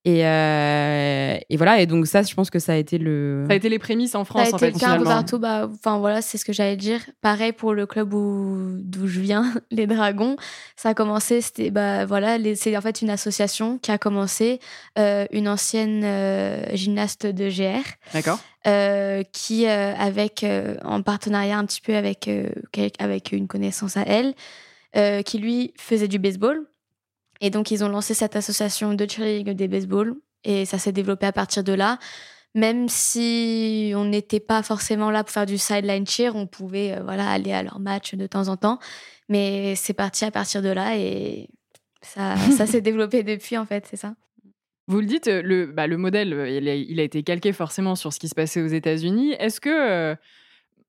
Et, 0.06 0.26
euh, 0.26 1.36
et 1.50 1.56
voilà, 1.58 1.78
et 1.80 1.86
donc 1.86 2.06
ça, 2.06 2.22
je 2.22 2.34
pense 2.34 2.48
que 2.48 2.58
ça 2.58 2.72
a 2.72 2.76
été 2.76 2.96
le... 2.96 3.44
Ça 3.46 3.52
a 3.52 3.56
été 3.56 3.68
les 3.68 3.78
prémices 3.78 4.14
en 4.14 4.20
Ça 4.20 4.24
France 4.24 4.48
a 4.48 4.54
en 4.54 4.56
été 4.56 4.66
fait. 4.66 4.72
le 4.72 4.78
cas 4.78 4.86
finalement. 4.86 5.04
partout. 5.10 5.38
Bah, 5.38 5.68
enfin 5.70 5.98
voilà, 5.98 6.22
c'est 6.22 6.38
ce 6.38 6.44
que 6.46 6.54
j'allais 6.54 6.78
dire. 6.78 7.00
Pareil 7.20 7.52
pour 7.52 7.74
le 7.74 7.84
club 7.84 8.14
où- 8.14 8.76
d'où 8.78 9.06
je 9.06 9.20
viens, 9.20 9.52
les 9.70 9.86
Dragons. 9.86 10.36
Ça 10.74 10.90
a 10.90 10.94
commencé, 10.94 11.42
c'était 11.42 11.70
bah 11.70 12.06
voilà, 12.06 12.38
les- 12.38 12.54
c'est 12.56 12.74
en 12.76 12.80
fait 12.80 13.02
une 13.02 13.10
association 13.10 13.76
qui 13.78 13.90
a 13.90 13.98
commencé, 13.98 14.58
euh, 14.98 15.26
une 15.32 15.48
ancienne 15.48 16.00
euh, 16.04 16.64
gymnaste 16.74 17.26
de 17.26 17.50
GR, 17.50 17.84
D'accord. 18.14 18.38
euh, 18.66 19.22
qui 19.34 19.66
euh, 19.66 19.94
avec 19.96 20.44
euh, 20.44 20.76
en 20.82 21.02
partenariat 21.02 21.58
un 21.58 21.66
petit 21.66 21.82
peu 21.82 21.94
avec 21.94 22.26
euh, 22.26 22.48
avec 22.98 23.32
une 23.32 23.48
connaissance 23.48 23.98
à 23.98 24.02
elle, 24.06 24.32
euh, 24.96 25.20
qui 25.20 25.38
lui 25.38 25.74
faisait 25.76 26.08
du 26.08 26.18
baseball. 26.18 26.62
Et 27.40 27.50
donc 27.50 27.70
ils 27.70 27.82
ont 27.84 27.88
lancé 27.88 28.14
cette 28.14 28.36
association 28.36 28.94
de 28.94 29.06
cheerleading 29.08 29.54
des 29.54 29.68
baseball 29.68 30.14
et 30.44 30.64
ça 30.64 30.78
s'est 30.78 30.92
développé 30.92 31.26
à 31.26 31.32
partir 31.32 31.64
de 31.64 31.72
là. 31.72 31.98
Même 32.54 32.88
si 32.88 33.92
on 33.94 34.04
n'était 34.06 34.40
pas 34.40 34.62
forcément 34.62 35.10
là 35.10 35.22
pour 35.22 35.32
faire 35.32 35.46
du 35.46 35.56
sideline 35.56 36.06
cheer, 36.06 36.34
on 36.34 36.46
pouvait 36.46 36.92
euh, 36.98 37.02
voilà 37.04 37.30
aller 37.30 37.52
à 37.52 37.62
leur 37.62 37.78
match 37.78 38.14
de 38.14 38.26
temps 38.26 38.48
en 38.48 38.56
temps. 38.56 38.78
Mais 39.28 39.76
c'est 39.76 39.92
parti 39.94 40.24
à 40.24 40.30
partir 40.32 40.60
de 40.60 40.68
là 40.70 40.96
et 40.98 41.48
ça, 42.02 42.34
ça 42.56 42.66
s'est 42.66 42.80
développé 42.80 43.22
depuis 43.22 43.56
en 43.56 43.66
fait, 43.66 43.86
c'est 43.88 43.96
ça. 43.96 44.14
Vous 44.88 44.98
le 45.00 45.06
dites, 45.06 45.28
euh, 45.28 45.40
le, 45.42 45.66
bah, 45.66 45.86
le 45.86 45.96
modèle, 45.96 46.32
euh, 46.32 46.48
il 46.50 46.68
a, 46.68 46.74
il 46.74 46.98
a 46.98 47.04
été 47.04 47.22
calqué 47.22 47.52
forcément 47.52 47.94
sur 47.94 48.12
ce 48.12 48.18
qui 48.18 48.28
se 48.28 48.34
passait 48.34 48.60
aux 48.60 48.66
États-Unis. 48.66 49.34
Est-ce 49.38 49.60
que 49.60 49.70
euh, 49.70 50.16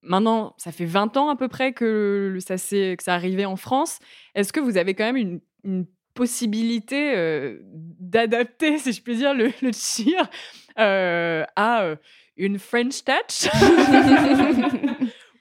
maintenant, 0.02 0.56
ça 0.58 0.72
fait 0.72 0.86
20 0.86 1.16
ans 1.18 1.30
à 1.30 1.36
peu 1.36 1.48
près 1.48 1.74
que, 1.74 2.36
ça, 2.40 2.58
s'est- 2.58 2.96
que 2.98 3.04
ça 3.04 3.14
arrivait 3.14 3.46
en 3.46 3.58
France, 3.58 4.00
est-ce 4.34 4.52
que 4.52 4.60
vous 4.60 4.78
avez 4.78 4.96
quand 4.96 5.04
même 5.06 5.18
une, 5.18 5.42
une 5.64 5.86
possibilité 6.22 7.14
euh, 7.16 7.58
d'adapter, 8.00 8.78
si 8.78 8.94
je 8.94 9.02
puis 9.02 9.16
dire, 9.16 9.34
le, 9.34 9.52
le 9.64 9.72
cheer 9.72 10.30
euh, 10.78 11.44
à 11.56 11.82
euh, 11.82 11.96
une 12.38 12.60
French 12.60 13.04
touch 13.04 13.50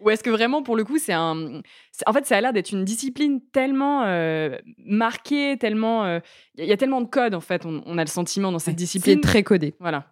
Ou 0.00 0.08
est-ce 0.08 0.22
que 0.22 0.30
vraiment, 0.30 0.62
pour 0.62 0.76
le 0.76 0.84
coup, 0.84 0.96
c'est 0.96 1.12
un. 1.12 1.60
En 2.06 2.12
fait, 2.14 2.24
ça 2.24 2.38
a 2.38 2.40
l'air 2.40 2.54
d'être 2.54 2.70
une 2.72 2.86
discipline 2.86 3.42
tellement 3.52 4.04
euh, 4.06 4.56
marquée, 4.78 5.58
tellement. 5.60 6.06
euh, 6.06 6.20
Il 6.56 6.64
y 6.64 6.72
a 6.72 6.78
tellement 6.78 7.02
de 7.02 7.06
codes, 7.06 7.34
en 7.34 7.40
fait, 7.42 7.66
on, 7.66 7.82
on 7.84 7.98
a 7.98 8.04
le 8.04 8.08
sentiment 8.08 8.50
dans 8.50 8.58
cette 8.58 8.76
discipline. 8.76 9.16
C'est 9.16 9.20
très 9.20 9.42
codé. 9.42 9.74
Voilà. 9.78 10.06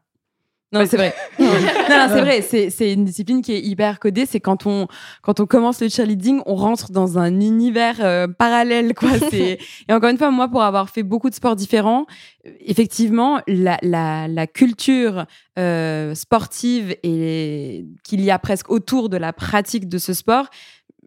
Non, 0.71 0.85
c'est 0.87 0.99
vrai. 0.99 1.15
non, 1.39 1.47
non, 1.47 2.07
c'est 2.09 2.21
vrai. 2.21 2.43
C'est, 2.43 2.69
c'est 2.69 2.93
une 2.93 3.05
discipline 3.05 3.41
qui 3.41 3.53
est 3.53 3.61
hyper 3.61 3.99
codée. 3.99 4.27
C'est 4.27 4.41
quand 4.41 4.67
on, 4.67 4.87
quand 5.23 5.41
on 5.41 5.47
commence 5.47 5.81
le 5.81 5.89
cheerleading, 5.89 6.43
on 6.45 6.57
rentre 6.57 6.93
dans 6.93 7.19
un 7.19 7.41
univers 7.41 7.97
euh, 8.01 8.27
parallèle, 8.29 8.95
quoi. 8.95 9.11
Et 9.33 9.59
encore 9.91 10.11
une 10.11 10.19
fois, 10.19 10.31
moi, 10.31 10.49
pour 10.49 10.63
avoir 10.63 10.91
fait 10.91 11.03
beaucoup 11.03 11.31
de 11.31 11.35
sports 11.35 11.57
différents, 11.57 12.05
euh, 12.47 12.51
effectivement, 12.61 13.41
la, 13.47 13.79
la, 13.83 14.29
la 14.29 14.47
culture 14.47 15.25
euh, 15.59 16.15
sportive 16.15 16.95
et 17.03 17.87
qu'il 18.05 18.21
y 18.21 18.31
a 18.31 18.39
presque 18.39 18.71
autour 18.71 19.09
de 19.09 19.17
la 19.17 19.33
pratique 19.33 19.89
de 19.89 19.97
ce 19.97 20.13
sport, 20.13 20.51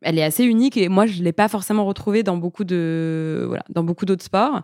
elle 0.01 0.17
est 0.17 0.23
assez 0.23 0.43
unique 0.43 0.77
et 0.77 0.89
moi, 0.89 1.05
je 1.05 1.21
l'ai 1.21 1.33
pas 1.33 1.47
forcément 1.47 1.85
retrouvée 1.85 2.23
dans 2.23 2.37
beaucoup 2.37 2.63
de, 2.63 3.45
voilà, 3.47 3.63
dans 3.69 3.83
beaucoup 3.83 4.05
d'autres 4.05 4.23
sports. 4.23 4.61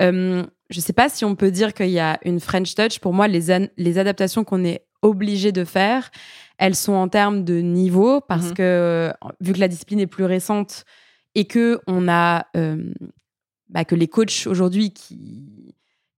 Euh, 0.00 0.44
je 0.74 0.80
sais 0.80 0.92
pas 0.92 1.08
si 1.08 1.24
on 1.24 1.36
peut 1.36 1.50
dire 1.52 1.72
qu'il 1.72 1.90
y 1.90 2.00
a 2.00 2.18
une 2.24 2.40
French 2.40 2.74
touch. 2.74 2.98
Pour 2.98 3.14
moi, 3.14 3.28
les, 3.28 3.50
adaptations 3.98 4.42
qu'on 4.42 4.64
est 4.64 4.84
obligé 5.02 5.52
de 5.52 5.64
faire, 5.64 6.10
elles 6.58 6.74
sont 6.74 6.94
en 6.94 7.08
termes 7.08 7.44
de 7.44 7.60
niveau 7.60 8.20
parce 8.20 8.48
Mhm. 8.48 8.54
que 8.54 9.12
vu 9.40 9.52
que 9.52 9.60
la 9.60 9.68
discipline 9.68 10.00
est 10.00 10.08
plus 10.08 10.24
récente 10.24 10.84
et 11.36 11.44
que 11.44 11.80
on 11.86 12.08
a 12.08 12.46
euh, 12.56 12.92
bah, 13.68 13.84
que 13.84 13.94
les 13.94 14.08
coachs 14.08 14.46
aujourd'hui 14.46 14.92
qui 14.92 15.74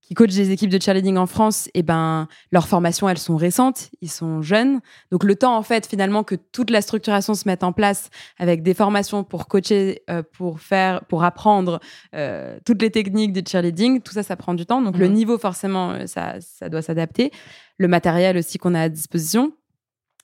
qui 0.07 0.15
coachent 0.15 0.35
des 0.35 0.53
équipes 0.53 0.71
de 0.71 0.81
cheerleading 0.81 1.17
en 1.17 1.27
France, 1.27 1.69
et 1.75 1.83
ben 1.83 2.29
leurs 2.53 2.69
formations 2.69 3.09
elles 3.09 3.19
sont 3.19 3.37
récentes, 3.37 3.91
ils 4.01 4.11
sont 4.11 4.41
jeunes, 4.41 4.81
donc 5.11 5.25
le 5.25 5.35
temps 5.35 5.57
en 5.57 5.63
fait 5.63 5.85
finalement 5.87 6.23
que 6.23 6.37
toute 6.37 6.71
la 6.71 6.81
structuration 6.81 7.35
se 7.35 7.43
mette 7.49 7.65
en 7.65 7.73
place 7.73 8.11
avec 8.39 8.63
des 8.63 8.73
formations 8.75 9.25
pour 9.25 9.49
coacher, 9.49 10.03
euh, 10.09 10.23
pour 10.33 10.61
faire, 10.61 11.05
pour 11.07 11.25
apprendre 11.25 11.81
euh, 12.15 12.59
toutes 12.65 12.81
les 12.83 12.91
techniques 12.93 13.33
de 13.33 13.43
cheerleading, 13.47 14.01
tout 14.01 14.13
ça, 14.13 14.23
ça 14.23 14.37
prend 14.37 14.55
du 14.55 14.65
temps. 14.65 14.81
Donc 14.81 14.97
le 14.97 15.09
Mhm. 15.09 15.13
niveau, 15.15 15.39
forcément, 15.39 15.91
euh, 15.91 16.07
ça, 16.07 16.37
ça 16.41 16.69
doit 16.69 16.83
s'adapter. 16.83 17.33
Le 17.79 17.89
matériel 17.89 18.37
aussi 18.37 18.59
qu'on 18.59 18.75
a 18.75 18.83
à 18.83 18.89
disposition. 18.89 19.53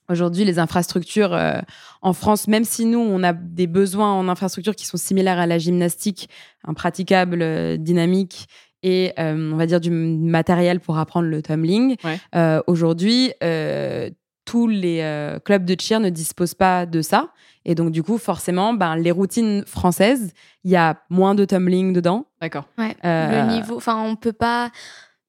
Aujourd'hui, 0.09 0.43
les 0.43 0.59
infrastructures 0.59 1.33
euh, 1.33 1.59
en 2.01 2.13
France, 2.13 2.47
même 2.47 2.65
si 2.65 2.85
nous, 2.85 2.99
on 2.99 3.23
a 3.23 3.31
des 3.33 3.67
besoins 3.67 4.11
en 4.13 4.27
infrastructures 4.27 4.75
qui 4.75 4.85
sont 4.85 4.97
similaires 4.97 5.39
à 5.39 5.47
la 5.47 5.57
gymnastique, 5.57 6.29
impraticable, 6.65 7.41
euh, 7.41 7.77
dynamique, 7.77 8.47
et 8.83 9.13
euh, 9.17 9.51
on 9.53 9.55
va 9.55 9.65
dire 9.65 9.79
du 9.79 9.89
matériel 9.89 10.79
pour 10.79 10.97
apprendre 10.97 11.27
le 11.27 11.41
tumbling. 11.41 11.95
Ouais. 12.03 12.19
Euh, 12.35 12.61
Aujourd'hui, 12.67 13.33
euh, 13.43 14.09
tous 14.45 14.67
les 14.67 14.99
euh, 15.01 15.39
clubs 15.39 15.65
de 15.65 15.75
cheer 15.79 15.99
ne 15.99 16.09
disposent 16.09 16.53
pas 16.53 16.85
de 16.85 17.01
ça. 17.01 17.29
Et 17.65 17.75
donc, 17.75 17.91
du 17.91 18.03
coup, 18.03 18.17
forcément, 18.17 18.73
ben, 18.73 18.97
les 18.97 19.11
routines 19.11 19.63
françaises, 19.65 20.33
il 20.65 20.71
y 20.71 20.75
a 20.75 21.01
moins 21.09 21.33
de 21.33 21.45
tumbling 21.45 21.93
dedans. 21.93 22.25
D'accord. 22.41 22.65
Ouais. 22.77 22.95
Euh, 23.05 23.45
Le 23.45 23.51
niveau, 23.53 23.77
enfin, 23.77 24.03
on 24.03 24.17
peut 24.17 24.33
pas. 24.33 24.69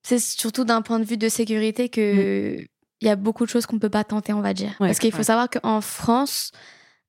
C'est 0.03 0.19
surtout 0.19 0.65
d'un 0.65 0.81
point 0.81 0.99
de 0.99 1.05
vue 1.05 1.17
de 1.17 1.29
sécurité 1.29 1.87
que 1.89 2.57
il 3.01 3.07
y 3.07 3.09
a 3.09 3.15
beaucoup 3.15 3.45
de 3.45 3.49
choses 3.49 3.65
qu'on 3.65 3.79
peut 3.79 3.89
pas 3.89 4.03
tenter, 4.03 4.33
on 4.33 4.41
va 4.41 4.53
dire. 4.53 4.71
Ouais, 4.79 4.87
Parce 4.87 4.99
qu'il 4.99 5.11
faut 5.11 5.19
ouais. 5.19 5.23
savoir 5.23 5.49
qu'en 5.49 5.81
France, 5.81 6.51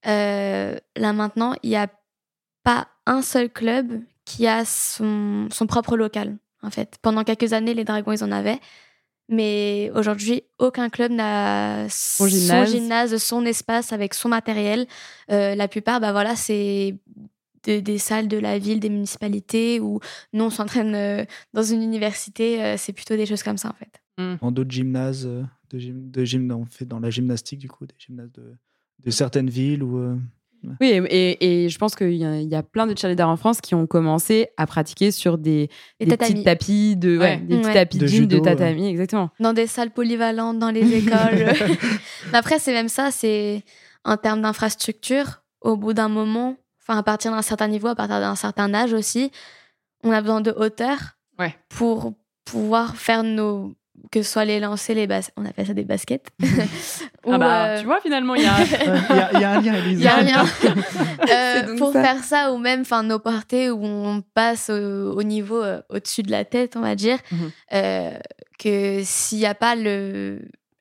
euh, 0.06 0.76
là 0.96 1.12
maintenant, 1.12 1.54
il 1.62 1.70
n'y 1.70 1.76
a 1.76 1.88
pas 2.64 2.86
un 3.06 3.22
seul 3.22 3.48
club 3.50 4.00
qui 4.26 4.46
a 4.46 4.66
son, 4.66 5.48
son 5.50 5.66
propre 5.66 5.96
local. 5.96 6.36
En 6.62 6.70
fait, 6.70 6.98
pendant 7.00 7.24
quelques 7.24 7.54
années, 7.54 7.72
les 7.72 7.84
Dragons 7.84 8.12
ils 8.12 8.22
en 8.24 8.32
avaient. 8.32 8.58
Mais 9.28 9.90
aujourd'hui, 9.94 10.42
aucun 10.58 10.88
club 10.88 11.10
n'a 11.12 11.88
son 11.88 12.26
gymnase. 12.28 12.70
gymnase, 12.70 13.16
son 13.16 13.44
espace 13.44 13.92
avec 13.92 14.14
son 14.14 14.28
matériel. 14.28 14.86
Euh, 15.30 15.54
la 15.54 15.66
plupart, 15.68 16.00
bah 16.00 16.12
voilà, 16.12 16.36
c'est 16.36 16.96
de- 17.64 17.80
des 17.80 17.98
salles 17.98 18.28
de 18.28 18.36
la 18.38 18.58
ville, 18.58 18.78
des 18.78 18.88
municipalités, 18.90 19.80
ou 19.80 19.98
nous, 20.32 20.44
on 20.44 20.50
s'entraîne 20.50 20.94
euh, 20.94 21.24
dans 21.54 21.64
une 21.64 21.82
université. 21.82 22.62
euh, 22.62 22.76
c'est 22.76 22.92
plutôt 22.92 23.16
des 23.16 23.26
choses 23.26 23.42
comme 23.42 23.58
ça, 23.58 23.68
en 23.70 23.74
fait. 23.74 24.00
En 24.40 24.50
d'autres 24.52 24.70
gymnases, 24.70 25.26
de 25.26 25.78
gym, 25.78 26.10
de 26.10 26.24
gym, 26.24 26.50
on 26.52 26.64
fait 26.64 26.84
dans 26.84 27.00
la 27.00 27.10
gymnastique, 27.10 27.58
du 27.58 27.68
coup, 27.68 27.84
des 27.84 27.94
gymnases 27.98 28.30
de, 28.32 28.54
de 29.04 29.10
certaines 29.10 29.50
villes 29.50 29.82
ou. 29.82 30.18
Euh, 30.64 30.68
Oui, 30.80 30.88
et, 31.10 31.68
je 31.68 31.78
pense 31.78 31.94
qu'il 31.94 32.12
y, 32.14 32.24
a- 32.24 32.40
il 32.40 32.48
y 32.48 32.54
a 32.54 32.62
plein 32.62 32.86
de 32.86 32.96
cheerleaders 32.96 33.28
en 33.28 33.36
France 33.36 33.60
qui 33.60 33.74
ont 33.74 33.86
commencé 33.86 34.48
à 34.56 34.66
pratiquer 34.66 35.10
sur 35.10 35.38
des, 35.38 35.68
des 36.00 36.16
petits 36.16 36.42
tapis 36.42 36.96
de, 36.96 37.18
ouais, 37.18 37.22
Ouais. 37.24 37.36
des 37.38 37.56
petits 37.58 37.66
Ouais. 37.68 37.74
tapis 37.74 37.98
De 37.98 38.06
judo, 38.06 38.40
tatami, 38.40 38.86
exactement. 38.88 39.30
Dans 39.40 39.52
des 39.52 39.66
salles 39.66 39.90
polyvalentes, 39.90 40.58
dans 40.58 40.70
les 40.70 40.94
écoles. 40.94 41.52
Mais 42.32 42.38
après, 42.38 42.58
c'est 42.58 42.72
même 42.72 42.88
ça, 42.88 43.10
c'est 43.10 43.62
en 44.04 44.16
termes 44.16 44.42
d'infrastructure, 44.42 45.42
au 45.60 45.76
bout 45.76 45.92
d'un 45.92 46.08
moment, 46.08 46.56
enfin, 46.82 46.98
à 46.98 47.02
partir 47.02 47.32
d'un 47.32 47.42
certain 47.42 47.68
niveau, 47.68 47.88
à 47.88 47.94
partir 47.94 48.20
d'un 48.20 48.36
certain 48.36 48.72
âge 48.74 48.92
aussi, 48.92 49.30
on 50.04 50.10
a 50.12 50.20
besoin 50.20 50.40
de 50.40 50.52
hauteur 50.52 50.98
Ouais. 51.38 51.54
pour 51.68 52.12
pouvoir 52.44 52.96
faire 52.96 53.22
nos. 53.24 53.74
Que 54.12 54.22
ce 54.22 54.30
soit 54.32 54.44
les 54.44 54.60
lancers, 54.60 54.94
les 54.96 55.06
baskets. 55.06 55.34
On 55.36 55.44
appelle 55.46 55.66
ça 55.66 55.74
des 55.74 55.84
baskets. 55.84 56.30
Ah 57.28 57.38
bah, 57.38 57.64
euh, 57.66 57.80
tu 57.80 57.86
vois, 57.86 58.00
finalement, 58.00 58.36
il 58.36 58.42
y 58.42 58.46
a. 58.46 58.56
y, 58.60 59.20
a- 59.36 59.40
y 59.40 59.44
a 59.44 59.50
un 59.50 59.60
lien. 59.60 59.74
Il 59.84 60.00
y 60.00 60.06
a 60.06 60.16
un 60.18 60.22
lien. 60.22 60.44
Euh, 61.28 61.76
pour 61.76 61.92
ça. 61.92 62.02
faire 62.02 62.22
ça, 62.22 62.52
ou 62.52 62.58
même 62.58 62.84
nos 63.04 63.18
portées 63.18 63.68
où 63.70 63.84
on 63.84 64.22
passe 64.34 64.70
au, 64.70 65.12
au 65.12 65.22
niveau 65.24 65.60
euh, 65.60 65.80
au-dessus 65.90 66.22
de 66.22 66.30
la 66.30 66.44
tête, 66.44 66.76
on 66.76 66.80
va 66.82 66.94
dire, 66.94 67.18
Mhm. 67.32 67.50
euh, 67.74 68.10
que 68.60 69.00
s'il 69.04 69.38
n'y 69.38 69.46
a 69.46 69.54
pas 69.56 69.74
le 69.74 70.40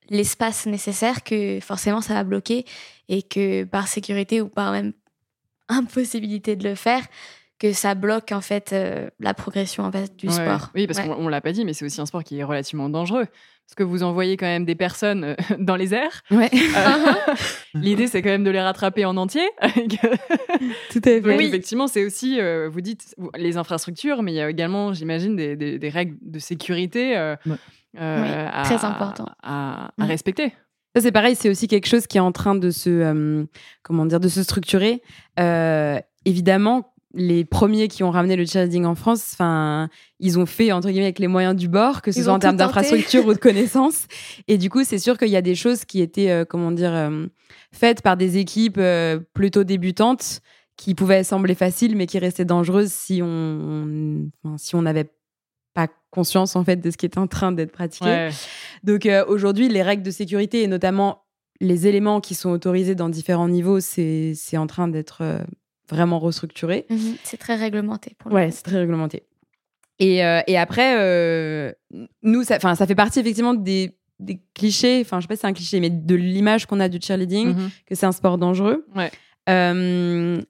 l'espace 0.09 0.67
nécessaire, 0.67 1.23
que 1.23 1.59
forcément 1.61 1.99
ça 2.01 2.13
va 2.13 2.23
bloquer 2.23 2.65
et 3.09 3.23
que 3.23 3.63
par 3.63 3.87
sécurité 3.87 4.39
ou 4.39 4.47
par 4.47 4.71
même 4.71 4.93
impossibilité 5.67 6.55
de 6.55 6.67
le 6.69 6.75
faire, 6.75 7.01
que 7.59 7.71
ça 7.73 7.95
bloque 7.95 8.31
en 8.31 8.41
fait 8.41 8.73
euh, 8.73 9.09
la 9.19 9.33
progression 9.33 9.83
en 9.83 9.91
fait 9.91 10.15
du 10.17 10.27
Ouais, 10.27 10.33
sport. 10.33 10.71
Oui, 10.75 10.87
parce 10.87 10.99
Ouais. 10.99 11.07
qu'on 11.07 11.15
on 11.25 11.27
l'a 11.29 11.39
pas 11.41 11.51
dit, 11.53 11.63
mais 11.65 11.73
c'est 11.73 11.85
aussi 11.85 12.01
un 12.01 12.05
sport 12.05 12.23
qui 12.23 12.37
est 12.39 12.43
relativement 12.43 12.89
dangereux. 12.89 13.25
Parce 13.67 13.75
que 13.77 13.83
vous 13.83 14.03
envoyez 14.03 14.37
quand 14.37 14.45
même 14.45 14.65
des 14.65 14.75
personnes 14.75 15.23
euh, 15.23 15.35
dans 15.59 15.75
les 15.75 15.93
airs. 15.93 16.21
Ouais, 16.31 16.49
Euh, 16.53 17.33
L'idée, 17.73 18.07
c'est 18.07 18.21
quand 18.21 18.29
même 18.29 18.43
de 18.43 18.51
les 18.51 18.61
rattraper 18.61 19.05
en 19.05 19.17
entier. 19.17 19.47
tout 20.89 20.99
à 20.99 21.01
fait. 21.01 21.21
Donc, 21.21 21.41
effectivement, 21.41 21.87
c'est 21.87 22.05
aussi, 22.05 22.39
euh, 22.39 22.69
vous 22.71 22.81
dites, 22.81 23.15
les 23.37 23.57
infrastructures, 23.57 24.21
mais 24.23 24.33
il 24.33 24.35
y 24.35 24.41
a 24.41 24.49
également, 24.49 24.93
j'imagine, 24.93 25.35
des, 25.35 25.55
des- 25.55 25.79
des 25.79 25.89
règles 25.89 26.17
de 26.21 26.39
sécurité 26.39 27.17
euh, 27.17 27.35
Ouais. 27.45 27.55
euh, 27.99 28.21
Oui, 28.21 28.29
à, 28.53 28.61
très 28.63 28.85
important. 28.85 29.25
à, 29.43 29.85
à 29.99 30.03
Mm. 30.05 30.07
respecter. 30.07 30.53
Ça, 30.95 31.01
c'est 31.01 31.11
pareil, 31.11 31.35
c'est 31.35 31.49
aussi 31.49 31.67
quelque 31.67 31.87
chose 31.87 32.07
qui 32.07 32.17
est 32.17 32.21
en 32.21 32.31
train 32.31 32.55
de 32.55 32.69
se, 32.69 32.89
euh, 32.89 33.43
comment 33.83 34.05
dire, 34.05 34.19
de 34.19 34.29
se 34.29 34.43
structurer. 34.43 35.01
Euh, 35.39 35.99
évidemment, 36.23 36.93
les 37.15 37.45
premiers 37.45 37.87
qui 37.87 38.03
ont 38.03 38.11
ramené 38.11 38.35
le 38.35 38.45
cheerleading 38.45 38.85
en 38.85 38.93
France, 38.93 39.31
enfin, 39.33 39.89
ils 40.19 40.37
ont 40.37 40.45
fait 40.45 40.71
entre 40.71 40.89
guillemets 40.89 41.05
avec 41.05 41.19
les 41.19 41.27
moyens 41.27 41.55
du 41.55 41.69
bord, 41.69 42.01
que 42.01 42.11
ce 42.11 42.19
Ils 42.19 42.23
soit 42.23 42.33
en 42.33 42.39
termes 42.39 42.57
d'infrastructure 42.57 43.25
ou 43.25 43.33
de 43.33 43.39
connaissances. 43.39 44.05
Et 44.47 44.57
du 44.57 44.69
coup, 44.69 44.83
c'est 44.83 44.99
sûr 44.99 45.17
qu'il 45.17 45.29
y 45.29 45.37
a 45.37 45.41
des 45.41 45.55
choses 45.55 45.85
qui 45.85 46.01
étaient, 46.01 46.29
euh, 46.29 46.45
comment 46.45 46.71
dire, 46.71 46.93
euh, 46.93 47.25
faites 47.71 48.01
par 48.01 48.17
des 48.17 48.37
équipes 48.37 48.77
euh, 48.77 49.19
plutôt 49.33 49.63
débutantes, 49.63 50.41
qui 50.77 50.93
pouvaient 50.93 51.23
sembler 51.23 51.55
faciles, 51.55 51.95
mais 51.95 52.05
qui 52.05 52.19
restaient 52.19 52.43
dangereuses 52.43 52.91
si 52.91 53.21
on, 53.23 54.27
enfin, 54.43 54.57
si 54.57 54.75
on 54.75 54.81
n'avait 54.81 55.09
pas 55.73 55.87
conscience 56.09 56.57
en 56.57 56.65
fait 56.65 56.77
de 56.77 56.91
ce 56.91 56.97
qui 56.97 57.05
est 57.05 57.17
en 57.17 57.27
train 57.27 57.53
d'être 57.53 57.71
pratiqué. 57.71 58.05
Ouais. 58.05 58.29
Donc 58.83 59.07
aujourd'hui, 59.29 59.69
les 59.69 59.81
règles 59.81 60.03
de 60.03 60.11
sécurité 60.11 60.63
et 60.63 60.67
notamment 60.67 61.23
les 61.61 61.87
éléments 61.87 62.19
qui 62.19 62.35
sont 62.35 62.49
autorisés 62.49 62.95
dans 62.95 63.07
différents 63.07 63.47
niveaux, 63.47 63.79
c'est 63.79 64.33
c'est 64.35 64.57
en 64.57 64.67
train 64.67 64.89
d'être 64.89 65.23
vraiment 65.89 66.19
restructuré. 66.19 66.85
Mhm, 66.89 67.15
C'est 67.23 67.37
très 67.37 67.55
réglementé 67.55 68.15
pour 68.17 68.29
le 68.29 68.35
Ouais, 68.35 68.51
c'est 68.51 68.63
très 68.63 68.77
réglementé. 68.79 69.23
Et, 69.99 70.25
euh, 70.25 70.41
et 70.47 70.57
après, 70.57 70.97
euh, 70.99 71.71
nous, 72.21 72.43
ça, 72.43 72.59
ça 72.59 72.87
fait 72.87 72.95
partie 72.95 73.19
effectivement 73.19 73.53
des, 73.53 73.97
des 74.19 74.41
clichés, 74.53 75.01
enfin, 75.01 75.19
je 75.19 75.23
sais 75.23 75.27
pas 75.27 75.35
si 75.35 75.41
c'est 75.41 75.47
un 75.47 75.53
cliché, 75.53 75.79
mais 75.79 75.89
de 75.89 76.15
l'image 76.15 76.65
qu'on 76.65 76.79
a 76.79 76.89
du 76.89 76.99
cheerleading, 77.01 77.49
Mhm. 77.55 77.69
que 77.85 77.95
c'est 77.95 78.05
un 78.05 78.11
sport 78.11 78.37
dangereux. 78.37 78.85
Ouais. 78.95 79.11
Euh, 79.49 80.41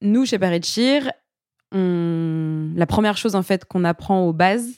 nous, 0.00 0.26
chez 0.26 0.38
Paris 0.38 0.62
Cheer, 0.62 1.10
on- 1.72 2.70
la 2.76 2.86
première 2.86 3.16
chose 3.16 3.34
en 3.34 3.42
fait 3.42 3.64
qu'on 3.64 3.84
apprend 3.84 4.26
aux 4.26 4.32
bases, 4.32 4.70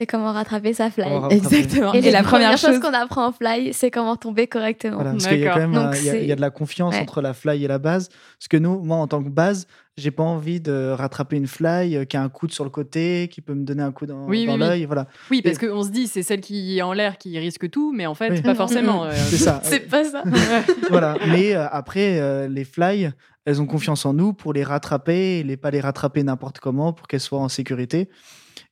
C'est 0.00 0.06
comment 0.06 0.32
rattraper 0.32 0.74
sa 0.74 0.90
fly. 0.92 1.04
Rattraper. 1.12 1.34
exactement. 1.36 1.92
Et, 1.92 1.98
Et, 2.06 2.10
la 2.12 2.22
première 2.22 2.56
chose, 2.56 2.70
chose 2.74 2.78
qu'on 2.80 2.94
apprend 2.94 3.26
en 3.26 3.32
fly, 3.32 3.72
c'est 3.74 3.90
comment 3.90 4.14
tomber 4.14 4.46
correctement. 4.46 4.94
Voilà, 4.94 5.10
parce 5.10 5.26
qu'il 5.26 5.40
y 5.40 5.46
a 5.48 5.52
quand 5.52 5.58
même 5.58 5.72
Donc 5.72 5.94
il 5.98 6.04
y 6.04 6.10
a- 6.10 6.14
il 6.14 6.20
y, 6.20 6.24
a 6.26 6.28
c'est- 6.28 6.36
de 6.36 6.40
la 6.40 6.50
confiance 6.50 6.94
Ouais. 6.94 7.00
entre 7.00 7.20
la 7.20 7.34
fly 7.34 7.64
et 7.64 7.66
la 7.66 7.78
base. 7.78 8.08
Parce 8.38 8.46
que 8.48 8.56
nous, 8.56 8.78
moi, 8.80 8.96
en 8.98 9.08
tant 9.08 9.20
que 9.24 9.28
base, 9.28 9.66
j'ai 9.96 10.12
pas 10.12 10.22
envie 10.22 10.60
de 10.60 10.90
rattraper 10.96 11.34
une 11.36 11.48
fly 11.48 11.96
euh, 11.96 12.04
qui 12.04 12.16
a 12.16 12.22
un 12.22 12.28
coude 12.28 12.52
sur 12.52 12.62
le 12.62 12.70
côté, 12.70 13.28
qui 13.28 13.40
peut 13.40 13.54
me 13.54 13.64
donner 13.64 13.82
un 13.82 13.90
coup 13.90 14.06
dans, 14.06 14.24
Oui, 14.26 14.46
dans 14.46 14.52
oui, 14.54 14.60
oui. 14.60 14.66
l'œil. 14.68 14.84
Voilà, 14.84 15.08
Oui, 15.32 15.42
parce 15.42 15.58
qu'on 15.58 15.82
se 15.82 15.90
dit 15.90 16.06
c'est 16.06 16.22
celle 16.22 16.42
qui 16.42 16.78
est 16.78 16.82
en 16.82 16.92
l'air 16.92 17.18
qui 17.18 17.36
risque 17.36 17.68
tout, 17.68 17.92
mais 17.92 18.06
en 18.06 18.14
fait, 18.14 18.30
Oui. 18.30 18.40
pas 18.42 18.54
forcément. 18.54 19.04
euh. 19.04 19.10
c'est 19.12 19.36
ça. 19.38 19.60
C'est 19.64 19.80
pas 19.90 20.04
ça. 20.04 20.22
voilà. 20.90 21.16
Mais 21.26 21.56
euh, 21.56 21.66
après, 21.72 22.20
euh, 22.20 22.46
les 22.46 22.64
fly, 22.64 23.10
elles 23.44 23.60
ont 23.60 23.66
confiance 23.66 24.06
en 24.06 24.12
nous 24.12 24.32
pour 24.32 24.52
les 24.52 24.62
rattraper 24.62 25.40
et 25.40 25.42
les, 25.42 25.56
pas 25.56 25.72
les 25.72 25.80
rattraper 25.80 26.22
n'importe 26.22 26.60
comment 26.60 26.92
pour 26.92 27.08
qu'elles 27.08 27.18
soient 27.18 27.40
en 27.40 27.48
sécurité. 27.48 28.08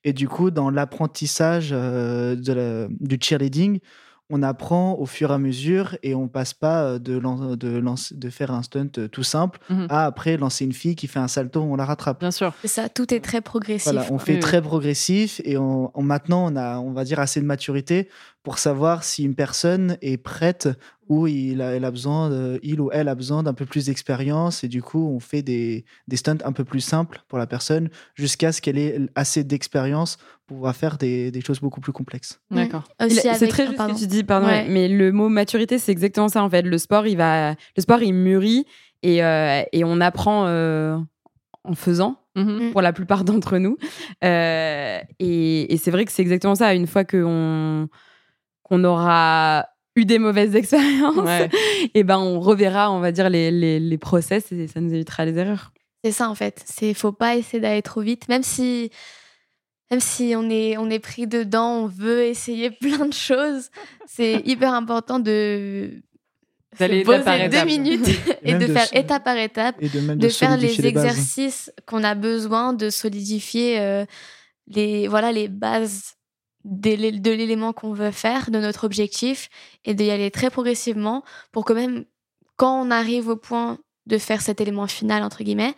Et 0.04 0.12
du 0.12 0.28
coup, 0.28 0.50
dans 0.50 0.70
l'apprentissage 0.70 1.70
euh, 1.72 2.36
de 2.36 2.52
la- 2.52 2.88
du 3.00 3.18
cheerleading, 3.20 3.80
on 4.28 4.42
apprend 4.42 4.94
au 4.98 5.06
fur 5.06 5.30
et 5.30 5.34
à 5.34 5.38
mesure 5.38 5.96
et 6.02 6.16
on 6.16 6.26
passe 6.26 6.52
pas 6.52 6.82
euh, 6.82 6.98
de, 6.98 7.16
lan- 7.16 7.54
de, 7.54 8.28
faire 8.28 8.50
un 8.50 8.62
stunt 8.64 8.88
euh, 8.98 9.06
tout 9.06 9.22
simple 9.22 9.60
Mhm. 9.70 9.86
à 9.88 10.04
après 10.04 10.36
lancer 10.36 10.64
une 10.64 10.72
fille 10.72 10.96
qui 10.96 11.06
fait 11.06 11.20
un 11.20 11.28
salto, 11.28 11.60
on 11.62 11.76
la 11.76 11.84
rattrape. 11.84 12.18
Bien 12.20 12.32
sûr. 12.32 12.52
Ça, 12.64 12.88
tout 12.88 13.14
est 13.14 13.20
très 13.20 13.40
progressif. 13.40 13.84
Voilà, 13.92 14.04
on 14.06 14.16
quoi. 14.16 14.18
fait 14.18 14.34
Oui, 14.34 14.40
très 14.40 14.60
progressif 14.60 15.40
et 15.44 15.56
on, 15.58 15.92
on- 15.96 16.02
maintenant 16.02 16.52
on 16.52 16.56
a, 16.56 16.78
on 16.80 16.92
va 16.92 17.04
dire, 17.04 17.20
assez 17.20 17.40
de 17.40 17.46
maturité 17.46 18.08
pour 18.46 18.58
savoir 18.60 19.02
si 19.02 19.24
une 19.24 19.34
personne 19.34 19.96
est 20.02 20.18
prête 20.18 20.68
ou 21.08 21.26
il, 21.26 21.60
a, 21.60 21.72
elle 21.74 21.84
a 21.84 21.90
besoin, 21.90 22.30
de- 22.30 22.60
il 22.62 22.80
ou 22.80 22.90
elle 22.92 23.08
a 23.08 23.16
besoin 23.16 23.42
d'un 23.42 23.54
peu 23.54 23.66
plus 23.66 23.86
d'expérience 23.86 24.62
et 24.62 24.68
du 24.68 24.82
coup 24.82 25.04
on 25.16 25.18
fait 25.18 25.42
des, 25.42 25.84
des 26.06 26.16
stunts 26.16 26.38
un 26.44 26.52
peu 26.52 26.62
plus 26.62 26.80
simples 26.80 27.22
pour 27.26 27.38
la 27.40 27.48
personne 27.48 27.88
jusqu'à 28.14 28.52
ce 28.52 28.60
qu'elle 28.62 28.78
ait 28.78 29.00
assez 29.16 29.42
d'expérience 29.42 30.16
pour 30.46 30.58
pouvoir 30.58 30.76
faire 30.76 30.96
des, 30.96 31.32
des 31.32 31.40
choses 31.40 31.58
beaucoup 31.58 31.80
plus 31.80 31.90
complexes. 31.92 32.38
Mm. 32.50 32.54
D'accord. 32.56 32.84
C'est 33.08 33.28
avec- 33.28 33.50
très 33.50 33.66
juste 33.66 33.78
que 33.78 33.98
tu 33.98 34.06
dis, 34.06 34.22
pardon, 34.22 34.46
Ouais. 34.46 34.66
mais 34.68 34.86
le 34.86 35.10
mot 35.10 35.28
maturité, 35.28 35.78
c'est 35.80 35.90
exactement 35.90 36.28
ça 36.28 36.44
en 36.44 36.48
fait. 36.48 36.62
Le 36.62 36.78
sport, 36.78 37.04
il 37.08 37.16
va, 37.16 37.50
le 37.76 37.82
sport, 37.82 38.00
il 38.02 38.12
mûrit 38.14 38.64
et, 39.02 39.24
euh, 39.24 39.62
et 39.72 39.82
on 39.82 40.00
apprend 40.00 40.46
euh, 40.46 40.96
en 41.64 41.74
faisant 41.74 42.20
Mhm. 42.36 42.70
pour 42.72 42.80
la 42.82 42.92
plupart 42.92 43.24
d'entre 43.24 43.56
nous. 43.58 43.76
Euh, 44.22 44.98
et 45.18 45.72
et 45.72 45.76
c'est 45.78 45.90
vrai 45.90 46.04
que 46.04 46.12
c'est 46.12 46.22
exactement 46.22 46.54
ça. 46.54 46.74
Une 46.74 46.86
fois 46.86 47.02
qu'on 47.04 47.88
qu'on 48.68 48.82
aura 48.84 49.68
eu 49.94 50.04
des 50.04 50.18
mauvaises 50.18 50.54
expériences, 50.56 51.16
Ouais. 51.24 51.48
et 51.94 52.02
ben 52.04 52.18
on 52.18 52.40
reverra, 52.40 52.90
on 52.90 53.00
va 53.00 53.12
dire, 53.12 53.30
les, 53.30 53.50
les, 53.50 53.78
les 53.80 53.98
process 53.98 54.50
et 54.52 54.66
ça 54.66 54.80
nous 54.80 54.92
évitera 54.92 55.24
les 55.24 55.38
erreurs. 55.38 55.72
C'est 56.04 56.10
ça 56.12 56.28
en 56.28 56.34
fait. 56.34 56.62
C'est 56.66 56.92
faut 56.94 57.12
pas 57.12 57.36
essayer 57.36 57.60
d'aller 57.60 57.82
trop 57.82 58.00
vite, 58.02 58.28
même 58.28 58.42
si 58.42 58.90
même 59.90 60.00
si 60.00 60.34
on 60.36 60.50
est 60.50 60.76
on 60.76 60.90
est 60.90 60.98
pris 60.98 61.26
dedans, 61.26 61.84
on 61.84 61.86
veut 61.86 62.24
essayer 62.24 62.70
plein 62.80 63.06
de 63.06 63.12
choses. 63.14 63.70
C'est 64.06 64.42
hyper 64.44 64.74
important 64.74 65.18
de 65.20 66.02
D'aller 66.78 67.04
poser 67.04 67.48
deux 67.48 67.64
minutes 67.64 68.06
et 68.42 68.52
de 68.52 68.66
de 68.66 68.72
faire 68.72 68.84
se- 68.86 68.94
étape 68.98 69.24
par 69.24 69.38
étape, 69.38 69.76
Et 69.80 69.88
de 69.88 70.00
même 70.00 70.18
de 70.18 70.28
faire 70.28 70.58
les 70.58 70.84
exercices 70.86 71.72
qu'on 71.86 72.04
a 72.04 72.14
besoin 72.14 72.74
de 72.74 72.90
solidifier 72.90 73.80
euh, 73.80 74.04
les 74.66 75.08
voilà 75.08 75.32
les 75.32 75.48
bases 75.48 76.15
de 76.66 77.30
l'élément 77.30 77.72
qu'on 77.72 77.92
veut 77.92 78.10
faire, 78.10 78.50
de 78.50 78.58
notre 78.58 78.84
objectif, 78.84 79.48
et 79.84 79.94
d'y 79.94 80.10
aller 80.10 80.30
très 80.30 80.50
progressivement 80.50 81.22
pour 81.52 81.64
que 81.64 81.72
même 81.72 82.04
quand 82.56 82.82
on 82.82 82.90
arrive 82.90 83.28
au 83.28 83.36
point 83.36 83.78
de 84.06 84.18
faire 84.18 84.42
cet 84.42 84.60
élément 84.60 84.86
final, 84.86 85.22
entre 85.22 85.42
guillemets, 85.44 85.74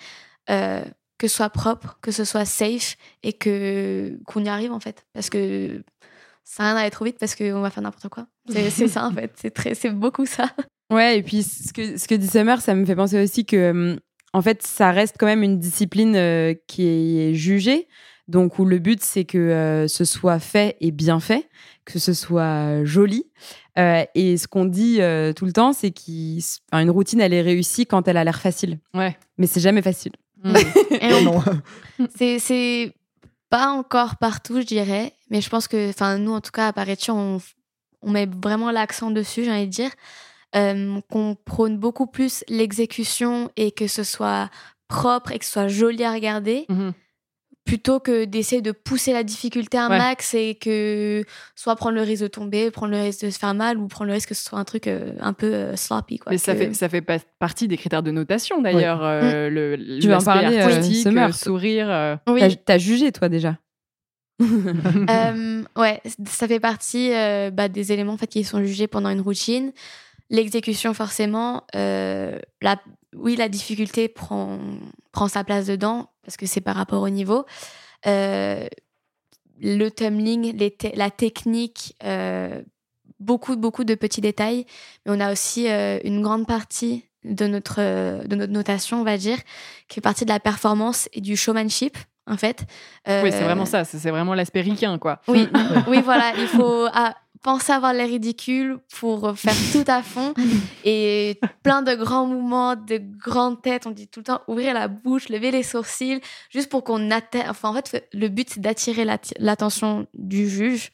euh, 0.51 0.83
que 1.19 1.29
ce 1.29 1.37
soit 1.37 1.51
propre, 1.51 1.99
que 2.01 2.11
ce 2.11 2.25
soit 2.25 2.45
safe, 2.45 2.97
et 3.23 3.33
que 3.33 4.19
qu'on 4.27 4.45
y 4.45 4.49
arrive 4.49 4.73
en 4.73 4.81
fait. 4.81 5.05
Parce 5.13 5.29
que 5.31 5.83
ça 6.45 6.63
n'a 6.63 6.69
rien 6.71 6.79
d'aller 6.81 6.91
trop 6.91 7.05
vite 7.05 7.19
parce 7.19 7.35
qu'on 7.35 7.61
va 7.61 7.71
faire 7.71 7.83
n'importe 7.83 8.09
quoi. 8.09 8.27
C'est 8.49 8.89
ça 8.89 9.07
en 9.07 9.13
fait, 9.13 9.33
c'est 9.37 9.51
très- 9.51 9.75
c'est 9.75 9.91
beaucoup 9.91 10.25
ça. 10.27 10.51
Ouais, 10.91 11.19
et 11.19 11.23
puis 11.23 11.43
ce 11.43 11.73
que, 11.75 11.99
ce 11.99 12.09
que 12.09 12.15
dit 12.15 12.29
Summer, 12.29 12.61
ça 12.63 12.75
me 12.75 12.87
fait 12.87 12.97
penser 12.97 13.23
aussi 13.23 13.45
que, 13.45 13.99
en 14.33 14.41
fait, 14.41 14.63
ça 14.67 14.91
reste 14.91 15.17
quand 15.19 15.27
même 15.27 15.43
une 15.43 15.59
discipline 15.59 16.17
euh, 16.17 16.55
qui 16.67 16.87
est 16.89 17.35
jugée. 17.35 17.89
Donc, 18.29 18.59
où 18.59 18.65
le 18.65 18.79
but, 18.79 19.03
c'est 19.03 19.25
que 19.25 19.39
euh, 19.39 19.89
ce 19.89 20.05
soit 20.05 20.39
fait 20.39 20.77
et 20.81 20.91
bien 20.91 21.19
fait, 21.19 21.49
que 21.85 21.99
ce 21.99 22.13
soit 22.13 22.85
joli. 22.85 23.25
Euh, 23.79 24.05
et 24.15 24.37
ce 24.37 24.47
qu'on 24.47 24.67
dit 24.67 25.01
euh, 25.01 25.33
tout 25.33 25.47
le 25.47 25.53
temps, 25.53 25.73
c'est 25.73 25.91
qu'une 25.93 26.91
routine, 26.91 27.21
elle 27.21 27.33
est 27.33 27.41
réussie 27.43 27.87
quand 27.87 28.07
elle 28.07 28.17
a 28.19 28.25
l'air 28.25 28.41
facile. 28.41 28.79
Ouais. 28.95 29.17
Mais 29.39 29.47
c'est 29.47 29.61
jamais 29.61 29.83
facile. 29.83 30.13
Mhm. 30.45 30.57
Et 31.01 31.13
on- 31.15 31.23
Non. 31.23 31.43
C'est, 32.17 32.93
pas 33.51 33.71
encore 33.71 34.17
partout, 34.17 34.61
je 34.61 34.67
dirais, 34.67 35.15
mais 35.31 35.41
je 35.41 35.49
pense 35.49 35.69
que, 35.69 35.89
enfin, 35.89 36.19
nous, 36.19 36.33
en 36.33 36.43
tout 36.43 36.51
cas, 36.51 36.67
à 36.69 36.73
Paretu, 36.75 37.11
on, 37.13 37.41
on 38.03 38.11
met 38.11 38.27
vraiment 38.45 38.71
l'accent 38.71 39.11
dessus, 39.11 39.43
j'ai 39.45 39.51
envie 39.51 39.65
de 39.67 39.71
dire, 39.71 39.91
euh, 40.55 41.01
qu'on 41.11 41.35
prône 41.35 41.79
beaucoup 41.79 42.07
plus 42.07 42.45
l'exécution 42.51 43.51
et 43.57 43.73
que 43.73 43.87
ce 43.87 44.03
soit 44.03 44.51
propre 44.87 45.33
et 45.33 45.39
que 45.39 45.47
ce 45.47 45.53
soit 45.53 45.69
joli 45.69 46.05
à 46.05 46.13
regarder, 46.13 46.67
Mhm. 46.69 46.93
Plutôt 47.69 48.01
que 48.01 48.25
d'essayer 48.25 48.63
de 48.63 48.73
pousser 48.73 49.13
la 49.13 49.23
difficulté 49.23 49.77
un 49.77 49.91
Ouais. 49.91 49.99
max 49.99 50.33
et 50.33 50.55
que 50.55 51.23
soit 51.55 51.77
prendre 51.77 51.95
le 51.97 52.01
risque 52.03 52.23
de 52.23 52.29
tomber, 52.29 52.71
prendre 52.71 52.93
le 52.93 53.01
risque 53.03 53.27
de 53.27 53.31
se 53.31 53.39
faire 53.39 53.53
mal 53.53 53.77
ou 53.77 53.89
prendre 53.89 54.07
le 54.09 54.15
risque 54.15 54.31
que 54.31 54.35
ce 54.35 54.43
soit 54.43 54.59
un 54.59 54.65
truc 54.65 54.87
euh, 54.87 55.13
un 55.21 55.35
peu 55.35 55.53
euh, 55.53 55.77
sloppy, 55.77 56.19
quoi. 56.19 56.33
Mais 56.33 56.39
ça 56.39 56.55
fait, 56.57 56.73
ça 56.73 56.89
fait 56.89 57.03
pas 57.03 57.19
partie 57.39 57.69
des 57.69 57.77
critères 57.77 58.03
de 58.03 58.11
notation 58.11 58.63
d'ailleurs. 58.63 59.01
euh, 59.05 59.51
le, 59.51 59.99
Tu 60.01 60.09
veux 60.09 60.15
en 60.17 60.23
parler, 60.23 60.59
euh, 60.59 61.33
sourire. 61.33 61.89
euh. 61.91 62.17
Oui. 62.27 62.41
T'as 62.41 62.49
t'as 62.65 62.79
jugé, 62.79 63.13
toi, 63.13 63.29
déjà 63.29 63.59
Euh, 65.11 65.63
ouais, 65.77 66.01
ça 66.27 66.47
fait 66.49 66.61
partie 66.61 67.13
euh, 67.13 67.51
bah, 67.51 67.69
des 67.69 67.93
éléments 67.93 68.13
en 68.15 68.17
fait, 68.17 68.27
qui 68.29 68.45
sont 68.45 68.63
jugés 68.63 68.87
pendant 68.87 69.11
une 69.11 69.21
routine. 69.21 69.73
L'exécution, 70.31 70.93
forcément, 70.95 71.65
euh, 71.75 72.39
la, 72.61 72.77
oui, 73.17 73.37
la 73.37 73.49
difficulté 73.49 74.09
prend, 74.09 74.59
prend 75.13 75.29
sa 75.29 75.45
place 75.45 75.67
dedans 75.67 76.11
parce 76.23 76.37
que 76.37 76.47
c'est 76.47 76.61
par 76.61 76.77
rapport 76.77 77.03
au 77.03 77.09
niveau. 77.09 77.45
Euh, 78.07 78.67
le 79.61 79.89
tumbling, 79.89 80.57
les 80.57 80.71
te- 80.71 80.97
la 80.97 81.11
technique, 81.11 81.97
euh, 82.05 82.63
beaucoup, 83.19 83.57
beaucoup 83.57 83.85
de 83.85 83.95
petits 83.95 84.21
détails. 84.21 84.67
Mais 85.05 85.13
on 85.17 85.21
a 85.21 85.33
aussi 85.33 85.69
euh, 85.69 85.99
une 86.05 86.23
grande 86.23 86.47
partie 86.47 87.05
de 87.25 87.47
notre, 87.47 87.81
de 88.27 88.37
notre 88.37 88.53
notation, 88.53 89.01
on 89.01 89.05
va 89.05 89.17
dire, 89.17 89.39
qui 89.89 89.97
fait 89.97 90.01
partie 90.01 90.25
de 90.25 90.31
la 90.31 90.39
performance 90.39 91.09
et 91.13 91.21
du 91.21 91.37
showmanship, 91.37 91.97
en 92.29 92.37
fait. 92.37 92.61
Oui, 93.09 93.33
c'est 93.33 93.43
vraiment 93.43 93.65
ça. 93.65 93.85
C'est 93.85 93.99
c'est 93.99 94.11
vraiment 94.11 94.35
l'aspect 94.35 94.61
ricain, 94.61 94.99
quoi. 94.99 95.21
oui, 95.27 95.49
oui, 95.89 96.01
voilà, 96.03 96.33
il 96.39 96.47
faut 96.47 96.87
ah, 96.93 97.17
penser 97.43 97.73
avoir 97.73 97.93
l'air 97.93 98.09
ridicule 98.09 98.79
pour 98.99 99.37
faire 99.39 99.55
tout 99.73 99.85
à 99.87 100.03
fond 100.03 100.35
et 100.85 101.39
plein 101.63 101.83
de 101.83 101.95
grands 101.95 102.27
mouvements, 102.27 102.77
de 102.77 102.99
grandes 102.99 103.63
têtes. 103.63 103.87
On 103.87 103.91
dit 103.91 104.09
tout 104.09 104.21
le 104.21 104.25
temps 104.25 104.41
ouvrir 104.49 104.75
la 104.75 104.89
bouche, 104.89 105.29
lever 105.29 105.51
les 105.51 105.63
sourcils, 105.63 106.21
juste 106.51 106.69
pour 106.69 106.85
qu'on 106.85 107.11
atteigne. 107.11 107.47
Enfin, 107.49 107.71
en 107.71 107.75
fait, 107.75 108.09
le 108.13 108.29
but 108.29 108.51
c'est 108.51 108.61
d'attirer 108.61 109.05
l'attention 109.39 110.07
du 110.15 110.49
juge 110.49 110.91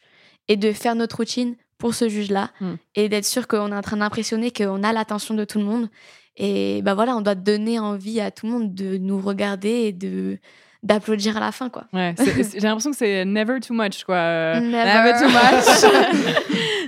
et 0.48 0.56
de 0.56 0.72
faire 0.72 0.94
notre 0.94 1.16
routine 1.16 1.56
pour 1.78 1.94
ce 1.94 2.08
juge-là 2.08 2.50
Mm. 2.60 2.74
et 2.94 3.08
d'être 3.08 3.24
sûr 3.24 3.46
qu'on 3.48 3.72
est 3.72 3.76
en 3.76 3.82
train 3.82 3.96
d'impressionner, 3.96 4.50
qu'on 4.50 4.82
a 4.82 4.92
l'attention 4.92 5.34
de 5.34 5.44
tout 5.44 5.58
le 5.58 5.64
monde. 5.64 5.88
Et 6.36 6.82
bah 6.82 6.94
voilà, 6.94 7.16
on 7.16 7.20
doit 7.20 7.34
donner 7.34 7.78
envie 7.78 8.20
à 8.20 8.30
tout 8.30 8.46
le 8.46 8.52
monde 8.52 8.74
de 8.74 8.96
nous 8.96 9.20
regarder 9.20 9.68
et 9.68 9.92
de 9.92 10.38
d'applaudir 10.84 11.36
à 11.36 11.40
la 11.40 11.50
fin, 11.50 11.68
quoi. 11.70 11.84
Ouais, 11.92 12.14
j'ai 12.18 12.60
l'impression 12.60 12.92
que 12.92 12.96
c'est 12.96 13.24
never 13.24 13.58
too 13.60 13.74
much, 13.74 14.04
quoi. 14.04 14.14
Euh, 14.24 14.60
Never 14.60 15.12
too 15.18 15.28
much. 15.28 16.34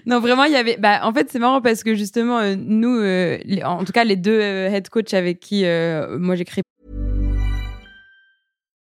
non, 0.07 0.21
vraiment, 0.21 0.45
il 0.45 0.53
y 0.53 0.57
avait. 0.57 0.77
Bah, 0.77 1.01
en 1.03 1.13
fait, 1.13 1.29
c'est 1.33 1.39
marrant 1.41 1.61
parce 1.61 1.83
que 1.83 1.95
justement, 1.95 2.39
euh, 2.39 2.55
nous, 2.57 2.99
euh, 3.01 3.39
les- 3.45 3.65
en 3.65 3.85
tout 3.85 3.93
cas, 3.93 4.05
les 4.05 4.17
deux 4.17 4.39
euh, 4.41 4.69
head 4.71 4.89
coach 4.91 5.13
avec 5.15 5.41
qui 5.41 5.65
euh, 5.65 6.19
moi 6.19 6.37
j'ai 6.37 6.45
créé 6.45 6.63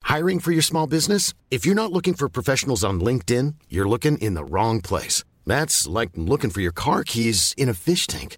Hiring 0.09 0.39
for 0.39 0.51
your 0.53 0.63
small 0.63 0.87
business? 0.87 1.33
If 1.51 1.65
you're 1.65 1.75
not 1.75 1.91
looking 1.91 2.15
for 2.15 2.29
professionals 2.29 2.83
on 2.83 2.99
LinkedIn, 2.99 3.55
you're 3.69 3.87
looking 3.89 4.17
in 4.19 4.35
the 4.35 4.43
wrong 4.49 4.81
place. 4.81 5.23
That's 5.45 5.85
like 5.87 6.11
looking 6.15 6.49
for 6.49 6.61
your 6.61 6.71
car 6.73 7.03
keys 7.03 7.53
in 7.57 7.67
a 7.69 7.73
fish 7.73 8.07
tank. 8.07 8.37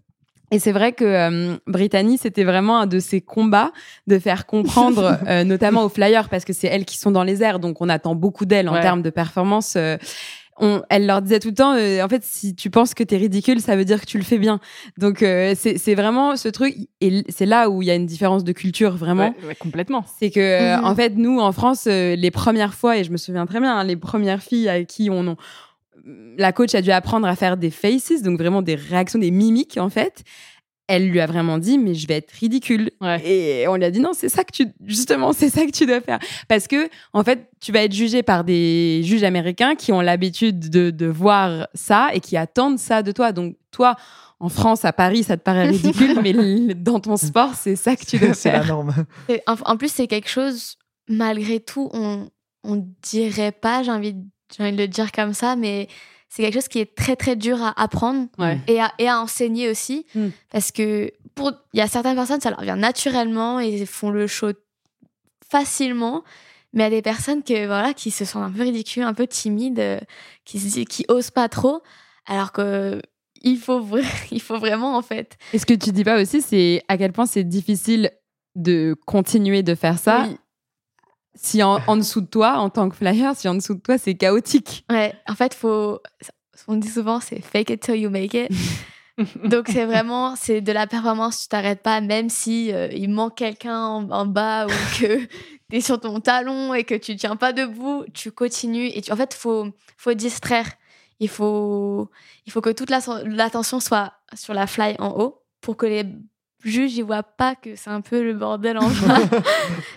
Et 0.51 0.59
c'est 0.59 0.71
vrai 0.73 0.91
que 0.91 1.05
euh, 1.05 1.55
Brittany, 1.65 2.17
c'était 2.17 2.43
vraiment 2.43 2.79
un 2.81 2.85
de 2.85 2.99
ses 2.99 3.21
combats 3.21 3.71
de 4.07 4.19
faire 4.19 4.45
comprendre, 4.45 5.17
euh, 5.27 5.43
notamment 5.45 5.83
aux 5.85 5.89
flyers, 5.89 6.27
parce 6.29 6.43
que 6.45 6.53
c'est 6.53 6.67
elles 6.67 6.85
qui 6.85 6.97
sont 6.97 7.11
dans 7.11 7.23
les 7.23 7.41
airs, 7.41 7.59
donc 7.59 7.81
on 7.81 7.87
attend 7.89 8.15
beaucoup 8.15 8.45
d'elles 8.45 8.67
en 8.69 8.73
Ouais. 8.73 8.81
termes 8.81 9.01
de 9.01 9.09
performance. 9.09 9.75
euh, 9.77 9.97
on, 10.63 10.83
elle 10.89 11.07
leur 11.07 11.21
disait 11.23 11.39
tout 11.39 11.47
le 11.47 11.53
temps, 11.55 11.73
euh, 11.75 12.03
en 12.03 12.09
fait, 12.09 12.23
si 12.23 12.53
tu 12.53 12.69
penses 12.69 12.93
que 12.93 13.03
t'es 13.03 13.17
ridicule, 13.17 13.61
ça 13.61 13.75
veut 13.75 13.85
dire 13.85 13.99
que 14.01 14.05
tu 14.05 14.17
le 14.17 14.23
fais 14.23 14.37
bien. 14.37 14.59
Donc 14.97 15.23
euh, 15.23 15.53
c'est 15.57 15.77
c'est 15.79 15.95
vraiment 15.95 16.35
ce 16.35 16.49
truc, 16.49 16.75
et 16.99 17.23
c'est 17.29 17.45
là 17.47 17.69
où 17.69 17.81
il 17.81 17.87
y 17.87 17.91
a 17.91 17.95
une 17.95 18.05
différence 18.05 18.43
de 18.43 18.51
culture 18.51 18.95
vraiment. 18.95 19.33
ouais, 19.41 19.47
ouais, 19.47 19.55
complètement. 19.55 20.03
C'est 20.19 20.29
que, 20.29 20.39
euh, 20.39 20.77
Mhm. 20.77 20.85
en 20.85 20.95
fait, 20.95 21.13
nous, 21.15 21.39
en 21.39 21.51
France, 21.53 21.85
euh, 21.87 22.15
les 22.15 22.29
premières 22.29 22.73
fois, 22.75 22.97
et 22.97 23.03
je 23.05 23.11
me 23.11 23.17
souviens 23.17 23.45
très 23.47 23.59
bien, 23.61 23.75
hein, 23.77 23.83
les 23.85 23.95
premières 23.95 24.43
filles 24.43 24.67
à 24.69 24.83
qui 24.83 25.09
on, 25.09 25.25
on- 25.29 25.37
la 26.37 26.51
coach 26.51 26.73
a 26.75 26.81
dû 26.81 26.91
apprendre 26.91 27.27
à 27.27 27.35
faire 27.35 27.57
des 27.57 27.69
faces, 27.71 28.21
donc 28.21 28.37
vraiment 28.39 28.61
des 28.61 28.75
réactions, 28.75 29.19
des 29.19 29.31
mimiques, 29.31 29.77
en 29.77 29.89
fait. 29.89 30.23
Elle 30.87 31.07
lui 31.09 31.21
a 31.21 31.25
vraiment 31.25 31.57
dit, 31.57 31.77
mais 31.77 31.93
je 31.93 32.05
vais 32.05 32.15
être 32.17 32.31
ridicule. 32.31 32.91
Ouais. 32.99 33.21
Et 33.25 33.67
on 33.69 33.75
lui 33.75 33.85
a 33.85 33.91
dit, 33.91 34.01
non, 34.01 34.11
c'est 34.13 34.27
ça 34.27 34.43
que 34.43 34.51
tu, 34.51 34.65
justement, 34.85 35.31
c'est 35.31 35.49
ça 35.49 35.65
que 35.65 35.71
tu 35.71 35.85
dois 35.85 36.01
faire. 36.01 36.19
Parce 36.49 36.67
que, 36.67 36.89
en 37.13 37.23
fait, 37.23 37.49
tu 37.61 37.71
vas 37.71 37.83
être 37.83 37.93
jugé 37.93 38.23
par 38.23 38.43
des 38.43 39.01
juges 39.03 39.23
américains 39.23 39.75
qui 39.75 39.93
ont 39.93 40.01
l'habitude 40.01 40.69
de, 40.69 40.89
de 40.89 41.05
voir 41.05 41.67
ça 41.75 42.09
et 42.13 42.19
qui 42.19 42.35
attendent 42.35 42.79
ça 42.79 43.03
de 43.03 43.11
toi. 43.13 43.31
Donc, 43.31 43.55
toi, 43.71 43.95
en 44.41 44.49
France, 44.49 44.83
à 44.83 44.91
Paris, 44.91 45.23
ça 45.23 45.37
te 45.37 45.43
paraît 45.43 45.69
ridicule, 45.69 46.19
mais 46.21 46.33
dans 46.73 46.99
ton 46.99 47.15
sport, 47.15 47.53
c'est 47.55 47.77
ça 47.77 47.95
que 47.95 48.03
tu 48.05 48.17
dois 48.17 48.33
C'est 48.33 48.49
faire. 48.51 48.61
la 48.63 48.67
norme. 48.67 48.93
Et 49.29 49.41
En, 49.47 49.55
en 49.65 49.77
plus, 49.77 49.91
c'est 49.93 50.07
quelque 50.07 50.29
chose, 50.29 50.75
malgré 51.07 51.61
tout, 51.61 51.89
on, 51.93 52.27
on 52.65 52.85
dirait 53.01 53.53
pas, 53.53 53.83
j'ai 53.83 53.91
envie, 53.91 54.13
de- 54.13 54.25
j'ai 54.55 54.63
envie 54.63 54.71
de 54.73 54.77
le 54.81 54.87
dire 54.87 55.11
comme 55.11 55.33
ça, 55.33 55.55
mais 55.55 55.87
c'est 56.29 56.43
quelque 56.43 56.53
chose 56.53 56.67
qui 56.67 56.79
est 56.79 56.95
très 56.95 57.15
très 57.15 57.35
dur 57.35 57.61
à 57.61 57.73
apprendre 57.81 58.27
Ouais. 58.37 58.59
et 58.67 58.79
à, 58.81 58.91
et 58.99 59.07
à 59.09 59.19
enseigner 59.19 59.69
aussi. 59.69 60.05
Mm. 60.15 60.27
Parce 60.51 60.71
que 60.71 61.11
pour 61.35 61.51
il 61.73 61.79
y 61.79 61.81
a 61.81 61.87
certaines 61.87 62.15
personnes, 62.15 62.41
ça 62.41 62.49
leur 62.49 62.61
vient 62.61 62.75
naturellement 62.77 63.59
et 63.59 63.67
ils 63.69 63.87
font 63.87 64.09
le 64.11 64.27
show 64.27 64.51
facilement. 65.49 66.23
Mais 66.73 66.83
il 66.83 66.85
y 66.85 66.87
a 66.87 66.89
des 66.89 67.01
personnes 67.01 67.43
que, 67.43 67.65
voilà, 67.65 67.93
qui 67.93 68.11
se 68.11 68.23
sentent 68.23 68.43
un 68.43 68.51
peu 68.51 68.61
ridicules, 68.63 69.03
un 69.03 69.13
peu 69.13 69.27
timides, 69.27 69.79
euh, 69.79 69.99
qui, 70.45 70.85
qui 70.85 71.05
osent 71.09 71.31
pas 71.31 71.49
trop. 71.49 71.81
Alors 72.25 72.53
que 72.53 73.01
il 73.41 73.57
faut, 73.57 73.85
il 74.31 74.41
faut 74.41 74.57
vraiment, 74.57 74.95
en 74.95 75.01
fait. 75.01 75.37
Et 75.51 75.59
ce 75.59 75.65
que 75.65 75.73
tu 75.73 75.91
dis 75.91 76.03
pas 76.05 76.21
aussi, 76.21 76.41
c'est 76.41 76.81
à 76.87 76.97
quel 76.97 77.11
point 77.11 77.25
c'est 77.25 77.43
difficile 77.43 78.11
de 78.55 78.95
continuer 79.05 79.63
de 79.63 79.75
faire 79.75 79.97
ça. 79.99 80.25
Oui. 80.29 80.37
Si 81.35 81.63
en, 81.63 81.79
en 81.87 81.95
dessous 81.97 82.21
de 82.21 82.27
toi, 82.27 82.57
en 82.59 82.69
tant 82.69 82.89
que 82.89 82.95
flyer, 82.95 83.35
si 83.35 83.47
en 83.47 83.55
dessous 83.55 83.75
de 83.75 83.79
toi, 83.79 83.97
c'est 83.97 84.15
chaotique. 84.15 84.85
Ouais, 84.91 85.13
en 85.27 85.35
fait, 85.35 85.53
faut. 85.53 85.99
On 86.67 86.75
dit 86.75 86.89
souvent, 86.89 87.19
c'est 87.19 87.41
fake 87.41 87.69
it 87.71 87.81
till 87.81 87.95
you 87.95 88.09
make 88.09 88.33
it. 88.33 88.49
Donc 89.43 89.67
c'est 89.67 89.85
vraiment, 89.85 90.35
c'est 90.35 90.61
de 90.61 90.71
la 90.71 90.87
performance. 90.87 91.41
Tu 91.41 91.47
t'arrêtes 91.47 91.81
pas, 91.81 92.01
même 92.01 92.29
si 92.29 92.71
euh, 92.73 92.87
il 92.91 93.09
manque 93.09 93.35
quelqu'un 93.35 93.79
en, 93.79 94.25
bas 94.25 94.65
ou 94.65 94.69
que 94.99 95.25
tu 95.69 95.75
es 95.77 95.81
sur 95.81 95.99
ton 95.99 96.19
talon 96.19 96.73
et 96.73 96.83
que 96.83 96.95
tu 96.95 97.15
tiens 97.15 97.35
pas 97.35 97.53
debout, 97.53 98.03
tu 98.13 98.31
continues. 98.31 98.87
Et 98.93 99.01
tu- 99.01 99.11
en 99.11 99.15
fait, 99.15 99.33
faut, 99.33 99.67
faut 99.97 100.13
distraire. 100.13 100.67
Il 101.19 101.29
faut, 101.29 102.09
il 102.45 102.51
faut 102.51 102.61
que 102.61 102.71
toute 102.71 102.89
la- 102.89 103.01
l'attention 103.25 103.79
soit 103.79 104.13
sur 104.33 104.53
la 104.53 104.65
fly 104.65 104.95
en 104.99 105.09
haut 105.19 105.43
pour 105.61 105.77
que 105.77 105.85
les 105.85 106.03
juges 106.63 106.95
ils 106.95 107.03
voient 107.03 107.23
pas 107.23 107.55
que 107.55 107.75
c'est 107.75 107.89
un 107.89 108.01
peu 108.01 108.23
le 108.23 108.33
bordel 108.33 108.77
en 108.77 108.87
bas. 109.07 109.19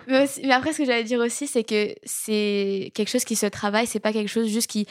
mais, 0.09 0.25
aussi- 0.25 0.43
mais 0.45 0.53
après, 0.53 0.73
ce 0.73 0.79
que 0.79 0.85
j'allais 0.85 1.05
dire 1.05 1.21
aussi, 1.21 1.47
c'est 1.47 1.65
que 1.65 1.95
c'est 2.05 2.93
quelque 2.95 3.09
chose 3.11 3.25
qui 3.25 3.37
se 3.37 3.47
travaille. 3.47 3.87
C'est 3.87 4.01
pas 4.01 4.13
quelque 4.13 4.29
chose 4.29 4.49
juste 4.49 4.69
qui 4.71 4.87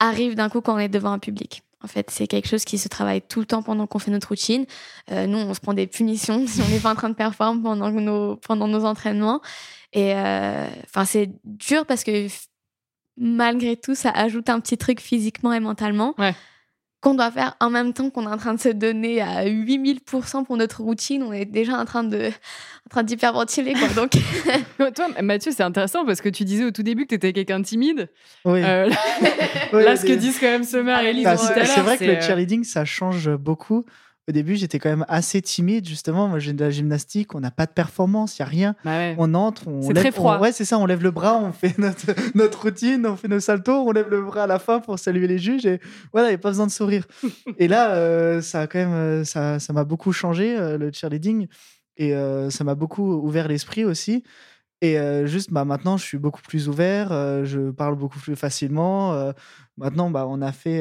arrive 0.00 0.34
d'un 0.34 0.48
coup 0.48 0.60
quand 0.60 0.74
on 0.74 0.78
est 0.78 0.88
devant 0.88 1.12
un 1.12 1.18
public. 1.18 1.62
En 1.82 1.86
fait, 1.86 2.10
c'est 2.10 2.26
quelque 2.26 2.48
chose 2.48 2.64
qui 2.64 2.78
se 2.78 2.88
travaille 2.88 3.20
tout 3.20 3.40
le 3.40 3.46
temps 3.46 3.62
pendant 3.62 3.86
qu'on 3.86 3.98
fait 3.98 4.10
notre 4.10 4.28
routine. 4.28 4.64
Euh, 5.12 5.26
nous, 5.26 5.36
on 5.38 5.52
se 5.52 5.60
prend 5.60 5.74
des 5.74 5.86
punitions 5.86 6.46
si 6.46 6.62
on 6.62 6.68
n'est 6.68 6.78
pas 6.80 6.90
en 6.92 6.94
train 6.94 7.10
de 7.10 7.14
performer 7.14 7.62
pendant 7.62 7.90
nos, 7.90 8.36
pendant 8.36 8.68
nos 8.68 8.84
entraînements. 8.86 9.40
Et 9.92 10.14
euh, 10.14 10.66
enfin, 10.84 11.04
c'est 11.04 11.30
dur 11.44 11.84
parce 11.86 12.02
que 12.02 12.26
malgré 13.16 13.76
tout, 13.76 13.94
ça 13.94 14.10
ajoute 14.10 14.48
un 14.48 14.60
petit 14.60 14.76
truc 14.78 15.00
physiquement 15.00 15.52
et 15.52 15.60
mentalement 15.60 16.14
Ouais. 16.18 16.34
Qu'on 17.04 17.14
doit 17.14 17.30
faire 17.30 17.54
en 17.60 17.68
même 17.68 17.92
temps 17.92 18.08
qu'on 18.08 18.22
est 18.22 18.32
en 18.32 18.38
train 18.38 18.54
de 18.54 18.60
se 18.60 18.70
donner 18.70 19.20
à 19.20 19.44
8000% 19.44 20.44
pour 20.44 20.56
notre 20.56 20.80
routine. 20.80 21.22
On 21.22 21.34
est 21.34 21.44
déjà 21.44 21.78
en 21.78 21.84
train 21.84 22.02
de, 22.02 22.28
en 22.28 22.90
train 22.90 23.02
d'hyperventiler, 23.02 23.74
quoi. 23.74 23.88
Donc, 23.88 24.12
Toi, 24.94 25.08
Mathieu, 25.22 25.52
c'est 25.54 25.62
intéressant 25.62 26.06
parce 26.06 26.22
que 26.22 26.30
tu 26.30 26.44
disais 26.44 26.64
au 26.64 26.70
tout 26.70 26.82
début 26.82 27.02
que 27.04 27.10
tu 27.10 27.16
étais 27.16 27.34
quelqu'un 27.34 27.60
de 27.60 27.66
timide. 27.66 28.08
Oui. 28.46 28.62
Euh, 28.64 28.88
là, 29.72 29.96
ce 29.96 30.06
que 30.06 30.14
disent 30.14 30.38
quand 30.40 30.46
même 30.46 30.64
Summer 30.64 30.98
et 31.00 31.10
Elise 31.10 31.24
Bah, 31.24 31.36
tout 31.36 31.44
à 31.44 31.66
c'est 31.66 31.66
c'est 31.66 31.80
vrai 31.82 31.98
que 31.98 32.04
le 32.04 32.16
euh, 32.16 32.20
cheerleading, 32.22 32.64
ça 32.64 32.86
change 32.86 33.30
beaucoup. 33.36 33.84
Au 34.28 34.32
début, 34.32 34.56
j'étais 34.56 34.78
quand 34.78 34.88
même 34.88 35.04
assez 35.08 35.42
timide, 35.42 35.86
justement. 35.86 36.28
Moi, 36.28 36.38
j'ai 36.38 36.54
de 36.54 36.64
la 36.64 36.70
gymnastique, 36.70 37.34
on 37.34 37.40
n'a 37.40 37.50
pas 37.50 37.66
de 37.66 37.72
performance, 37.72 38.38
il 38.38 38.42
n'y 38.42 38.46
a 38.46 38.48
rien. 38.48 38.74
bah 38.84 38.96
ouais. 38.96 39.14
On 39.18 39.34
entre, 39.34 39.68
on 39.68 39.82
C'est 39.82 39.92
très 39.92 40.12
froid. 40.12 40.38
on- 40.38 40.40
ouais, 40.42 40.50
c'est 40.52 40.64
ça, 40.64 40.78
on 40.78 40.86
lève 40.86 41.02
le 41.02 41.10
bras, 41.10 41.38
on 41.42 41.52
fait 41.52 41.76
notre, 41.78 42.06
notre 42.34 42.62
routine, 42.62 43.06
on 43.06 43.16
fait 43.16 43.28
nos 43.28 43.40
saltos, 43.40 43.86
on 43.86 43.92
lève 43.92 44.08
le 44.08 44.22
bras 44.22 44.44
à 44.44 44.46
la 44.46 44.58
fin 44.58 44.80
pour 44.80 44.98
saluer 44.98 45.26
les 45.26 45.38
juges 45.38 45.66
et 45.66 45.78
voilà, 46.12 46.28
il 46.28 46.30
n'y 46.30 46.36
a 46.36 46.38
pas 46.38 46.48
besoin 46.48 46.66
de 46.66 46.70
sourire. 46.72 47.06
et 47.58 47.68
là, 47.68 47.94
euh, 47.96 48.40
ça 48.40 48.62
a 48.62 48.66
quand 48.66 48.78
même, 48.78 48.92
euh, 48.94 49.24
ça, 49.24 49.58
ça 49.58 49.72
m'a 49.74 49.84
beaucoup 49.84 50.12
changé, 50.12 50.56
euh, 50.56 50.78
le 50.78 50.90
cheerleading, 50.90 51.46
et 51.98 52.14
euh, 52.14 52.48
ça 52.48 52.64
m'a 52.64 52.74
beaucoup 52.74 53.04
ouvert 53.12 53.46
l'esprit 53.46 53.84
aussi. 53.84 54.24
Et 54.80 54.98
euh, 54.98 55.26
juste, 55.26 55.52
bah, 55.52 55.64
maintenant, 55.64 55.96
je 55.98 56.04
suis 56.04 56.18
beaucoup 56.18 56.42
plus 56.42 56.68
ouvert, 56.68 57.12
euh, 57.12 57.44
je 57.44 57.70
parle 57.70 57.94
beaucoup 57.96 58.18
plus 58.18 58.36
facilement. 58.36 59.12
euh, 59.14 59.32
maintenant, 59.76 60.10
bah, 60.10 60.26
on 60.28 60.40
a 60.42 60.50
fait, 60.52 60.80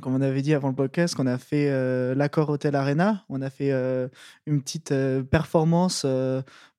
comme 0.00 0.14
on 0.14 0.20
avait 0.22 0.42
dit 0.42 0.54
avant 0.54 0.68
le 0.68 0.74
podcast, 0.74 1.14
qu'on 1.14 1.26
a 1.26 1.38
fait 1.38 1.68
euh, 1.68 2.14
l'accord 2.14 2.48
Hotel 2.48 2.74
Arena. 2.74 3.24
On 3.28 3.42
a 3.42 3.50
fait 3.50 3.72
euh, 3.72 4.08
une 4.46 4.62
petite 4.62 4.92
euh, 4.92 5.22
performance 5.22 6.06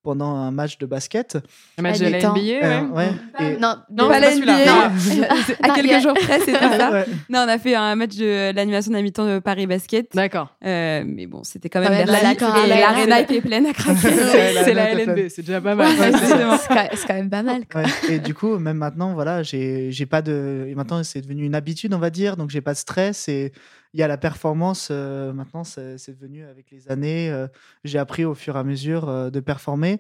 pendant 0.04 0.36
un 0.36 0.52
match 0.52 0.78
de 0.78 0.86
basket. 0.86 1.38
Un 1.78 1.82
match 1.82 1.98
Ah, 2.02 2.06
de 2.06 2.10
la. 2.12 2.18
NBA, 2.20 2.40
Euh, 2.66 2.82
ouais. 2.90 3.10
ouais, 3.40 3.54
et- 3.54 3.58
non, 3.58 3.76
Non, 3.90 4.04
de- 4.06 4.10
pas 4.10 4.20
la. 4.20 4.36
NBA. 4.36 4.66
Non. 4.66 4.74
À 5.64 5.68
Non, 5.70 5.74
y 5.76 5.82
quelques 5.82 5.92
a- 5.94 6.00
jours 6.02 6.14
près, 6.14 6.40
c'était 6.40 6.52
ça. 6.78 6.92
Ouais. 6.92 7.06
Non, 7.30 7.40
on 7.46 7.48
a 7.50 7.58
fait 7.58 7.76
un 7.76 7.96
match 7.96 8.16
de 8.16 8.52
l'animation 8.54 8.92
de 8.92 8.98
la 8.98 9.02
mi-temps 9.02 9.26
de 9.26 9.40
Paris 9.40 9.66
Basket. 9.66 10.08
D'accord. 10.14 10.50
Euh, 10.66 11.04
mais 11.06 11.26
bon, 11.26 11.44
c'était 11.44 11.70
quand 11.70 11.80
même 11.80 11.90
Ouais, 11.92 12.04
Et 12.04 12.06
là, 12.06 12.78
l'arena 12.80 13.22
était 13.22 13.42
pleine 13.42 13.66
à 13.66 13.74
craquer. 13.74 14.08
Ouais, 14.08 14.54
la 14.54 14.64
c'est 14.64 14.74
la 14.74 14.90
LNB, 14.94 15.30
c'est 15.30 15.42
déjà 15.42 15.62
pas 15.62 15.76
mal. 15.76 15.88
Ouais, 15.98 16.12
c'est 16.12 17.08
quand, 17.08 17.14
même 17.14 17.30
pas 17.30 17.44
mal. 17.44 17.64
quoi. 17.72 17.82
Ouais, 17.82 17.88
Et 18.16 18.20
du 18.20 18.34
coup, 18.34 18.58
même 18.60 18.78
maintenant, 18.78 19.14
voilà, 19.14 19.42
j'ai 19.44 19.92
j'ai 19.92 20.06
pas 20.06 20.22
de. 20.22 20.66
et 20.68 20.76
maintenant, 20.76 21.04
c'est 21.04 21.22
devenu 21.22 21.46
une 21.46 21.56
habitude, 21.56 21.94
on 21.94 22.00
va 22.00 22.10
dire. 22.10 22.36
Donc, 22.38 22.50
j'ai 22.50 22.62
pas 22.62 22.74
de 22.74 22.78
stress. 22.78 23.28
Et 23.30 23.52
il 23.94 24.00
y 24.00 24.04
a 24.04 24.08
la 24.08 24.18
performance. 24.18 24.90
euh, 24.92 25.34
maintenant, 25.34 25.64
c'est 25.64 26.10
devenu 26.10 26.46
avec 26.46 26.72
les 26.72 26.90
années. 26.90 27.30
euh, 27.30 27.48
j'ai 27.84 28.00
appris 28.00 28.26
au 28.26 28.34
fur 28.34 28.56
et 28.56 28.60
à 28.60 28.64
mesure 28.64 29.08
euh, 29.10 29.30
de 29.30 29.40
performer. 29.40 30.00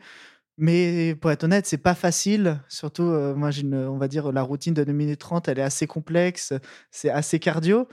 Mais 0.58 1.16
pour 1.16 1.32
être 1.32 1.46
honnête, 1.46 1.66
c'est 1.66 1.80
pas 1.80 1.96
facile. 1.96 2.60
Surtout, 2.70 3.04
moi, 3.04 3.50
on 3.72 3.98
va 3.98 4.08
dire, 4.08 4.32
la 4.32 4.44
routine 4.44 4.76
de 4.76 4.84
2 4.84 4.94
minutes 4.94 5.20
30, 5.20 5.48
elle 5.48 5.58
est 5.58 5.64
assez 5.64 5.88
complexe. 5.88 6.54
C'est 6.91 7.10
assez 7.10 7.39
cardio. 7.39 7.88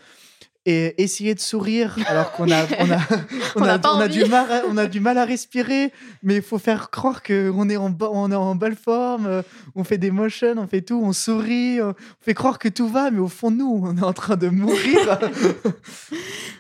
Et 0.71 1.03
essayer 1.03 1.35
de 1.35 1.41
sourire 1.41 1.97
alors 2.07 2.31
qu'on 2.33 2.49
a, 2.51 2.65
on 2.79 2.91
a, 2.91 2.99
on 3.57 3.63
On 3.63 3.65
a, 3.65 4.07
on 4.07 4.09
du 4.09 4.25
mal 4.25 4.53
à, 4.53 4.63
on 4.69 4.77
a 4.77 4.87
du 4.87 5.01
mal 5.01 5.19
à 5.19 5.25
respirer, 5.25 5.93
mais 6.23 6.37
il 6.37 6.43
faut 6.43 6.59
faire 6.59 6.91
croire 6.91 7.23
qu'on 7.23 7.69
est 7.69 7.77
en, 7.77 7.97
on 8.01 8.31
est 8.31 8.37
en 8.37 8.55
belle 8.55 8.77
forme, 8.77 9.27
euh, 9.27 9.43
on 9.75 9.83
fait 9.83 9.99
des 9.99 10.11
motions, 10.13 10.55
on 10.59 10.67
fait 10.69 10.83
tout, 10.83 11.01
on 11.03 11.13
sourit, 11.13 11.83
on 11.83 11.95
fait 12.21 12.35
croire 12.35 12.59
que 12.61 12.69
tout 12.69 12.89
va, 12.89 13.11
mais 13.11 13.19
au 13.19 13.29
fond 13.29 13.51
nous, 13.51 13.81
on 13.83 13.97
est 13.97 14.05
en 14.05 14.13
train 14.13 14.37
de 14.37 14.49
mourir. 14.49 15.19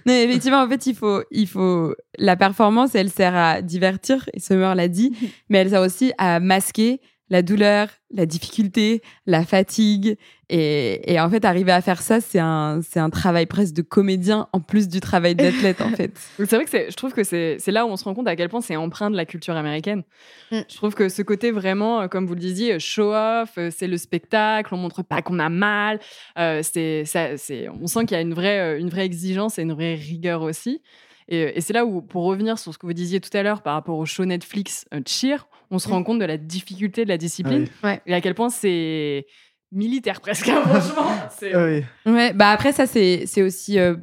Non, 0.07 0.15
effectivement, 0.15 0.63
en 0.63 0.69
fait, 0.69 0.87
il 0.87 0.95
faut, 0.95 1.23
il 1.31 1.47
faut. 1.47 1.95
La 2.19 2.37
performance, 2.37 2.95
elle 2.95 3.11
sert 3.11 3.35
à 3.37 3.63
divertir, 3.63 4.29
et 4.33 4.41
Summer 4.41 4.75
l'a 4.75 4.89
dit, 4.89 5.15
mais 5.49 5.59
elle 5.59 5.71
sert 5.71 5.83
aussi 5.83 6.13
à 6.19 6.41
masquer 6.41 7.01
la 7.29 7.43
douleur, 7.43 7.89
la 8.11 8.27
difficulté, 8.27 9.03
la 9.27 9.45
fatigue. 9.45 10.17
Et, 10.53 11.13
et 11.13 11.21
en 11.21 11.31
fait, 11.31 11.45
arriver 11.45 11.71
à 11.71 11.81
faire 11.81 12.03
ça, 12.03 12.21
c'est 12.21 12.41
un, 12.41 12.81
c'est 12.83 12.99
un 12.99 13.09
travail 13.09 13.47
presque 13.47 13.73
de 13.73 13.83
comédien 13.83 14.49
en 14.53 14.59
plus 14.61 14.89
du 14.89 14.99
travail 14.99 15.37
d'athlète, 15.37 15.81
en 15.81 15.91
fait. 15.91 16.11
C'est 16.39 16.51
vrai 16.57 16.65
que 16.65 16.71
c'est- 16.71 16.91
je 16.91 16.97
trouve 16.97 17.13
que 17.13 17.23
c'est 17.23 17.57
c'est 17.61 17.71
là 17.71 17.87
où 17.87 17.89
on 17.89 17.97
se 17.97 18.03
rend 18.03 18.15
compte 18.15 18.27
à 18.27 18.35
quel 18.35 18.49
point 18.49 18.61
c'est 18.61 18.75
empreint 18.75 19.11
de 19.13 19.17
la 19.17 19.25
culture 19.27 19.55
américaine. 19.55 20.03
Mm. 20.51 20.59
Je 20.69 20.75
trouve 20.77 20.95
que 20.95 21.09
ce 21.09 21.23
côté 21.23 21.53
vraiment, 21.53 22.01
euh, 22.03 22.09
comme 22.09 22.27
vous 22.27 22.35
le 22.35 22.41
disiez, 22.41 22.81
show-off, 22.81 23.51
euh, 23.59 23.71
c'est 23.73 23.87
le 23.87 23.97
spectacle, 23.97 24.75
on 24.75 24.79
montre 24.79 25.03
pas 25.05 25.23
qu'on 25.23 25.39
a 25.39 25.49
mal. 25.49 26.01
euh, 26.37 26.61
c'est, 26.65 27.05
ça- 27.05 27.37
c'est, 27.37 27.69
on 27.69 27.87
sent 27.87 28.01
qu'il 28.07 28.17
y 28.17 28.19
a 28.19 28.21
une 28.23 28.35
vraie, 28.35 28.81
une 28.81 28.89
vraie 28.91 29.05
exigence 29.05 29.59
et 29.59 29.63
une 29.63 29.73
vraie 29.73 29.95
rigueur 29.95 30.43
aussi. 30.43 30.83
Et, 31.29 31.59
et 31.59 31.61
c'est 31.61 31.73
là 31.75 31.85
où, 31.85 32.03
pour 32.03 32.25
revenir 32.25 32.59
sur 32.59 32.73
ce 32.75 32.79
que 32.79 32.87
vous 32.87 32.93
disiez 32.93 33.21
tout 33.21 33.31
à 33.37 33.45
l'heure 33.45 33.63
par 33.63 33.75
rapport 33.75 33.97
au 33.99 34.05
show 34.07 34.25
Netflix 34.25 34.85
Cheer, 35.07 35.47
on 35.71 35.79
se 35.79 35.89
Mm. 35.89 35.93
rend 35.93 36.03
compte 36.03 36.19
de 36.19 36.25
la 36.25 36.37
difficulté 36.39 37.05
de 37.05 37.09
la 37.09 37.19
discipline 37.19 37.69
Ah 37.85 37.99
et 38.05 38.15
à 38.15 38.21
quel 38.21 38.35
point 38.35 38.51
c'est 38.51 39.27
militaire 39.73 40.21
presque, 40.21 40.49
hein, 40.49 40.63
franchement. 40.67 41.11
C'est- 41.39 41.53
Ah 41.55 41.65
oui. 41.65 41.85
Ouais, 42.13 42.33
bah 42.33 42.51
après, 42.51 42.73
ça, 42.73 42.87
c'est 42.87 43.25
c'est 43.27 43.43
aussi 43.43 43.79
euh, 43.79 43.95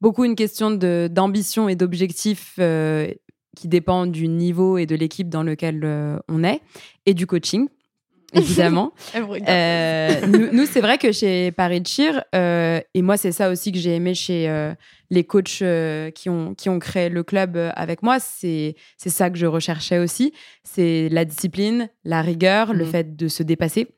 beaucoup 0.00 0.24
une 0.24 0.36
question 0.36 0.70
de- 0.70 1.08
d'ambition 1.10 1.68
et 1.68 1.74
d'objectif 1.76 2.54
euh, 2.58 3.08
qui 3.56 3.68
dépend 3.68 4.06
du 4.06 4.28
niveau 4.28 4.78
et 4.78 4.86
de 4.86 4.94
l'équipe 4.94 5.28
dans 5.28 5.42
lequel 5.42 5.80
euh, 5.84 6.18
on 6.28 6.44
est 6.44 6.60
et 7.06 7.14
du 7.14 7.26
coaching, 7.26 7.68
évidemment. 8.32 8.92
Euh, 9.16 10.26
nous, 10.26 10.52
nous, 10.52 10.66
c'est 10.66 10.80
vrai 10.80 10.98
que 10.98 11.10
chez 11.12 11.50
Paris 11.50 11.82
Cheer, 11.86 12.22
euh, 12.34 12.80
et 12.94 13.02
moi, 13.02 13.16
c'est 13.16 13.32
ça 13.32 13.50
aussi 13.50 13.72
que 13.72 13.78
j'ai 13.78 13.94
aimé 13.96 14.14
chez 14.14 14.48
euh, 14.48 14.72
les 15.10 15.24
coachs 15.24 15.62
euh, 15.62 16.10
qui, 16.10 16.28
ont, 16.28 16.54
qui 16.54 16.68
ont 16.68 16.78
créé 16.78 17.08
le 17.08 17.22
club 17.24 17.56
euh, 17.56 17.70
avec 17.74 18.02
moi. 18.02 18.18
C'est 18.20 18.76
c'est 18.98 19.08
ça 19.10 19.30
que 19.30 19.38
je 19.38 19.46
recherchais 19.46 19.98
aussi. 19.98 20.32
C'est 20.62 21.08
la 21.10 21.24
discipline, 21.24 21.88
la 22.04 22.20
rigueur, 22.22 22.72
le 22.74 22.84
Mhm. 22.84 22.90
fait 22.90 23.16
de 23.16 23.26
se 23.28 23.42
dépasser. 23.42 23.88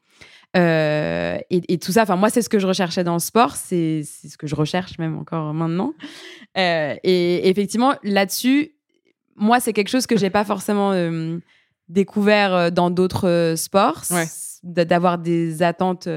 Euh, 0.56 1.38
et, 1.50 1.72
et 1.72 1.78
tout 1.78 1.92
ça, 1.92 2.02
enfin, 2.02 2.16
moi, 2.16 2.28
c'est 2.30 2.42
ce 2.42 2.48
que 2.48 2.58
je 2.58 2.66
recherchais 2.66 3.04
dans 3.04 3.12
le 3.14 3.20
sport. 3.20 3.56
C'est 3.56 4.02
ce 4.02 4.36
que 4.36 4.46
je 4.46 4.54
recherche 4.54 4.98
même 4.98 5.16
encore 5.18 5.54
maintenant. 5.54 5.94
Euh, 6.58 6.94
et 7.04 7.48
effectivement, 7.48 7.94
là-dessus, 8.02 8.72
moi, 9.36 9.60
c'est 9.60 9.72
quelque 9.72 9.88
chose 9.88 10.06
que 10.06 10.16
j'ai 10.16 10.30
pas 10.30 10.44
forcément 10.44 10.92
euh, 10.92 11.38
découvert 11.88 12.72
dans 12.72 12.90
d'autres 12.90 13.54
sports, 13.56 14.02
Ouais. 14.10 14.26
d'avoir 14.62 15.18
des 15.18 15.62
attentes 15.62 16.08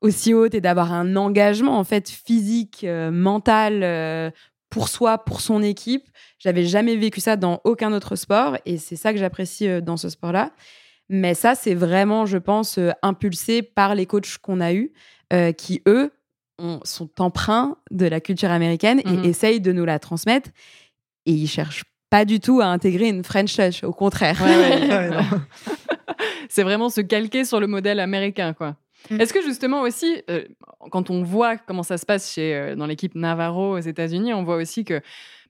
aussi 0.00 0.32
hautes 0.34 0.54
et 0.54 0.60
d'avoir 0.60 0.92
un 0.92 1.14
engagement 1.16 1.78
en 1.78 1.84
fait 1.84 2.08
physique, 2.08 2.86
mental 3.12 4.32
pour 4.70 4.88
soi, 4.88 5.18
pour 5.18 5.40
son 5.40 5.62
équipe. 5.62 6.08
J'avais 6.38 6.64
jamais 6.64 6.96
vécu 6.96 7.20
ça 7.20 7.36
dans 7.36 7.60
aucun 7.64 7.92
autre 7.92 8.16
sport 8.16 8.56
et 8.64 8.78
c'est 8.78 8.96
ça 8.96 9.12
que 9.12 9.18
j'apprécie 9.18 9.82
dans 9.82 9.96
ce 9.96 10.08
sport-là. 10.08 10.52
Mais 11.12 11.34
ça, 11.34 11.54
c'est 11.56 11.74
vraiment, 11.74 12.24
je 12.24 12.38
pense, 12.38 12.78
euh, 12.78 12.90
impulsé 13.02 13.62
par 13.62 13.94
les 13.96 14.06
coachs 14.06 14.38
qu'on 14.38 14.60
a 14.60 14.72
eus, 14.72 14.92
euh, 15.32 15.50
qui 15.52 15.82
eux 15.88 16.12
ont- 16.58 16.80
sont 16.84 17.10
empreints 17.18 17.76
de 17.90 18.06
la 18.06 18.20
culture 18.20 18.50
américaine 18.50 19.00
et 19.04 19.28
essayent 19.28 19.60
de 19.60 19.72
nous 19.72 19.84
la 19.84 19.98
transmettre. 19.98 20.50
Et 21.26 21.32
ils 21.32 21.48
cherchent 21.48 21.84
pas 22.10 22.24
du 22.24 22.38
tout 22.38 22.60
à 22.60 22.66
intégrer 22.66 23.08
une 23.08 23.24
French 23.24 23.56
touch, 23.56 23.82
au 23.82 23.92
contraire. 23.92 24.40
Ouais, 24.40 24.88
ouais. 24.88 25.10
C'est 26.48 26.62
vraiment 26.62 26.88
se 26.90 27.00
calquer 27.00 27.44
sur 27.44 27.60
le 27.60 27.66
modèle 27.66 28.00
américain, 28.00 28.52
quoi. 28.52 28.76
Mm. 29.10 29.20
Est-ce 29.20 29.32
que 29.32 29.42
justement 29.42 29.80
aussi, 29.82 30.22
euh, 30.30 30.44
quand 30.90 31.10
on 31.10 31.22
voit 31.22 31.56
comment 31.56 31.82
ça 31.82 31.98
se 31.98 32.04
passe 32.06 32.32
chez, 32.32 32.54
euh, 32.54 32.76
dans 32.76 32.86
l'équipe 32.86 33.14
Navarro 33.14 33.76
aux 33.76 33.80
États-Unis, 33.80 34.34
on 34.34 34.44
voit 34.44 34.56
aussi 34.56 34.84
que 34.84 35.00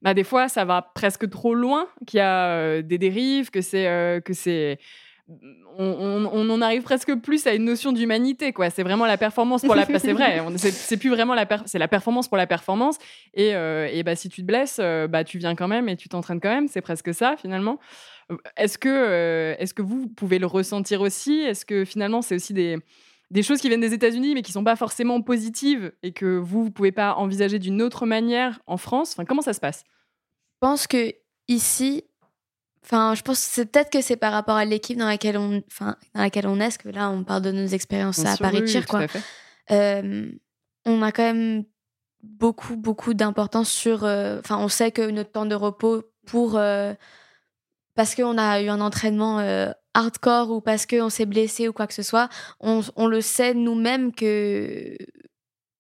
bah, 0.02 0.14
des 0.14 0.24
fois 0.24 0.48
ça 0.48 0.64
va 0.64 0.80
presque 0.94 1.28
trop 1.28 1.54
loin, 1.54 1.86
qu'il 2.06 2.18
y 2.18 2.20
a 2.20 2.48
euh, 2.50 2.82
des 2.82 2.96
dérives, 2.98 3.50
que 3.50 3.60
c'est 3.60 4.22
que 4.24 4.32
c'est 4.32 4.78
on, 5.78 6.50
en 6.50 6.60
arrive 6.60 6.82
presque 6.82 7.14
plus 7.16 7.46
à 7.46 7.54
une 7.54 7.64
notion 7.64 7.92
d'humanité, 7.92 8.52
quoi. 8.52 8.70
C'est 8.70 8.82
vraiment 8.82 9.06
la 9.06 9.16
performance 9.16 9.62
pour 9.62 9.74
la. 9.74 9.86
c'est 9.98 10.12
vrai, 10.12 10.42
c'est 10.56 10.96
plus 10.96 11.10
vraiment 11.10 11.34
la. 11.34 11.46
C'est 11.66 11.78
la 11.78 11.88
performance 11.88 12.28
pour 12.28 12.36
la 12.36 12.46
performance. 12.46 12.98
Et, 13.34 13.54
euh, 13.54 13.88
et 13.90 14.02
bah, 14.02 14.16
si 14.16 14.28
tu 14.28 14.42
te 14.42 14.46
blesses, 14.46 14.78
euh, 14.80 15.06
bah, 15.06 15.24
tu 15.24 15.38
viens 15.38 15.54
quand 15.54 15.68
même 15.68 15.88
et 15.88 15.96
tu 15.96 16.08
t'entraînes 16.08 16.40
quand 16.40 16.52
même. 16.52 16.68
C'est 16.68 16.80
presque 16.80 17.14
ça, 17.14 17.36
finalement. 17.36 17.78
Est-ce 18.56 18.78
que, 18.78 18.88
euh, 18.88 19.54
est-ce 19.58 19.74
que 19.74 19.82
vous 19.82 20.08
pouvez 20.08 20.38
le 20.38 20.46
ressentir 20.46 21.00
aussi? 21.00 21.40
Est-ce 21.40 21.64
que 21.64 21.84
finalement, 21.84 22.22
c'est 22.22 22.36
aussi 22.36 22.52
des, 22.52 22.78
des 23.30 23.42
choses 23.42 23.60
qui 23.60 23.68
viennent 23.68 23.80
des 23.80 23.94
États-Unis, 23.94 24.34
mais 24.34 24.42
qui 24.42 24.52
sont 24.52 24.64
pas 24.64 24.76
forcément 24.76 25.20
positives 25.20 25.92
et 26.02 26.12
que 26.12 26.38
vous, 26.38 26.64
vous 26.64 26.70
pouvez 26.70 26.92
pas 26.92 27.14
envisager 27.14 27.58
d'une 27.58 27.82
autre 27.82 28.06
manière 28.06 28.60
en 28.66 28.76
France? 28.76 29.12
Enfin, 29.12 29.24
comment 29.24 29.42
ça 29.42 29.52
se 29.52 29.60
passe? 29.60 29.84
Je 30.62 30.66
pense 30.68 30.86
que 30.86 31.14
ici, 31.48 32.04
enfin, 32.84 33.14
je 33.14 33.22
pense 33.22 33.38
que 33.44 33.52
c'est 33.52 33.66
peut-être 33.66 33.90
que 33.90 34.00
c'est 34.00 34.16
par 34.16 34.32
rapport 34.32 34.56
à 34.56 34.64
l'équipe 34.64 34.98
dans 34.98 35.06
laquelle 35.06 35.36
on, 35.38 35.62
enfin, 35.70 35.96
dans 36.14 36.22
laquelle 36.22 36.46
on 36.46 36.56
est, 36.56 36.60
parce 36.64 36.78
que 36.78 36.88
là, 36.88 37.10
on 37.10 37.24
parle 37.24 37.42
de 37.42 37.52
nos 37.52 37.66
expériences 37.66 38.18
à 38.28 38.36
Paris 38.42 38.60
tout 38.80 38.86
quoi. 38.88 39.00
Euh, 39.70 40.30
on 40.86 41.02
a 41.02 41.12
quand 41.12 41.22
même 41.22 41.64
beaucoup, 42.22 42.76
beaucoup 42.76 43.14
d'importance 43.14 43.70
sur. 43.70 44.04
euh, 44.04 44.40
Enfin, 44.40 44.58
on 44.58 44.68
sait 44.68 44.90
que 44.90 45.10
notre 45.10 45.30
temps 45.32 45.46
de 45.46 45.54
repos 45.54 46.02
pour. 46.26 46.56
euh, 46.56 46.94
parce 47.94 48.14
qu'on 48.14 48.38
a 48.38 48.62
eu 48.62 48.68
un 48.68 48.80
entraînement 48.80 49.38
hardcore 49.94 50.50
ou 50.50 50.60
parce 50.60 50.86
qu'on 50.86 51.10
s'est 51.10 51.26
blessé 51.26 51.68
ou 51.68 51.72
quoi 51.72 51.86
que 51.86 51.92
ce 51.94 52.02
soit, 52.02 52.28
on, 52.60 52.80
on 52.96 53.06
le 53.06 53.20
sait 53.20 53.52
nous-mêmes 53.54 54.12
que 54.14 54.96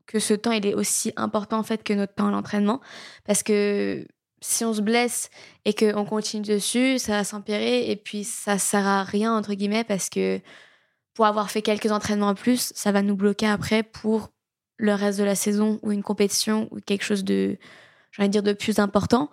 que 0.06 0.18
ce 0.18 0.34
temps 0.34 0.50
il 0.50 0.66
est 0.66 0.74
aussi 0.74 1.12
important 1.16 1.58
en 1.58 1.62
fait 1.62 1.84
que 1.84 1.92
notre 1.92 2.14
temps 2.14 2.26
à 2.26 2.30
l'entraînement 2.32 2.80
parce 3.24 3.44
que 3.44 4.04
si 4.40 4.64
on 4.64 4.72
se 4.72 4.80
blesse 4.80 5.30
et 5.64 5.74
qu'on 5.74 6.04
continue 6.04 6.46
dessus 6.46 6.98
ça 6.98 7.12
va 7.12 7.24
s'empirer 7.24 7.90
et 7.90 7.96
puis 7.96 8.24
ça 8.24 8.58
sert 8.58 8.86
à 8.86 9.04
rien 9.04 9.36
entre 9.36 9.54
guillemets 9.54 9.84
parce 9.84 10.08
que 10.08 10.40
pour 11.14 11.26
avoir 11.26 11.50
fait 11.50 11.62
quelques 11.62 11.92
entraînements 11.92 12.28
en 12.28 12.34
plus 12.34 12.72
ça 12.74 12.92
va 12.92 13.02
nous 13.02 13.16
bloquer 13.16 13.46
après 13.46 13.82
pour 13.82 14.30
le 14.78 14.94
reste 14.94 15.18
de 15.18 15.24
la 15.24 15.34
saison 15.34 15.78
ou 15.82 15.92
une 15.92 16.02
compétition 16.02 16.68
ou 16.70 16.80
quelque 16.80 17.04
chose 17.04 17.24
de 17.24 17.58
j'ai 18.18 18.28
dire 18.28 18.42
de 18.42 18.52
plus 18.52 18.78
important. 18.78 19.30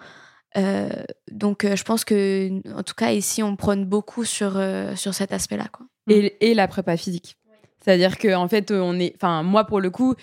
Euh, 0.56 0.90
donc 1.32 1.66
euh, 1.66 1.76
je 1.76 1.84
pense 1.84 2.06
que 2.06 2.50
en 2.74 2.84
tout 2.84 2.94
cas 2.94 3.12
ici 3.12 3.44
on 3.44 3.56
prône 3.56 3.86
beaucoup 3.86 4.24
sur 4.24 4.58
euh, 4.58 4.96
sur 4.96 5.14
cet 5.14 5.32
aspect 5.32 5.58
là 5.58 5.68
quoi. 5.72 5.86
Et, 6.10 6.52
et 6.52 6.54
la 6.54 6.68
prépa 6.68 6.96
physique. 6.96 7.38
C'est-à-dire 7.84 8.18
que 8.18 8.34
en 8.34 8.48
fait, 8.48 8.72
on 8.72 9.00
est, 9.00 9.14
enfin 9.16 9.44
moi 9.44 9.66
pour 9.66 9.80
le 9.80 9.90
coup, 9.90 10.16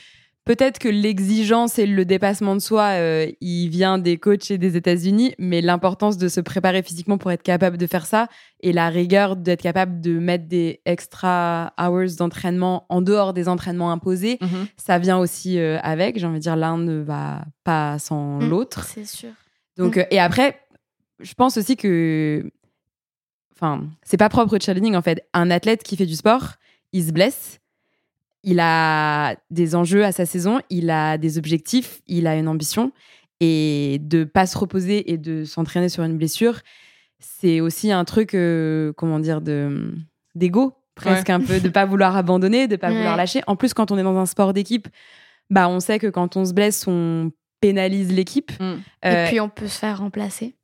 peut-être 0.45 0.79
que 0.79 0.89
l'exigence 0.89 1.79
et 1.79 1.87
le 1.87 2.05
dépassement 2.05 2.55
de 2.55 2.61
soi, 2.61 2.83
euh, 2.99 3.31
il 3.41 3.69
vient 3.69 3.99
des 3.99 4.19
coachs 4.19 4.51
et 4.51 4.59
des 4.59 4.77
États-Unis, 4.77 5.35
mais 5.39 5.61
l'importance 5.63 6.19
de 6.19 6.29
se 6.29 6.41
préparer 6.41 6.83
physiquement 6.83 7.17
pour 7.19 7.33
être 7.33 7.43
capable 7.43 7.79
de 7.79 7.87
faire 7.87 8.05
ça 8.07 8.29
et 8.61 8.73
la 8.73 8.89
rigueur 8.89 9.37
d'être 9.37 9.63
capable 9.63 10.01
de 10.01 10.19
mettre 10.19 10.47
des 10.47 10.81
extra 10.85 11.73
hours 11.81 12.17
d'entraînement 12.19 12.85
en 12.89 13.01
dehors 13.03 13.33
des 13.33 13.49
entraînements 13.49 13.91
imposés, 13.93 14.39
Mhm. 14.43 14.67
ça 14.77 14.99
vient 14.99 15.19
aussi 15.19 15.59
euh, 15.59 15.79
avec. 15.83 16.19
J'ai 16.19 16.27
envie 16.27 16.39
de 16.39 16.43
dire, 16.43 16.57
l'un 16.57 16.77
ne 16.79 17.01
va 17.01 17.45
pas 17.65 17.99
sans 17.99 18.39
Mm. 18.41 18.49
l'autre. 18.51 18.85
c'est 18.85 19.07
sûr 19.07 19.31
Donc, 19.79 19.97
Mm. 19.97 20.01
euh, 20.01 20.05
et 20.11 20.19
après, 20.21 20.61
je 21.21 21.33
pense 21.35 21.57
aussi 21.57 21.77
que, 21.77 22.51
enfin, 23.57 23.85
c'est 24.03 24.17
pas 24.17 24.29
propre 24.29 24.57
au 24.57 24.61
cheerleading 24.61 24.95
en 24.97 25.03
fait. 25.03 25.27
Un 25.33 25.51
athlète 25.51 25.83
qui 25.83 25.97
fait 25.97 26.07
du 26.07 26.17
sport, 26.17 26.55
il 26.93 27.05
se 27.05 27.13
blesse, 27.13 27.61
il 28.45 28.61
a 28.61 29.35
des 29.51 29.75
enjeux 29.75 30.05
à 30.05 30.13
sa 30.13 30.27
saison, 30.27 30.61
il 30.71 30.91
a 30.91 31.19
des 31.19 31.39
objectifs, 31.39 32.01
il 32.07 32.27
a 32.27 32.37
une 32.37 32.49
ambition, 32.49 32.93
et 33.41 33.99
de 34.03 34.25
pas 34.25 34.47
se 34.47 34.57
reposer 34.57 35.11
et 35.13 35.19
de 35.19 35.45
s'entraîner 35.45 35.89
sur 35.89 36.05
une 36.05 36.17
blessure, 36.17 36.61
c'est 37.19 37.61
aussi 37.61 37.91
un 37.91 38.05
truc, 38.05 38.35
euh, 38.35 38.93
comment 38.97 39.19
dire, 39.19 39.41
de 39.41 39.93
d'ego 40.35 40.75
presque 40.95 41.31
un 41.31 41.41
peu, 41.41 41.59
de 41.61 41.69
pas 41.69 41.85
vouloir 41.87 42.17
abandonner, 42.17 42.69
de 42.69 42.77
pas 42.77 42.89
Ouais. 42.91 42.97
vouloir 42.97 43.17
lâcher. 43.17 43.43
En 43.49 43.57
plus, 43.57 43.75
quand 43.75 43.91
on 43.91 43.99
est 43.99 44.03
dans 44.03 44.17
un 44.17 44.27
sport 44.27 44.53
d'équipe, 44.53 44.87
bah 45.51 45.69
on 45.69 45.81
sait 45.81 45.99
que 45.99 46.07
quand 46.07 46.37
on 46.37 46.45
se 46.45 46.53
blesse, 46.53 46.87
on 46.87 47.33
pénalise 47.61 48.13
l'équipe. 48.13 48.53
Mm. 48.61 48.65
et 48.65 49.07
Euh, 49.09 49.27
puis 49.29 49.41
on 49.41 49.49
peut 49.49 49.67
se 49.69 49.79
faire 49.79 49.99
remplacer 49.99 50.55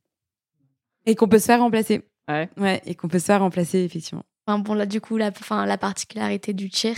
et 1.05 1.15
qu'on 1.15 1.27
peut 1.27 1.39
se 1.39 1.45
faire 1.45 1.59
remplacer. 1.59 2.01
Ouais. 2.29 2.49
Ouais, 2.57 2.81
et 2.85 2.95
qu'on 2.95 3.07
peut 3.07 3.19
se 3.19 3.25
faire 3.25 3.41
remplacer, 3.41 3.79
effectivement. 3.79 4.23
Enfin, 4.45 4.59
bon, 4.59 4.73
là, 4.73 4.85
du 4.85 5.01
coup, 5.01 5.17
la, 5.17 5.31
particularité 5.31 6.53
du 6.53 6.69
cheer, 6.71 6.95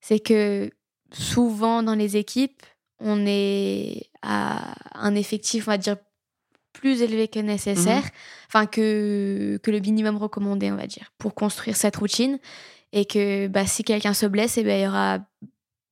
c'est 0.00 0.20
que 0.20 0.70
souvent 1.12 1.82
dans 1.82 1.94
les 1.94 2.16
équipes, 2.16 2.62
on 2.98 3.24
est 3.26 4.10
à 4.22 4.74
un 4.94 5.14
effectif, 5.14 5.68
on 5.68 5.72
va 5.72 5.78
dire, 5.78 5.96
plus 6.72 7.02
élevé 7.02 7.28
que 7.28 7.38
nécessaire, 7.38 8.04
enfin, 8.48 8.66
que, 8.66 9.58
que 9.62 9.70
le 9.70 9.80
minimum 9.80 10.16
recommandé, 10.16 10.70
on 10.70 10.76
va 10.76 10.86
dire, 10.86 11.12
pour 11.18 11.34
construire 11.34 11.76
cette 11.76 11.96
routine. 11.96 12.38
Et 12.92 13.04
que 13.04 13.48
bah, 13.48 13.66
si 13.66 13.82
quelqu'un 13.82 14.14
se 14.14 14.26
blesse, 14.26 14.58
eh 14.58 14.62
ben, 14.62 14.78
il 14.78 14.84
y 14.84 14.88
aura 14.88 15.18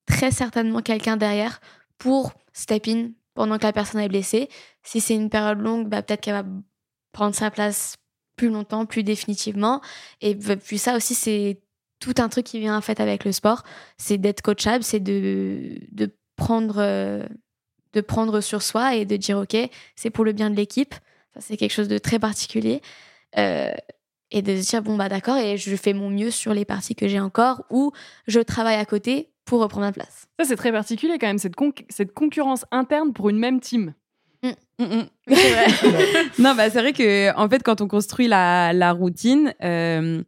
très 0.06 0.30
certainement 0.30 0.80
quelqu'un 0.80 1.16
derrière 1.16 1.60
pour 1.98 2.32
step 2.52 2.88
in 2.88 3.10
pendant 3.34 3.58
que 3.58 3.64
la 3.64 3.72
personne 3.72 4.00
est 4.00 4.08
blessée. 4.08 4.48
Si 4.82 5.00
c'est 5.00 5.14
une 5.14 5.30
période 5.30 5.58
longue, 5.58 5.88
bah, 5.88 6.02
peut-être 6.02 6.20
qu'elle 6.20 6.34
va 6.34 6.44
prendre 7.12 7.34
sa 7.34 7.50
place 7.50 7.96
plus 8.36 8.48
longtemps, 8.48 8.86
plus 8.86 9.02
définitivement. 9.02 9.80
Et 10.20 10.34
puis 10.34 10.78
ça 10.78 10.96
aussi, 10.96 11.14
c'est 11.14 11.60
tout 12.04 12.22
un 12.22 12.28
truc 12.28 12.44
qui 12.44 12.60
vient 12.60 12.76
en 12.76 12.80
fait 12.80 13.00
avec 13.00 13.24
le 13.24 13.32
sport, 13.32 13.62
c'est 13.96 14.18
d'être 14.18 14.42
coachable, 14.42 14.84
c'est 14.84 15.00
de, 15.00 15.78
de 15.92 16.14
prendre 16.36 16.76
euh, 16.78 17.24
de 17.94 18.00
prendre 18.00 18.40
sur 18.40 18.60
soi 18.60 18.94
et 18.96 19.04
de 19.04 19.16
dire 19.16 19.38
ok, 19.38 19.56
c'est 19.96 20.10
pour 20.10 20.24
le 20.24 20.32
bien 20.32 20.50
de 20.50 20.56
l'équipe. 20.56 20.94
Ça 21.34 21.40
c'est 21.40 21.56
quelque 21.56 21.72
chose 21.72 21.88
de 21.88 21.98
très 21.98 22.18
particulier. 22.18 22.82
Euh, 23.38 23.72
et 24.30 24.42
de 24.42 24.60
se 24.60 24.68
dire 24.68 24.82
bon 24.82 24.96
bah 24.96 25.08
d'accord 25.08 25.36
et 25.36 25.56
je 25.56 25.76
fais 25.76 25.92
mon 25.92 26.10
mieux 26.10 26.30
sur 26.30 26.54
les 26.54 26.64
parties 26.64 26.94
que 26.94 27.08
j'ai 27.08 27.20
encore 27.20 27.64
ou 27.70 27.92
je 28.26 28.40
travaille 28.40 28.76
à 28.76 28.84
côté 28.84 29.30
pour 29.44 29.60
reprendre 29.60 29.86
ma 29.86 29.92
place. 29.92 30.26
Ça 30.38 30.44
c'est 30.44 30.56
très 30.56 30.72
particulier 30.72 31.18
quand 31.18 31.26
même 31.26 31.38
cette, 31.38 31.54
cette 31.88 32.12
concurrence 32.12 32.64
interne 32.70 33.12
pour 33.12 33.30
une 33.30 33.38
même 33.38 33.60
team. 33.60 33.94
Mm. 34.42 34.50
Mm, 34.78 34.84
mm. 34.84 35.06
Vrai. 35.26 35.66
non, 36.38 36.54
bah, 36.54 36.68
c'est 36.70 36.80
vrai 36.80 36.92
que 36.92 37.34
en 37.36 37.48
fait, 37.48 37.62
quand 37.62 37.80
on 37.80 37.88
construit 37.88 38.28
la, 38.28 38.72
la 38.72 38.92
routine, 38.92 39.54
euh, 39.62 40.22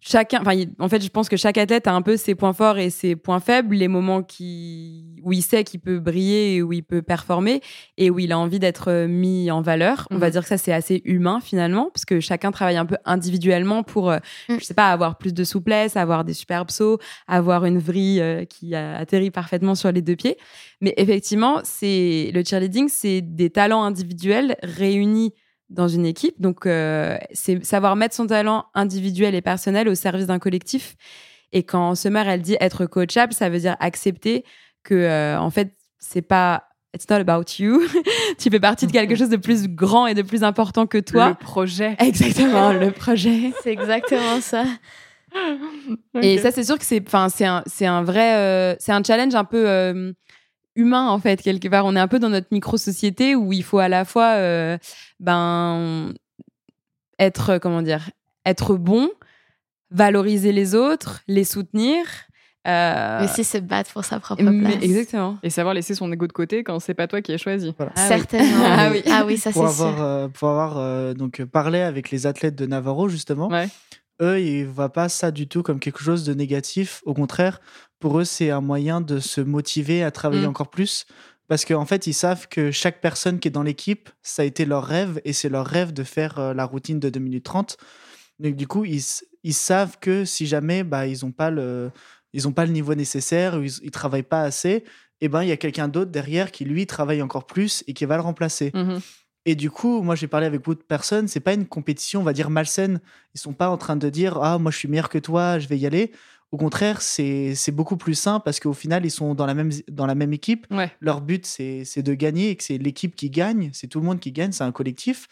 chacun, 0.00 0.40
enfin, 0.40 0.56
en 0.78 0.88
fait, 0.88 1.02
je 1.02 1.08
pense 1.08 1.28
que 1.28 1.36
chaque 1.36 1.58
athlète 1.58 1.86
a 1.86 1.92
un 1.92 2.02
peu 2.02 2.16
ses 2.16 2.34
points 2.34 2.52
forts 2.52 2.78
et 2.78 2.90
ses 2.90 3.16
points 3.16 3.40
faibles, 3.40 3.76
les 3.76 3.88
moments 3.88 4.22
qui, 4.22 5.20
où 5.22 5.32
il 5.32 5.42
sait 5.42 5.64
qu'il 5.64 5.80
peut 5.80 5.98
briller 5.98 6.56
et 6.56 6.62
où 6.62 6.72
il 6.72 6.82
peut 6.82 7.02
performer 7.02 7.60
et 7.96 8.10
où 8.10 8.18
il 8.18 8.32
a 8.32 8.38
envie 8.38 8.58
d'être 8.58 8.90
euh, 8.90 9.06
mis 9.06 9.50
en 9.50 9.60
valeur. 9.60 10.06
On 10.10 10.18
va 10.18 10.26
mhm. 10.26 10.32
dire 10.32 10.42
que 10.42 10.48
ça, 10.48 10.58
c'est 10.58 10.72
assez 10.72 11.02
humain 11.04 11.40
finalement, 11.40 11.90
parce 11.92 12.04
que 12.04 12.20
chacun 12.20 12.50
travaille 12.50 12.76
un 12.76 12.86
peu 12.86 12.96
individuellement 13.04 13.82
pour, 13.82 14.10
euh, 14.10 14.18
mm. 14.48 14.56
je 14.58 14.64
sais 14.64 14.74
pas, 14.74 14.90
avoir 14.90 15.18
plus 15.18 15.34
de 15.34 15.44
souplesse, 15.44 15.96
avoir 15.96 16.24
des 16.24 16.34
superbes 16.34 16.70
sauts, 16.70 16.98
avoir 17.28 17.64
une 17.64 17.78
vrille 17.78 18.20
euh, 18.20 18.44
qui 18.44 18.74
atterrit 18.74 19.30
parfaitement 19.30 19.74
sur 19.74 19.92
les 19.92 20.02
deux 20.02 20.16
pieds. 20.16 20.36
Mais 20.80 20.94
effectivement, 20.96 21.60
c'est 21.62 22.30
le 22.34 22.42
cheerleading, 22.44 22.88
c'est 22.88 23.20
des 23.20 23.50
talents 23.50 23.82
individuels 23.82 24.56
réunis 24.62 25.32
dans 25.70 25.88
une 25.88 26.04
équipe. 26.04 26.40
Donc, 26.40 26.66
euh, 26.66 27.16
c'est 27.32 27.64
savoir 27.64 27.96
mettre 27.96 28.14
son 28.14 28.26
talent 28.26 28.66
individuel 28.74 29.34
et 29.34 29.40
personnel 29.40 29.88
au 29.88 29.94
service 29.94 30.26
d'un 30.26 30.38
collectif. 30.38 30.96
Et 31.52 31.62
quand 31.62 31.94
Summer, 31.94 32.28
elle 32.28 32.42
dit 32.42 32.56
être 32.60 32.86
coachable, 32.86 33.32
ça 33.32 33.48
veut 33.48 33.60
dire 33.60 33.76
accepter 33.80 34.44
que, 34.82 34.94
euh, 34.94 35.38
en 35.38 35.50
fait, 35.50 35.74
c'est 35.98 36.22
pas 36.22 36.64
It's 36.92 37.08
not 37.08 37.18
about 37.18 37.44
you. 37.60 37.82
tu 38.38 38.50
fais 38.50 38.58
partie 38.58 38.88
de 38.88 38.90
quelque 38.90 39.14
chose 39.14 39.28
de 39.28 39.36
plus 39.36 39.68
grand 39.68 40.08
et 40.08 40.14
de 40.14 40.22
plus 40.22 40.42
important 40.42 40.88
que 40.88 40.98
toi. 40.98 41.28
Le 41.28 41.34
projet. 41.36 41.94
Exactement, 42.00 42.72
le 42.72 42.90
projet. 42.90 43.52
C'est 43.62 43.70
exactement 43.70 44.40
ça. 44.40 44.64
Et 46.20 46.38
ça, 46.38 46.50
c'est 46.50 46.64
sûr 46.64 46.76
que 46.76 46.84
c'est, 46.84 47.00
enfin, 47.06 47.28
c'est 47.28 47.44
un, 47.44 47.62
c'est 47.66 47.86
un 47.86 48.02
vrai, 48.02 48.34
euh, 48.34 48.74
c'est 48.80 48.90
un 48.90 49.00
challenge 49.04 49.36
un 49.36 49.44
peu 49.44 50.12
humain 50.76 51.08
en 51.08 51.18
fait 51.18 51.42
quelque 51.42 51.68
part. 51.68 51.84
On 51.86 51.96
est 51.96 52.00
un 52.00 52.08
peu 52.08 52.18
dans 52.18 52.28
notre 52.28 52.48
micro 52.50 52.76
société 52.76 53.34
où 53.34 53.52
il 53.52 53.62
faut 53.62 53.78
à 53.78 53.88
la 53.88 54.04
fois 54.04 54.34
euh, 54.36 54.78
ben 55.18 56.12
être 57.18 57.58
comment 57.58 57.82
dire 57.82 58.10
être 58.46 58.76
bon, 58.76 59.10
valoriser 59.90 60.52
les 60.52 60.74
autres, 60.74 61.22
les 61.28 61.44
soutenir. 61.44 62.04
Euh... 62.68 63.20
Mais 63.20 63.28
si 63.28 63.42
se 63.42 63.56
battre 63.58 63.90
pour 63.92 64.04
sa 64.04 64.20
propre 64.20 64.42
place. 64.42 64.82
Exactement. 64.82 65.38
Et 65.42 65.48
savoir 65.48 65.74
laisser 65.74 65.94
son 65.94 66.12
ego 66.12 66.26
de 66.26 66.32
côté 66.32 66.62
quand 66.62 66.78
c'est 66.78 66.94
pas 66.94 67.06
toi 67.06 67.22
qui 67.22 67.32
as 67.32 67.38
choisi. 67.38 67.74
Ah 67.78 68.08
Certainement. 68.08 68.64
ah, 68.66 68.90
oui. 68.92 69.02
ah 69.10 69.24
oui, 69.26 69.38
ça 69.38 69.50
c'est 69.52 69.68
sûr. 69.68 69.94
Euh, 70.00 70.28
pour 70.28 70.50
avoir 70.50 70.76
euh, 70.76 71.14
donc 71.14 71.42
parlé 71.44 71.80
avec 71.80 72.10
les 72.10 72.26
athlètes 72.26 72.56
de 72.56 72.66
Navarro 72.66 73.08
justement, 73.08 73.48
ouais. 73.48 73.68
eux 74.20 74.40
ils 74.40 74.66
voient 74.66 74.92
pas 74.92 75.08
ça 75.08 75.30
du 75.30 75.48
tout 75.48 75.62
comme 75.62 75.80
quelque 75.80 76.02
chose 76.02 76.24
de 76.24 76.34
négatif. 76.34 77.02
Au 77.06 77.14
contraire, 77.14 77.60
pour 78.00 78.18
eux, 78.18 78.24
c'est 78.24 78.50
un 78.50 78.60
moyen 78.60 79.00
de 79.00 79.20
se 79.20 79.40
motiver 79.40 80.02
à 80.02 80.10
travailler 80.10 80.46
mm. 80.46 80.50
encore 80.50 80.70
plus. 80.70 81.06
Parce 81.46 81.64
qu'en 81.64 81.84
fait, 81.84 82.06
ils 82.06 82.14
savent 82.14 82.48
que 82.48 82.70
chaque 82.70 83.00
personne 83.00 83.40
qui 83.40 83.48
est 83.48 83.50
dans 83.50 83.62
l'équipe, 83.62 84.08
ça 84.22 84.42
a 84.42 84.44
été 84.44 84.64
leur 84.64 84.84
rêve 84.84 85.20
et 85.24 85.32
c'est 85.32 85.48
leur 85.48 85.66
rêve 85.66 85.92
de 85.92 86.04
faire 86.04 86.38
euh, 86.38 86.54
la 86.54 86.64
routine 86.64 87.00
de 87.00 87.10
2 87.10 87.20
minutes 87.20 87.44
30. 87.44 87.76
Donc, 88.38 88.56
du 88.56 88.66
coup, 88.66 88.84
ils, 88.84 89.02
ils 89.42 89.54
savent 89.54 89.98
que 90.00 90.24
si 90.24 90.46
jamais 90.46 90.84
bah, 90.84 91.06
ils 91.06 91.24
n'ont 91.24 91.32
pas, 91.32 91.50
le, 91.50 91.90
ils 92.32 92.42
pas 92.52 92.64
le 92.64 92.72
niveau 92.72 92.94
nécessaire, 92.94 93.56
ou 93.56 93.62
ils 93.62 93.84
ne 93.84 93.90
travaillent 93.90 94.22
pas 94.22 94.42
assez, 94.42 94.84
et 95.22 95.26
eh 95.26 95.28
ben, 95.28 95.42
il 95.42 95.48
y 95.48 95.52
a 95.52 95.58
quelqu'un 95.58 95.88
d'autre 95.88 96.10
derrière 96.10 96.50
qui, 96.50 96.64
lui, 96.64 96.86
travaille 96.86 97.20
encore 97.20 97.46
plus 97.46 97.84
et 97.86 97.92
qui 97.92 98.06
va 98.06 98.16
le 98.16 98.22
remplacer. 98.22 98.70
Mm-hmm. 98.70 99.00
Et 99.44 99.54
du 99.54 99.70
coup, 99.70 100.02
moi, 100.02 100.14
j'ai 100.14 100.28
parlé 100.28 100.46
avec 100.46 100.60
beaucoup 100.60 100.76
de 100.76 100.82
personnes. 100.82 101.28
C'est 101.28 101.40
pas 101.40 101.52
une 101.52 101.66
compétition, 101.66 102.20
on 102.20 102.24
va 102.24 102.32
dire, 102.32 102.48
malsaine. 102.48 103.00
Ils 103.34 103.40
sont 103.40 103.52
pas 103.52 103.68
en 103.68 103.76
train 103.76 103.96
de 103.96 104.08
dire 104.08 104.38
Ah, 104.42 104.58
moi, 104.58 104.70
je 104.70 104.78
suis 104.78 104.88
meilleur 104.88 105.08
que 105.08 105.18
toi, 105.18 105.58
je 105.58 105.68
vais 105.68 105.78
y 105.78 105.86
aller. 105.86 106.12
Au 106.52 106.56
contraire, 106.56 107.00
c'est 107.00 107.70
beaucoup 107.70 107.96
plus 107.96 108.14
simple 108.14 108.42
parce 108.44 108.58
qu'au 108.58 108.72
final, 108.72 109.04
ils 109.04 109.10
sont 109.10 109.34
dans 109.34 109.46
la 109.46 109.54
même, 109.54 109.70
dans 109.88 110.06
la 110.06 110.16
même 110.16 110.32
équipe. 110.32 110.66
Leur 111.00 111.20
but, 111.20 111.46
c'est 111.46 112.02
de 112.02 112.14
gagner 112.14 112.50
et 112.50 112.56
que 112.56 112.64
c'est 112.64 112.78
l'équipe 112.78 113.14
qui 113.14 113.30
gagne. 113.30 113.70
C'est 113.72 113.86
tout 113.86 114.00
le 114.00 114.06
monde 114.06 114.18
qui 114.18 114.32
gagne, 114.32 114.50
c'est 114.50 114.64
un 114.64 114.72
collectif. 114.72 115.28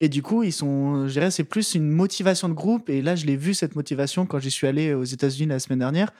Et 0.00 0.08
du 0.08 0.22
coup, 0.22 0.42
ils 0.42 0.52
sont, 0.52 1.08
je 1.08 1.12
dirais, 1.12 1.30
c'est 1.30 1.44
plus 1.44 1.74
une 1.74 1.88
motivation 1.88 2.48
de 2.48 2.54
groupe. 2.54 2.88
Et 2.88 3.02
là, 3.02 3.16
je 3.16 3.26
l'ai 3.26 3.36
vu, 3.36 3.52
cette 3.52 3.76
motivation, 3.76 4.24
quand 4.24 4.38
j'y 4.38 4.50
suis 4.50 4.66
allé 4.66 4.94
aux 4.94 5.04
États-Unis 5.04 5.48
la 5.48 5.58
semaine 5.58 5.80
dernière. 5.80 6.12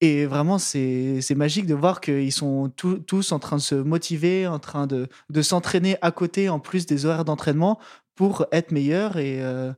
Et 0.00 0.24
vraiment, 0.24 0.58
c'est 0.58 1.22
magique 1.36 1.66
de 1.66 1.74
voir 1.74 2.00
qu'ils 2.00 2.32
sont 2.32 2.70
tous 2.70 3.32
en 3.32 3.38
train 3.38 3.56
de 3.56 3.62
se 3.62 3.74
motiver, 3.74 4.46
en 4.46 4.58
train 4.58 4.86
de, 4.86 5.06
de 5.28 5.42
s'entraîner 5.42 5.98
à 6.00 6.10
côté, 6.10 6.48
en 6.48 6.60
plus 6.60 6.86
des 6.86 7.04
horaires 7.04 7.26
d'entraînement, 7.26 7.78
pour 8.14 8.46
être 8.52 8.72
meilleurs. 8.72 9.18
Et. 9.18 9.42
Euh, 9.42 9.72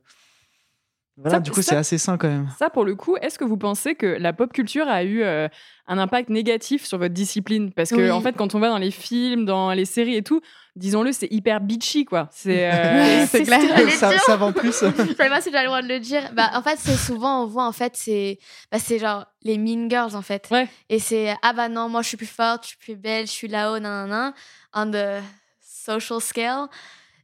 voilà, 1.15 1.39
du 1.39 1.51
coup, 1.51 1.61
c'est 1.61 1.75
assez 1.75 1.99
sain 1.99 2.17
quand 2.17 2.27
même. 2.27 2.49
Ça, 2.57 2.71
pour 2.71 2.85
le 2.85 2.95
coup, 2.95 3.15
est-ce 3.17 3.37
que 3.37 3.43
vous 3.43 3.57
pensez 3.57 3.93
que 3.93 4.07
la 4.07 4.33
pop 4.33 4.51
culture 4.51 4.87
a 4.87 5.03
eu 5.03 5.21
euh, 5.21 5.47
un 5.87 5.99
impact 5.99 6.29
négatif 6.29 6.85
sur 6.85 6.97
votre 6.97 7.13
discipline? 7.13 7.71
Parce 7.71 7.91
que, 7.91 8.09
en 8.09 8.19
fait, 8.19 8.35
quand 8.35 8.55
on 8.55 8.59
va 8.59 8.69
dans 8.69 8.79
les 8.79 8.89
films, 8.89 9.45
dans 9.45 9.71
les 9.73 9.85
séries 9.85 10.15
et 10.15 10.23
tout, 10.23 10.41
disons-le, 10.75 11.11
c'est 11.11 11.31
hyper 11.31 11.61
bitchy, 11.61 12.05
quoi. 12.05 12.29
C'est 12.31 12.67
euh, 12.71 13.27
clair. 13.43 13.91
Ça, 13.91 14.17
ça, 14.17 14.35
vend 14.37 14.51
plus. 14.51 14.83
Je 14.97 15.13
sais 15.13 15.29
pas 15.29 15.39
si 15.39 15.51
j'ai 15.51 15.59
le 15.59 15.65
droit 15.65 15.83
de 15.83 15.87
le 15.87 15.99
dire. 15.99 16.31
Bah, 16.33 16.49
en 16.55 16.63
fait, 16.63 16.77
c'est 16.79 16.97
souvent, 16.97 17.43
on 17.43 17.45
voit, 17.45 17.67
en 17.67 17.73
fait, 17.73 17.93
c'est 17.95 18.39
bah, 18.71 18.79
genre 18.97 19.27
les 19.43 19.59
mean 19.59 19.87
girls, 19.89 20.15
en 20.15 20.23
fait. 20.23 20.47
Ouais. 20.49 20.67
Et 20.89 20.97
c'est, 20.97 21.35
ah 21.43 21.53
bah 21.53 21.69
non, 21.69 21.89
moi, 21.89 22.01
je 22.01 22.07
suis 22.07 22.17
plus 22.17 22.25
forte, 22.25 22.63
je 22.63 22.69
suis 22.69 22.77
plus 22.77 22.95
belle, 22.95 23.27
je 23.27 23.31
suis 23.31 23.47
là-haut, 23.47 23.77
nan, 23.77 24.09
nan, 24.09 24.09
nan, 24.09 24.33
on 24.73 24.89
the 24.89 25.23
social 25.61 26.19
scale. 26.19 26.67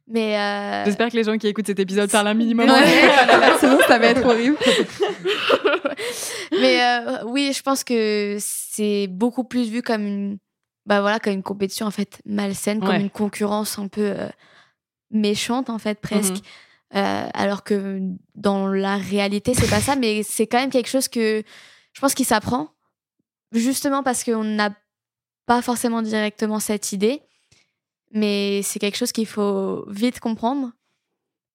Mais 0.10 0.40
euh, 0.40 0.86
J'espère 0.86 1.12
que 1.12 1.16
les 1.16 1.24
gens 1.24 1.38
qui 1.38 1.48
écoutent 1.48 1.68
cet 1.68 1.80
épisode 1.80 2.10
parlent 2.10 2.28
un 2.28 2.34
minimum. 2.34 2.68
Sinon, 3.60 3.78
ça 3.88 4.00
va 4.00 4.08
être 4.08 4.26
horrible. 4.26 4.58
Mais 6.60 6.82
euh, 6.82 7.24
oui, 7.26 7.54
je 7.54 7.62
pense 7.62 7.84
que 7.84 8.38
c'est 8.40 9.08
beaucoup 9.08 9.44
plus 9.44 9.70
vu 9.70 9.84
comme 9.84 10.06
une, 10.06 10.38
bah 10.88 11.02
voilà, 11.02 11.20
comme 11.20 11.34
une 11.34 11.44
compétition 11.44 11.86
en 11.86 11.92
fait 11.92 12.20
malsaine, 12.26 12.80
comme 12.80 12.96
une 12.96 13.12
concurrence 13.12 13.78
un 13.78 13.88
peu 13.88 14.14
euh, 14.18 14.28
méchante 15.12 15.70
en 15.70 15.78
fait 15.78 16.00
presque. 16.00 16.38
Mhm. 16.92 17.30
alors 17.36 17.64
que 17.64 18.00
dans 18.34 18.68
la 18.68 18.98
réalité, 18.98 19.54
c'est 19.54 19.70
pas 19.70 19.80
ça, 19.80 19.96
mais 19.96 20.24
c'est 20.24 20.48
quand 20.48 20.60
même 20.60 20.72
quelque 20.72 20.90
chose 20.90 21.08
que 21.08 21.44
je 21.94 22.02
pense 22.02 22.16
qu'il 22.16 22.26
s'apprend, 22.26 22.70
justement 23.52 24.02
parce 24.02 24.24
qu'on 24.24 24.44
n'a 24.44 24.72
pas 25.46 25.62
forcément 25.62 26.02
directement 26.02 26.60
cette 26.60 26.94
idée 26.94 27.22
mais 28.12 28.62
c'est 28.64 28.80
quelque 28.80 28.98
chose 28.98 29.12
qu'il 29.12 29.28
faut 29.28 29.86
vite 29.90 30.20
comprendre. 30.20 30.72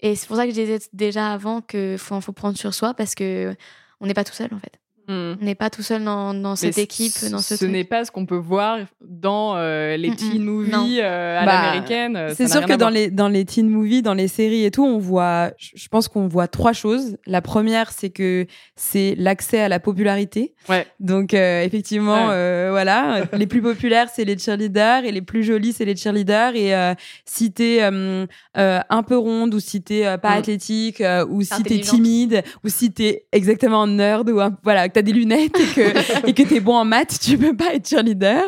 Et 0.00 0.16
c'est 0.16 0.26
pour 0.26 0.36
ça 0.36 0.44
que 0.44 0.50
je 0.50 0.60
disais 0.60 0.78
déjà 0.92 1.32
avant 1.32 1.60
qu'il 1.62 1.98
faut, 1.98 2.20
faut 2.20 2.32
prendre 2.32 2.58
sur 2.58 2.74
soi 2.74 2.94
parce 2.94 3.14
que 3.14 3.54
on 4.00 4.06
n'est 4.06 4.14
pas 4.14 4.24
tout 4.24 4.34
seul 4.34 4.52
en 4.52 4.58
fait. 4.58 4.78
Hmm. 5.06 5.34
On 5.40 5.44
n'est 5.44 5.54
pas 5.54 5.68
tout 5.68 5.82
seul 5.82 6.02
dans, 6.02 6.32
dans 6.32 6.56
cette 6.56 6.78
équipe, 6.78 7.12
dans 7.30 7.38
ce. 7.38 7.56
Ce 7.56 7.64
n'est 7.66 7.84
pas 7.84 8.06
ce 8.06 8.10
qu'on 8.10 8.24
peut 8.24 8.38
voir 8.38 8.78
dans 9.02 9.54
euh, 9.56 9.98
les 9.98 10.16
teen 10.16 10.42
movies 10.42 11.00
euh, 11.02 11.38
à 11.38 11.44
bah, 11.44 11.62
l'américaine. 11.62 12.16
Euh, 12.16 12.34
c'est 12.34 12.48
sûr 12.48 12.64
que 12.64 12.72
dans 12.72 12.88
les 12.88 13.10
dans 13.10 13.28
les 13.28 13.44
teen 13.44 13.68
movies, 13.68 14.02
dans 14.02 14.14
les 14.14 14.28
séries 14.28 14.64
et 14.64 14.70
tout, 14.70 14.84
on 14.84 14.98
voit. 14.98 15.50
Je 15.58 15.88
pense 15.88 16.08
qu'on 16.08 16.26
voit 16.26 16.48
trois 16.48 16.72
choses. 16.72 17.18
La 17.26 17.42
première, 17.42 17.92
c'est 17.92 18.08
que 18.08 18.46
c'est 18.76 19.14
l'accès 19.18 19.60
à 19.60 19.68
la 19.68 19.78
popularité. 19.78 20.54
Ouais. 20.70 20.86
Donc 21.00 21.34
effectivement, 21.34 22.26
voilà, 22.26 23.24
les 23.34 23.46
plus 23.46 23.60
populaires, 23.60 24.08
c'est 24.10 24.24
les 24.24 24.38
cheerleaders 24.38 25.04
et 25.04 25.12
les 25.12 25.22
plus 25.22 25.42
jolis, 25.42 25.74
c'est 25.74 25.84
les 25.84 25.96
cheerleaders. 25.96 26.56
Et 26.56 26.94
si 27.26 27.52
t'es 27.52 27.82
un 27.82 29.02
peu 29.06 29.18
ronde 29.18 29.52
ou 29.52 29.60
si 29.60 29.82
t'es 29.82 30.04
pas 30.16 30.36
mm. 30.36 30.38
athlétique 30.38 31.02
ou 31.28 31.42
si 31.42 31.62
t'es 31.62 31.80
timide 31.80 32.42
ou 32.64 32.68
si 32.68 32.90
t'es 32.90 33.26
exactement 33.32 33.86
nerd 33.86 34.30
ou 34.30 34.40
un, 34.40 34.56
voilà 34.62 34.88
tu 34.94 34.98
as 35.00 35.02
des 35.02 35.12
lunettes 35.12 35.58
et 35.58 35.74
que 35.74 36.26
et 36.28 36.32
que 36.32 36.42
tu 36.42 36.54
es 36.54 36.60
bon 36.60 36.76
en 36.76 36.84
maths, 36.84 37.18
tu 37.20 37.36
peux 37.36 37.56
pas 37.56 37.74
être 37.74 37.88
cheerleader. 37.88 38.42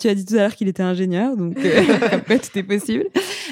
tu 0.00 0.08
as 0.08 0.14
dit 0.14 0.24
tout 0.24 0.34
à 0.34 0.38
l'heure 0.38 0.54
qu'il 0.54 0.68
était 0.68 0.82
ingénieur, 0.82 1.36
donc 1.36 1.56
euh, 1.58 1.82
tout 2.28 2.58
est 2.58 2.62
possible. 2.62 3.06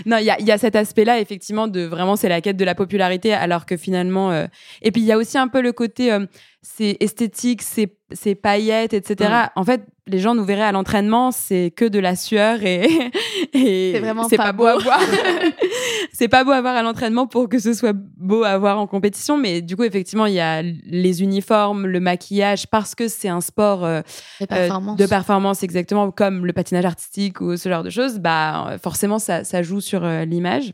Non, 0.07 0.19
il 0.19 0.25
y 0.25 0.31
a, 0.31 0.41
y 0.41 0.51
a 0.51 0.59
cet 0.59 0.77
aspect-là, 0.77 1.21
effectivement, 1.21 1.69
de 1.69 1.83
vraiment, 1.83 2.17
c'est 2.17 2.29
la 2.29 2.41
quête 2.41 2.57
de 2.57 2.65
la 2.65 2.75
popularité, 2.75 3.33
alors 3.33 3.67
que 3.67 3.77
finalement. 3.77 4.31
Euh, 4.31 4.47
et 4.83 4.91
puis, 4.93 5.03
il 5.03 5.07
y 5.07 5.13
a 5.13 5.19
aussi 5.19 5.39
un 5.39 5.49
peu 5.49 5.61
le 5.61 5.73
côté. 5.73 6.13
Euh, 6.13 6.27
c'est 6.67 6.97
esthétique, 7.01 7.61
c'est 7.61 7.95
c'est 8.13 8.35
paillettes, 8.35 8.95
etc. 8.95 9.31
Mm. 9.31 9.61
En 9.61 9.65
fait, 9.65 9.83
les 10.07 10.19
gens 10.19 10.35
nous 10.35 10.45
verraient 10.45 10.63
à 10.63 10.73
l'entraînement, 10.73 11.31
c'est 11.31 11.73
que 11.75 11.85
de 11.85 11.99
la 11.99 12.17
sueur 12.17 12.63
et, 12.63 12.85
et 13.53 13.93
c'est 13.93 14.01
vraiment 14.01 14.29
pas, 14.29 14.53
beau 14.53 14.67
à 14.67 14.79
voir. 14.79 15.01
c'est 16.13 16.29
pas 16.29 16.43
beau 16.43 16.53
à 16.53 16.61
voir 16.61 16.75
à 16.75 16.83
l'entraînement 16.83 17.27
pour 17.27 17.49
que 17.49 17.59
ce 17.59 17.75
soit 17.75 17.93
beau 17.95 18.45
à 18.45 18.57
voir 18.57 18.79
en 18.79 18.87
compétition, 18.87 19.37
mais 19.37 19.61
du 19.61 19.77
coup, 19.77 19.83
effectivement, 19.83 20.27
il 20.27 20.35
y 20.35 20.41
a 20.41 20.63
les 20.63 21.23
uniformes, 21.23 21.87
le 21.87 22.01
maquillage, 22.01 22.67
parce 22.69 22.95
que 22.95 23.09
c'est 23.09 23.29
un 23.29 23.43
sport 23.43 23.85
euh, 23.85 24.01
euh, 24.51 24.69
de 24.97 25.07
performance 25.07 25.63
exactement 25.63 26.11
comme 26.11 26.47
le 26.47 26.53
patinage 26.55 26.87
artistique 26.87 27.43
ou 27.43 27.57
ce 27.57 27.69
genre 27.69 27.83
de 27.83 27.91
choses. 27.91 28.21
Bah, 28.21 28.77
forcément, 28.83 29.19
ça, 29.19 29.45
ça 29.45 29.63
joue 29.63 29.81
sur 29.81 30.05
euh, 30.05 30.25
l'image. 30.25 30.73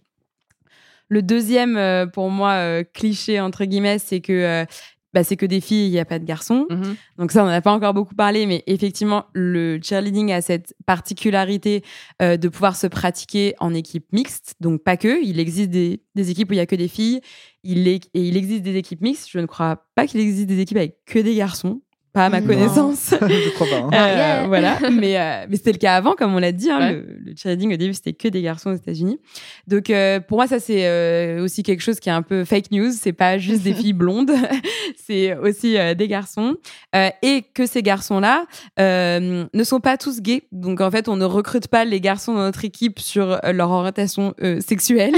Le 1.08 1.22
deuxième, 1.22 2.08
pour 2.12 2.30
moi, 2.30 2.84
cliché 2.84 3.40
entre 3.40 3.64
guillemets, 3.64 3.98
c'est 3.98 4.20
que 4.20 4.64
bah, 5.12 5.24
c'est 5.24 5.36
que 5.36 5.46
des 5.46 5.60
filles, 5.60 5.86
il 5.88 5.90
n'y 5.90 5.98
a 5.98 6.04
pas 6.04 6.18
de 6.18 6.24
garçons. 6.24 6.66
Mhm. 6.70 6.96
Donc 7.18 7.32
ça, 7.32 7.42
on 7.42 7.46
n'en 7.46 7.52
a 7.52 7.60
pas 7.60 7.72
encore 7.72 7.94
beaucoup 7.94 8.14
parlé, 8.14 8.46
mais 8.46 8.62
effectivement, 8.66 9.24
le 9.32 9.80
cheerleading 9.82 10.32
a 10.32 10.40
cette 10.40 10.74
particularité 10.86 11.82
euh, 12.22 12.36
de 12.36 12.48
pouvoir 12.48 12.76
se 12.76 12.86
pratiquer 12.86 13.54
en 13.58 13.74
équipe 13.74 14.06
mixte. 14.12 14.54
Donc 14.60 14.82
pas 14.82 14.96
que, 14.96 15.22
il 15.22 15.40
existe 15.40 15.70
des, 15.70 16.02
des 16.14 16.30
équipes 16.30 16.50
où 16.50 16.54
il 16.54 16.58
y 16.58 16.60
a 16.60 16.66
que 16.66 16.76
des 16.76 16.88
filles, 16.88 17.20
il 17.64 17.88
est, 17.88 18.08
et 18.14 18.22
il 18.22 18.36
existe 18.36 18.62
des 18.62 18.76
équipes 18.76 19.00
mixtes. 19.00 19.28
Je 19.30 19.38
ne 19.38 19.46
crois 19.46 19.84
pas 19.94 20.06
qu'il 20.06 20.20
existe 20.20 20.46
des 20.46 20.60
équipes 20.60 20.78
avec 20.78 21.04
que 21.04 21.18
des 21.18 21.34
garçons. 21.34 21.82
Pas 22.12 22.26
à 22.26 22.28
ma 22.28 22.40
Non. 22.40 22.46
connaissance. 22.48 23.14
je 23.20 23.50
crois 23.54 23.66
pas. 23.68 23.76
hein. 23.76 23.90
Euh, 23.92 24.14
yeah. 24.16 24.46
voilà, 24.48 24.78
mais, 24.90 25.16
euh, 25.18 25.46
mais 25.48 25.56
c'était 25.56 25.72
le 25.72 25.78
cas 25.78 25.94
avant, 25.94 26.14
comme 26.14 26.34
on 26.34 26.38
l'a 26.38 26.50
dit. 26.52 26.68
hein, 26.70 26.78
Ouais. 26.80 26.92
le, 26.94 27.06
le 27.26 27.32
cheerleading, 27.36 27.74
au 27.74 27.76
début, 27.76 27.94
c'était 27.94 28.12
que 28.14 28.26
des 28.28 28.42
garçons 28.42 28.70
aux 28.70 28.74
États-Unis. 28.74 29.20
Donc, 29.68 29.90
euh, 29.90 30.18
pour 30.18 30.38
moi, 30.38 30.46
ça, 30.48 30.58
c'est 30.58 30.86
euh, 30.88 31.42
aussi 31.44 31.62
quelque 31.62 31.82
chose 31.82 32.00
qui 32.00 32.08
est 32.08 32.12
un 32.12 32.22
peu 32.22 32.44
fake 32.44 32.72
news. 32.72 32.90
C'est 32.92 33.12
pas 33.12 33.38
juste 33.38 33.62
des 33.62 33.74
filles 33.80 33.92
blondes, 33.92 34.32
c'est 34.96 35.36
aussi 35.36 35.78
euh, 35.78 35.94
des 35.94 36.08
garçons. 36.08 36.56
Euh, 36.96 37.10
et 37.22 37.42
que 37.54 37.66
ces 37.66 37.82
garçons-là 37.82 38.44
euh, 38.80 39.44
ne 39.52 39.64
sont 39.64 39.80
pas 39.80 39.96
tous 39.96 40.20
gays. 40.20 40.42
Donc, 40.52 40.80
en 40.80 40.90
fait, 40.90 41.08
on 41.08 41.16
ne 41.16 41.24
recrute 41.24 41.68
pas 41.68 41.84
les 41.84 42.00
garçons 42.00 42.34
dans 42.34 42.40
notre 42.42 42.64
équipe 42.64 42.98
sur 42.98 43.38
leur 43.52 43.70
orientation 43.70 44.34
euh, 44.42 44.60
sexuelle. 44.60 45.14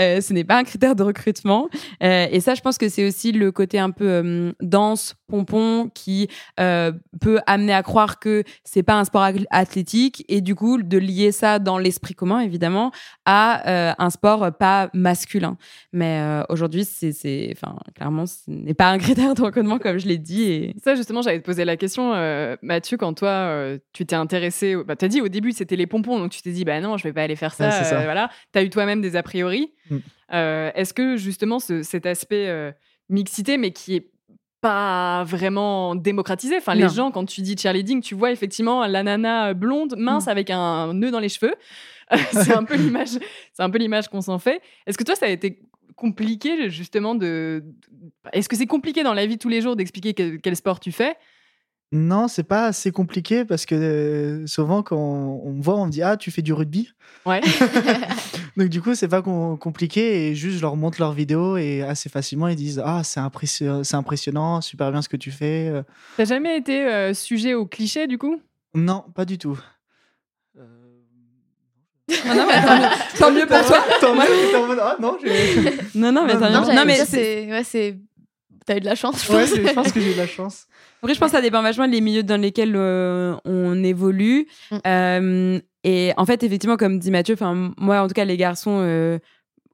Euh, 0.00 0.20
ce 0.20 0.32
n'est 0.32 0.44
pas 0.44 0.56
un 0.56 0.64
critère 0.64 0.96
de 0.96 1.02
recrutement. 1.04 1.68
Euh, 2.02 2.26
et 2.30 2.40
ça, 2.40 2.54
je 2.54 2.60
pense 2.60 2.78
que 2.78 2.88
c'est 2.88 3.06
aussi 3.06 3.30
le 3.32 3.52
côté 3.52 3.78
un 3.78 3.90
peu 3.90 4.04
euh, 4.08 4.52
danse, 4.60 5.14
pompon, 5.28 5.90
qui 5.94 6.23
euh, 6.60 6.92
peut 7.20 7.40
amener 7.46 7.72
à 7.72 7.82
croire 7.82 8.18
que 8.18 8.42
c'est 8.64 8.82
pas 8.82 8.94
un 8.94 9.04
sport 9.04 9.22
ath- 9.22 9.46
athlétique 9.50 10.24
et 10.28 10.40
du 10.40 10.54
coup 10.54 10.82
de 10.82 10.98
lier 10.98 11.32
ça 11.32 11.58
dans 11.58 11.78
l'esprit 11.78 12.14
commun 12.14 12.40
évidemment 12.40 12.90
à 13.24 13.68
euh, 13.68 13.92
un 13.98 14.10
sport 14.10 14.50
pas 14.58 14.90
masculin. 14.94 15.56
Mais 15.92 16.20
euh, 16.20 16.42
aujourd'hui, 16.48 16.84
c'est, 16.84 17.12
c'est, 17.12 17.52
enfin, 17.56 17.76
clairement, 17.94 18.26
ce 18.26 18.42
n'est 18.48 18.74
pas 18.74 18.90
un 18.90 18.98
critère 19.04 19.34
de 19.34 19.42
recrutement 19.42 19.78
comme 19.78 19.98
je 19.98 20.06
l'ai 20.06 20.18
dit. 20.18 20.42
Et... 20.50 20.74
Ça, 20.82 20.94
justement, 20.94 21.22
j'allais 21.22 21.40
te 21.40 21.44
poser 21.44 21.64
la 21.64 21.76
question, 21.76 22.12
euh, 22.14 22.56
Mathieu, 22.62 22.96
quand 22.96 23.14
toi, 23.14 23.28
euh, 23.28 23.78
tu 23.92 24.04
t'es 24.06 24.16
intéressé. 24.16 24.74
au- 24.74 24.84
Bah, 24.84 24.96
tu 24.96 25.04
as 25.04 25.08
dit 25.08 25.20
au 25.20 25.28
début, 25.28 25.52
c'était 25.52 25.76
les 25.76 25.86
pompons, 25.86 26.18
donc 26.18 26.30
tu 26.30 26.42
t'es 26.42 26.52
dit, 26.52 26.64
bah 26.64 26.80
non, 26.80 26.96
je 26.96 27.04
vais 27.04 27.12
pas 27.12 27.22
aller 27.22 27.36
faire 27.36 27.54
ça. 27.54 27.66
Ouais, 27.66 27.70
c'est 27.72 27.84
ça. 27.84 28.00
euh, 28.00 28.04
voilà. 28.04 28.30
Tu 28.52 28.58
as 28.58 28.62
eu 28.62 28.70
toi-même 28.70 29.00
des 29.00 29.16
a 29.16 29.22
priori. 29.22 29.72
Mm. 29.90 29.96
Euh, 30.32 30.70
Est-ce 30.74 30.94
que, 30.94 31.16
justement, 31.16 31.58
ce- 31.58 31.82
cet 31.82 32.06
aspect 32.06 32.48
euh, 32.48 32.72
mixité, 33.08 33.58
mais 33.58 33.70
qui 33.72 33.96
est 33.96 34.10
pas 34.64 35.24
vraiment 35.24 35.94
démocratisé. 35.94 36.56
Enfin, 36.56 36.74
les 36.74 36.88
gens, 36.88 37.10
quand 37.10 37.26
tu 37.26 37.42
dis 37.42 37.54
cheerleading, 37.54 38.00
tu 38.00 38.14
vois 38.14 38.30
effectivement 38.32 38.86
la 38.86 39.02
nana 39.02 39.52
blonde, 39.52 39.94
mince, 39.98 40.24
Mm. 40.24 40.30
avec 40.30 40.48
un 40.48 40.94
nœud 40.94 41.10
dans 41.10 41.20
les 41.20 41.28
cheveux. 41.28 41.54
c'est 42.32 42.54
un 42.54 42.64
peu 42.64 42.74
l'image, 42.76 43.10
c'est 43.52 43.62
un 43.62 43.68
peu 43.68 43.76
l'image 43.78 44.08
qu'on 44.08 44.22
s'en 44.22 44.38
fait. 44.38 44.62
Est-ce 44.86 44.96
que 44.96 45.04
toi, 45.04 45.14
ça 45.16 45.26
a 45.26 45.28
été 45.28 45.58
compliqué 45.96 46.70
justement 46.70 47.14
de, 47.14 47.62
est-ce 48.32 48.48
que 48.48 48.56
c'est 48.56 48.66
compliqué 48.66 49.02
dans 49.02 49.12
la 49.14 49.26
vie 49.26 49.36
de 49.36 49.40
tous 49.40 49.50
les 49.50 49.60
jours 49.60 49.76
d'expliquer 49.76 50.14
quel, 50.14 50.40
quel 50.40 50.56
sport 50.56 50.80
tu 50.80 50.92
fais? 50.92 51.14
Non, 51.96 52.26
c'est 52.26 52.42
pas 52.42 52.66
assez 52.66 52.90
compliqué 52.90 53.44
parce 53.44 53.66
que 53.66 53.74
euh, 53.76 54.46
souvent 54.48 54.82
quand 54.82 54.96
on 54.98 55.52
me 55.52 55.62
voit, 55.62 55.76
on 55.76 55.86
me 55.86 55.90
dit 55.92 56.02
ah 56.02 56.16
tu 56.16 56.32
fais 56.32 56.42
du 56.42 56.52
rugby? 56.52 56.90
Ouais. 57.24 57.40
Donc 58.56 58.68
du 58.68 58.82
coup 58.82 58.94
c'est 58.96 59.06
pas 59.08 59.22
com- 59.22 59.56
compliqué 59.58 60.28
et 60.28 60.34
juste 60.34 60.56
je 60.56 60.62
leur 60.62 60.74
montre 60.76 61.00
leurs 61.00 61.12
vidéos 61.12 61.56
et 61.56 61.82
assez 61.82 62.08
facilement 62.08 62.48
ils 62.48 62.56
disent 62.56 62.82
ah 62.84 63.02
c'est 63.04 63.20
impressionnant, 63.20 63.84
c'est 63.84 63.94
impressionnant, 63.96 64.60
super 64.60 64.90
bien 64.90 65.02
ce 65.02 65.08
que 65.08 65.16
tu 65.16 65.30
fais. 65.30 65.68
Euh, 65.68 65.82
T'as 66.16 66.24
jamais 66.24 66.56
été 66.56 66.84
euh, 66.84 67.14
sujet 67.14 67.54
au 67.54 67.64
cliché 67.64 68.08
du 68.08 68.18
coup? 68.18 68.40
Non, 68.74 69.04
pas 69.14 69.24
du 69.24 69.38
tout. 69.38 69.56
Euh, 70.58 70.64
Ah 72.26 72.34
non, 72.34 72.44
mais 72.46 72.60
tant 72.60 72.76
mieux, 72.76 72.88
tant 73.18 73.30
mieux 73.32 73.46
pour 73.46 73.66
toi. 73.66 73.78
Tant 74.00 74.14
mieux, 74.14 74.56
en 74.56 74.66
mode, 74.66 74.78
ah 74.82 74.96
non, 75.00 75.16
j'ai- 75.22 75.30
Non, 75.94 76.10
non, 76.10 76.26
mais 76.26 76.34
Non, 76.34 76.40
tant 76.40 76.50
non, 76.50 76.60
mieux. 76.68 76.74
Non, 76.74 76.84
mais. 76.84 77.50
Ouais, 77.50 77.62
c'est. 77.64 77.98
T'as 78.66 78.76
eu 78.76 78.80
de 78.80 78.84
la 78.86 78.94
chance, 78.94 79.24
je 79.26 79.32
Ouais, 79.32 79.40
pense. 79.40 79.50
c'est- 79.50 79.66
je 79.66 79.72
pense 79.74 79.92
que 79.92 80.00
j'ai 80.00 80.10
eu 80.10 80.14
de 80.14 80.18
la 80.18 80.26
chance. 80.26 80.66
Après, 81.02 81.14
je 81.14 81.20
pense 81.20 81.30
que 81.32 81.36
ça 81.36 81.42
dépend 81.42 81.60
vachement 81.62 81.86
des 81.88 82.00
milieux 82.00 82.22
dans 82.22 82.40
lesquels 82.40 82.74
euh, 82.76 83.34
on 83.44 83.82
évolue. 83.84 84.46
Mm. 84.70 84.76
Euh, 84.86 85.60
et 85.84 86.12
en 86.16 86.24
fait, 86.24 86.42
effectivement, 86.42 86.76
comme 86.78 86.98
dit 86.98 87.10
Mathieu, 87.10 87.34
enfin 87.34 87.72
moi, 87.78 88.00
en 88.00 88.08
tout 88.08 88.14
cas, 88.14 88.24
les 88.24 88.38
garçons 88.38 88.78
euh, 88.80 89.18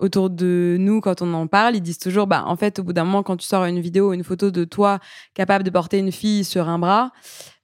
autour 0.00 0.28
de 0.30 0.76
nous, 0.80 1.00
quand 1.00 1.22
on 1.22 1.32
en 1.34 1.46
parle, 1.46 1.76
ils 1.76 1.80
disent 1.82 1.98
toujours, 1.98 2.26
bah, 2.26 2.42
en 2.46 2.56
fait, 2.56 2.78
au 2.80 2.82
bout 2.82 2.92
d'un 2.92 3.04
moment, 3.04 3.22
quand 3.22 3.36
tu 3.36 3.46
sors 3.46 3.64
une 3.66 3.78
vidéo, 3.80 4.12
une 4.12 4.24
photo 4.24 4.50
de 4.50 4.64
toi 4.64 4.98
capable 5.34 5.62
de 5.62 5.70
porter 5.70 5.98
une 5.98 6.10
fille 6.10 6.42
sur 6.42 6.68
un 6.68 6.78
bras, 6.80 7.12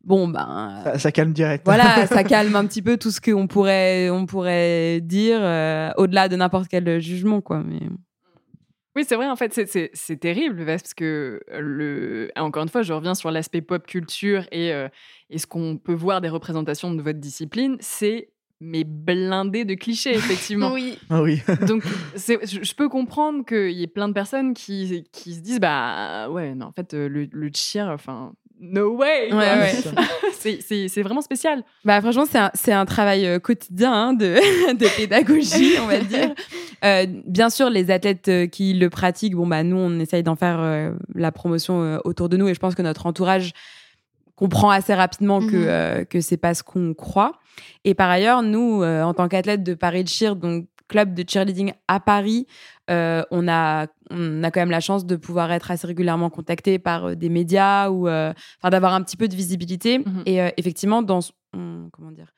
bon, 0.04 0.28
ben. 0.28 0.82
Ça, 0.84 0.98
ça 1.00 1.10
calme 1.12 1.32
direct. 1.32 1.64
Voilà, 1.64 2.06
ça 2.06 2.22
calme 2.22 2.54
un 2.54 2.66
petit 2.66 2.82
peu 2.82 2.98
tout 2.98 3.10
ce 3.10 3.20
qu'on 3.20 3.48
pourrait, 3.48 4.10
on 4.10 4.26
pourrait 4.26 5.00
dire 5.00 5.38
euh, 5.40 5.90
au-delà 5.96 6.28
de 6.28 6.36
n'importe 6.36 6.68
quel 6.68 7.00
jugement, 7.00 7.40
quoi. 7.40 7.62
Mais... 7.66 7.80
Oui, 8.96 9.04
c'est 9.06 9.14
vrai, 9.16 9.28
en 9.28 9.36
fait, 9.36 9.52
c'est- 9.52 10.16
terrible 10.16 10.64
parce 10.64 10.94
que, 10.94 11.40
le... 11.52 12.30
encore 12.34 12.62
une 12.62 12.70
fois, 12.70 12.80
je 12.80 12.94
reviens 12.94 13.14
sur 13.14 13.30
l'aspect 13.30 13.60
pop 13.60 13.86
culture 13.86 14.46
et, 14.50 14.72
euh, 14.72 14.88
et 15.28 15.36
ce 15.36 15.46
qu'on 15.46 15.76
peut 15.76 15.92
voir 15.92 16.22
des 16.22 16.30
représentations 16.30 16.92
de 16.94 17.02
votre 17.02 17.18
discipline, 17.20 17.76
c'est 17.80 18.30
mais 18.58 18.84
blindé 18.84 19.66
de 19.66 19.74
clichés, 19.74 20.14
effectivement. 20.14 20.72
Oui. 20.72 20.98
Ah 21.10 21.20
oui. 21.20 21.42
Donc, 21.68 21.84
je 22.14 22.62
je 22.62 22.74
peux 22.74 22.88
comprendre 22.88 23.44
qu'il 23.44 23.72
y 23.72 23.82
ait 23.82 23.86
plein 23.86 24.08
de 24.08 24.14
personnes 24.14 24.54
qui, 24.54 25.04
qui 25.12 25.34
se 25.34 25.40
disent, 25.40 25.60
bah 25.60 26.30
ouais, 26.30 26.54
non, 26.54 26.66
en 26.66 26.72
fait, 26.72 26.94
euh, 26.94 27.06
le, 27.06 27.28
le 27.30 27.50
cheer, 27.54 27.86
enfin, 27.88 28.32
no 28.60 28.96
way! 28.96 29.28
quoi. 29.30 29.38
Ouais, 29.38 29.58
ouais. 30.44 30.88
C'est- 30.88 31.02
vraiment 31.02 31.20
spécial. 31.20 31.62
Bah, 31.84 32.00
franchement, 32.00 32.24
c'est 32.54 32.72
un, 32.72 32.84
travail 32.84 33.26
euh, 33.26 33.38
quotidien 33.38 33.92
hein, 33.92 34.12
de, 34.12 34.72
de 34.74 34.96
pédagogie, 34.96 35.74
on 35.82 35.86
va 35.86 35.98
dire. 36.00 36.34
Euh, 36.84 37.06
bien 37.26 37.48
sûr, 37.48 37.70
les 37.70 37.90
athlètes 37.90 38.28
euh, 38.28 38.46
qui 38.46 38.74
le 38.74 38.90
pratiquent, 38.90 39.34
bon, 39.34 39.46
bah, 39.46 39.62
nous, 39.62 39.78
on 39.78 39.98
essaye 39.98 40.22
d'en 40.22 40.36
faire 40.36 40.58
euh, 40.60 40.92
la 41.14 41.32
promotion 41.32 41.82
euh, 41.82 41.98
autour 42.04 42.28
de 42.28 42.36
nous 42.36 42.48
et 42.48 42.54
je 42.54 42.60
pense 42.60 42.74
que 42.74 42.82
notre 42.82 43.06
entourage 43.06 43.52
comprend 44.36 44.68
assez 44.68 44.92
rapidement 44.92 45.40
que, 45.40 45.54
euh, 45.54 46.04
que 46.04 46.20
c'est 46.20 46.36
pas 46.36 46.52
ce 46.52 46.62
qu'on 46.62 46.92
croit. 46.92 47.32
Et 47.84 47.94
par 47.94 48.10
ailleurs, 48.10 48.42
nous, 48.42 48.84
en 48.84 49.14
tant 49.14 49.26
qu'athlètes 49.26 49.62
de 49.62 49.72
Paris 49.72 50.04
de 50.04 50.08
Cheer, 50.10 50.36
donc 50.36 50.66
club 50.88 51.14
de 51.14 51.24
cheerleading 51.28 51.72
à 51.88 52.00
Paris, 52.00 52.46
euh, 52.90 53.22
on, 53.30 53.48
a, 53.48 53.86
on 54.10 54.42
a 54.42 54.50
quand 54.50 54.60
même 54.60 54.70
la 54.70 54.80
chance 54.80 55.04
de 55.06 55.16
pouvoir 55.16 55.50
être 55.52 55.70
assez 55.70 55.86
régulièrement 55.86 56.30
contacté 56.30 56.78
par 56.78 57.06
euh, 57.06 57.14
des 57.14 57.28
médias 57.28 57.90
ou 57.90 58.08
euh, 58.08 58.32
enfin, 58.60 58.70
d'avoir 58.70 58.94
un 58.94 59.02
petit 59.02 59.16
peu 59.16 59.28
de 59.28 59.34
visibilité. 59.34 59.98
Mhm. 59.98 60.22
Et 60.26 60.38
effectivement, 60.56 61.02
dans, 61.02 61.20
on, 61.52 61.88
comment 61.92 62.12
dire, 62.12 62.32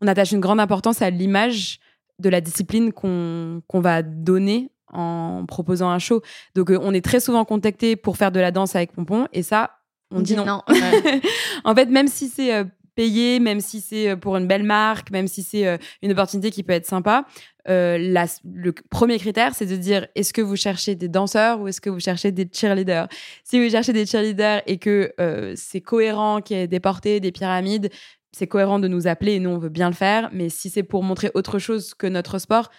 on 0.00 0.06
attache 0.06 0.32
une 0.32 0.40
grande 0.40 0.60
importance 0.60 1.02
à 1.02 1.10
l'image 1.10 1.78
de 2.18 2.28
la 2.28 2.40
discipline 2.40 2.92
qu'on 2.92 3.62
qu'on 3.66 3.80
va 3.80 4.02
donner 4.02 4.70
en 4.92 5.44
proposant 5.46 5.88
un 5.88 5.98
show. 5.98 6.20
Donc, 6.54 6.70
on 6.70 6.92
est 6.92 7.04
très 7.04 7.20
souvent 7.20 7.44
contacté 7.44 7.96
pour 7.96 8.16
faire 8.16 8.30
de 8.30 8.40
la 8.40 8.50
danse 8.50 8.76
avec 8.76 8.92
Pompon, 8.92 9.26
et 9.32 9.42
ça, 9.42 9.70
on, 10.10 10.20
dit 10.20 10.36
non. 10.36 10.44
en 11.64 11.74
fait, 11.74 11.86
même 11.86 12.08
si 12.08 12.28
c'est 12.28 12.66
payé, 12.94 13.40
même 13.40 13.60
si 13.60 13.80
c'est 13.80 14.10
euh, 14.10 14.16
pour 14.16 14.36
une 14.36 14.46
belle 14.46 14.62
marque, 14.62 15.10
même 15.10 15.26
si 15.26 15.42
c'est 15.42 15.66
euh, 15.66 15.76
une 16.02 16.12
opportunité 16.12 16.50
qui 16.50 16.62
peut 16.62 16.72
être 16.72 16.86
sympa, 16.86 17.24
euh, 17.68 17.96
le 18.44 18.72
premier 18.90 19.18
critère, 19.18 19.54
c'est 19.54 19.66
de 19.66 19.76
dire 19.76 20.06
est-ce 20.14 20.32
que 20.32 20.42
vous 20.42 20.56
cherchez 20.56 20.94
des 20.94 21.08
danseurs 21.08 21.60
ou 21.60 21.68
est-ce 21.68 21.80
que 21.80 21.90
vous 21.90 22.00
cherchez 22.00 22.32
des 22.32 22.48
cheerleaders? 22.52 23.08
Si 23.44 23.62
vous 23.62 23.70
cherchez 23.70 23.92
des 23.92 24.06
cheerleaders 24.06 24.62
et 24.66 24.78
que 24.78 25.12
c'est 25.54 25.80
cohérent 25.80 26.40
qu'il 26.40 26.56
y 26.56 26.60
ait 26.60 26.66
des 26.66 26.80
portées, 26.80 27.20
des 27.20 27.30
pyramides, 27.30 27.90
c'est 28.32 28.46
cohérent 28.46 28.78
de 28.78 28.88
nous 28.88 29.06
appeler 29.06 29.34
et 29.34 29.40
nous, 29.40 29.50
on 29.50 29.58
veut 29.58 29.68
bien 29.68 29.88
le 29.88 29.94
faire. 29.94 30.30
Mais 30.32 30.48
si 30.48 30.70
c'est 30.70 30.82
pour 30.82 31.02
montrer 31.02 31.30
autre 31.34 31.58
chose 31.58 31.94
que 31.94 32.06
notre 32.06 32.38
sport, 32.38 32.70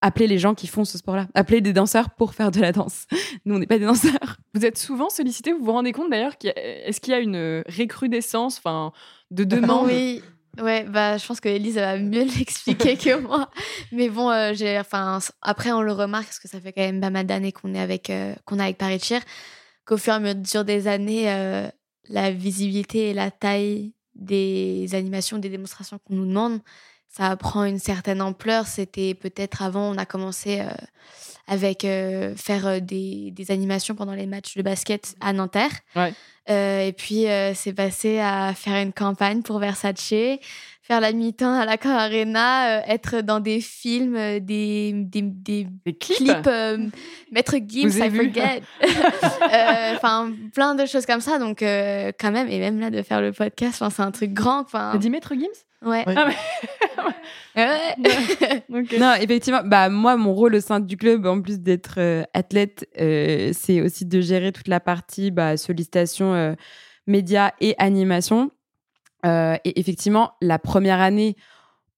appelez 0.00 0.26
les 0.26 0.38
gens 0.38 0.54
qui 0.54 0.66
font 0.66 0.84
ce 0.84 0.98
sport-là. 0.98 1.26
Appelez 1.34 1.60
des 1.60 1.72
danseurs 1.72 2.10
pour 2.10 2.34
faire 2.34 2.50
de 2.50 2.60
la 2.60 2.72
danse. 2.72 3.06
Nous, 3.44 3.54
on 3.54 3.58
n'est 3.58 3.66
pas 3.66 3.78
des 3.78 3.84
danseurs. 3.86 4.36
Vous 4.54 4.64
êtes 4.64 4.78
souvent 4.78 5.10
sollicité, 5.10 5.52
vous 5.52 5.64
vous 5.64 5.72
rendez 5.72 5.92
compte 5.92 6.10
d'ailleurs 6.10 6.38
qu'il 6.38 6.48
y 6.48 6.58
a- 6.58 6.86
est-ce 6.88 7.00
qu'il 7.00 7.12
y 7.12 7.16
a 7.16 7.20
une 7.20 7.62
recrudescence 7.68 8.58
enfin, 8.58 8.92
de 9.30 9.44
demandes 9.44 9.86
Oui. 9.86 10.22
Ouais, 10.58 10.84
bah, 10.84 11.18
je 11.18 11.26
pense 11.26 11.40
que 11.40 11.50
Elise 11.50 11.74
va 11.74 11.98
mieux 11.98 12.24
l'expliquer 12.24 12.96
que 12.96 13.18
moi. 13.20 13.50
Mais 13.92 14.08
bon, 14.08 14.30
euh, 14.30 14.52
j'ai, 14.54 14.78
enfin, 14.78 15.18
après, 15.42 15.70
on 15.72 15.82
le 15.82 15.92
remarque 15.92 16.24
parce 16.24 16.38
que 16.38 16.48
ça 16.48 16.58
fait 16.62 16.72
quand 16.72 16.80
même 16.80 17.00
pas 17.02 17.10
mal 17.10 17.26
d'années 17.26 17.52
qu'on 17.52 17.74
est 17.74 17.78
avec, 17.80 18.08
euh, 18.08 18.34
qu'on 18.46 18.58
est 18.58 18.62
avec 18.62 18.78
Paris 18.78 18.98
Cheer, 18.98 19.20
qu'au 19.84 19.98
fur 19.98 20.14
et 20.14 20.16
à 20.16 20.20
mesure 20.20 20.64
des 20.64 20.88
années, 20.88 21.30
euh, 21.30 21.68
la 22.08 22.30
visibilité 22.30 23.10
et 23.10 23.12
la 23.12 23.30
taille 23.30 23.92
des 24.14 24.88
animations, 24.94 25.36
des 25.36 25.50
démonstrations 25.50 25.98
qu'on 25.98 26.14
nous 26.14 26.24
demande, 26.26 26.60
ça 27.08 27.34
prend 27.36 27.64
une 27.64 27.78
certaine 27.78 28.20
ampleur. 28.20 28.66
C'était 28.66 29.14
peut-être 29.14 29.62
avant, 29.62 29.90
on 29.92 29.98
a 29.98 30.04
commencé 30.06 30.60
euh, 30.60 30.64
avec 31.46 31.84
euh, 31.84 32.34
faire 32.36 32.66
euh, 32.66 32.80
des, 32.80 33.30
des 33.30 33.50
animations 33.50 33.94
pendant 33.94 34.14
les 34.14 34.26
matchs 34.26 34.56
de 34.56 34.62
basket 34.62 35.14
à 35.20 35.32
Nanterre. 35.32 35.70
Ouais. 35.94 36.12
Euh, 36.48 36.86
et 36.86 36.92
puis, 36.92 37.24
c'est 37.54 37.72
passé 37.72 38.20
à 38.20 38.52
faire 38.54 38.80
une 38.80 38.92
campagne 38.92 39.42
pour 39.42 39.58
Versace, 39.58 40.14
faire 40.80 41.00
la 41.00 41.10
mi-temps 41.12 41.58
à 41.58 41.64
la 41.64 41.76
Car 41.76 41.98
Arena, 41.98 42.86
être 42.86 43.20
dans 43.20 43.40
des 43.40 43.60
films, 43.60 44.38
des, 44.38 44.92
des, 44.94 45.22
des 45.22 45.66
clips, 45.98 46.18
clips, 46.18 46.48
Maître 47.32 47.56
Gims, 47.66 47.88
I 47.88 48.10
forget. 48.10 48.62
Enfin, 49.96 50.30
plein 50.54 50.76
de 50.76 50.86
choses 50.86 51.04
comme 51.04 51.20
ça. 51.20 51.40
Donc, 51.40 51.62
quand 51.62 52.30
même, 52.30 52.48
et 52.48 52.60
même 52.60 52.78
là, 52.78 52.90
de 52.90 53.02
faire 53.02 53.20
le 53.20 53.32
podcast, 53.32 53.82
c'est 53.90 54.02
un 54.02 54.12
truc 54.12 54.32
grand. 54.32 54.62
T'as 54.70 54.96
dit 54.98 55.10
Maître 55.10 55.34
Gims? 55.34 55.64
Ouais. 55.82 56.04
Ah, 56.06 56.28
Ouais. 57.56 57.94
Non, 58.68 59.14
effectivement, 59.20 59.62
bah 59.64 59.88
moi, 59.88 60.16
mon 60.16 60.34
rôle 60.34 60.54
au 60.56 60.60
sein 60.60 60.80
du 60.80 60.96
club, 60.96 61.26
en 61.26 61.40
plus 61.40 61.60
d'être 61.60 61.94
euh, 61.98 62.22
athlète, 62.34 62.86
euh, 63.00 63.50
c'est 63.54 63.80
aussi 63.80 64.04
de 64.04 64.20
gérer 64.20 64.52
toute 64.52 64.68
la 64.68 64.80
partie 64.80 65.30
bah, 65.30 65.56
sollicitation, 65.56 66.34
euh, 66.34 66.54
médias 67.06 67.52
et 67.60 67.74
animation. 67.78 68.50
Euh, 69.24 69.56
et 69.64 69.80
effectivement, 69.80 70.32
la 70.42 70.58
première 70.58 71.00
année, 71.00 71.36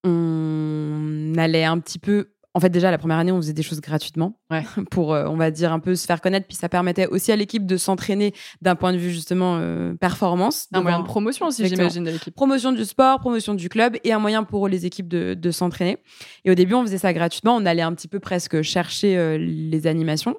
on 0.04 1.32
allait 1.36 1.64
un 1.64 1.78
petit 1.80 1.98
peu. 1.98 2.30
En 2.54 2.60
fait, 2.60 2.70
déjà, 2.70 2.90
la 2.90 2.98
première 2.98 3.18
année, 3.18 3.30
on 3.30 3.36
faisait 3.36 3.52
des 3.52 3.62
choses 3.62 3.80
gratuitement 3.80 4.40
Ouais. 4.50 4.64
pour, 4.90 5.12
euh, 5.14 5.26
on 5.28 5.36
va 5.36 5.50
dire, 5.50 5.72
un 5.72 5.78
peu 5.80 5.94
se 5.94 6.06
faire 6.06 6.20
connaître. 6.20 6.46
Puis 6.48 6.56
ça 6.56 6.68
permettait 6.68 7.06
aussi 7.06 7.30
à 7.30 7.36
l'équipe 7.36 7.66
de 7.66 7.76
s'entraîner 7.76 8.32
d'un 8.62 8.74
point 8.74 8.92
de 8.92 8.98
vue, 8.98 9.10
justement, 9.10 9.58
euh, 9.60 9.94
performance. 9.94 10.66
Un 10.72 10.80
moyen 10.80 11.00
de 11.00 11.04
promotion 11.04 11.46
aussi, 11.46 11.66
j'imagine, 11.68 12.04
de 12.04 12.10
l'équipe. 12.10 12.34
promotion 12.34 12.72
du 12.72 12.84
sport, 12.84 13.20
promotion 13.20 13.54
du 13.54 13.68
club 13.68 13.96
et 14.02 14.12
un 14.12 14.18
moyen 14.18 14.44
pour 14.44 14.66
les 14.66 14.86
équipes 14.86 15.08
de, 15.08 15.34
de 15.34 15.50
s'entraîner. 15.50 15.98
Et 16.44 16.50
au 16.50 16.54
début, 16.54 16.74
on 16.74 16.82
faisait 16.82 16.98
ça 16.98 17.12
gratuitement. 17.12 17.54
On 17.54 17.66
allait 17.66 17.82
un 17.82 17.92
petit 17.94 18.08
peu 18.08 18.18
presque 18.18 18.62
chercher 18.62 19.16
euh, 19.18 19.36
les 19.38 19.86
animations. 19.86 20.34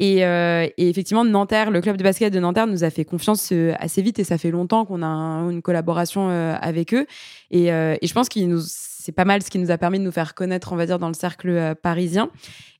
Et, 0.00 0.22
et 0.22 0.88
effectivement, 0.88 1.24
Nanterre, 1.24 1.70
le 1.70 1.80
club 1.80 1.96
de 1.96 2.02
basket 2.02 2.32
de 2.32 2.40
Nanterre 2.40 2.66
nous 2.66 2.82
a 2.82 2.90
fait 2.90 3.04
confiance 3.04 3.52
assez 3.78 4.02
vite 4.02 4.18
et 4.18 4.24
ça 4.24 4.38
fait 4.38 4.50
longtemps 4.50 4.84
qu'on 4.84 5.02
a 5.02 5.06
un- 5.06 5.50
une 5.50 5.62
collaboration 5.62 6.28
avec 6.60 6.92
eux. 6.94 7.06
Et, 7.52 7.66
et 7.66 7.98
je 8.06 8.12
pense 8.12 8.28
qu'il 8.28 8.48
nous, 8.48 8.60
c'est 9.04 9.12
pas 9.12 9.26
mal 9.26 9.42
ce 9.42 9.50
qui 9.50 9.58
nous 9.58 9.70
a 9.70 9.76
permis 9.76 9.98
de 9.98 10.04
nous 10.04 10.12
faire 10.12 10.34
connaître, 10.34 10.72
on 10.72 10.76
va 10.76 10.86
dire, 10.86 10.98
dans 10.98 11.08
le 11.08 11.14
cercle 11.14 11.50
euh, 11.50 11.74
parisien. 11.74 12.30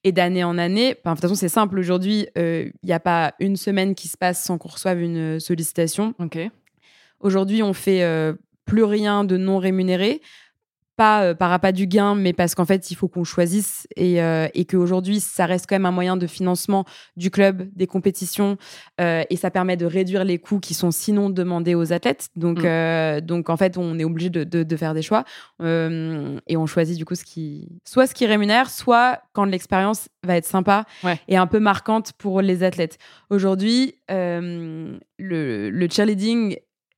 Et 0.05 0.13
d'année 0.13 0.43
en 0.43 0.57
année, 0.57 0.95
de 0.95 1.11
toute 1.11 1.21
façon, 1.21 1.35
c'est 1.35 1.51
simple. 1.51 1.79
Aujourd'hui, 1.79 2.29
euh, 2.39 2.71
il 2.83 2.87
n'y 2.87 2.95
a 2.95 3.01
pas 3.01 3.35
une 3.41 3.57
semaine 3.57 3.95
qui 3.95 4.09
se 4.09 4.17
passe 4.17 4.43
sans 4.43 4.57
qu'on 4.57 4.71
reçoive 4.71 5.03
une 5.03 5.39
sollicitation. 5.39 6.15
Ok. 6.19 6.39
Aujourd'hui, 7.21 7.63
on 7.63 7.75
fait 7.75 8.03
euh, 8.03 8.33
plus 8.65 8.85
rien 8.85 9.25
de 9.25 9.37
non 9.37 9.59
rémunéré. 9.59 10.23
Pas 10.97 11.25
euh, 11.25 11.35
par 11.35 11.53
appât 11.53 11.73
du 11.73 11.87
gain, 11.89 12.15
mais 12.15 12.33
parce 12.33 12.55
qu'en 12.55 12.65
fait, 12.65 12.91
il 12.91 12.95
faut 12.95 13.09
qu'on 13.09 13.25
choisisse 13.25 13.89
et, 13.97 14.23
euh, 14.23 14.47
et 14.55 14.65
qu'aujourd'hui, 14.65 15.19
ça 15.19 15.45
reste 15.45 15.67
quand 15.69 15.75
même 15.75 15.87
un 15.87 15.91
moyen 15.91 16.17
de 16.17 16.27
financement 16.29 16.85
du 17.17 17.31
club, 17.31 17.69
des 17.75 17.87
compétitions, 17.89 18.57
euh, 19.01 19.25
et 19.29 19.37
ça 19.37 19.51
permet 19.51 19.77
de 19.77 19.87
réduire 19.87 20.23
les 20.23 20.39
coûts 20.39 20.61
qui 20.61 20.73
sont 20.75 20.93
sinon 20.93 21.31
demandés 21.31 21.75
aux 21.75 21.93
athlètes. 21.93 22.29
Donc, 22.37 22.61
Mm. 22.63 22.67
euh, 22.67 23.21
donc 23.21 23.51
en 23.51 23.57
fait, 23.57 23.77
on 23.77 23.99
est 23.99 24.05
obligé 24.05 24.31
de, 24.31 24.45
de- 24.45 24.63
de 24.63 24.77
faire 24.77 24.95
des 24.95 25.03
choix 25.03 25.25
et 25.61 26.57
on 26.57 26.67
choisit 26.67 26.97
du 26.97 27.05
coup 27.05 27.15
ce 27.17 27.25
qui, 27.25 27.69
soit 27.85 28.07
ce 28.07 28.15
qui 28.15 28.27
rémunère, 28.27 28.71
soit 28.71 29.21
quand 29.33 29.45
l'expérience 29.47 30.09
va 30.23 30.37
être 30.37 30.47
sympa 30.47 30.85
Ouais. 31.03 31.19
et 31.27 31.37
un 31.37 31.47
peu 31.49 31.59
marquante 31.59 32.13
pour 32.13 32.41
les 32.41 32.63
athlètes. 32.63 32.99
Aujourd'hui, 33.31 33.97
le, 34.09 35.71
le 35.71 35.89
cheerleading 35.91 36.57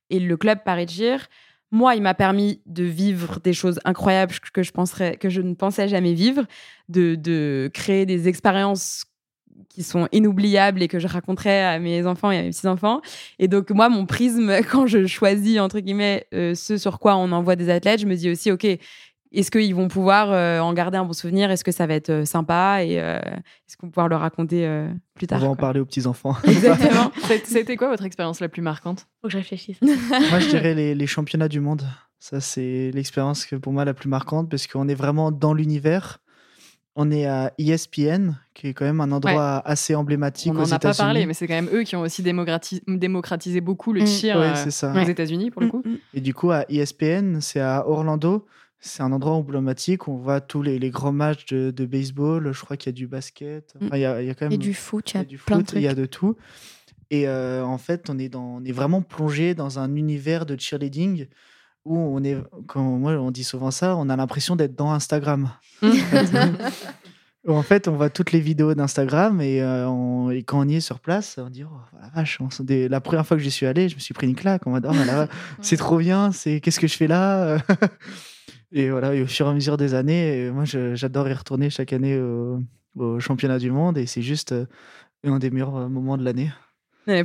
et 0.09 0.19
le 0.19 0.37
club 0.37 0.59
Paris 0.63 0.87
Cheer, 0.87 1.27
moi, 1.71 1.95
il 1.95 2.01
m'a 2.01 2.13
permis 2.13 2.61
de 2.65 2.83
vivre 2.83 3.39
des 3.43 3.53
choses 3.53 3.79
incroyables 3.83 4.33
que 4.53 4.63
je, 4.63 4.71
que 5.15 5.29
je 5.29 5.41
ne 5.41 5.53
pensais 5.53 5.87
jamais 5.87 6.13
vivre, 6.13 6.45
de, 6.89 7.15
de 7.15 7.69
créer 7.73 8.05
des 8.05 8.27
expériences 8.27 9.05
qui 9.69 9.83
sont 9.83 10.07
inoubliables 10.11 10.81
et 10.81 10.87
que 10.87 10.99
je 10.99 11.07
raconterai 11.07 11.63
à 11.63 11.79
mes 11.79 12.05
enfants 12.05 12.31
et 12.31 12.37
à 12.37 12.41
mes 12.43 12.49
petits-enfants. 12.49 13.01
Et 13.39 13.47
donc, 13.47 13.69
moi, 13.71 13.89
mon 13.89 14.05
prisme, 14.05 14.51
quand 14.71 14.87
je 14.87 15.05
choisis, 15.05 15.59
entre 15.59 15.79
guillemets, 15.79 16.25
euh, 16.33 16.55
ce 16.55 16.77
sur 16.77 16.99
quoi 16.99 17.15
on 17.15 17.31
envoie 17.31 17.55
des 17.55 17.69
athlètes, 17.69 17.99
je 17.99 18.05
me 18.05 18.15
dis 18.15 18.29
aussi, 18.29 18.51
OK, 18.51 18.65
est-ce 19.39 19.51
qu'ils 19.51 19.73
vont 19.75 19.87
pouvoir 19.87 20.31
euh, 20.31 20.59
en 20.59 20.73
garder 20.73 20.97
un 20.97 21.05
bon 21.05 21.13
souvenir? 21.13 21.51
Est-ce 21.51 21.63
que 21.63 21.71
ça 21.71 21.85
va 21.87 21.93
être 21.93 22.09
euh, 22.09 22.25
sympa? 22.25 22.83
Et 22.83 22.99
euh, 22.99 23.19
est-ce 23.19 23.77
qu'on 23.77 23.87
va 23.87 23.91
pouvoir 23.91 24.07
le 24.09 24.15
raconter 24.15 24.65
euh, 24.65 24.87
plus 25.15 25.25
On 25.25 25.27
tard 25.27 25.39
va 25.39 25.47
en 25.49 25.55
parler 25.55 25.79
aux 25.79 25.85
petits-enfants. 25.85 26.35
Exactement. 26.43 27.11
C'était 27.45 27.75
quoi 27.77 27.89
votre 27.89 28.03
expérience 28.05 28.39
la 28.39 28.49
plus 28.49 28.61
marquante? 28.61 29.07
Faut 29.21 29.27
que 29.27 29.33
je 29.33 29.37
réfléchisse. 29.37 29.77
moi, 29.81 30.39
je 30.39 30.49
dirais 30.49 30.73
les, 30.73 30.95
les 30.95 31.07
championnats 31.07 31.47
du 31.49 31.59
monde. 31.59 31.83
Ça, 32.19 32.41
c'est 32.41 32.91
l'expérience 32.93 33.45
que 33.45 33.55
pour 33.55 33.71
moi 33.73 33.85
la 33.85 33.93
plus 33.93 34.09
marquante 34.09 34.49
parce 34.49 34.65
qu'on 34.67 34.87
est 34.87 34.95
vraiment 34.95 35.31
dans 35.31 35.53
l'univers. 35.53 36.19
On 36.99 37.11
est 37.11 37.27
à 37.27 37.53
ESPN, 37.59 38.31
qui 38.55 38.69
est 38.69 38.73
quand 38.73 38.85
même 38.85 39.01
un 39.01 39.11
endroit 39.11 39.57
assez 39.67 39.93
emblématique 39.93 40.51
On 40.51 40.55
aux 40.55 40.61
n'en 40.61 40.63
a 40.65 40.69
pas 40.69 40.75
États-Unis. 40.77 40.97
parlé, 40.97 41.25
mais 41.27 41.35
c'est 41.35 41.45
quand 41.47 41.53
même 41.53 41.69
eux 41.71 41.83
qui 41.83 41.95
ont 41.95 42.01
aussi 42.01 42.23
démocrati- 42.23 42.81
démocratisé 42.87 43.61
beaucoup 43.61 43.93
le 43.93 44.01
Mm. 44.01 44.07
cheer 44.07 44.35
Ouais, 44.35 44.51
euh, 44.83 45.03
aux 45.03 45.07
États-Unis, 45.07 45.51
pour 45.51 45.61
le 45.61 45.67
coup. 45.69 45.83
Mm, 45.85 45.89
mm. 45.91 45.97
Et 46.15 46.21
du 46.21 46.33
coup, 46.33 46.49
à 46.49 46.65
ESPN, 46.69 47.39
c'est 47.39 47.59
à 47.59 47.87
Orlando. 47.87 48.47
C'est 48.79 49.01
un 49.03 49.11
endroit 49.11 49.33
emblématique. 49.33 50.07
où 50.07 50.11
On 50.13 50.17
voit 50.17 50.39
tous 50.41 50.61
les, 50.61 50.77
les 50.79 50.89
grands 50.91 51.11
matchs 51.11 51.45
de, 51.47 51.71
de 51.71 51.85
baseball. 51.85 52.51
Je 52.53 52.61
crois 52.63 52.77
qu'il 52.77 52.89
y 52.89 52.93
a 52.93 52.97
du 52.97 53.07
basket. 53.07 53.73
Enfin, 53.81 53.97
il 53.97 54.01
y, 54.01 54.05
a, 54.05 54.21
il 54.21 54.27
y 54.27 54.29
a 54.29 54.35
quand 54.35 54.45
même 54.45 54.53
Et 54.53 54.57
du 54.57 54.73
foot, 54.73 55.13
il 55.13 55.17
y 55.17 55.19
a 55.19 55.23
du 55.23 55.37
plein 55.37 55.57
de 55.57 55.63
foot, 55.63 55.73
il 55.75 55.81
y 55.81 55.87
a 55.87 55.95
de 55.95 56.05
tout. 56.05 56.35
Et 57.09 57.27
euh, 57.27 57.63
en 57.65 57.77
fait, 57.77 58.09
on 58.09 58.19
est, 58.19 58.29
dans, 58.29 58.57
on 58.57 58.65
est 58.65 58.71
vraiment 58.71 59.01
plongé 59.01 59.55
dans 59.55 59.79
un 59.79 59.95
univers 59.95 60.45
de 60.45 60.59
cheerleading 60.59 61.27
où 61.85 61.97
on 61.97 62.21
est, 62.23 62.37
quand 62.67 62.81
moi 62.83 63.13
on 63.13 63.31
dit 63.31 63.45
souvent 63.45 63.71
ça, 63.71 63.95
on 63.95 64.09
a 64.09 64.15
l'impression 64.17 64.57
d'être 64.57 64.75
dans 64.75 64.91
Instagram. 64.91 65.49
Où 65.81 65.87
en 67.53 67.61
fait, 67.63 67.87
on 67.87 67.93
voit 67.95 68.09
toutes 68.09 68.33
les 68.33 68.41
vidéos 68.41 68.73
d'Instagram 68.73 69.39
et, 69.39 69.61
euh, 69.61 69.87
on- 69.87 70.29
et 70.29 70.43
quand 70.43 70.59
on 70.59 70.67
y 70.67 70.75
est 70.75 70.79
sur 70.81 70.99
place, 70.99 71.37
on 71.41 71.49
dit 71.49 71.63
oh 71.63 71.69
la 72.01 72.09
vache. 72.09 72.39
on 72.41 72.49
se- 72.49 72.61
des- 72.61 72.89
la 72.89 72.99
première 72.99 73.25
fois 73.25 73.37
que 73.37 73.43
j'y 73.43 73.51
suis 73.51 73.65
allé, 73.65 73.87
je 73.87 73.95
me 73.95 74.01
suis 74.01 74.13
pris 74.13 74.27
une 74.27 74.35
claque. 74.35 74.67
On 74.67 74.71
m'a 74.71 74.81
dit 74.81 74.87
oh, 74.91 74.91
c'est 75.61 75.77
trop 75.77 75.97
bien. 75.97 76.33
C'est 76.33 76.59
qu'est-ce 76.59 76.79
que 76.81 76.87
je 76.87 76.97
fais 76.97 77.07
là? 77.07 77.57
Et 78.71 78.89
voilà. 78.89 79.13
Et 79.15 79.21
au 79.21 79.27
fur 79.27 79.47
et 79.47 79.49
à 79.49 79.53
mesure 79.53 79.77
des 79.77 79.93
années, 79.93 80.49
moi 80.51 80.63
j'adore 80.65 81.27
y 81.29 81.33
retourner 81.33 81.69
chaque 81.69 81.93
année 81.93 82.17
au, 82.19 82.59
au 82.97 83.19
championnat 83.19 83.59
du 83.59 83.71
monde 83.71 83.97
et 83.97 84.05
c'est 84.05 84.21
juste 84.21 84.51
euh, 84.51 84.65
un 85.23 85.39
des 85.39 85.49
meilleurs 85.49 85.75
euh, 85.75 85.87
moments 85.87 86.17
de 86.17 86.23
l'année. 86.23 86.51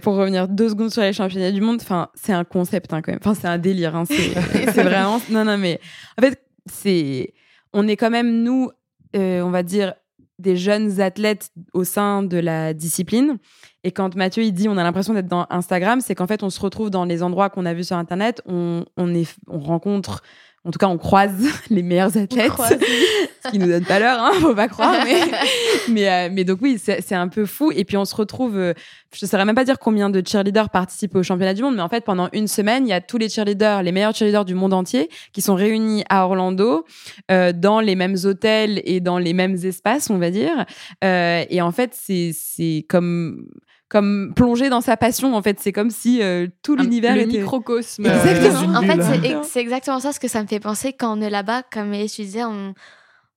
Pour 0.02 0.14
revenir 0.14 0.46
deux 0.46 0.68
secondes 0.68 0.90
sur 0.90 1.02
les 1.02 1.12
championnats 1.12 1.50
du 1.50 1.60
monde, 1.60 1.80
enfin, 1.82 2.08
c'est 2.14 2.32
un 2.32 2.44
concept 2.44 2.92
hein, 2.92 3.02
quand 3.02 3.10
même. 3.10 3.18
Enfin, 3.20 3.34
c'est 3.34 3.48
un 3.48 3.58
délire. 3.58 3.96
hein, 3.96 4.04
C'est 4.04 4.14
c'est 4.72 4.82
vraiment. 4.84 5.20
Non, 5.28 5.44
non, 5.44 5.58
mais 5.58 5.80
en 6.16 6.22
fait, 6.22 6.40
c'est. 6.66 7.34
On 7.72 7.88
est 7.88 7.96
quand 7.96 8.10
même 8.10 8.44
nous, 8.44 8.70
euh, 9.16 9.40
on 9.42 9.50
va 9.50 9.64
dire, 9.64 9.94
des 10.38 10.56
jeunes 10.56 11.00
athlètes 11.00 11.50
au 11.72 11.82
sein 11.82 12.22
de 12.22 12.36
la 12.36 12.74
discipline. 12.74 13.38
Et 13.82 13.90
quand 13.90 14.14
Mathieu 14.14 14.44
il 14.44 14.52
dit 14.52 14.68
on 14.68 14.76
a 14.76 14.84
l'impression 14.84 15.14
d'être 15.14 15.26
dans 15.26 15.46
Instagram, 15.50 16.00
c'est 16.00 16.14
qu'en 16.14 16.28
fait 16.28 16.44
on 16.44 16.50
se 16.50 16.60
retrouve 16.60 16.90
dans 16.90 17.04
les 17.04 17.22
endroits 17.24 17.50
qu'on 17.50 17.66
a 17.66 17.74
vus 17.74 17.84
sur 17.84 17.96
Internet, 17.96 18.40
on, 18.46 18.84
on, 18.96 19.12
est, 19.14 19.34
on 19.48 19.58
rencontre, 19.58 20.22
en 20.64 20.70
tout 20.70 20.78
cas 20.78 20.86
on 20.86 20.98
croise 20.98 21.44
les 21.70 21.82
meilleurs 21.82 22.16
athlètes, 22.16 22.52
ce 23.44 23.50
qui 23.50 23.58
nous 23.58 23.66
donne 23.66 23.84
pas 23.84 23.98
l'heure, 23.98 24.20
hein, 24.20 24.32
faut 24.40 24.54
pas 24.54 24.68
croire. 24.68 25.04
Mais, 25.04 25.20
mais, 25.88 26.08
euh, 26.08 26.28
mais 26.32 26.44
donc 26.44 26.58
oui, 26.62 26.78
c'est 26.78 27.14
un 27.14 27.28
peu 27.28 27.46
fou. 27.46 27.72
Et 27.74 27.84
puis 27.84 27.96
on 27.96 28.04
se 28.04 28.14
retrouve, 28.14 28.56
euh, 28.56 28.72
je 29.14 29.24
ne 29.24 29.28
saurais 29.28 29.44
même 29.44 29.54
pas 29.54 29.64
dire 29.64 29.78
combien 29.78 30.10
de 30.10 30.22
cheerleaders 30.24 30.70
participent 30.70 31.16
au 31.16 31.22
championnat 31.22 31.54
du 31.54 31.62
monde, 31.62 31.76
mais 31.76 31.82
en 31.82 31.88
fait 31.88 32.04
pendant 32.04 32.28
une 32.32 32.48
semaine, 32.48 32.86
il 32.86 32.90
y 32.90 32.94
a 32.94 33.00
tous 33.00 33.18
les 33.18 33.28
cheerleaders, 33.28 33.82
les 33.82 33.92
meilleurs 33.92 34.14
cheerleaders 34.14 34.44
du 34.44 34.54
monde 34.54 34.72
entier, 34.72 35.08
qui 35.32 35.40
sont 35.40 35.54
réunis 35.54 36.04
à 36.08 36.24
Orlando, 36.24 36.84
euh, 37.30 37.52
dans 37.52 37.80
les 37.80 37.96
mêmes 37.96 38.16
hôtels 38.24 38.80
et 38.84 39.00
dans 39.00 39.18
les 39.18 39.32
mêmes 39.32 39.56
espaces, 39.64 40.10
on 40.10 40.18
va 40.18 40.30
dire. 40.30 40.64
Euh, 41.02 41.44
et 41.50 41.60
en 41.60 41.72
fait, 41.72 41.94
c'est 41.94 42.86
comme 42.88 43.46
comme 43.92 44.32
plonger 44.34 44.70
dans 44.70 44.80
sa 44.80 44.96
passion. 44.96 45.36
En 45.36 45.42
fait, 45.42 45.60
c'est 45.60 45.70
comme 45.72 45.90
si 45.90 46.22
euh, 46.22 46.46
tout 46.62 46.76
Un- 46.78 46.82
l'univers 46.82 47.14
le 47.14 47.22
était. 47.22 47.38
microcosme. 47.40 48.06
Exactement. 48.06 48.52
dans 48.54 48.62
une 48.62 48.76
En 48.76 48.80
fait, 48.96 49.02
c'est 49.02 49.30
ex- 49.30 49.48
c'est 49.48 49.60
exactement 49.60 50.00
ça 50.00 50.12
ce 50.12 50.18
que 50.18 50.28
ça 50.28 50.42
me 50.42 50.48
fait 50.48 50.60
penser 50.60 50.94
quand 50.94 51.16
on 51.16 51.20
est 51.20 51.28
là-bas. 51.30 51.62
Comme 51.70 51.92
tu 51.92 52.22
disais, 52.22 52.44
on, 52.44 52.74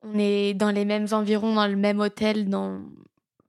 on 0.01 0.17
est 0.17 0.53
dans 0.53 0.71
les 0.71 0.85
mêmes 0.85 1.07
environs, 1.11 1.53
dans 1.55 1.67
le 1.67 1.75
même 1.75 1.99
hôtel, 1.99 2.47
dans 2.49 2.79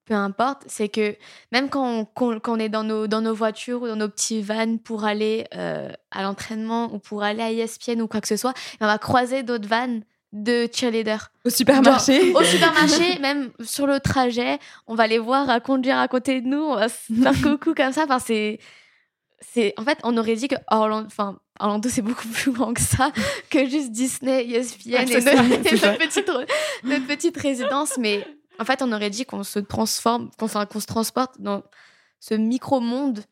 peu 0.06 0.14
importe. 0.14 0.62
C'est 0.66 0.88
que 0.88 1.16
même 1.52 1.68
quand 1.68 1.84
on, 1.88 2.04
qu'on- 2.04 2.38
quand 2.40 2.56
on 2.56 2.58
est 2.60 2.68
dans 2.68 2.84
nos, 2.84 3.06
dans 3.06 3.20
nos 3.20 3.34
voitures 3.34 3.82
ou 3.82 3.86
dans 3.88 3.96
nos 3.96 4.08
petits 4.08 4.40
vans 4.42 4.76
pour 4.76 5.04
aller 5.04 5.46
euh, 5.56 5.88
à 6.10 6.22
l'entraînement 6.22 6.92
ou 6.94 6.98
pour 6.98 7.22
aller 7.22 7.42
à 7.42 7.50
ESPN 7.52 8.00
ou 8.02 8.06
quoi 8.08 8.20
que 8.20 8.28
ce 8.28 8.36
soit, 8.36 8.54
on 8.80 8.86
va 8.86 8.98
croiser 8.98 9.42
d'autres 9.42 9.68
vannes 9.68 10.02
de 10.42 10.68
cheerleaders. 10.72 11.30
Au 11.44 11.50
supermarché. 11.50 12.32
Au 12.34 12.42
supermarché, 12.42 13.18
même 13.20 13.50
sur 13.60 13.86
le 13.86 14.00
trajet, 14.00 14.58
on 14.86 14.94
va 14.94 15.06
les 15.06 15.18
voir 15.18 15.48
à 15.50 15.60
conduire 15.60 15.98
à 15.98 16.08
côté 16.08 16.40
de 16.40 16.46
nous, 16.46 16.60
on 16.62 16.74
va 16.76 16.88
se 16.88 17.12
faire 17.12 17.32
coucou 17.42 17.74
comme 17.74 17.92
ça. 17.92 18.04
Enfin, 18.04 18.18
c'est, 18.18 18.58
c'est, 19.40 19.74
en 19.76 19.84
fait, 19.84 19.98
on 20.04 20.16
aurait 20.16 20.36
dit 20.36 20.48
que 20.48 20.56
Orlando, 20.70 21.06
enfin, 21.06 21.38
Orlando, 21.60 21.88
c'est 21.88 22.02
beaucoup 22.02 22.28
plus 22.32 22.52
grand 22.52 22.74
que 22.74 22.80
ça, 22.80 23.10
que 23.50 23.66
juste 23.68 23.90
Disney, 23.92 24.46
ESPN 24.50 24.90
et, 25.08 25.20
notre, 25.20 25.94
et 25.94 25.98
petite, 25.98 26.28
re- 26.28 26.46
notre 26.84 27.06
petite 27.06 27.36
résidence. 27.36 27.96
Mais 27.98 28.26
en 28.58 28.64
fait, 28.64 28.82
on 28.82 28.92
aurait 28.92 29.10
dit 29.10 29.24
qu'on 29.24 29.42
se 29.44 29.58
transforme, 29.58 30.30
qu'on, 30.38 30.46
enfin, 30.46 30.66
qu'on 30.66 30.80
se 30.80 30.86
transporte 30.86 31.40
dans 31.40 31.62
ce 32.20 32.34
micro-monde 32.34 33.24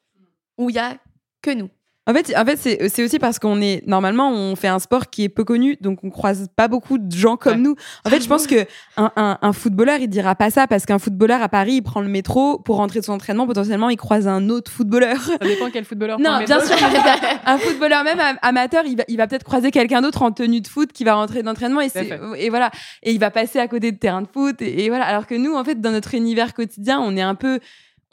où 0.59 0.71
il 0.71 0.77
y 0.77 0.79
a 0.79 0.97
que 1.43 1.51
nous. 1.51 1.69
En 2.07 2.13
fait, 2.13 2.35
en 2.37 2.45
fait 2.45 2.57
c'est 2.89 3.03
aussi 3.03 3.19
parce 3.19 3.39
qu'on 3.39 3.63
est 3.63 3.83
normalement 3.87 4.31
on 4.31 4.57
fait 4.57 4.69
un 4.69 4.79
sport 4.79 5.09
qui 5.09 5.25
est 5.25 5.31
peu 5.31 5.43
connu, 5.45 5.77
donc 5.81 6.01
on 6.05 6.11
croise 6.11 6.49
pas 6.55 6.69
beaucoup 6.69 6.99
de 6.99 7.11
gens 7.17 7.37
comme 7.39 7.55
Ouais. 7.55 7.59
nous. 7.61 7.77
En 8.05 8.11
fait, 8.11 8.21
je 8.23 8.29
pense 8.29 8.47
que 8.47 8.67
un, 8.99 9.11
un, 9.17 9.39
un 9.41 9.53
footballeur 9.55 9.99
il 10.01 10.09
dira 10.09 10.35
pas 10.35 10.51
ça 10.51 10.67
parce 10.67 10.85
qu'un 10.85 10.99
footballeur 10.99 11.41
à 11.43 11.49
Paris 11.49 11.77
il 11.77 11.83
prend 11.83 12.03
le 12.03 12.09
métro 12.09 12.59
pour 12.59 12.77
rentrer 12.77 13.01
de 13.01 13.07
son 13.07 13.13
entraînement, 13.15 13.47
potentiellement 13.47 13.89
il 13.89 13.97
croise 13.97 14.29
un 14.29 14.51
autre 14.51 14.71
footballeur. 14.71 15.17
Ça 15.19 15.39
dépend 15.39 15.71
quel 15.73 15.87
footballeur. 15.87 16.19
Non, 16.19 16.31
prend 16.31 16.41
le 16.41 16.45
bien 16.47 16.59
métro. 16.59 16.77
sûr. 16.77 16.87
un 17.47 17.57
footballeur 17.59 18.05
même 18.05 18.21
am- 18.21 18.39
amateur, 18.43 18.85
il 18.85 18.97
va, 18.99 19.05
il 19.09 19.17
va 19.17 19.27
peut-être 19.27 19.45
croiser 19.45 19.71
quelqu'un 19.71 20.03
d'autre 20.03 20.21
en 20.23 20.31
tenue 20.31 20.61
de 20.61 20.69
foot 20.69 20.93
qui 20.93 21.05
va 21.05 21.15
rentrer 21.15 21.43
d'entraînement 21.43 21.81
et, 21.81 21.89
et 22.37 22.51
voilà 22.51 22.71
et 23.03 23.13
il 23.13 23.19
va 23.19 23.31
passer 23.31 23.59
à 23.61 23.67
côté 23.69 23.93
de 23.93 23.97
terrain 23.97 24.21
de 24.21 24.29
foot 24.31 24.61
et, 24.61 24.85
et 24.85 24.89
voilà. 24.91 25.07
Alors 25.07 25.27
que 25.27 25.35
nous, 25.35 25.55
en 25.55 25.65
fait, 25.65 25.81
dans 25.81 25.91
notre 25.93 26.13
univers 26.15 26.53
quotidien, 26.53 27.01
on 27.01 27.17
est 27.17 27.23
un 27.23 27.35
peu 27.35 27.61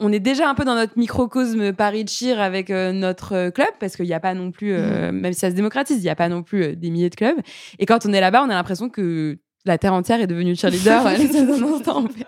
on 0.02 0.12
est 0.12 0.20
déjà 0.20 0.48
un 0.48 0.54
peu 0.54 0.64
dans 0.64 0.74
notre 0.74 0.98
microcosme 0.98 1.72
Paris 1.72 2.04
Cheer 2.08 2.40
avec 2.40 2.70
euh, 2.70 2.92
notre 2.92 3.50
club 3.50 3.68
parce 3.80 3.96
qu'il 3.96 4.06
n'y 4.06 4.14
a 4.14 4.20
pas 4.20 4.34
non 4.34 4.50
plus, 4.50 4.72
euh, 4.72 5.12
même 5.12 5.32
si 5.32 5.40
ça 5.40 5.50
se 5.50 5.54
démocratise, 5.54 5.98
il 5.98 6.02
n'y 6.02 6.10
a 6.10 6.16
pas 6.16 6.28
non 6.28 6.42
plus 6.42 6.76
des 6.76 6.90
milliers 6.90 7.10
de 7.10 7.14
clubs. 7.14 7.38
Et 7.78 7.86
quand 7.86 8.04
on 8.04 8.12
est 8.12 8.20
là-bas, 8.20 8.42
on 8.44 8.50
a 8.50 8.54
l'impression 8.54 8.88
que 8.88 9.38
la 9.64 9.78
terre 9.78 9.94
entière 9.94 10.20
est 10.20 10.26
devenue 10.26 10.56
cheerleader 10.56 11.06
un 11.06 11.14
instant 11.14 12.04
en 12.04 12.08
fait. 12.08 12.26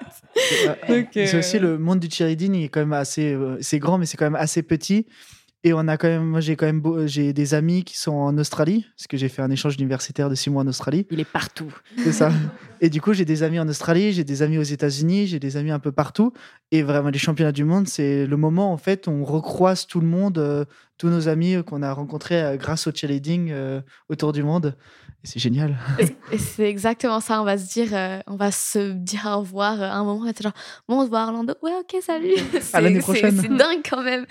C'est 1.13 1.37
aussi 1.39 1.59
le 1.59 1.79
monde 1.79 1.99
du 1.99 2.09
cheerleading, 2.09 2.55
il 2.55 2.65
est 2.65 2.69
quand 2.69 2.81
même 2.81 2.93
assez, 2.93 3.37
c'est 3.61 3.79
grand, 3.79 3.99
mais 3.99 4.07
c'est 4.07 4.17
quand 4.17 4.27
même 4.27 4.37
assez 4.37 4.63
petit. 4.63 5.07
Et 5.67 5.73
on 5.73 5.89
a 5.89 5.97
quand 5.97 6.09
même, 6.09 6.27
moi 6.27 6.41
j'ai 6.41 6.57
quand 6.57 6.67
même, 6.67 6.83
j'ai 7.07 7.33
des 7.33 7.55
amis 7.55 7.85
qui 7.85 7.97
sont 7.97 8.13
en 8.13 8.37
Australie, 8.37 8.87
parce 8.97 9.07
que 9.07 9.17
j'ai 9.17 9.31
fait 9.31 9.41
un 9.41 9.51
échange 9.51 9.77
universitaire 9.77 10.29
de 10.29 10.35
six 10.35 10.51
mois 10.51 10.63
en 10.63 10.67
Australie. 10.67 11.07
Il 11.11 11.21
est 11.21 11.25
partout. 11.25 11.75
C'est 11.97 12.13
ça. 12.13 12.31
Et 12.83 12.91
du 12.91 13.01
coup, 13.01 13.15
j'ai 13.15 13.25
des 13.25 13.43
amis 13.43 13.59
en 13.59 13.67
Australie, 13.67 14.13
j'ai 14.13 14.25
des 14.25 14.43
amis 14.43 14.59
aux 14.59 14.63
États-Unis, 14.63 15.27
j'ai 15.27 15.41
des 15.41 15.57
amis 15.57 15.71
un 15.71 15.79
peu 15.79 15.91
partout. 15.91 16.35
Et 16.71 16.83
vraiment, 16.83 17.09
les 17.09 17.19
championnats 17.19 17.53
du 17.53 17.65
monde, 17.65 17.89
c'est 17.89 18.27
le 18.27 18.37
moment 18.37 18.73
en 18.73 18.77
fait 18.77 19.09
on 19.09 19.25
recroise 19.25 19.87
tout 19.87 20.01
le 20.01 20.07
monde, 20.07 20.39
euh, 20.39 20.65
tous 20.99 21.09
nos 21.09 21.29
amis 21.29 21.57
qu'on 21.65 21.83
a 21.83 21.93
rencontrés 21.93 22.43
euh, 22.43 22.57
grâce 22.57 22.87
au 22.87 22.93
cheerleading 22.93 23.51
euh, 23.51 23.81
autour 24.09 24.33
du 24.33 24.43
monde. 24.43 24.77
Et 25.23 25.27
c'est 25.27 25.41
génial. 25.41 25.79
Et 26.31 26.39
c'est 26.39 26.69
exactement 26.69 27.21
ça. 27.21 27.41
On 27.41 27.45
va 27.45 27.57
se 27.57 27.73
dire, 27.73 28.23
on 28.27 28.37
va 28.37 28.51
se 28.51 28.93
dire 28.93 29.27
au 29.35 29.39
revoir 29.39 29.81
à 29.81 29.95
un 29.95 30.05
moment. 30.05 30.27
Et 30.27 30.35
genre, 30.39 30.53
bon, 30.87 31.01
on 31.01 31.05
se 31.05 31.09
voit 31.09 31.23
à 31.23 31.27
Orlando. 31.29 31.55
Ouais, 31.63 31.73
ok, 31.81 32.03
salut. 32.03 32.35
À 32.75 32.83
l'année 32.83 32.99
prochaine. 32.99 33.41
C'est 33.41 33.49
dingue 33.49 33.81
quand 33.89 34.03
même. 34.03 34.27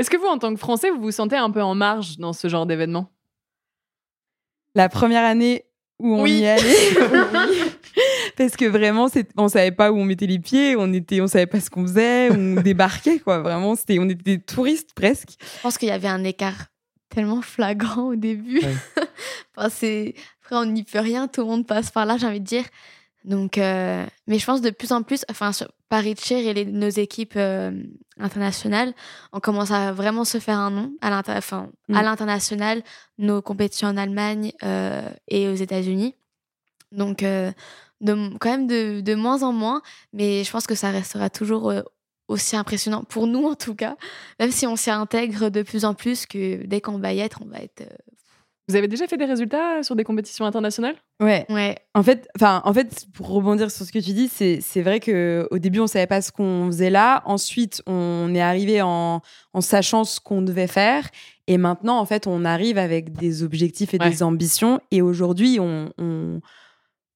Est-ce 0.00 0.08
que 0.08 0.16
vous, 0.16 0.28
en 0.28 0.38
tant 0.38 0.50
que 0.54 0.58
Français, 0.58 0.88
vous 0.90 1.02
vous 1.02 1.10
sentez 1.10 1.36
un 1.36 1.50
peu 1.50 1.60
en 1.60 1.74
marge 1.74 2.16
dans 2.16 2.32
ce 2.32 2.48
genre 2.48 2.64
d'événement? 2.64 3.12
La 4.74 4.88
première 4.88 5.26
année 5.26 5.66
où 5.98 6.14
on 6.14 6.24
y 6.24 6.46
allait, 6.46 6.94
parce 8.38 8.56
que 8.56 8.64
vraiment, 8.64 9.08
on 9.36 9.48
savait 9.48 9.72
pas 9.72 9.92
où 9.92 9.98
on 9.98 10.06
mettait 10.06 10.26
les 10.26 10.38
pieds, 10.38 10.74
on 10.74 10.90
était, 10.94 11.20
on 11.20 11.26
savait 11.26 11.44
pas 11.44 11.60
ce 11.60 11.68
qu'on 11.68 11.82
faisait, 11.82 12.30
on 12.30 12.54
débarquait 12.62 13.18
quoi. 13.18 13.40
Vraiment, 13.40 13.74
c'était, 13.74 13.98
on 13.98 14.08
était 14.08 14.36
des 14.36 14.40
touristes 14.40 14.94
presque. 14.94 15.32
Je 15.38 15.60
pense 15.60 15.76
qu'il 15.76 15.88
y 15.90 15.92
avait 15.92 16.08
un 16.08 16.24
écart 16.24 16.68
tellement 17.10 17.42
flagrant 17.42 18.04
au 18.04 18.16
début. 18.16 18.62
enfin, 19.54 19.68
c'est, 19.68 20.14
après, 20.42 20.56
on 20.56 20.64
n'y 20.64 20.84
peut 20.84 21.00
rien, 21.00 21.28
tout 21.28 21.42
le 21.42 21.46
monde 21.46 21.66
passe 21.66 21.90
par 21.90 22.06
là. 22.06 22.16
J'ai 22.16 22.26
envie 22.26 22.40
de 22.40 22.46
dire, 22.46 22.64
donc, 23.24 23.58
euh, 23.58 24.06
mais 24.26 24.38
je 24.38 24.46
pense 24.46 24.62
de 24.62 24.70
plus 24.70 24.92
en 24.92 25.02
plus, 25.02 25.24
enfin, 25.30 25.52
sur 25.52 25.70
Paris 25.88 26.14
Chair 26.18 26.46
et 26.46 26.54
les, 26.54 26.64
nos 26.64 26.88
équipes 26.88 27.34
euh, 27.36 27.70
internationales, 28.18 28.94
on 29.32 29.40
commence 29.40 29.70
à 29.70 29.92
vraiment 29.92 30.24
se 30.24 30.38
faire 30.38 30.58
un 30.58 30.70
nom 30.70 30.92
à 31.02 31.10
mm. 31.10 31.72
l'international, 31.88 32.82
nos 33.18 33.42
compétitions 33.42 33.88
en 33.88 33.96
Allemagne 33.96 34.52
euh, 34.62 35.08
et 35.28 35.48
aux 35.48 35.54
États-Unis. 35.54 36.14
Donc, 36.92 37.20
de, 37.20 37.52
quand 38.00 38.50
même 38.50 38.66
de, 38.66 39.00
de, 39.00 39.14
moins 39.14 39.42
en 39.42 39.52
moins, 39.52 39.82
mais 40.12 40.42
je 40.42 40.50
pense 40.50 40.66
que 40.66 40.74
ça 40.74 40.90
restera 40.90 41.30
toujours 41.30 41.72
aussi 42.26 42.56
impressionnant 42.56 43.04
pour 43.04 43.28
nous 43.28 43.44
en 43.46 43.54
tout 43.54 43.76
cas, 43.76 43.96
même 44.40 44.50
si 44.50 44.66
on 44.66 44.74
s'y 44.74 44.90
intègre 44.90 45.50
de 45.50 45.62
plus 45.62 45.84
en 45.84 45.94
plus 45.94 46.26
que 46.26 46.66
dès 46.66 46.80
qu'on 46.80 46.98
va 46.98 47.12
y 47.12 47.20
être, 47.20 47.42
on 47.42 47.48
va 47.48 47.58
être 47.58 47.84
vous 48.70 48.76
avez 48.76 48.88
déjà 48.88 49.06
fait 49.06 49.16
des 49.16 49.24
résultats 49.24 49.82
sur 49.82 49.96
des 49.96 50.04
compétitions 50.04 50.44
internationales? 50.44 50.94
Ouais. 51.20 51.44
ouais. 51.48 51.76
En 51.94 52.02
fait, 52.02 52.28
enfin, 52.36 52.62
en 52.64 52.72
fait, 52.72 53.06
pour 53.12 53.28
rebondir 53.28 53.70
sur 53.70 53.84
ce 53.84 53.92
que 53.92 53.98
tu 53.98 54.12
dis, 54.12 54.28
c'est, 54.28 54.60
c'est 54.60 54.82
vrai 54.82 55.00
que 55.00 55.48
au 55.50 55.58
début 55.58 55.80
on 55.80 55.86
savait 55.86 56.06
pas 56.06 56.22
ce 56.22 56.30
qu'on 56.30 56.66
faisait 56.66 56.90
là. 56.90 57.22
Ensuite, 57.26 57.82
on 57.86 58.32
est 58.34 58.40
arrivé 58.40 58.80
en, 58.80 59.20
en 59.52 59.60
sachant 59.60 60.04
ce 60.04 60.20
qu'on 60.20 60.42
devait 60.42 60.68
faire. 60.68 61.08
Et 61.46 61.58
maintenant, 61.58 61.98
en 61.98 62.06
fait, 62.06 62.28
on 62.28 62.44
arrive 62.44 62.78
avec 62.78 63.12
des 63.12 63.42
objectifs 63.42 63.92
et 63.92 63.98
des 63.98 64.22
ambitions. 64.22 64.80
Et 64.92 65.02
aujourd'hui, 65.02 65.58
on, 65.58 65.92
on 65.98 66.40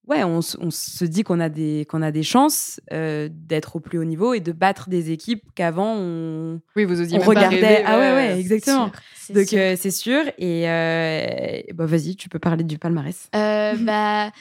ouais, 0.07 0.23
on, 0.23 0.41
se 0.41 1.05
dit 1.05 1.23
qu'on 1.23 1.39
a 1.39 1.49
des, 1.49 1.85
qu'on 1.89 2.01
a 2.01 2.11
des 2.11 2.23
chances 2.23 2.79
euh, 2.91 3.29
d'être 3.31 3.75
au 3.75 3.79
plus 3.79 3.97
haut 3.97 4.03
niveau 4.03 4.33
et 4.33 4.39
de 4.39 4.51
battre 4.51 4.89
des 4.89 5.11
équipes 5.11 5.43
qu'avant 5.55 5.95
on, 5.95 6.61
oui, 6.75 6.85
vous 6.85 7.13
on 7.13 7.19
regardait. 7.19 7.83
ah 7.85 7.97
ouais, 7.97 8.11
ouais, 8.13 8.39
exactement. 8.39 8.91
Donc 9.29 9.53
euh, 9.53 9.75
c'est 9.77 9.91
sûr. 9.91 10.23
Et 10.37 10.69
euh, 10.69 11.61
bah, 11.73 11.85
vas-y, 11.85 12.15
tu 12.15 12.29
peux 12.29 12.39
parler 12.39 12.63
du 12.63 12.77
palmarès. 12.77 13.29
bah, 13.33 14.31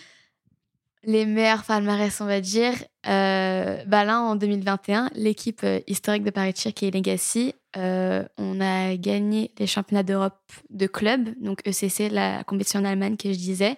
les 1.06 1.26
meilleurs 1.26 1.64
palmarès, 1.64 2.18
on 2.20 2.26
va 2.26 2.40
dire. 2.40 2.74
bah 3.04 4.04
là, 4.04 4.20
en 4.20 4.36
2021, 4.36 5.10
l'équipe 5.14 5.64
historique 5.86 6.24
de 6.24 6.30
Paris 6.30 6.54
qui 6.54 6.86
est 6.86 6.90
Legacy, 6.90 7.54
on 7.76 8.60
a 8.60 8.96
gagné 8.96 9.50
les 9.58 9.66
championnats 9.66 10.02
d'Europe 10.02 10.40
de 10.70 10.86
club, 10.86 11.28
donc 11.40 11.60
ECC, 11.66 12.08
la 12.10 12.44
compétition 12.44 12.80
en 12.80 12.84
Allemagne 12.84 13.16
que 13.16 13.32
je 13.32 13.38
disais. 13.38 13.76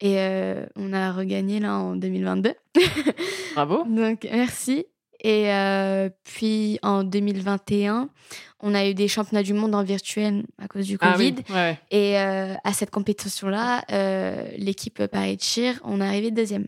Et 0.00 0.18
euh, 0.18 0.64
on 0.76 0.92
a 0.92 1.12
regagné 1.12 1.58
là 1.60 1.76
en 1.76 1.96
2022. 1.96 2.54
Bravo. 3.54 3.84
Donc 3.84 4.26
merci. 4.30 4.86
Et 5.20 5.52
euh, 5.52 6.08
puis 6.22 6.78
en 6.82 7.02
2021, 7.02 8.08
on 8.60 8.74
a 8.74 8.86
eu 8.86 8.94
des 8.94 9.08
championnats 9.08 9.42
du 9.42 9.54
monde 9.54 9.74
en 9.74 9.82
virtuel 9.82 10.44
à 10.62 10.68
cause 10.68 10.86
du 10.86 10.96
ah 11.00 11.12
Covid. 11.12 11.34
Et 11.90 12.18
euh, 12.18 12.54
à 12.62 12.72
cette 12.72 12.90
compétition-là, 12.90 13.82
l'équipe 14.56 15.04
Paris 15.06 15.38
Cheer, 15.40 15.80
on 15.82 16.00
est 16.00 16.06
arrivé 16.06 16.30
deuxième. 16.30 16.66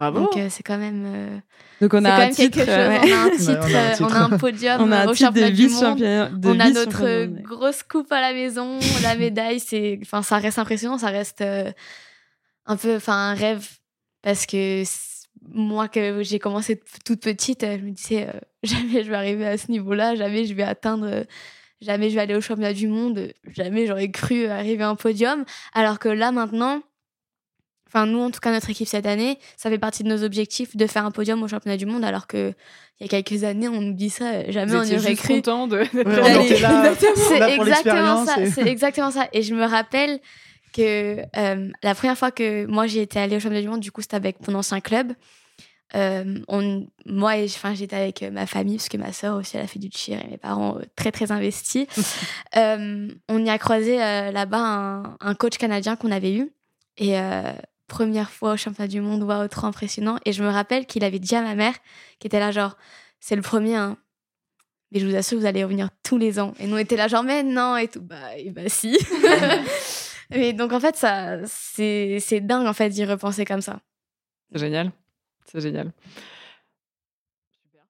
Bravo. 0.00 0.20
Donc 0.20 0.38
c'est 0.48 0.62
quand 0.62 0.78
même. 0.78 1.42
Donc 1.82 1.92
on 1.92 2.04
a, 2.06 2.24
un 2.24 2.30
titre, 2.30 2.60
on 2.66 2.70
a 2.70 3.26
un 3.26 3.30
titre, 3.30 4.00
on 4.00 4.10
a 4.10 4.18
un, 4.20 4.38
podium 4.38 4.80
on 4.80 4.90
a 4.90 5.02
un 5.02 5.08
au 5.08 5.14
championnat 5.14 5.50
du 5.50 5.68
monde. 5.68 5.98
De 5.98 6.48
on 6.48 6.58
a 6.58 6.70
notre 6.70 7.26
grosse 7.42 7.82
coupe 7.82 8.10
à 8.10 8.22
la 8.22 8.32
maison, 8.32 8.78
la 9.02 9.14
médaille. 9.16 9.60
C'est, 9.60 10.00
enfin, 10.02 10.22
ça 10.22 10.38
reste 10.38 10.58
impressionnant, 10.58 10.96
ça 10.96 11.08
reste 11.08 11.44
un 12.66 12.76
peu 12.76 12.96
enfin 12.96 13.30
un 13.30 13.34
rêve 13.34 13.68
parce 14.22 14.46
que 14.46 14.84
moi 15.48 15.88
que 15.88 16.22
j'ai 16.22 16.38
commencé 16.38 16.80
toute 17.04 17.20
petite 17.20 17.62
je 17.62 17.84
me 17.84 17.90
disais 17.90 18.28
euh, 18.28 18.40
jamais 18.62 19.04
je 19.04 19.10
vais 19.10 19.16
arriver 19.16 19.46
à 19.46 19.58
ce 19.58 19.70
niveau-là 19.70 20.14
jamais 20.14 20.44
je 20.44 20.54
vais 20.54 20.62
atteindre 20.62 21.06
euh, 21.06 21.24
jamais 21.82 22.10
je 22.10 22.14
vais 22.14 22.20
aller 22.20 22.34
au 22.34 22.40
championnat 22.40 22.72
du 22.72 22.88
monde 22.88 23.32
jamais 23.54 23.86
j'aurais 23.86 24.10
cru 24.10 24.46
arriver 24.46 24.84
à 24.84 24.88
un 24.88 24.94
podium. 24.94 25.44
Alors 25.74 25.98
que 25.98 26.08
là 26.08 26.32
maintenant 26.32 26.80
enfin 27.88 28.06
nous 28.06 28.20
en 28.20 28.30
tout 28.30 28.40
cas 28.40 28.52
notre 28.52 28.70
équipe 28.70 28.88
cette 28.88 29.06
année 29.06 29.38
ça 29.56 29.68
fait 29.68 29.78
partie 29.78 30.02
de 30.04 30.08
nos 30.08 30.22
objectifs 30.22 30.76
de 30.76 30.86
faire 30.86 31.04
un 31.04 31.10
podium 31.10 31.42
au 31.42 31.48
championnat 31.48 31.76
du 31.76 31.86
monde 31.86 32.04
alors 32.04 32.26
que 32.26 32.54
il 33.00 33.04
y 33.12 33.14
a 33.14 33.22
quelques 33.22 33.44
années 33.44 33.68
on 33.68 33.80
nous 33.80 33.92
dit 33.92 34.10
ça 34.10 34.48
jamais 34.50 34.76
on 34.76 34.84
y 34.84 34.96
aurait 34.96 35.14
cru. 35.16 35.34
content 35.34 35.66
de 35.66 35.82
c'est 35.92 37.54
exactement 37.54 38.24
ça 38.24 38.36
c'est 38.46 38.68
exactement 38.68 39.10
ça. 39.10 39.28
Et 39.32 39.42
je 39.42 39.54
me 39.54 39.64
rappelle 39.64 40.20
que 40.72 41.22
euh, 41.36 41.70
la 41.82 41.94
première 41.94 42.18
fois 42.18 42.30
que 42.30 42.66
moi 42.66 42.86
j'ai 42.86 43.02
été 43.02 43.18
allée 43.18 43.36
au 43.36 43.40
championnat 43.40 43.62
du 43.62 43.68
monde, 43.68 43.80
du 43.80 43.92
coup 43.92 44.00
c'était 44.00 44.16
avec 44.16 44.46
mon 44.46 44.54
ancien 44.54 44.80
club. 44.80 45.12
Euh, 45.94 46.38
on, 46.48 46.86
moi, 47.04 47.32
enfin, 47.44 47.74
j'étais 47.74 47.96
avec 47.96 48.22
ma 48.22 48.46
famille 48.46 48.78
parce 48.78 48.88
que 48.88 48.96
ma 48.96 49.12
sœur 49.12 49.36
aussi 49.36 49.58
elle 49.58 49.64
a 49.64 49.66
fait 49.66 49.78
du 49.78 49.90
cheer 49.94 50.24
et 50.24 50.30
mes 50.30 50.38
parents 50.38 50.78
euh, 50.78 50.84
très 50.96 51.12
très 51.12 51.30
investis. 51.30 51.86
on 52.56 53.44
y 53.44 53.50
a 53.50 53.58
croisé 53.58 53.96
là-bas 53.96 54.58
un, 54.58 55.16
un, 55.20 55.34
coach 55.34 55.58
canadien 55.58 55.96
qu'on 55.96 56.10
avait 56.10 56.32
eu 56.32 56.50
et 56.96 57.16
première 57.88 58.30
fois 58.30 58.52
au 58.52 58.56
championnat 58.56 58.88
du 58.88 59.02
monde, 59.02 59.22
waouh, 59.22 59.48
trop 59.48 59.66
impressionnant. 59.66 60.18
Et 60.24 60.32
je 60.32 60.42
me 60.42 60.48
rappelle 60.48 60.86
qu'il 60.86 61.04
avait 61.04 61.18
dit 61.18 61.34
à 61.34 61.42
ma 61.42 61.54
mère 61.54 61.74
qui 62.18 62.26
était 62.26 62.40
là 62.40 62.50
genre 62.50 62.76
c'est 63.20 63.36
le 63.36 63.42
premier, 63.42 63.76
hein, 63.76 63.98
mais 64.90 65.00
je 65.00 65.06
vous 65.06 65.14
assure 65.14 65.38
vous 65.38 65.46
allez 65.46 65.62
revenir 65.62 65.90
tous 66.02 66.16
les 66.16 66.40
ans. 66.40 66.54
Et 66.58 66.66
nous 66.66 66.76
on 66.76 66.78
était 66.78 66.96
là 66.96 67.08
genre 67.08 67.22
mais 67.22 67.42
non 67.42 67.76
et 67.76 67.88
tout 67.88 68.00
bah 68.00 68.36
et 68.38 68.50
bah 68.50 68.68
si. 68.68 68.98
Et 70.30 70.52
donc 70.52 70.72
en 70.72 70.80
fait, 70.80 70.96
ça, 70.96 71.38
c'est, 71.46 72.18
c'est 72.20 72.40
dingue 72.40 72.66
en 72.66 72.72
fait 72.72 72.90
d'y 72.90 73.04
repenser 73.04 73.44
comme 73.44 73.60
ça. 73.60 73.80
C'est 74.52 74.58
génial. 74.58 74.92
C'est 75.46 75.60
génial. 75.60 75.92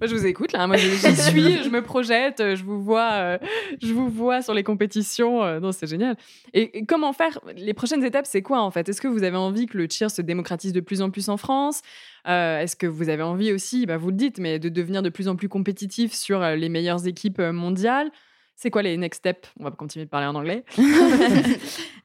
Moi, 0.00 0.08
je 0.08 0.14
vous 0.16 0.26
écoute 0.26 0.52
là. 0.52 0.66
Moi, 0.66 0.76
j'y 0.76 0.96
suis, 0.98 1.62
je 1.62 1.68
me 1.68 1.82
projette, 1.82 2.42
je 2.56 2.64
vous 2.64 2.82
vois, 2.82 3.12
euh, 3.12 3.38
je 3.80 3.92
vous 3.92 4.08
vois 4.08 4.42
sur 4.42 4.52
les 4.52 4.64
compétitions. 4.64 5.44
Euh, 5.44 5.60
non, 5.60 5.72
c'est 5.72 5.86
génial. 5.86 6.16
Et, 6.52 6.84
comment 6.84 7.12
faire? 7.12 7.38
Les 7.56 7.74
prochaines 7.74 8.04
étapes, 8.04 8.26
c'est 8.26 8.42
quoi 8.42 8.60
en 8.60 8.70
fait? 8.70 8.88
Est-ce 8.88 9.00
que 9.00 9.08
vous 9.08 9.22
avez 9.22 9.36
envie 9.36 9.66
que 9.66 9.78
le 9.78 9.86
cheer 9.88 10.10
se 10.10 10.22
démocratise 10.22 10.72
de 10.72 10.80
plus 10.80 11.00
en 11.00 11.10
plus 11.10 11.28
en 11.28 11.36
France? 11.36 11.82
Euh, 12.26 12.60
Est-ce 12.60 12.76
que 12.76 12.86
vous 12.86 13.08
avez 13.08 13.22
envie 13.22 13.52
aussi, 13.52 13.86
bah, 13.86 13.96
vous 13.96 14.10
le 14.10 14.16
dites, 14.16 14.38
mais 14.38 14.58
de 14.58 14.68
devenir 14.68 15.02
de 15.02 15.10
plus 15.10 15.28
en 15.28 15.36
plus 15.36 15.48
compétitif 15.48 16.12
sur 16.12 16.40
les 16.40 16.68
meilleures 16.68 17.06
équipes 17.06 17.40
mondiales? 17.40 18.10
C'est 18.56 18.70
quoi 18.70 18.82
les 18.82 18.96
next 18.96 19.18
steps? 19.18 19.50
On 19.58 19.64
va 19.64 19.70
continuer 19.70 20.04
de 20.06 20.10
parler 20.10 20.26
en 20.26 20.34
anglais. 20.34 20.64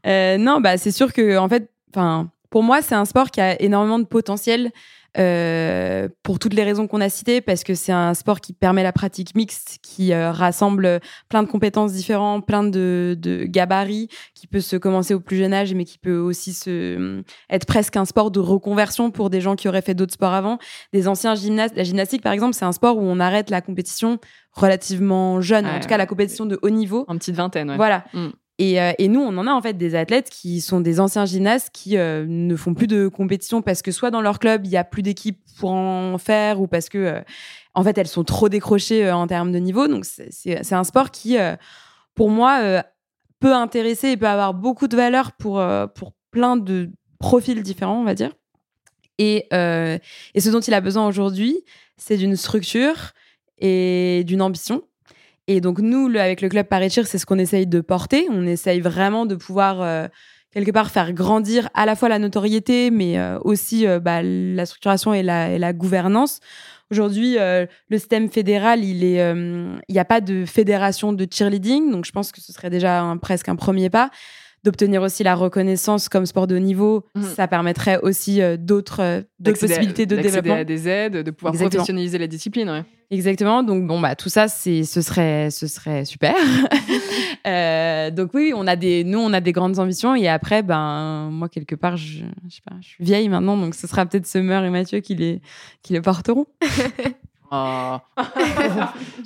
Euh, 0.06 0.38
non, 0.38 0.62
bah 0.62 0.78
c'est 0.78 0.92
sûr 0.92 1.12
que 1.12 1.38
en 1.38 1.50
fait, 1.50 1.70
pour 2.50 2.64
moi, 2.64 2.82
c'est 2.82 2.96
un 2.96 3.04
sport 3.04 3.32
qui 3.32 3.42
a 3.42 3.62
énormément 3.62 4.00
de 4.00 4.06
potentiel. 4.06 4.72
Euh, 5.18 6.08
pour 6.24 6.38
toutes 6.38 6.54
les 6.54 6.64
raisons 6.64 6.88
qu'on 6.88 7.02
a 7.02 7.10
citées, 7.10 7.42
parce 7.42 7.64
que 7.64 7.74
c'est 7.74 7.92
un 7.92 8.14
sport 8.14 8.42
qui 8.42 8.54
permet 8.54 8.84
la 8.84 8.92
pratique 8.92 9.36
mixte, 9.36 9.80
qui 9.82 10.14
euh, 10.14 10.32
rassemble 10.32 11.00
plein 11.30 11.42
de 11.42 11.48
compétences 11.48 11.94
différentes, 11.94 12.46
plein 12.46 12.64
de, 12.64 13.18
de, 13.20 13.46
gabarits, 13.46 14.08
qui 14.36 14.46
peut 14.46 14.60
se 14.60 14.76
commencer 14.76 15.14
au 15.14 15.20
plus 15.20 15.38
jeune 15.38 15.54
âge, 15.54 15.74
mais 15.74 15.86
qui 15.86 15.98
peut 15.98 16.18
aussi 16.18 16.54
se, 16.54 17.24
être 17.50 17.66
presque 17.66 17.98
un 17.98 18.06
sport 18.06 18.30
de 18.30 18.40
reconversion 18.40 19.10
pour 19.10 19.30
des 19.30 19.42
gens 19.42 19.56
qui 19.56 19.68
auraient 19.68 19.82
fait 19.82 19.96
d'autres 19.96 20.14
sports 20.14 20.34
avant. 20.34 20.60
Des 20.94 21.08
anciens 21.08 21.34
gymnastes, 21.34 21.76
la 21.76 21.84
gymnastique 21.84 22.22
par 22.22 22.34
exemple, 22.34 22.54
c'est 22.54 22.66
un 22.66 22.72
sport 22.72 22.98
où 22.98 23.02
on 23.02 23.20
arrête 23.20 23.50
la 23.50 23.62
compétition 23.62 24.20
relativement 24.54 25.42
jeune, 25.42 25.66
en 25.66 25.80
tout 25.80 25.88
cas 25.88 25.98
la 25.98 26.06
compétition 26.06 26.46
de 26.46 26.60
haut 26.62 26.70
niveau. 26.70 27.06
En 27.08 27.18
petite 27.18 27.36
vingtaine, 27.36 27.72
ouais. 27.72 27.78
Voilà. 27.78 28.04
Mm. 28.14 28.30
Et, 28.60 28.82
euh, 28.82 28.92
et, 28.98 29.08
nous, 29.08 29.22
on 29.22 29.38
en 29.38 29.48
a 29.48 29.52
en 29.52 29.62
fait 29.62 29.76
des 29.76 29.96
athlètes 29.96 30.30
qui 30.30 30.60
sont 30.60 30.82
des 30.82 31.00
anciens 31.00 31.24
gymnastes 31.24 31.70
qui 31.72 31.98
euh, 31.98 32.26
ne 32.28 32.58
font 32.58 32.74
plus 32.74 32.88
de 32.88 33.08
compétition 33.08 33.62
parce 33.62 33.82
que 33.82 33.92
soit 33.92 34.12
dans 34.12 34.20
leur 34.20 34.38
club, 34.38 34.66
il 34.66 34.70
y 34.70 34.76
a 34.76 34.84
plus 34.84 35.02
d'équipe 35.02 35.40
pour 35.58 35.72
en 35.72 36.18
faire 36.18 36.60
ou 36.60 36.68
parce 36.68 36.90
que, 36.90 36.98
euh, 36.98 37.22
en 37.74 37.84
fait, 37.84 37.98
elles 37.98 38.10
sont 38.10 38.26
trop 38.26 38.50
décrochées 38.50 39.10
en 39.10 39.28
termes 39.28 39.54
de 39.54 39.60
niveau. 39.60 39.88
Donc, 39.88 40.04
c'est 40.04 40.74
un 40.74 40.84
sport 40.84 41.10
qui, 41.10 41.38
pour 42.16 42.30
moi, 42.30 42.84
peut 43.40 43.54
intéresser 43.54 44.10
et 44.10 44.18
peut 44.18 44.28
avoir 44.28 44.54
beaucoup 44.54 44.90
de 44.90 44.98
valeur 44.98 45.32
pour, 45.34 45.64
pour 45.96 46.14
plein 46.32 46.58
de 46.58 46.92
profils 47.20 47.62
différents, 47.62 48.02
on 48.02 48.04
va 48.04 48.16
dire. 48.16 48.34
Et 49.20 49.48
ce 49.52 50.50
dont 50.50 50.60
il 50.60 50.74
a 50.74 50.82
besoin 50.82 51.08
aujourd'hui, 51.08 51.64
c'est 51.96 52.18
d'une 52.18 52.36
structure 52.36 53.12
et 53.60 54.24
d'une 54.26 54.42
ambition 54.42 54.84
et 55.52 55.62
donc, 55.62 55.80
nous, 55.80 56.16
avec 56.16 56.42
le 56.42 56.48
club 56.48 56.68
Paris 56.68 56.92
Cheer, 56.92 57.08
c'est 57.08 57.18
ce 57.18 57.26
qu'on 57.26 57.40
essaye 57.40 57.66
de 57.66 57.82
porter. 57.82 58.28
On 58.30 58.46
essaye 58.46 58.82
vraiment 58.82 59.26
de 59.26 59.34
pouvoir, 59.34 59.82
euh, 59.82 60.08
quelque 60.54 60.70
part, 60.70 60.92
faire 60.92 61.12
grandir 61.12 61.70
à 61.74 61.88
la 61.88 61.96
fois 61.96 62.08
la 62.08 62.20
notoriété, 62.20 62.92
mais 62.92 63.18
euh, 63.18 63.40
aussi 63.40 63.88
euh, 63.88 64.00
bah, 64.00 64.22
la 64.22 64.68
structuration 64.68 65.12
et 65.12 65.24
la, 65.24 65.50
et 65.50 65.58
la 65.58 65.74
gouvernance. 65.74 66.40
Aujourd'hui, 66.92 67.38
le 67.38 67.98
système 67.98 68.32
fédéral, 68.32 68.84
il 68.84 69.04
est, 69.04 69.20
il 69.20 69.94
n'y 69.94 70.00
a 70.00 70.06
pas 70.06 70.22
de 70.22 70.44
fédération 70.46 71.14
de 71.14 71.28
cheerleading, 71.32 71.92
donc 71.92 72.04
je 72.04 72.12
pense 72.12 72.32
que 72.32 72.42
ce 72.42 72.52
serait 72.52 72.72
déjà 72.72 73.16
presque 73.22 73.48
un 73.48 73.56
premier 73.56 73.92
pas 73.92 74.10
d'obtenir 74.64 75.02
aussi 75.02 75.24
la 75.24 75.36
reconnaissance 75.36 76.10
comme 76.10 76.26
sport 76.26 76.48
de 76.48 76.56
haut 76.56 76.60
niveau, 76.60 77.06
mhm. 77.16 77.24
ça 77.24 77.48
permettrait 77.48 78.00
aussi 78.02 78.42
euh, 78.42 78.58
d'autres 78.58 79.02
euh, 79.02 79.22
possibilités 79.44 80.06
de 80.06 80.16
développement. 80.18 80.56
à 80.56 80.64
des 80.64 80.88
aides, 80.88 81.18
de 81.18 81.32
pouvoir 81.32 81.54
professionnaliser 81.54 82.18
la 82.18 82.28
discipline. 82.28 82.70
Ouais. 82.70 82.84
Exactement. 83.12 83.64
Donc 83.64 83.88
bon 83.88 84.00
bah 84.00 84.16
tout 84.16 84.30
ça 84.30 84.48
c'est 84.48 84.84
ce 84.84 85.02
serait 85.02 85.50
ce 85.50 85.66
serait 85.66 86.06
super. 86.06 86.36
euh, 87.48 88.12
donc 88.12 88.34
oui, 88.36 88.54
on 88.56 88.68
a 88.68 88.76
des 88.76 89.04
nous 89.04 89.20
on 89.20 89.34
a 89.34 89.42
des 89.42 89.52
grandes 89.52 89.80
ambitions 89.80 90.16
et 90.16 90.28
après 90.28 90.62
ben 90.62 91.30
moi 91.32 91.50
quelque 91.50 91.74
part 91.76 91.98
je 91.98 92.20
je 92.48 92.56
sais 92.56 92.62
pas, 92.64 92.76
je 92.82 92.88
suis 92.88 93.04
vieille 93.04 93.28
maintenant 93.30 93.58
donc 93.58 93.74
ce 93.74 93.88
sera 93.88 94.06
peut-être 94.06 94.28
Summer 94.28 94.64
et 94.64 94.70
Mathieu 94.70 95.00
qui 95.00 95.16
les 95.16 95.42
qui 95.82 95.94
les 95.94 96.02
porteront. 96.02 96.46
Oh. 97.52 97.98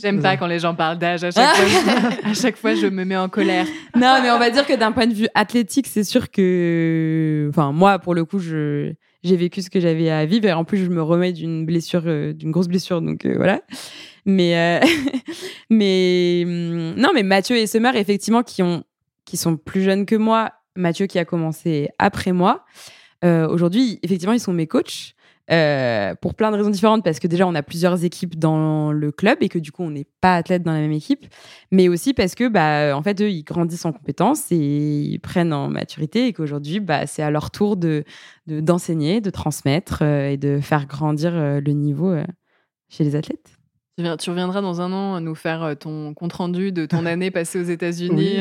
J'aime 0.02 0.22
pas 0.22 0.38
quand 0.38 0.48
les 0.48 0.60
gens 0.60 0.76
parlent 0.76 0.98
d'âge. 0.98 1.24
À, 1.24 1.32
chaque 1.32 1.56
fois, 1.56 2.10
à 2.24 2.34
chaque 2.34 2.58
fois, 2.58 2.76
je 2.76 2.88
me 2.88 3.04
mets 3.04 3.18
en 3.18 3.30
colère. 3.30 3.66
Non, 3.95 4.20
mais 4.22 4.32
on 4.32 4.40
va 4.40 4.50
dire 4.50 4.66
que 4.66 4.74
d'un 4.74 4.91
point 4.91 5.08
de 5.08 5.14
vue 5.14 5.28
athlétique, 5.36 5.88
c'est 5.88 6.04
sûr 6.04 6.32
que, 6.32 7.48
enfin, 7.50 7.72
moi, 7.72 8.00
pour 8.00 8.14
le 8.14 8.26
coup, 8.26 8.40
je 8.40 8.94
j'ai 9.24 9.38
vécu 9.38 9.62
ce 9.62 9.70
que 9.70 9.80
j'avais 9.80 10.10
à 10.10 10.26
vivre 10.26 10.48
et 10.48 10.54
en 10.54 10.66
plus, 10.66 10.78
je 10.80 10.90
me 10.90 11.02
remets 11.02 11.32
d'une 11.32 11.66
blessure, 11.66 12.04
euh, 12.06 12.34
d'une 12.34 12.52
grosse 12.52 12.68
blessure, 12.68 13.02
donc 13.02 13.26
euh, 13.26 13.36
voilà. 13.38 13.62
Mais 14.26 14.58
euh, 14.58 14.86
mais 15.70 16.44
hum, 16.45 16.94
non, 16.95 17.10
mais 17.14 17.24
Mathieu 17.24 17.58
et 17.58 17.68
Summer, 17.68 17.95
effectivement, 17.95 18.44
qui 18.44 18.62
ont 18.62 18.84
qui 19.26 19.38
sont 19.38 19.58
plus 19.58 19.82
jeunes 19.82 20.06
que 20.06 20.16
moi. 20.16 20.52
Mathieu 20.76 21.06
qui 21.06 21.20
a 21.20 21.26
commencé 21.26 21.90
après 22.00 22.32
moi. 22.32 22.66
Aujourd'hui, 23.24 24.00
effectivement, 24.04 24.34
ils 24.34 24.40
sont 24.40 24.52
mes 24.52 24.68
coachs. 24.68 25.14
Euh, 25.52 26.15
pour 26.22 26.36
plein 26.36 26.52
de 26.52 26.56
raisons 26.56 26.70
différentes, 26.70 27.03
parce 27.03 27.20
que 27.20 27.28
déjà 27.28 27.45
on 27.45 27.53
a 27.53 27.64
plusieurs 27.64 28.06
équipes 28.06 28.40
dans 28.40 28.94
le 28.94 29.11
club 29.11 29.40
et 29.41 29.49
que 29.49 29.60
du 29.60 29.74
coup 29.74 29.84
on 29.84 29.90
n'est 29.90 30.07
pas 30.22 30.38
athlète 30.38 30.64
dans 30.64 30.72
la 30.72 30.80
même 30.80 30.94
équipe, 30.94 31.26
mais 31.70 31.90
aussi 31.90 32.14
parce 32.14 32.34
que 32.34 32.48
bah 32.48 32.95
en 32.95 33.03
fait 33.03 33.20
eux 33.20 33.30
ils 33.30 33.44
grandissent 33.44 33.84
en 33.84 33.91
compétences 33.91 34.53
et 34.53 34.56
ils 34.56 35.20
prennent 35.20 35.52
en 35.52 35.68
maturité 35.68 36.28
et 36.28 36.34
qu'aujourd'hui 36.34 36.80
bah 36.80 37.07
c'est 37.07 37.24
à 37.24 37.30
leur 37.30 37.52
tour 37.52 37.76
de 37.76 38.06
d'enseigner, 38.48 39.20
de, 39.20 39.30
transmettre 39.30 39.99
euh, 40.02 40.30
et 40.30 40.38
de 40.38 40.61
faire 40.61 40.86
grandir 40.86 41.34
euh, 41.36 41.60
le 41.60 41.74
niveau 41.74 42.15
chez 42.88 43.03
les 43.03 43.18
athlètes. 43.18 43.57
Tu 43.98 44.30
reviendras 44.30 44.61
dans 44.61 44.80
un 44.80 44.91
an 44.94 45.15
à 45.15 45.20
nous 45.20 45.36
faire 45.36 45.76
ton 45.78 46.14
compte 46.14 46.34
rendu 46.34 46.72
de 46.72 46.86
ton 46.86 47.06
année 47.06 47.32
passée 47.32 47.60
aux 47.60 47.64
États-Unis. 47.64 48.38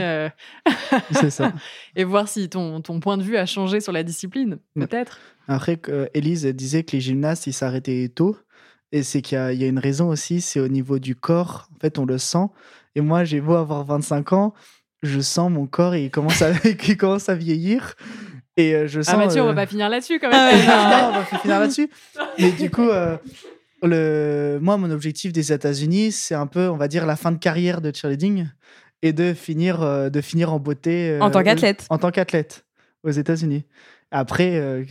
C'est 1.11 1.31
ça. 1.31 1.53
et 1.97 2.05
voir 2.05 2.29
si 2.29 2.49
ton, 2.49 2.81
ton 2.81 3.01
point 3.01 3.17
de 3.19 3.23
vue 3.23 3.37
a 3.37 3.45
changé 3.45 3.81
sur 3.81 3.93
la 3.93 4.05
discipline, 4.05 4.59
peut-être. 4.77 5.19
Après, 5.49 5.81
Elise 6.15 6.47
disait 6.47 6.83
que 6.83 6.93
les 6.93 7.01
gymnastes, 7.01 7.47
ils 7.47 7.53
s'arrêtaient 7.53 8.09
tôt. 8.09 8.37
Et 8.93 9.03
c'est 9.03 9.23
qu'il 9.23 9.39
y, 9.39 9.57
y, 9.57 9.65
a 9.65 9.67
une 9.67 9.79
raison 9.79 10.09
aussi, 10.09 10.41
c'est 10.41 10.61
au 10.61 10.69
niveau 10.69 10.99
du 10.99 11.17
corps. 11.17 11.69
En 11.75 11.81
fait, 11.81 11.99
on 11.99 12.05
le 12.05 12.19
sent. 12.19 12.47
Et 12.95 13.01
moi, 13.01 13.25
j'ai 13.25 13.41
beau 13.41 13.55
avoir 13.55 13.85
25 13.85 14.33
ans, 14.33 14.55
je 15.03 15.21
sens 15.21 15.51
mon 15.51 15.67
corps, 15.67 15.97
il 15.97 16.11
commence 16.11 16.43
à, 16.43 16.51
il 16.89 16.97
commence 16.97 17.29
à 17.29 17.35
vieillir. 17.35 17.95
Et 18.57 18.75
euh, 18.75 18.87
je 18.87 19.01
ah, 19.01 19.05
sens. 19.05 19.15
Ah, 19.15 19.17
Mathieu, 19.19 19.43
on 19.43 19.47
va 19.47 19.53
euh, 19.53 19.55
pas 19.55 19.67
finir 19.67 19.89
là-dessus 19.89 20.19
quand 20.19 20.29
ah 20.31 20.53
même. 20.53 20.67
non, 20.67 21.09
on 21.09 21.21
va 21.21 21.25
finir 21.25 21.59
là-dessus. 21.59 21.91
Mais 22.39 22.53
du 22.53 22.71
coup, 22.71 22.89
euh, 22.89 23.17
le... 23.83 24.59
moi, 24.61 24.77
mon 24.77 24.91
objectif 24.91 25.33
des 25.33 25.53
États-Unis, 25.53 26.13
c'est 26.13 26.35
un 26.35 26.47
peu, 26.47 26.69
on 26.69 26.77
va 26.77 26.89
dire, 26.89 27.07
la 27.07 27.17
fin 27.17 27.33
de 27.33 27.39
carrière 27.39 27.81
de 27.81 27.95
cheerleading 27.95 28.49
et 29.01 29.13
de 29.13 29.33
finir, 29.33 30.11
de 30.11 30.21
finir 30.21 30.53
en 30.53 30.61
beauté. 30.61 31.19
en 31.21 31.31
tant 31.31 31.43
qu'athlète. 31.43 31.87
En 31.89 31.99
tant 31.99 32.11
qu'athlète 32.11 32.65
aux 33.03 33.11
États-Unis. 33.11 33.65
Après, 34.13 34.85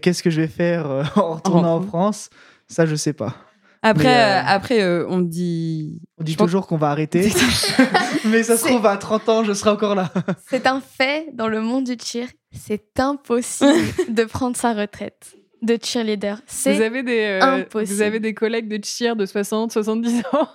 qu'est-ce 0.00 0.22
que 0.22 0.30
je 0.30 0.40
vais 0.40 0.48
faire 0.48 0.90
euh, 0.90 1.04
en 1.16 1.34
retournant 1.34 1.76
en 1.76 1.82
France? 1.82 2.30
Ça, 2.66 2.86
je 2.86 2.94
sais 2.94 3.12
pas. 3.12 3.34
Après, 3.82 4.08
euh, 4.08 4.38
euh, 4.38 4.42
après 4.46 5.04
on 5.06 5.20
dit. 5.20 6.02
On 6.18 6.24
dit 6.24 6.36
toujours 6.36 6.66
qu'on 6.66 6.76
va 6.76 6.90
arrêter. 6.90 7.30
mais 8.24 8.42
ça 8.42 8.56
se 8.56 8.64
trouve, 8.64 8.84
à 8.86 8.96
30 8.96 9.28
ans, 9.28 9.44
je 9.44 9.52
serai 9.52 9.70
encore 9.70 9.94
là. 9.94 10.10
c'est 10.48 10.66
un 10.66 10.80
fait 10.80 11.28
dans 11.34 11.48
le 11.48 11.60
monde 11.60 11.84
du 11.84 11.96
cheer. 12.02 12.28
C'est 12.52 12.98
impossible 12.98 13.84
de 14.08 14.24
prendre 14.24 14.56
sa 14.56 14.72
retraite 14.72 15.36
de 15.62 15.78
cheerleader. 15.82 16.40
C'est 16.46 16.74
vous 16.74 16.82
avez 16.82 17.02
des, 17.02 17.38
impossible. 17.40 17.94
Vous 17.94 18.02
avez 18.02 18.20
des 18.20 18.34
collègues 18.34 18.68
de 18.68 18.82
cheer 18.84 19.16
de 19.16 19.26
60, 19.26 19.72
70 19.72 20.20
ans? 20.32 20.48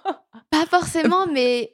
Pas 0.49 0.65
forcément, 0.69 1.27
mais 1.31 1.73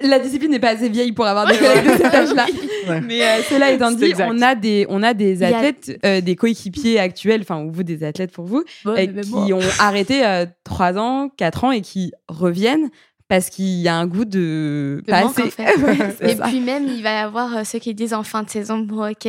la 0.00 0.18
discipline 0.18 0.50
n'est 0.50 0.58
pas 0.58 0.70
assez 0.70 0.88
vieille 0.88 1.12
pour 1.12 1.26
avoir 1.26 1.46
des 1.46 1.56
collègues 1.56 1.84
de 1.84 1.96
cet 1.96 2.14
âge-là. 2.14 2.46
Mais 3.02 3.22
euh, 3.22 3.42
cela 3.42 3.72
étant 3.72 3.90
dit, 3.90 4.12
on 4.18 4.40
a 4.40 4.54
des, 4.54 4.86
on 4.88 5.02
a 5.02 5.14
des 5.14 5.42
athlètes, 5.42 5.98
euh, 6.04 6.20
des 6.20 6.36
coéquipiers 6.36 6.98
actuels, 6.98 7.40
enfin, 7.42 7.62
ou 7.62 7.72
vous, 7.72 7.82
des 7.82 8.04
athlètes 8.04 8.32
pour 8.32 8.44
vous, 8.44 8.64
euh, 8.86 9.06
qui 9.06 9.52
ont 9.52 9.60
arrêté 9.78 10.22
3 10.64 10.98
ans, 10.98 11.30
4 11.36 11.64
ans 11.64 11.72
et 11.72 11.80
qui 11.80 12.12
reviennent 12.28 12.90
parce 13.28 13.50
qu'il 13.50 13.66
y 13.66 13.88
a 13.88 13.94
un 13.94 14.06
goût 14.06 14.24
de. 14.24 15.02
pas 15.06 15.26
assez. 15.26 15.42
et 16.22 16.34
puis 16.36 16.60
même, 16.60 16.86
il 16.86 17.02
va 17.02 17.12
y 17.12 17.16
avoir 17.16 17.66
ceux 17.66 17.78
qui 17.78 17.94
disent 17.94 18.14
en 18.14 18.22
fin 18.22 18.42
de 18.42 18.48
saison, 18.48 18.78
bon, 18.78 19.10
ok, 19.10 19.28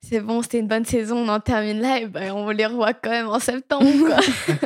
c'est 0.00 0.20
bon, 0.20 0.40
c'était 0.40 0.60
une 0.60 0.68
bonne 0.68 0.86
saison, 0.86 1.18
on 1.18 1.28
en 1.28 1.40
termine 1.40 1.80
là, 1.80 2.00
et 2.00 2.06
ben, 2.06 2.32
on 2.32 2.48
les 2.50 2.64
revoit 2.64 2.94
quand 2.94 3.10
même 3.10 3.28
en 3.28 3.40
septembre. 3.40 3.84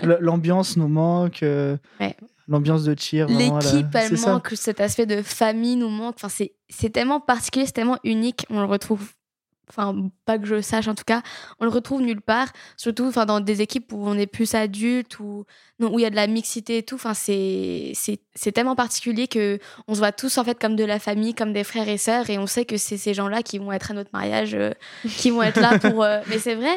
L'ambiance 0.20 0.76
nous 0.76 0.88
manque. 0.88 1.40
Ouais 1.42 2.14
l'ambiance 2.50 2.84
de 2.84 2.94
cheer. 2.98 3.26
L'équipe, 3.28 3.86
elle 3.94 4.18
manque, 4.18 4.52
cet 4.54 4.80
aspect 4.80 5.06
de 5.06 5.22
famille 5.22 5.76
nous 5.76 5.88
manque. 5.88 6.16
Enfin, 6.22 6.44
c'est 6.68 6.90
tellement 6.90 7.20
particulier, 7.20 7.66
c'est 7.66 7.72
tellement 7.72 7.98
unique. 8.04 8.44
On 8.50 8.60
le 8.60 8.66
retrouve 8.66 9.12
enfin 9.70 10.10
pas 10.24 10.38
que 10.38 10.46
je 10.46 10.60
sache 10.60 10.88
en 10.88 10.94
tout 10.94 11.04
cas, 11.06 11.22
on 11.60 11.64
le 11.64 11.70
retrouve 11.70 12.02
nulle 12.02 12.20
part, 12.20 12.48
surtout 12.76 13.06
enfin 13.06 13.26
dans 13.26 13.40
des 13.40 13.62
équipes 13.62 13.92
où 13.92 14.06
on 14.06 14.16
est 14.18 14.26
plus 14.26 14.54
adulte 14.54 15.18
ou 15.20 15.44
où 15.80 15.98
il 15.98 16.02
y 16.02 16.06
a 16.06 16.10
de 16.10 16.16
la 16.16 16.26
mixité 16.26 16.78
et 16.78 16.82
tout, 16.82 16.96
enfin 16.96 17.14
c'est 17.14 17.92
c'est 18.34 18.52
tellement 18.52 18.76
particulier 18.76 19.28
que 19.28 19.58
on 19.88 19.94
se 19.94 19.98
voit 19.98 20.12
tous 20.12 20.38
en 20.38 20.44
fait 20.44 20.58
comme 20.58 20.76
de 20.76 20.84
la 20.84 20.98
famille, 20.98 21.34
comme 21.34 21.52
des 21.52 21.64
frères 21.64 21.88
et 21.88 21.96
sœurs 21.96 22.28
et 22.30 22.38
on 22.38 22.46
sait 22.46 22.64
que 22.64 22.76
c'est 22.76 22.96
ces 22.96 23.14
gens-là 23.14 23.42
qui 23.42 23.58
vont 23.58 23.72
être 23.72 23.90
à 23.90 23.94
notre 23.94 24.10
mariage 24.12 24.54
euh, 24.54 24.70
qui 25.16 25.30
vont 25.30 25.42
être 25.42 25.60
là 25.60 25.78
pour 25.82 26.04
euh, 26.04 26.20
mais 26.28 26.38
c'est 26.38 26.54
vrai, 26.54 26.74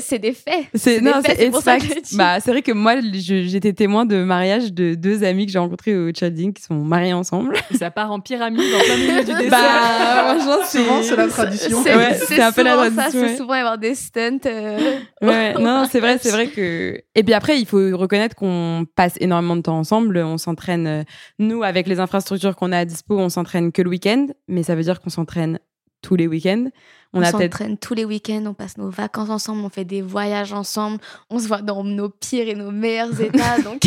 c'est 0.00 0.18
des 0.18 0.32
faits. 0.32 0.66
C'est 0.74 1.00
c'est 1.00 1.50
pour 1.50 1.62
ça 1.62 1.78
que 1.78 2.16
bah 2.16 2.40
c'est 2.40 2.50
vrai 2.50 2.62
que 2.62 2.72
moi 2.72 2.96
j'étais 3.12 3.72
témoin 3.72 4.06
de 4.06 4.22
mariage 4.24 4.72
de 4.72 4.94
deux 4.94 5.24
amis 5.24 5.46
que 5.46 5.52
j'ai 5.52 5.58
rencontrés 5.58 5.96
au 5.96 6.10
Chading 6.14 6.52
qui 6.52 6.62
sont 6.62 6.74
mariés 6.74 7.12
ensemble. 7.12 7.56
ça 7.78 7.90
part 7.90 8.10
en 8.10 8.20
pyramide 8.20 8.74
en 8.74 8.80
plein 8.80 8.96
milieu 8.96 9.24
du 9.24 9.34
dessert. 9.44 9.50
Bah, 9.50 10.36
franchement 10.38 11.02
c'est 11.02 11.16
la 11.16 11.28
tradition 11.28 11.82
c'est 12.26 12.40
un 12.40 12.52
peu 12.52 12.62
la 12.62 12.76
tradition. 12.76 13.10
C'est 13.10 13.36
souvent 13.36 13.54
avoir 13.54 13.78
des 13.78 13.94
stunts. 13.94 14.40
Euh. 14.46 15.00
Ouais, 15.22 15.54
non, 15.54 15.86
c'est 15.90 16.00
vrai, 16.00 16.18
c'est 16.18 16.30
vrai 16.30 16.48
que. 16.48 17.00
Et 17.14 17.22
puis 17.22 17.34
après, 17.34 17.58
il 17.58 17.66
faut 17.66 17.96
reconnaître 17.96 18.34
qu'on 18.34 18.86
passe 18.94 19.14
énormément 19.20 19.56
de 19.56 19.62
temps 19.62 19.78
ensemble. 19.78 20.18
On 20.18 20.38
s'entraîne, 20.38 20.86
euh, 20.86 21.02
nous, 21.38 21.62
avec 21.62 21.86
les 21.86 22.00
infrastructures 22.00 22.56
qu'on 22.56 22.72
a 22.72 22.78
à 22.78 22.84
dispo, 22.84 23.18
on 23.18 23.28
s'entraîne 23.28 23.72
que 23.72 23.82
le 23.82 23.90
week-end, 23.90 24.28
mais 24.48 24.62
ça 24.62 24.74
veut 24.74 24.82
dire 24.82 25.00
qu'on 25.00 25.10
s'entraîne 25.10 25.58
tous 26.02 26.16
les 26.16 26.26
week-ends. 26.26 26.66
On, 27.12 27.22
on 27.22 27.24
s'entraîne 27.24 27.78
tous 27.78 27.94
les 27.94 28.04
week-ends, 28.04 28.44
on 28.46 28.54
passe 28.54 28.76
nos 28.76 28.90
vacances 28.90 29.30
ensemble, 29.30 29.62
on 29.62 29.70
fait 29.70 29.84
des 29.84 30.02
voyages 30.02 30.52
ensemble, 30.52 30.98
on 31.30 31.38
se 31.38 31.48
voit 31.48 31.62
dans 31.62 31.82
nos 31.82 32.10
pires 32.10 32.48
et 32.48 32.54
nos 32.54 32.70
meilleurs 32.70 33.20
états. 33.20 33.60
donc, 33.62 33.82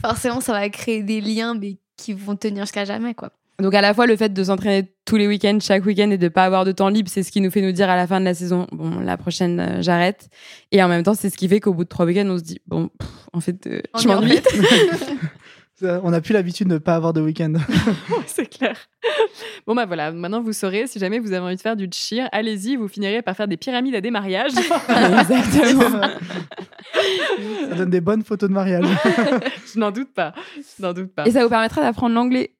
forcément, 0.00 0.40
ça 0.40 0.52
va 0.52 0.68
créer 0.68 1.02
des 1.02 1.20
liens, 1.20 1.54
mais 1.54 1.76
qui 1.96 2.12
vont 2.12 2.36
tenir 2.36 2.64
jusqu'à 2.64 2.84
jamais, 2.84 3.14
quoi. 3.14 3.32
Donc 3.60 3.74
à 3.74 3.80
la 3.80 3.94
fois 3.94 4.06
le 4.06 4.16
fait 4.16 4.32
de 4.32 4.44
s'entraîner 4.44 4.92
tous 5.04 5.16
les 5.16 5.26
week-ends, 5.26 5.58
chaque 5.60 5.84
week-end 5.86 6.10
et 6.10 6.18
de 6.18 6.28
pas 6.28 6.44
avoir 6.44 6.64
de 6.64 6.72
temps 6.72 6.88
libre, 6.88 7.08
c'est 7.10 7.22
ce 7.22 7.32
qui 7.32 7.40
nous 7.40 7.50
fait 7.50 7.62
nous 7.62 7.72
dire 7.72 7.88
à 7.88 7.96
la 7.96 8.06
fin 8.06 8.20
de 8.20 8.24
la 8.24 8.34
saison, 8.34 8.66
bon 8.70 9.00
la 9.00 9.16
prochaine 9.16 9.60
euh, 9.60 9.82
j'arrête. 9.82 10.28
Et 10.72 10.82
en 10.82 10.88
même 10.88 11.02
temps 11.02 11.14
c'est 11.14 11.30
ce 11.30 11.36
qui 11.36 11.48
fait 11.48 11.60
qu'au 11.60 11.72
bout 11.72 11.84
de 11.84 11.88
trois 11.88 12.04
week-ends 12.04 12.28
on 12.28 12.38
se 12.38 12.42
dit 12.42 12.60
bon 12.66 12.90
en 13.32 13.40
fait 13.40 13.66
euh, 13.66 13.80
je 13.98 14.08
m'ennuie. 14.08 14.40
on 16.02 16.10
n'a 16.10 16.20
plus 16.20 16.32
l'habitude 16.34 16.68
de 16.68 16.74
ne 16.74 16.78
pas 16.78 16.96
avoir 16.96 17.12
de 17.12 17.20
week-end. 17.20 17.54
c'est 18.26 18.46
clair. 18.46 18.76
Bon 19.66 19.74
bah 19.74 19.84
voilà, 19.86 20.12
maintenant 20.12 20.40
vous 20.40 20.52
saurez, 20.52 20.86
si 20.86 20.98
jamais 20.98 21.18
vous 21.18 21.32
avez 21.32 21.44
envie 21.44 21.56
de 21.56 21.60
faire 21.60 21.76
du 21.76 21.88
cheer, 21.92 22.28
allez-y, 22.32 22.76
vous 22.76 22.86
finirez 22.88 23.20
par 23.22 23.36
faire 23.36 23.48
des 23.48 23.56
pyramides 23.56 23.94
à 23.96 24.00
des 24.00 24.10
mariages. 24.10 24.52
Exactement. 24.88 26.00
Ça 27.68 27.74
donne 27.76 27.90
des 27.90 28.00
bonnes 28.00 28.22
photos 28.22 28.48
de 28.48 28.54
mariage. 28.54 28.84
Je 29.74 29.78
n'en 29.78 29.90
doute 29.90 30.12
pas. 30.14 30.32
Je 30.56 30.82
n'en 30.82 30.92
doute 30.92 31.12
pas. 31.12 31.26
Et 31.26 31.30
ça 31.32 31.42
vous 31.42 31.48
permettra 31.48 31.82
d'apprendre 31.82 32.14
l'anglais. 32.14 32.52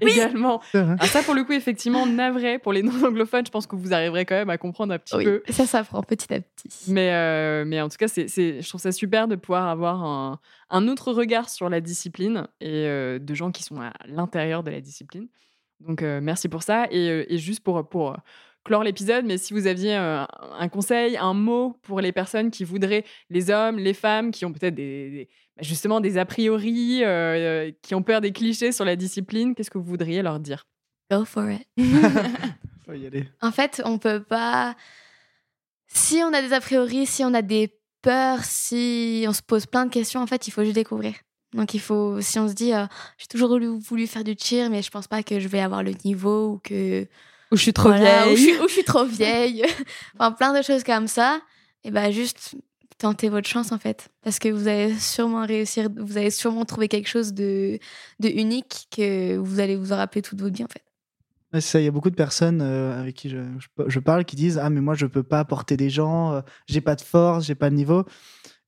également. 0.00 0.60
Ah, 0.74 1.06
ça, 1.06 1.22
pour 1.22 1.34
le 1.34 1.44
coup, 1.44 1.52
effectivement, 1.52 2.06
navré 2.06 2.58
pour 2.58 2.72
les 2.72 2.82
non-anglophones, 2.82 3.46
je 3.46 3.50
pense 3.50 3.66
que 3.66 3.76
vous 3.76 3.92
arriverez 3.94 4.24
quand 4.24 4.34
même 4.34 4.50
à 4.50 4.58
comprendre 4.58 4.92
un 4.94 4.98
petit 4.98 5.16
Oui, 5.16 5.24
peu. 5.24 5.42
ça 5.50 5.66
s'apprend 5.66 6.02
petit 6.02 6.32
à 6.34 6.40
petit. 6.40 6.68
Mais, 6.88 7.10
euh, 7.12 7.64
mais 7.66 7.80
en 7.80 7.88
tout 7.88 7.96
cas, 7.96 8.08
c'est, 8.08 8.28
c'est- 8.28 8.60
je 8.60 8.68
trouve 8.68 8.80
ça 8.80 8.92
super 8.92 9.28
de 9.28 9.36
pouvoir 9.36 9.68
avoir 9.68 10.02
un, 10.04 10.38
un 10.70 10.88
autre 10.88 11.12
regard 11.12 11.48
sur 11.48 11.68
la 11.68 11.80
discipline 11.80 12.46
et 12.60 12.86
euh, 12.86 13.18
de 13.18 13.34
gens 13.34 13.52
qui 13.52 13.62
sont 13.62 13.80
à 13.80 13.92
l'intérieur 14.06 14.62
de 14.62 14.70
la 14.70 14.80
discipline. 14.80 15.28
Donc, 15.86 16.02
euh, 16.02 16.20
merci 16.22 16.48
pour 16.48 16.62
ça. 16.62 16.86
Et, 16.90 17.08
euh, 17.10 17.24
et 17.28 17.38
juste 17.38 17.60
pour, 17.60 17.88
pour 17.88 18.12
euh, 18.12 18.16
clore 18.64 18.84
l'épisode, 18.84 19.24
mais 19.24 19.38
si 19.38 19.52
vous 19.54 19.66
aviez 19.66 19.96
euh, 19.96 20.24
un 20.58 20.68
conseil, 20.68 21.16
un 21.16 21.34
mot 21.34 21.78
pour 21.82 22.00
les 22.00 22.12
personnes 22.12 22.50
qui 22.50 22.64
voudraient, 22.64 23.04
les 23.30 23.50
hommes, 23.50 23.78
les 23.78 23.94
femmes, 23.94 24.30
qui 24.30 24.44
ont 24.44 24.52
peut-être 24.52 24.74
des, 24.74 25.10
des- 25.10 25.28
bah, 25.56 25.62
justement 25.62 26.00
des 26.00 26.16
a 26.18 26.24
priori, 26.24 27.00
euh, 27.04 27.70
qui 27.82 27.94
ont 27.94 28.02
peur 28.02 28.20
des 28.20 28.32
clichés 28.32 28.72
sur 28.72 28.84
la 28.84 28.96
discipline, 28.96 29.54
qu'est-ce 29.54 29.70
que 29.70 29.78
vous 29.78 29.84
voudriez 29.84 30.22
leur 30.22 30.38
dire? 30.40 30.64
Go 31.10 31.24
for 31.24 31.50
it. 31.50 31.66
Faut 32.86 32.92
y 32.94 33.06
aller. 33.06 33.28
En 33.40 33.50
fait, 33.52 33.82
on 33.84 33.98
peut 33.98 34.22
pas. 34.22 34.74
Si 35.88 36.20
on 36.24 36.32
a 36.32 36.40
des 36.40 36.52
a 36.52 36.60
priori, 36.60 37.04
si 37.06 37.22
on 37.24 37.34
a 37.34 37.42
des 37.42 37.76
peurs, 38.00 38.42
si 38.44 39.24
on 39.28 39.32
se 39.32 39.42
pose 39.42 39.66
plein 39.66 39.84
de 39.86 39.90
questions, 39.90 40.20
en 40.20 40.26
fait, 40.26 40.46
il 40.48 40.50
faut 40.50 40.62
juste 40.64 40.74
découvrir. 40.74 41.14
Donc, 41.54 41.74
il 41.74 41.80
faut. 41.80 42.20
Si 42.20 42.38
on 42.38 42.48
se 42.48 42.54
dit, 42.54 42.72
euh, 42.72 42.86
j'ai 43.18 43.26
toujours 43.26 43.58
voulu, 43.58 44.06
faire 44.06 44.24
du 44.24 44.34
cheer, 44.38 44.70
mais 44.70 44.82
je 44.82 44.90
pense 44.90 45.06
pas 45.08 45.22
que 45.22 45.38
je 45.40 45.48
vais 45.48 45.60
avoir 45.60 45.82
le 45.82 45.92
niveau 46.04 46.52
ou 46.54 46.58
que. 46.62 47.02
Ou 47.52 47.56
je 47.56 47.62
suis 47.62 47.72
trop 47.72 47.90
Voilà, 47.90 48.26
ou, 48.28 48.30
je 48.30 48.36
vieille. 48.36 48.54
suis, 48.54 48.60
ou 48.64 48.68
je 48.68 48.72
suis 48.72 48.84
trop 48.84 49.04
vieille. 49.04 49.64
enfin, 50.18 50.32
plein 50.32 50.56
de 50.58 50.62
choses 50.62 50.82
comme 50.84 51.06
ça. 51.08 51.40
Et 51.84 51.90
ben, 51.90 52.10
juste 52.10 52.54
tentez 52.98 53.28
votre 53.28 53.48
chance, 53.48 53.72
en 53.72 53.78
fait. 53.78 54.08
Parce 54.22 54.38
que 54.38 54.48
vous 54.48 54.68
allez 54.68 54.94
sûrement 54.98 55.44
réussir. 55.46 55.88
Vous 55.96 56.16
allez 56.16 56.30
sûrement 56.30 56.64
trouver 56.64 56.88
quelque 56.88 57.08
chose 57.08 57.34
de, 57.34 57.78
de 58.20 58.28
unique 58.28 58.86
que 58.90 59.36
vous 59.36 59.60
allez 59.60 59.76
vous 59.76 59.92
en 59.92 59.96
rappeler 59.96 60.22
toute 60.22 60.40
votre 60.40 60.54
vie, 60.56 60.64
en 60.64 60.68
fait. 60.68 60.82
Ouais, 61.52 61.60
c'est 61.60 61.68
ça, 61.72 61.80
il 61.80 61.84
y 61.84 61.88
a 61.88 61.90
beaucoup 61.90 62.08
de 62.08 62.14
personnes 62.14 62.62
euh, 62.62 62.98
avec 62.98 63.14
qui 63.14 63.28
je, 63.28 63.36
je- 63.58 63.84
je 63.88 63.98
parle 64.00 64.24
qui 64.24 64.36
disent 64.36 64.56
Ah, 64.56 64.70
mais 64.70 64.80
moi, 64.80 64.94
je 64.94 65.04
peux 65.04 65.22
pas 65.22 65.44
porter 65.44 65.76
des 65.76 65.90
gens, 65.90 66.32
euh, 66.32 66.40
j'ai 66.66 66.80
pas 66.80 66.94
de 66.96 67.02
force, 67.02 67.44
j'ai 67.44 67.54
pas 67.54 67.68
de 67.68 67.74
niveau. 67.74 68.04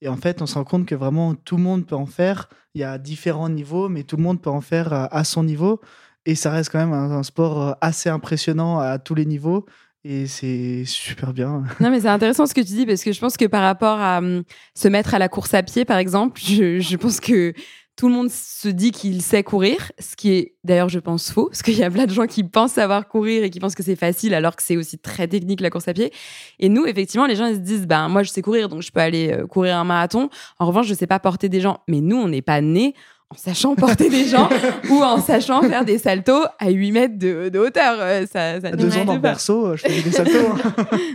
Et 0.04 0.08
en 0.08 0.16
fait, 0.16 0.42
on 0.42 0.46
se 0.46 0.54
rend 0.54 0.64
compte 0.64 0.84
que 0.84 0.94
vraiment 0.94 1.34
tout 1.34 1.56
le 1.56 1.62
monde 1.62 1.86
peut 1.86 1.96
en 1.96 2.04
faire. 2.04 2.50
Il 2.74 2.82
y 2.82 2.84
a 2.84 2.98
différents 2.98 3.48
niveaux, 3.48 3.88
mais 3.88 4.02
tout 4.02 4.18
le 4.18 4.22
monde 4.22 4.38
peut 4.38 4.50
en 4.50 4.60
faire 4.60 4.92
euh, 4.92 5.06
à 5.10 5.24
son 5.24 5.42
niveau. 5.42 5.80
Et 6.26 6.34
ça 6.34 6.50
reste 6.50 6.70
quand 6.70 6.78
même 6.78 6.92
un, 6.92 7.22
sport 7.22 7.62
euh, 7.62 7.72
assez 7.80 8.10
impressionnant 8.10 8.78
à 8.78 8.98
tous 8.98 9.14
les 9.14 9.24
niveaux. 9.24 9.64
Et 10.04 10.26
c'est 10.26 10.84
super 10.84 11.32
bien. 11.32 11.64
Non, 11.80 11.88
mais 11.88 12.02
c'est 12.02 12.08
intéressant 12.08 12.44
ce 12.44 12.52
que 12.52 12.60
tu 12.60 12.74
dis 12.74 12.84
parce 12.84 13.02
que 13.02 13.12
je 13.12 13.18
pense 13.20 13.38
que 13.38 13.46
par 13.46 13.62
rapport 13.62 13.98
à 13.98 14.18
hum, 14.18 14.42
se 14.74 14.88
mettre 14.88 15.14
à 15.14 15.18
la 15.18 15.30
course 15.30 15.54
à 15.54 15.62
pied, 15.62 15.86
par 15.86 15.96
exemple, 15.96 16.38
je 16.38 16.96
pense 16.96 17.18
que 17.18 17.54
tout 17.96 18.08
le 18.08 18.14
monde 18.14 18.28
se 18.28 18.68
dit 18.68 18.90
qu'il 18.90 19.22
sait 19.22 19.44
courir, 19.44 19.92
ce 20.00 20.16
qui 20.16 20.32
est 20.32 20.54
d'ailleurs, 20.64 20.88
je 20.88 20.98
pense, 20.98 21.30
faux, 21.30 21.46
parce 21.46 21.62
qu'il 21.62 21.78
y 21.78 21.84
a 21.84 21.90
plein 21.90 22.06
de 22.06 22.12
gens 22.12 22.26
qui 22.26 22.42
pensent 22.42 22.72
savoir 22.72 23.06
courir 23.06 23.44
et 23.44 23.50
qui 23.50 23.60
pensent 23.60 23.76
que 23.76 23.84
c'est 23.84 23.96
facile 23.96 24.34
alors 24.34 24.56
que 24.56 24.62
c'est 24.62 24.76
aussi 24.76 24.98
très 24.98 25.28
technique 25.28 25.60
la 25.60 25.70
course 25.70 25.86
à 25.86 25.94
pied. 25.94 26.12
Et 26.58 26.68
nous, 26.68 26.86
effectivement, 26.86 27.26
les 27.26 27.36
gens 27.36 27.46
ils 27.46 27.54
se 27.54 27.60
disent, 27.60 27.86
ben 27.86 28.08
moi 28.08 28.24
je 28.24 28.30
sais 28.30 28.42
courir, 28.42 28.68
donc 28.68 28.82
je 28.82 28.90
peux 28.90 29.00
aller 29.00 29.32
euh, 29.32 29.46
courir 29.46 29.76
un 29.76 29.84
marathon. 29.84 30.28
En 30.58 30.66
revanche, 30.66 30.86
je 30.86 30.94
sais 30.94 31.06
pas 31.06 31.20
porter 31.20 31.48
des 31.48 31.60
gens. 31.60 31.78
Mais 31.86 32.00
nous, 32.00 32.16
on 32.16 32.28
n'est 32.28 32.42
pas 32.42 32.60
nés 32.60 32.94
en 33.30 33.36
sachant 33.36 33.74
porter 33.76 34.10
des 34.10 34.24
gens 34.26 34.48
ou 34.90 35.02
en 35.02 35.20
sachant 35.20 35.62
faire 35.62 35.84
des 35.84 35.98
saltos 35.98 36.44
à 36.58 36.70
8 36.70 36.92
mètres 36.92 37.18
de, 37.18 37.48
de 37.48 37.58
hauteur. 37.58 37.96
Euh, 38.00 38.26
Ça, 38.26 38.60
ça 38.60 38.68
À 38.68 38.72
deux 38.72 38.96
ans 38.96 39.04
dans 39.04 39.14
le 39.14 39.20
berceau, 39.20 39.66
euh, 39.66 39.76
je 39.76 39.82
faisais 39.82 40.02
des 40.02 40.10
saltos. 40.16 40.48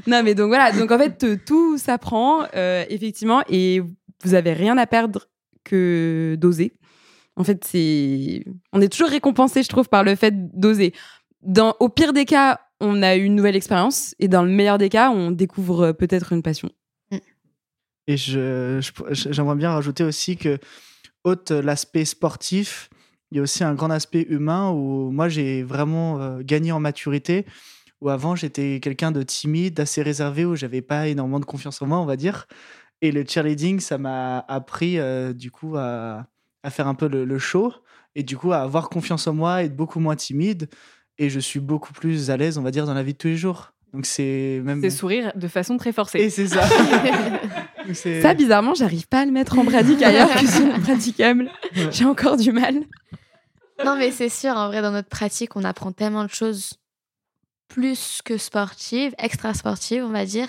Non, 0.08 0.22
mais 0.24 0.34
donc 0.34 0.48
voilà. 0.48 0.72
Donc 0.72 0.92
en 0.92 0.98
fait, 0.98 1.44
tout 1.46 1.78
s'apprend, 1.78 2.44
euh, 2.56 2.86
effectivement, 2.90 3.42
et 3.50 3.82
vous 4.24 4.34
avez 4.34 4.54
rien 4.54 4.78
à 4.78 4.88
perdre 4.88 5.28
d'oser. 5.76 6.74
En 7.36 7.44
fait, 7.44 7.64
c'est. 7.66 8.44
On 8.74 8.82
est 8.82 8.90
toujours 8.90 9.10
récompensé, 9.10 9.64
je 9.64 9.70
trouve, 9.70 9.88
par 9.88 10.04
le 10.04 10.16
fait 10.16 10.34
d'oser. 10.58 10.94
Dans... 11.42 11.76
Au 11.80 11.88
pire 11.90 12.12
des 12.14 12.26
cas, 12.26 12.60
on 12.82 13.02
a 13.02 13.16
une 13.16 13.36
nouvelle 13.36 13.56
expérience, 13.56 14.14
et 14.20 14.28
dans 14.28 14.44
le 14.44 14.50
meilleur 14.50 14.78
des 14.78 14.90
cas, 14.90 15.10
on 15.12 15.32
découvre 15.32 15.88
euh, 15.88 15.94
peut-être 15.94 16.34
une 16.34 16.42
passion. 16.44 16.70
Et 18.08 18.18
je, 18.18 18.80
je- 18.82 19.32
j'aimerais 19.32 19.56
bien 19.56 19.72
rajouter 19.72 20.04
aussi 20.04 20.36
que, 20.36 20.58
autre 21.24 21.54
l'aspect 21.56 22.06
sportif, 22.06 22.90
il 23.32 23.38
y 23.38 23.40
a 23.40 23.44
aussi 23.44 23.64
un 23.64 23.76
grand 23.76 23.92
aspect 23.92 24.26
humain 24.30 24.72
où 24.72 25.12
moi 25.12 25.30
j'ai 25.30 25.62
vraiment 25.62 26.20
euh, 26.20 26.40
gagné 26.42 26.72
en 26.72 26.80
maturité. 26.80 27.46
Où 28.02 28.10
avant 28.10 28.34
j'étais 28.34 28.80
quelqu'un 28.82 29.12
de 29.12 29.22
timide, 29.24 29.74
d'assez 29.74 30.02
réservé, 30.02 30.46
où 30.46 30.56
j'avais 30.56 30.82
pas 30.82 31.08
énormément 31.10 31.40
de 31.42 31.46
confiance 31.46 31.82
en 31.82 31.86
moi, 31.86 32.00
on 32.00 32.06
va 32.06 32.16
dire. 32.16 32.48
Et 33.02 33.12
le 33.12 33.26
cheerleading, 33.26 33.80
ça 33.80 33.98
m'a 33.98 34.40
appris 34.48 35.00
euh, 35.00 35.34
du 35.34 35.52
coup 35.52 35.78
à, 35.78 36.26
à 36.64 36.70
faire 36.70 36.88
un 36.88 36.96
peu 36.96 37.08
le, 37.08 37.26
le 37.26 37.40
show 37.40 37.74
et 38.16 38.24
du 38.24 38.38
coup 38.38 38.52
à 38.52 38.58
avoir 38.58 38.90
confiance 38.90 39.28
en 39.28 39.34
moi, 39.34 39.64
être 39.64 39.76
beaucoup 39.76 40.00
moins 40.00 40.16
timide. 40.16 40.70
Et 41.18 41.30
je 41.30 41.40
suis 41.40 41.60
beaucoup 41.60 41.94
plus 41.94 42.30
à 42.32 42.38
l'aise, 42.38 42.58
on 42.58 42.62
va 42.62 42.72
dire, 42.72 42.86
dans 42.86 42.94
la 42.94 43.04
vie 43.04 43.14
de 43.14 43.18
tous 43.18 43.28
les 43.28 43.38
jours. 43.38 43.74
Donc 43.94 44.06
c'est 44.06 44.62
même. 44.64 44.82
C'est 44.82 44.90
sourire 44.90 45.32
de 45.36 45.48
façon 45.48 45.78
très 45.78 45.92
forcée. 45.92 46.20
Et 46.20 46.30
c'est 46.30 46.48
ça. 46.48 46.68
Ça, 48.22 48.36
bizarrement, 48.36 48.76
j'arrive 48.76 49.08
pas 49.08 49.22
à 49.22 49.26
le 49.26 49.32
mettre 49.32 49.58
en 49.58 49.66
pratique 49.66 50.04
ailleurs 50.04 50.30
que 50.36 50.46
sur 50.46 50.66
le 50.66 50.80
praticable. 50.80 51.50
Ouais. 51.76 51.90
J'ai 51.92 52.06
encore 52.06 52.38
du 52.38 52.52
mal. 52.52 52.76
Non, 53.84 53.96
mais 53.98 54.12
c'est 54.12 54.30
sûr, 54.30 54.52
en 54.52 54.68
vrai, 54.68 54.84
dans 54.84 54.92
notre 54.92 55.10
pratique, 55.10 55.56
on 55.56 55.64
apprend 55.64 55.92
tellement 55.92 56.24
de 56.24 56.30
choses 56.30 56.74
plus 57.68 58.22
que 58.24 58.38
sportives, 58.38 59.16
extra 59.18 59.56
sportives, 59.56 60.04
on 60.04 60.10
va 60.10 60.26
dire, 60.26 60.48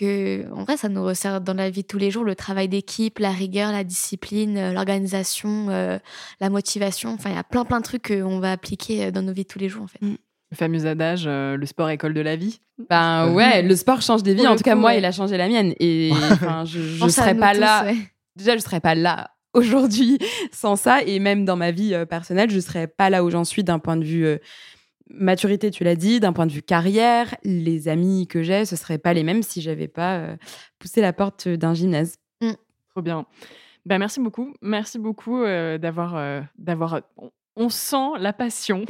que 0.00 0.50
en 0.52 0.64
vrai, 0.64 0.76
ça 0.76 0.88
nous 0.88 1.04
resserre 1.04 1.40
dans 1.40 1.54
la 1.54 1.68
vie 1.70 1.82
de 1.82 1.86
tous 1.86 1.98
les 1.98 2.10
jours, 2.10 2.24
le 2.24 2.34
travail 2.34 2.68
d'équipe, 2.68 3.18
la 3.18 3.30
rigueur, 3.30 3.70
la 3.70 3.84
discipline, 3.84 4.56
euh, 4.56 4.72
l'organisation, 4.72 5.66
euh, 5.68 5.98
la 6.40 6.50
motivation. 6.50 7.12
Enfin, 7.12 7.30
il 7.30 7.36
y 7.36 7.38
a 7.38 7.44
plein, 7.44 7.64
plein 7.64 7.78
de 7.78 7.84
trucs 7.84 8.08
qu'on 8.08 8.40
va 8.40 8.52
appliquer 8.52 9.04
euh, 9.04 9.10
dans 9.10 9.22
nos 9.22 9.32
vies 9.32 9.42
de 9.42 9.48
tous 9.48 9.58
les 9.58 9.68
jours, 9.68 9.84
en 9.84 9.86
fait. 9.86 9.98
Le 10.02 10.56
fameux 10.56 10.86
adage, 10.86 11.24
euh, 11.26 11.56
le 11.56 11.66
sport 11.66 11.90
école 11.90 12.14
de 12.14 12.20
la 12.20 12.36
vie. 12.36 12.60
Ben 12.88 13.32
ouais, 13.32 13.62
le 13.62 13.76
sport 13.76 14.00
change 14.00 14.22
des 14.22 14.34
vies. 14.34 14.42
Pour 14.42 14.52
En 14.52 14.56
tout 14.56 14.64
cas, 14.64 14.74
moi, 14.74 14.90
ouais. 14.90 14.98
il 14.98 15.04
a 15.04 15.12
changé 15.12 15.36
la 15.36 15.48
mienne. 15.48 15.74
Et 15.78 16.10
je, 16.64 17.04
à 17.04 17.08
serais 17.08 17.36
pas 17.36 17.52
tous, 17.52 17.60
là. 17.60 17.84
ouais. 17.84 17.96
déjà 18.36 18.56
je 18.56 18.62
serais 18.62 18.80
pas 18.80 18.94
là 18.94 19.30
aujourd'hui 19.52 20.18
sans 20.52 20.76
ça 20.76 21.02
et 21.02 21.18
même 21.18 21.44
dans 21.44 21.56
ma 21.56 21.72
vie 21.72 21.92
personnelle 22.08 22.50
je 22.50 22.60
serais 22.60 22.86
pas 22.86 23.10
là 23.10 23.24
où 23.24 23.30
j'en 23.30 23.42
suis 23.44 23.64
d'un 23.64 23.80
point 23.80 23.96
de 23.96 24.04
vue 24.04 24.38
maturité 25.12 25.70
tu 25.70 25.84
l'as 25.84 25.96
dit 25.96 26.20
d'un 26.20 26.32
point 26.32 26.46
de 26.46 26.52
vue 26.52 26.62
carrière 26.62 27.34
les 27.44 27.88
amis 27.88 28.26
que 28.26 28.42
j'ai 28.42 28.64
ce 28.64 28.76
seraient 28.76 28.98
pas 28.98 29.12
les 29.12 29.22
mêmes 29.22 29.42
si 29.42 29.60
j'avais 29.60 29.88
pas 29.88 30.16
euh, 30.18 30.36
poussé 30.78 31.00
la 31.00 31.12
porte 31.12 31.48
d'un 31.48 31.74
gymnase 31.74 32.16
Trop 32.90 33.02
bien. 33.02 33.24
Ben, 33.86 33.98
merci 33.98 34.20
beaucoup. 34.20 34.52
Merci 34.60 34.98
beaucoup 34.98 35.42
euh, 35.42 35.78
d'avoir. 35.78 36.16
euh, 36.16 36.40
d'avoir 36.58 37.02
on, 37.56 37.68
sent 37.68 38.18
la 38.18 38.32
passion 38.32 38.84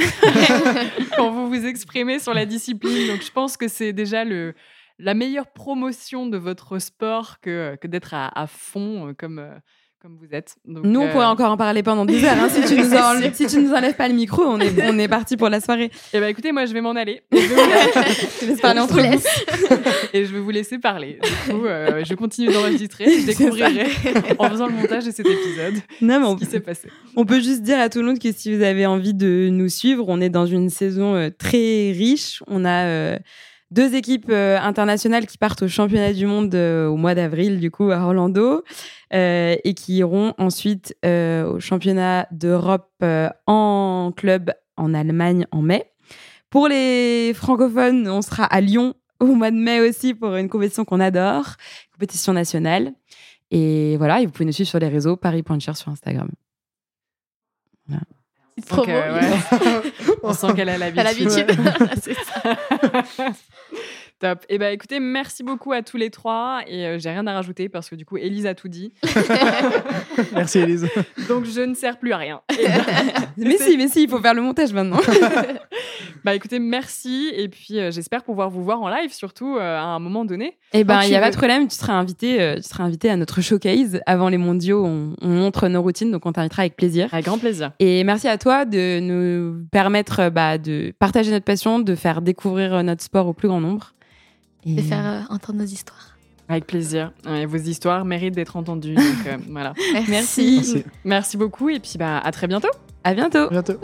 quand 1.16 1.30
vous 1.30 1.48
vous 1.48 1.66
exprimez 1.66 2.18
sur 2.18 2.32
la 2.32 2.46
discipline. 2.46 3.08
Donc, 3.08 3.22
je 3.22 3.30
pense 3.30 3.56
que 3.56 3.68
c'est 3.68 3.92
déjà 3.92 4.24
le, 4.24 4.54
la 4.98 5.14
meilleure 5.14 5.48
promotion 5.52 6.26
de 6.26 6.38
votre 6.38 6.78
sport 6.78 7.40
que, 7.40 7.76
que 7.80 7.86
d'être 7.88 8.14
à, 8.14 8.30
à 8.40 8.46
fond 8.46 9.12
comme, 9.18 9.44
comme 10.00 10.16
vous 10.18 10.34
êtes. 10.34 10.56
Donc, 10.66 10.84
nous 10.84 11.00
on 11.00 11.06
euh, 11.06 11.12
pourrait 11.12 11.26
encore 11.26 11.50
en 11.50 11.56
parler 11.58 11.82
pendant 11.82 12.06
des 12.06 12.24
heures 12.24 12.32
hein. 12.40 12.48
si, 12.48 12.62
tu 12.64 12.74
nous 12.80 12.88
C'est 12.88 12.98
en- 13.00 13.20
sûr. 13.20 13.30
si 13.34 13.46
tu 13.46 13.58
nous 13.60 13.72
enlèves 13.74 13.94
pas 13.96 14.08
le 14.08 14.14
micro 14.14 14.42
on 14.42 14.58
est, 14.58 14.72
on 14.88 14.98
est 14.98 15.08
parti 15.08 15.36
pour 15.36 15.50
la 15.50 15.60
soirée 15.60 15.90
eh 16.14 16.20
ben, 16.20 16.28
écoutez, 16.28 16.52
moi, 16.52 16.64
je 16.64 16.72
vais 16.72 16.80
m'en 16.80 16.92
aller. 16.96 17.20
Je 17.32 18.46
vais 18.46 18.52
vous- 18.54 18.60
parler 18.60 18.80
entre 18.80 18.94
vous 18.94 19.18
et 20.12 20.24
je 20.24 20.32
vais 20.32 20.40
vous 20.40 20.50
laisser 20.50 20.78
parler. 20.78 21.18
Du 21.46 21.52
coup, 21.52 21.66
euh, 21.66 22.02
je 22.04 22.14
continue 22.14 22.48
d'enregistrer. 22.52 23.04
Je 23.20 23.26
découvrirai 23.26 23.86
en 24.38 24.48
faisant 24.50 24.66
le 24.66 24.72
montage 24.72 25.04
de 25.04 25.10
cet 25.10 25.26
épisode 25.26 25.74
non 26.00 26.18
mais 26.20 26.26
ce 26.26 26.30
on, 26.30 26.36
qui 26.36 26.46
s'est 26.46 26.60
passé. 26.60 26.88
On 27.16 27.24
peut 27.24 27.40
juste 27.40 27.62
dire 27.62 27.78
à 27.78 27.88
tout 27.88 28.00
le 28.00 28.06
monde 28.06 28.18
que 28.18 28.32
si 28.32 28.54
vous 28.54 28.62
avez 28.62 28.86
envie 28.86 29.14
de 29.14 29.48
nous 29.52 29.68
suivre, 29.68 30.04
on 30.08 30.20
est 30.20 30.30
dans 30.30 30.46
une 30.46 30.70
saison 30.70 31.14
euh, 31.14 31.28
très 31.36 31.92
riche. 31.92 32.42
On 32.46 32.64
a 32.64 32.84
euh, 32.86 33.18
deux 33.70 33.94
équipes 33.94 34.30
euh, 34.30 34.58
internationales 34.58 35.26
qui 35.26 35.38
partent 35.38 35.62
au 35.62 35.68
championnat 35.68 36.12
du 36.12 36.26
monde 36.26 36.54
euh, 36.54 36.86
au 36.88 36.96
mois 36.96 37.14
d'avril, 37.14 37.60
du 37.60 37.70
coup, 37.70 37.90
à 37.90 37.98
Orlando, 38.00 38.64
euh, 39.12 39.56
et 39.62 39.74
qui 39.74 39.96
iront 39.96 40.34
ensuite 40.38 40.96
euh, 41.04 41.44
au 41.52 41.60
championnat 41.60 42.26
d'Europe 42.32 42.90
euh, 43.02 43.28
en 43.46 44.12
club 44.16 44.52
en 44.76 44.92
Allemagne 44.94 45.46
en 45.52 45.62
mai. 45.62 45.84
Pour 46.50 46.66
les 46.66 47.32
francophones, 47.34 48.08
on 48.08 48.22
sera 48.22 48.44
à 48.44 48.60
Lyon 48.60 48.94
au 49.20 49.26
mois 49.26 49.50
de 49.50 49.56
mai 49.56 49.80
aussi 49.80 50.14
pour 50.14 50.34
une 50.34 50.48
compétition 50.48 50.84
qu'on 50.84 50.98
adore, 50.98 51.54
compétition 51.92 52.32
nationale. 52.32 52.92
Et 53.52 53.96
voilà, 53.98 54.20
et 54.20 54.26
vous 54.26 54.32
pouvez 54.32 54.46
nous 54.46 54.52
suivre 54.52 54.68
sur 54.70 54.78
les 54.78 54.88
réseaux 54.88 55.16
Paris.cher 55.16 55.76
sur 55.76 55.90
Instagram. 55.90 56.28
C'est 58.58 58.66
trop 58.66 58.84
Donc, 58.84 58.86
beau. 58.86 58.92
ouais. 58.92 59.20
On 60.22 60.34
sent 60.34 60.54
qu'elle 60.54 60.68
a 60.68 60.78
l'habitude. 60.78 61.46
T'as 61.46 61.84
l'habitude. 61.84 62.16
Ouais. 63.20 63.30
Top. 64.20 64.44
Eh 64.50 64.58
ben 64.58 64.70
écoutez, 64.70 65.00
merci 65.00 65.42
beaucoup 65.42 65.72
à 65.72 65.80
tous 65.80 65.96
les 65.96 66.10
trois. 66.10 66.60
Et 66.66 66.84
euh, 66.84 66.98
j'ai 66.98 67.08
rien 67.08 67.26
à 67.26 67.32
rajouter 67.32 67.70
parce 67.70 67.88
que 67.88 67.94
du 67.94 68.04
coup, 68.04 68.18
Élise 68.18 68.44
a 68.44 68.54
tout 68.54 68.68
dit. 68.68 68.92
merci, 70.34 70.58
Élise. 70.58 70.86
Donc 71.28 71.46
je 71.46 71.62
ne 71.62 71.74
sers 71.74 71.98
plus 71.98 72.12
à 72.12 72.18
rien. 72.18 72.42
mais 73.38 73.56
si, 73.56 73.78
mais 73.78 73.88
si, 73.88 74.02
il 74.02 74.10
faut 74.10 74.20
faire 74.20 74.34
le 74.34 74.42
montage 74.42 74.74
maintenant. 74.74 75.00
bah 76.22 76.34
écoutez, 76.34 76.58
merci. 76.58 77.32
Et 77.34 77.48
puis 77.48 77.78
euh, 77.78 77.90
j'espère 77.90 78.22
pouvoir 78.22 78.50
vous 78.50 78.62
voir 78.62 78.82
en 78.82 78.90
live, 78.90 79.10
surtout 79.10 79.56
euh, 79.56 79.78
à 79.78 79.84
un 79.84 79.98
moment 80.00 80.26
donné. 80.26 80.48
Et 80.74 80.80
eh 80.80 80.84
ben, 80.84 81.02
il 81.04 81.08
n'y 81.08 81.16
a 81.16 81.20
pas 81.20 81.30
de 81.30 81.36
problème. 81.36 81.66
Tu 81.66 81.76
seras 81.76 81.94
invité, 81.94 82.56
tu 82.56 82.68
seras 82.68 82.84
invité 82.84 83.08
à 83.08 83.16
notre 83.16 83.40
showcase 83.40 84.02
avant 84.04 84.28
les 84.28 84.36
mondiaux. 84.36 84.84
On, 84.84 85.14
on 85.22 85.28
montre 85.28 85.66
nos 85.68 85.80
routines, 85.80 86.10
donc 86.10 86.26
on 86.26 86.32
t'invitera 86.32 86.60
avec 86.60 86.76
plaisir. 86.76 87.08
Avec 87.10 87.24
grand 87.24 87.38
plaisir. 87.38 87.72
Et 87.78 88.04
merci 88.04 88.28
à 88.28 88.36
toi 88.36 88.66
de 88.66 89.00
nous 89.00 89.64
permettre 89.72 90.28
bah, 90.28 90.58
de 90.58 90.92
partager 90.98 91.30
notre 91.30 91.46
passion, 91.46 91.78
de 91.78 91.94
faire 91.94 92.20
découvrir 92.20 92.84
notre 92.84 93.02
sport 93.02 93.26
au 93.26 93.32
plus 93.32 93.48
grand 93.48 93.62
nombre. 93.62 93.94
Et... 94.64 94.74
De 94.74 94.82
faire 94.82 95.06
euh, 95.06 95.20
entendre 95.34 95.60
nos 95.60 95.66
histoires. 95.66 96.16
Avec 96.48 96.66
plaisir. 96.66 97.12
vos 97.24 97.56
histoires 97.56 98.04
méritent 98.04 98.34
d'être 98.34 98.56
entendues. 98.56 98.96
Euh, 98.98 99.38
voilà. 99.48 99.72
Merci. 100.08 100.84
Merci. 101.04 101.36
beaucoup 101.36 101.68
et 101.68 101.78
puis 101.78 101.94
bah, 101.96 102.18
à 102.18 102.32
très 102.32 102.48
bientôt. 102.48 102.70
À 103.04 103.14
bientôt. 103.14 103.38
À 103.38 103.48
bientôt. 103.48 103.74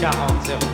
40 0.00 0.73